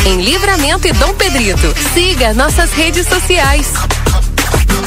Em 0.05 0.21
Livramento 0.21 0.89
e 0.89 0.93
Dom 0.93 1.15
Pedrito. 1.15 1.73
Siga 1.95 2.35
nossas 2.35 2.73
redes 2.73 3.07
sociais. 3.07 3.69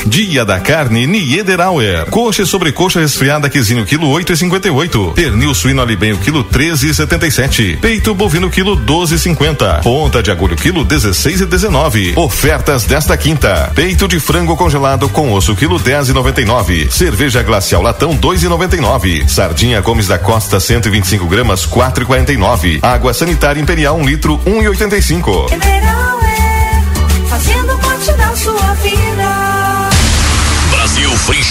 Dia 0.05 0.45
da 0.45 0.59
carne 0.59 1.07
Niederauer. 1.07 2.05
Coxa 2.09 2.43
e 2.43 2.45
sobrecoxa 2.45 2.99
resfriada 2.99 3.49
quesinho 3.49 3.85
quilo 3.85 4.07
oito 4.09 4.31
e 4.31 4.37
cinquenta 4.37 4.67
e 4.67 4.71
oito. 4.71 5.11
Pernil 5.15 5.53
suíno 5.53 5.81
alibenho 5.81 6.17
quilo 6.17 6.43
treze 6.43 6.89
e 6.89 6.93
setenta 6.93 7.25
e 7.25 7.31
sete. 7.31 7.77
Peito 7.81 8.13
bovino 8.13 8.49
quilo 8.49 8.75
doze 8.75 9.15
e 9.15 9.19
cinquenta. 9.19 9.79
Ponta 9.83 10.21
de 10.21 10.29
agulho 10.31 10.55
quilo 10.55 10.85
dezesseis 10.85 11.41
e 11.41 11.45
dezenove. 11.45 12.13
Ofertas 12.15 12.85
desta 12.85 13.17
quinta. 13.17 13.71
Peito 13.73 14.07
de 14.07 14.19
frango 14.19 14.55
congelado 14.55 15.09
com 15.09 15.33
osso 15.33 15.55
quilo 15.55 15.79
dez 15.79 16.07
e 16.07 16.13
noventa 16.13 16.41
e 16.41 16.45
nove. 16.45 16.87
Cerveja 16.91 17.41
glacial 17.41 17.81
latão 17.81 18.15
dois 18.15 18.43
e 18.43 18.47
noventa 18.47 18.75
e 18.75 18.79
nove. 18.79 19.27
Sardinha 19.27 19.81
Gomes 19.81 20.07
da 20.07 20.19
Costa 20.19 20.59
125 20.59 21.25
gramas 21.25 21.65
quatro 21.65 22.03
e 22.03 22.05
quarenta 22.05 22.31
e 22.31 22.37
nove. 22.37 22.79
Água 22.81 23.13
sanitária 23.13 23.59
imperial 23.59 23.97
um 23.97 24.05
litro 24.05 24.39
um 24.45 24.61
e 24.61 24.67
oitenta 24.67 24.95
e 24.95 25.01
cinco. 25.01 25.47
Mineral 25.49 25.94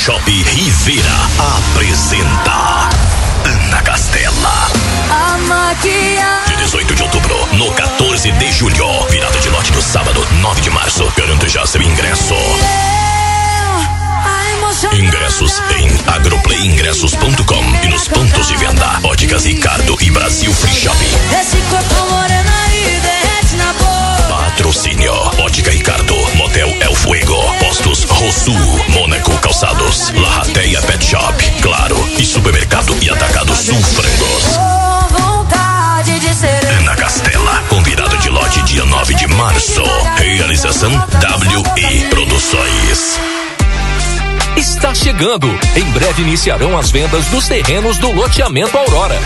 Shop 0.05 0.31
Rivera 0.31 1.17
apresenta 1.39 2.91
Ana 3.43 3.81
Castela. 3.81 4.69
A 5.11 5.39
maquiagem. 5.39 6.45
De 6.47 6.57
18 6.63 6.95
de 6.95 7.03
outubro, 7.05 7.49
no 7.55 7.73
14 7.73 8.31
de 8.33 8.53
julho. 8.53 9.07
Virada 9.09 9.41
de 9.41 9.49
lote 9.49 9.73
no 9.73 9.81
sábado, 9.81 10.23
9 10.43 10.61
de 10.61 10.69
março. 10.69 11.11
Garanta 11.17 11.49
já 11.49 11.65
seu 11.65 11.81
ingresso. 11.81 12.35
Ingressos 14.93 15.63
em 15.79 15.89
agroplayingressos.com 16.07 17.65
e 17.83 17.89
nos 17.89 18.07
pontos 18.07 18.47
de 18.47 18.57
venda. 18.59 19.01
Óticas 19.05 19.47
Ricardo 19.47 19.97
e 20.03 20.11
Brasil 20.11 20.53
Free 20.53 20.75
Shop. 20.75 20.99
Esse 21.41 21.57
corpo 21.71 22.11
morena 22.11 22.44
Patrocínio 24.55 25.13
Ótica 25.41 25.69
Ricardo, 25.69 26.15
Motel 26.37 26.69
El 26.81 26.95
Fuego, 26.95 27.43
Postos 27.59 28.05
Rosul, 28.05 28.55
Mônaco 28.91 29.37
Calçados, 29.39 30.11
Larrateia 30.11 30.81
Pet 30.83 31.05
Shop, 31.05 31.35
Claro 31.61 31.97
e 32.17 32.25
Supermercado 32.25 32.97
e 33.03 33.11
Atacado 33.11 33.53
Sul 33.57 33.83
Frangos. 33.83 34.57
Ana 36.79 36.95
Castela, 36.95 37.65
convidado 37.69 38.17
de 38.19 38.29
lote 38.29 38.63
dia 38.63 38.85
9 38.85 39.15
de 39.15 39.27
março. 39.27 39.83
Realização 40.19 40.93
WE 40.93 42.09
Produções. 42.11 43.19
Está 44.57 44.95
chegando. 44.95 45.49
Em 45.75 45.85
breve 45.91 46.23
iniciarão 46.23 46.79
as 46.79 46.93
vendas 46.93 47.27
dos 47.27 47.49
terrenos 47.49 47.99
do 47.99 48.13
loteamento 48.13 48.79
Aurora. 48.79 49.19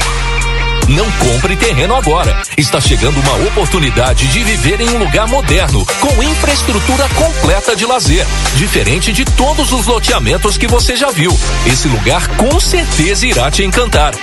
Não 0.89 1.11
compre 1.13 1.55
terreno 1.55 1.95
agora. 1.95 2.43
Está 2.57 2.81
chegando 2.81 3.21
uma 3.21 3.49
oportunidade 3.49 4.27
de 4.29 4.43
viver 4.43 4.81
em 4.81 4.89
um 4.89 4.99
lugar 4.99 5.29
moderno, 5.29 5.85
com 6.01 6.23
infraestrutura 6.23 7.07
completa 7.11 7.77
de 7.77 7.85
lazer, 7.85 8.27
diferente 8.57 9.13
de 9.13 9.25
todos 9.25 9.71
os 9.71 9.87
loteamentos 9.87 10.57
que 10.57 10.67
você 10.67 10.97
já 10.97 11.11
viu. 11.11 11.39
Esse 11.67 11.89
lugar 11.89 12.27
com 12.29 12.59
certeza 12.59 13.27
irá 13.27 13.51
te 13.51 13.63
encantar. 13.63 14.15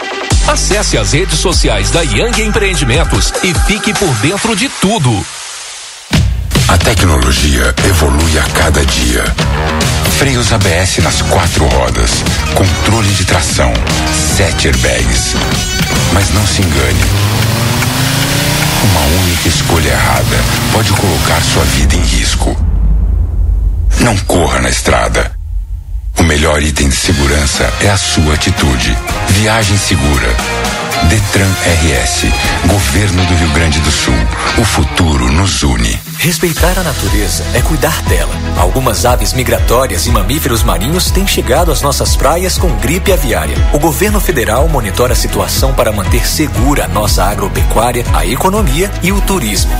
Acesse 0.48 0.98
as 0.98 1.12
redes 1.14 1.38
sociais 1.38 1.92
da 1.92 2.02
Yang 2.02 2.42
Empreendimentos 2.42 3.32
e 3.44 3.54
fique 3.68 3.94
por 3.94 4.14
dentro 4.16 4.56
de 4.56 4.68
tudo. 4.68 5.26
A 6.68 6.78
tecnologia 6.80 7.76
evolui 7.88 8.40
a 8.40 8.44
cada 8.60 8.84
dia. 8.86 9.24
Freios 10.18 10.54
ABS 10.54 11.00
nas 11.04 11.22
quatro 11.24 11.68
rodas, 11.68 12.24
controle 12.56 13.10
de 13.10 13.26
tração, 13.26 13.72
sete 14.38 14.68
airbags. 14.68 15.36
Mas 16.14 16.34
não 16.34 16.48
se 16.48 16.62
engane. 16.62 17.06
Uma 18.84 19.22
única 19.22 19.50
escolha 19.50 19.90
errada 19.90 20.38
pode 20.72 20.90
colocar 20.94 21.42
sua 21.42 21.64
vida 21.66 21.96
em 21.96 22.02
risco. 22.02 22.56
Não 24.00 24.16
corra 24.20 24.62
na 24.62 24.70
estrada. 24.70 25.32
O 26.18 26.24
melhor 26.24 26.64
item 26.64 26.88
de 26.88 26.96
segurança 26.96 27.70
é 27.82 27.90
a 27.90 27.98
sua 27.98 28.36
atitude. 28.36 28.98
Viagem 29.30 29.78
segura. 29.78 30.34
Detran 31.04 31.52
RS, 31.66 32.26
Governo 32.68 33.26
do 33.26 33.36
Rio 33.36 33.50
Grande 33.52 33.80
do 33.82 33.92
Sul. 33.92 34.14
O 34.58 34.64
futuro 34.64 35.32
nos 35.32 35.62
une. 35.62 36.00
Respeitar 36.18 36.80
a 36.80 36.84
natureza 36.84 37.46
é 37.54 37.62
cuidar 37.62 38.02
dela. 38.04 38.34
Algumas 38.58 39.06
aves 39.06 39.34
migratórias 39.34 40.08
e 40.08 40.12
mamíferos 40.12 40.64
marinhos 40.64 41.12
têm 41.12 41.28
chegado 41.28 41.72
às 41.72 41.82
nossas 41.82 42.16
praias 42.16 42.58
com 42.58 42.70
gripe 42.78 43.12
aviária. 43.12 43.58
O 43.74 43.80
governo 43.80 44.20
federal 44.20 44.68
monitora 44.68 45.14
a 45.14 45.16
situação 45.16 45.74
para 45.74 45.92
manter 45.92 46.26
segura 46.26 46.86
a 46.86 46.88
nossa 46.88 47.24
agropecuária, 47.26 48.04
a 48.14 48.26
economia 48.26 48.90
e 49.04 49.12
o 49.12 49.22
turismo. 49.22 49.72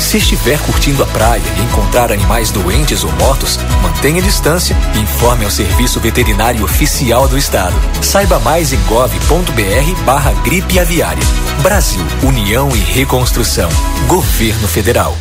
Se 0.00 0.18
estiver 0.18 0.58
curtindo 0.60 1.02
a 1.02 1.06
praia 1.06 1.42
e 1.58 1.62
encontrar 1.62 2.12
animais 2.12 2.50
doentes 2.50 3.02
ou 3.02 3.10
mortos, 3.12 3.58
mantenha 3.82 4.22
distância 4.22 4.76
e 4.94 5.00
informe 5.00 5.44
ao 5.44 5.50
Serviço 5.50 5.98
Veterinário 5.98 6.64
Oficial 6.64 7.26
do 7.26 7.36
Estado. 7.36 7.74
Saiba 8.00 8.38
mais 8.38 8.72
em 8.72 8.80
gov.br 8.84 10.02
barra 10.04 10.32
gripe 10.48 10.78
aviária. 10.78 11.22
Brasil, 11.62 12.00
União 12.22 12.74
e 12.74 12.78
Reconstrução. 12.78 13.68
Governo 14.08 14.66
Federal. 14.66 15.14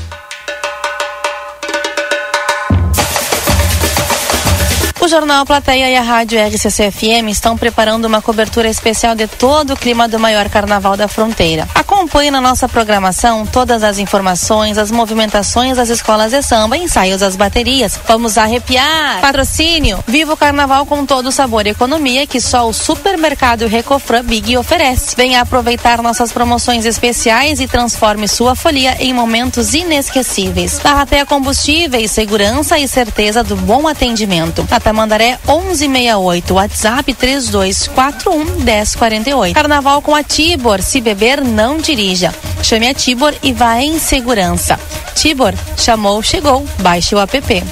O 5.08 5.10
Jornal 5.10 5.46
Plateia 5.46 5.90
e 5.90 5.96
a 5.96 6.02
Rádio 6.02 6.38
RCC-FM 6.38 7.30
estão 7.30 7.58
preparando 7.58 8.04
uma 8.04 8.22
cobertura 8.22 8.68
especial 8.68 9.16
de 9.16 9.26
todo 9.26 9.72
o 9.72 9.78
clima 9.78 10.06
do 10.06 10.20
maior 10.20 10.50
carnaval 10.50 10.98
da 10.98 11.08
fronteira. 11.08 11.66
Acompanhe 11.74 12.30
na 12.30 12.42
nossa 12.42 12.68
programação 12.68 13.46
todas 13.46 13.84
as 13.84 14.00
informações, 14.00 14.78
as 14.78 14.92
movimentações 14.92 15.78
das 15.78 15.88
escolas 15.88 16.34
de 16.34 16.42
samba, 16.42 16.76
ensaios 16.76 17.22
das 17.22 17.38
baterias. 17.38 17.98
Vamos 18.06 18.38
arrepiar! 18.38 19.22
Patrocínio! 19.22 20.04
Viva 20.06 20.34
o 20.34 20.38
carnaval 20.38 20.86
com 20.86 21.06
todo 21.06 21.28
o 21.28 21.32
sabor 21.32 21.66
e 21.66 21.70
economia 21.70 22.28
que 22.28 22.42
só 22.42 22.68
o 22.68 22.74
supermercado 22.74 23.66
Recofran 23.66 24.26
Big 24.26 24.58
oferece. 24.58 25.16
Venha 25.16 25.40
aproveitar 25.40 26.02
nossas 26.02 26.34
promoções 26.34 26.86
especiais 26.86 27.62
e 27.62 27.68
transforme 27.68 28.28
sua 28.28 28.56
folia 28.56 28.98
em 29.00 29.14
momentos 29.14 29.74
inesquecíveis. 29.74 30.82
Barrateia 30.84 31.26
Combustíveis, 31.26 32.12
segurança 32.12 32.78
e 32.78 32.86
certeza 32.90 33.42
do 33.42 33.56
bom 33.56 33.88
atendimento. 33.88 34.68
Na 34.70 34.82
Tamandaré 34.98 35.38
1168, 35.46 36.54
WhatsApp 36.56 37.14
3241 37.14 38.64
1048. 38.64 39.54
Carnaval 39.54 40.02
com 40.02 40.16
a 40.16 40.24
Tibor, 40.24 40.82
se 40.82 41.00
beber 41.00 41.44
não 41.44 41.78
dirija. 41.78 42.34
Chame 42.64 42.88
a 42.88 42.96
Tibor 42.96 43.32
e 43.44 43.54
vá 43.54 43.80
em 43.80 44.00
segurança. 44.00 44.80
Tibor, 45.14 45.54
chamou, 45.78 46.24
chegou. 46.24 46.66
Baixe 46.80 47.14
o 47.14 47.20
app. 47.20 47.64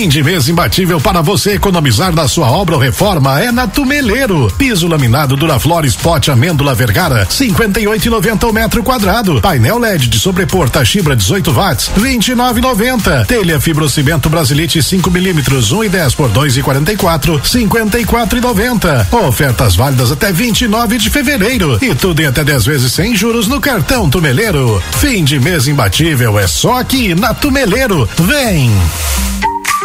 Fim 0.00 0.08
de 0.08 0.22
mês 0.22 0.48
imbatível 0.48 0.98
para 0.98 1.20
você 1.20 1.56
economizar 1.56 2.10
na 2.14 2.26
sua 2.26 2.50
obra 2.50 2.74
ou 2.74 2.80
reforma 2.80 3.38
é 3.38 3.52
na 3.52 3.66
Tumeleiro. 3.66 4.50
Piso 4.56 4.88
laminado 4.88 5.36
Duraflor 5.36 5.84
Spot 5.84 6.26
Amêndola 6.30 6.74
Vergara, 6.74 7.26
58,90 7.26 8.48
o 8.48 8.50
metro 8.54 8.82
quadrado. 8.82 9.42
Painel 9.42 9.76
LED 9.76 10.08
de 10.08 10.18
sobrepor 10.18 10.70
Toshiba 10.70 11.14
18 11.14 11.52
watts, 11.52 11.90
29,90. 11.98 13.26
Telha 13.26 13.60
fibrocimento 13.60 14.30
Brasilite 14.30 14.82
5 14.82 15.10
milímetros, 15.10 15.70
1 15.70 15.84
e 15.84 15.88
10 15.90 16.14
por 16.14 16.30
2,44, 16.30 17.38
54,90. 17.42 19.12
Ofertas 19.28 19.76
válidas 19.76 20.10
até 20.10 20.32
29 20.32 20.96
de 20.96 21.10
fevereiro 21.10 21.78
e 21.82 21.94
tudo 21.94 22.22
em 22.22 22.26
até 22.26 22.42
10 22.42 22.64
vezes 22.64 22.90
sem 22.90 23.14
juros 23.14 23.48
no 23.48 23.60
cartão 23.60 24.08
Tumeleiro. 24.08 24.82
Fim 24.98 25.22
de 25.22 25.38
mês 25.38 25.68
imbatível 25.68 26.38
é 26.38 26.46
só 26.46 26.78
aqui 26.78 27.14
na 27.14 27.34
Tumeleiro. 27.34 28.08
Vem! 28.16 28.72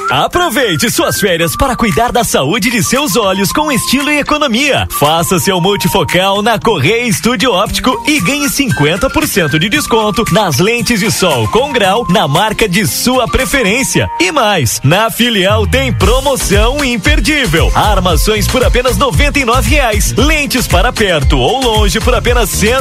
Aproveite 0.09 0.91
suas 0.91 1.19
férias 1.19 1.55
para 1.55 1.76
cuidar 1.76 2.11
da 2.11 2.23
saúde 2.23 2.69
de 2.69 2.84
seus 2.84 3.15
olhos 3.15 3.51
com 3.51 3.72
estilo 3.72 4.11
e 4.11 4.19
economia. 4.19 4.88
Faça 4.99 5.39
seu 5.39 5.59
multifocal 5.59 6.41
na 6.41 6.59
Correia 6.59 7.07
Estúdio 7.07 7.51
Óptico 7.51 8.03
e 8.07 8.19
ganhe 8.19 8.47
50% 8.47 9.57
de 9.57 9.69
desconto 9.69 10.23
nas 10.31 10.59
lentes 10.59 10.99
de 10.99 11.11
sol 11.11 11.47
com 11.47 11.72
grau 11.72 12.05
na 12.09 12.27
marca 12.27 12.67
de 12.69 12.85
sua 12.85 13.27
preferência. 13.27 14.07
E 14.19 14.31
mais, 14.31 14.80
na 14.84 15.09
filial 15.09 15.65
tem 15.65 15.91
promoção 15.91 16.84
imperdível. 16.84 17.72
Armações 17.73 18.47
por 18.47 18.63
apenas 18.63 18.97
R$ 18.97 19.01
reais. 19.63 20.13
Lentes 20.15 20.67
para 20.67 20.93
perto 20.93 21.38
ou 21.38 21.61
longe 21.61 21.99
por 21.99 22.13
apenas 22.13 22.61
R$ 22.61 22.76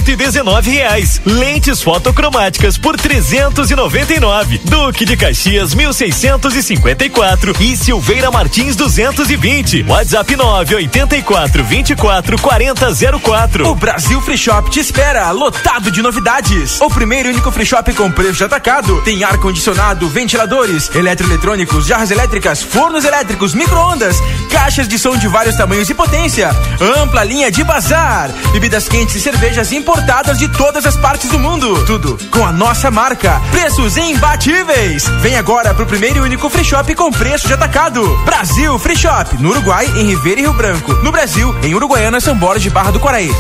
reais. 0.63 1.21
Lentes 1.25 1.83
fotocromáticas 1.83 2.77
por 2.77 2.97
399. 2.97 4.59
Duque 4.65 5.05
de 5.05 5.17
Caxias 5.17 5.75
1654 5.75 7.04
224 7.09 7.55
e 7.61 7.77
Silveira 7.77 8.31
Martins 8.31 8.77
220. 8.77 9.85
WhatsApp 9.89 10.37
984 10.37 11.65
24 11.65 12.41
40 12.41 12.87
04. 13.21 13.69
O 13.69 13.75
Brasil 13.75 14.21
Free 14.23 14.39
Shop 14.39 14.71
te 14.71 14.81
espera, 14.81 15.31
lotado 15.31 15.91
de 15.91 16.01
novidades. 16.01 16.81
O 16.81 16.89
primeiro 16.89 17.29
e 17.29 17.33
único 17.33 17.51
free 17.51 17.67
shop 17.67 17.93
com 17.95 18.11
preço 18.11 18.39
de 18.39 18.45
atacado. 18.45 19.03
Tem 19.03 19.23
ar-condicionado, 19.23 20.09
ventiladores, 20.09 20.91
eletroeletrônicos, 20.95 21.87
jarras 21.87 22.11
elétricas, 22.11 22.63
fornos 22.63 23.05
elétricos, 23.05 23.55
micro-ondas, 23.55 24.17
caixas 24.51 24.89
de 24.89 24.99
som 24.99 25.17
de 25.17 25.29
vários 25.29 25.57
tamanhos 25.57 25.91
e 25.91 25.95
potência, 25.95 26.51
ampla 26.81 27.25
linha 27.25 27.51
de 27.51 27.63
bazar, 27.65 28.31
bebidas 28.53 28.89
quentes 28.89 29.17
e 29.17 29.21
cervejas 29.21 29.73
importadas 29.73 30.39
de 30.39 30.49
todas 30.49 30.87
as 30.87 30.97
partes 30.97 31.29
do 31.29 31.39
mundo. 31.39 31.85
Tudo 31.85 32.19
com 32.31 32.47
a 32.47 32.53
nossa 32.53 32.91
marca. 32.91 33.41
Preços 33.51 33.97
imbatíveis. 33.97 35.05
Vem 35.21 35.37
agora 35.37 35.75
pro 35.75 35.87
primeiro 35.87 36.19
e 36.19 36.21
único 36.21 36.49
free 36.49 36.65
shop 36.65 36.94
com 36.95 37.11
preço 37.11 37.47
de 37.47 37.53
atacado. 37.55 38.03
Brasil 38.25 38.79
Free 38.79 38.97
Shop, 38.97 39.37
no 39.43 39.51
Uruguai, 39.51 39.87
em 39.97 40.07
Ribeira 40.07 40.41
e 40.41 40.45
Rio 40.45 40.53
Branco. 40.53 40.93
No 41.03 41.11
Brasil, 41.11 41.55
em 41.63 41.75
Uruguaiana, 41.75 42.21
São 42.21 42.37
Borges 42.37 42.63
de 42.63 42.71
Barra 42.71 42.91
do 42.91 43.01
Quaraí. 43.01 43.31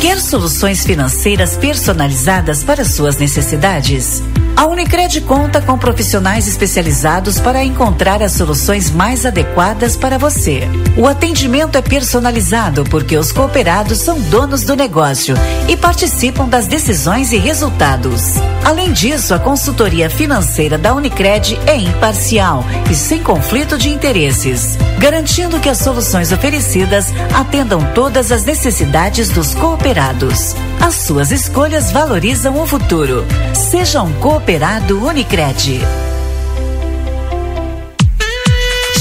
Quer 0.00 0.20
soluções 0.20 0.84
financeiras 0.84 1.56
personalizadas 1.56 2.62
para 2.62 2.84
suas 2.84 3.16
necessidades? 3.16 4.22
A 4.56 4.64
Unicred 4.64 5.20
conta 5.20 5.60
com 5.60 5.76
profissionais 5.76 6.48
especializados 6.48 7.38
para 7.38 7.62
encontrar 7.62 8.22
as 8.22 8.32
soluções 8.32 8.90
mais 8.90 9.26
adequadas 9.26 9.98
para 9.98 10.16
você. 10.16 10.62
O 10.96 11.06
atendimento 11.06 11.76
é 11.76 11.82
personalizado 11.82 12.82
porque 12.84 13.18
os 13.18 13.30
cooperados 13.30 13.98
são 13.98 14.18
donos 14.18 14.62
do 14.62 14.74
negócio 14.74 15.36
e 15.68 15.76
participam 15.76 16.48
das 16.48 16.66
decisões 16.66 17.32
e 17.32 17.36
resultados. 17.36 18.36
Além 18.64 18.94
disso, 18.94 19.34
a 19.34 19.38
consultoria 19.38 20.08
financeira 20.08 20.78
da 20.78 20.94
Unicred 20.94 21.60
é 21.66 21.76
imparcial 21.76 22.64
e 22.90 22.94
sem 22.94 23.22
conflito 23.22 23.76
de 23.76 23.90
interesses, 23.90 24.78
garantindo 24.98 25.60
que 25.60 25.68
as 25.68 25.78
soluções 25.78 26.32
oferecidas 26.32 27.12
atendam 27.34 27.92
todas 27.92 28.32
as 28.32 28.46
necessidades 28.46 29.28
dos 29.28 29.54
cooperados. 29.54 30.56
As 30.80 30.94
suas 30.94 31.32
escolhas 31.32 31.90
valorizam 31.90 32.60
o 32.60 32.66
futuro. 32.66 33.24
Seja 33.54 34.02
um 34.02 34.12
cooperado 34.20 35.04
Unicred. 35.04 35.80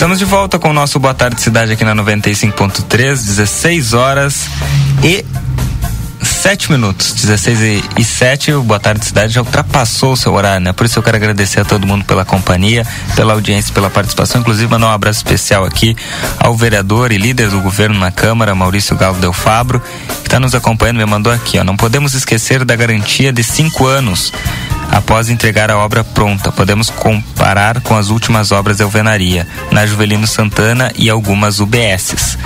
Estamos 0.00 0.18
de 0.18 0.24
volta 0.24 0.58
com 0.58 0.70
o 0.70 0.72
nosso 0.72 0.98
Boa 0.98 1.12
Tarde 1.12 1.42
Cidade 1.42 1.72
aqui 1.72 1.84
na 1.84 1.94
95.3, 1.94 2.86
16 3.22 3.92
horas. 3.92 4.48
E 5.04 5.22
7 6.40 6.72
minutos, 6.72 7.12
16 7.12 7.84
e 7.98 8.02
7, 8.02 8.54
o 8.54 8.62
Boa 8.62 8.80
Tarde 8.80 9.04
Cidade 9.04 9.34
já 9.34 9.42
ultrapassou 9.42 10.14
o 10.14 10.16
seu 10.16 10.32
horário, 10.32 10.64
né? 10.64 10.72
Por 10.72 10.86
isso 10.86 10.98
eu 10.98 11.02
quero 11.02 11.18
agradecer 11.18 11.60
a 11.60 11.66
todo 11.66 11.86
mundo 11.86 12.02
pela 12.06 12.24
companhia, 12.24 12.86
pela 13.14 13.34
audiência, 13.34 13.74
pela 13.74 13.90
participação, 13.90 14.40
inclusive 14.40 14.66
mandar 14.66 14.86
um 14.86 14.90
abraço 14.90 15.18
especial 15.18 15.66
aqui 15.66 15.94
ao 16.38 16.56
vereador 16.56 17.12
e 17.12 17.18
líder 17.18 17.50
do 17.50 17.60
governo 17.60 18.00
na 18.00 18.10
Câmara, 18.10 18.54
Maurício 18.54 18.96
Galo 18.96 19.18
Del 19.18 19.34
Fabro, 19.34 19.82
que 20.22 20.28
está 20.28 20.40
nos 20.40 20.54
acompanhando, 20.54 20.96
me 20.96 21.04
mandou 21.04 21.30
aqui, 21.30 21.58
ó. 21.58 21.62
Não 21.62 21.76
podemos 21.76 22.14
esquecer 22.14 22.64
da 22.64 22.74
garantia 22.74 23.30
de 23.34 23.44
cinco 23.44 23.86
anos 23.86 24.32
após 24.90 25.28
entregar 25.28 25.70
a 25.70 25.76
obra 25.76 26.02
pronta. 26.02 26.50
Podemos 26.50 26.88
comparar 26.88 27.82
com 27.82 27.94
as 27.94 28.08
últimas 28.08 28.50
obras 28.50 28.78
de 28.78 28.82
alvenaria, 28.82 29.46
na 29.70 29.86
Juvelino 29.86 30.26
Santana 30.26 30.90
e 30.96 31.10
algumas 31.10 31.60
UBSs. 31.60 32.38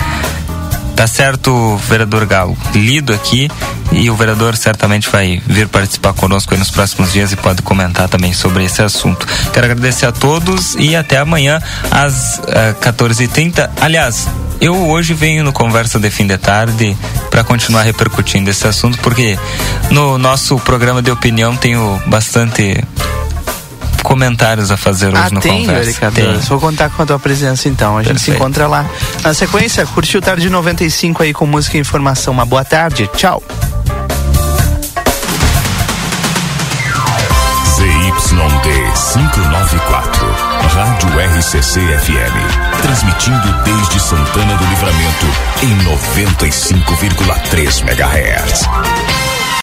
Tá 0.97 1.07
certo, 1.07 1.77
vereador 1.89 2.25
Galo. 2.25 2.57
Lido 2.75 3.13
aqui 3.13 3.51
e 3.93 4.09
o 4.11 4.17
vereador 4.17 4.57
certamente 4.57 5.09
vai 5.11 5.43
vir 5.47 5.69
participar 5.69 6.13
conosco 6.13 6.57
nos 6.57 6.71
próximos 6.71 7.13
dias 7.13 7.33
e 7.33 7.37
pode 7.37 7.63
comentar 7.63 8.09
também 8.09 8.33
sobre 8.33 8.65
esse 8.65 8.83
assunto. 8.83 9.27
Quero 9.53 9.67
agradecer 9.67 10.07
a 10.07 10.13
todos 10.13 10.75
e 10.77 10.97
até 10.97 11.19
amanhã 11.19 11.61
às 11.91 12.39
uh, 12.39 12.43
eh, 12.49 12.75
14h30. 12.81 13.71
Aliás, 13.81 14.29
eu 14.61 14.89
hoje 14.89 15.15
venho 15.15 15.45
no 15.45 15.53
Conversa 15.53 15.99
de 15.99 16.11
Fim 16.11 16.27
de 16.27 16.39
Tarde 16.39 16.97
para 17.31 17.45
continuar 17.45 17.83
repercutindo 17.83 18.49
esse 18.49 18.67
assunto, 18.67 18.99
porque 19.01 19.39
no 19.91 20.17
nosso 20.17 20.59
programa 20.61 21.03
de 21.03 21.11
opinião 21.11 21.57
tenho 21.57 22.01
bastante 22.07 22.83
comentários 24.05 24.71
a 24.71 24.77
fazer 24.77 25.09
hoje 25.09 25.17
ah, 25.17 25.31
no 25.33 25.41
tem, 25.41 25.67
Conversa. 25.67 26.13
Tem. 26.13 26.39
Vou 26.41 26.61
contar 26.61 26.91
com 26.91 27.03
a 27.03 27.07
tua 27.07 27.19
presença 27.19 27.69
então. 27.69 27.99
A 27.99 28.03
gente 28.03 28.13
Perfeito. 28.13 28.37
se 28.37 28.39
encontra 28.39 28.69
lá. 28.69 28.87
Na 29.25 29.35
sequência, 29.35 29.85
curtiu 29.87 30.23
Tarde 30.23 30.49
95 30.49 31.25
aí 31.25 31.33
com 31.33 31.45
música 31.47 31.77
e 31.77 31.81
informação. 31.81 32.33
Uma 32.33 32.45
boa 32.45 32.65
tarde. 32.65 33.11
Tchau. 33.17 33.43
ZYD 37.75 38.71
594, 39.13 40.27
Rádio 40.69 41.09
RCC 41.39 41.81
FM. 41.81 42.37
Transmitindo 42.83 43.53
desde 43.65 43.99
Santana 44.01 44.57
do 44.57 44.65
Livramento 44.67 45.27
em 45.63 45.77
95,3 45.79 47.83
MHz. 47.83 48.69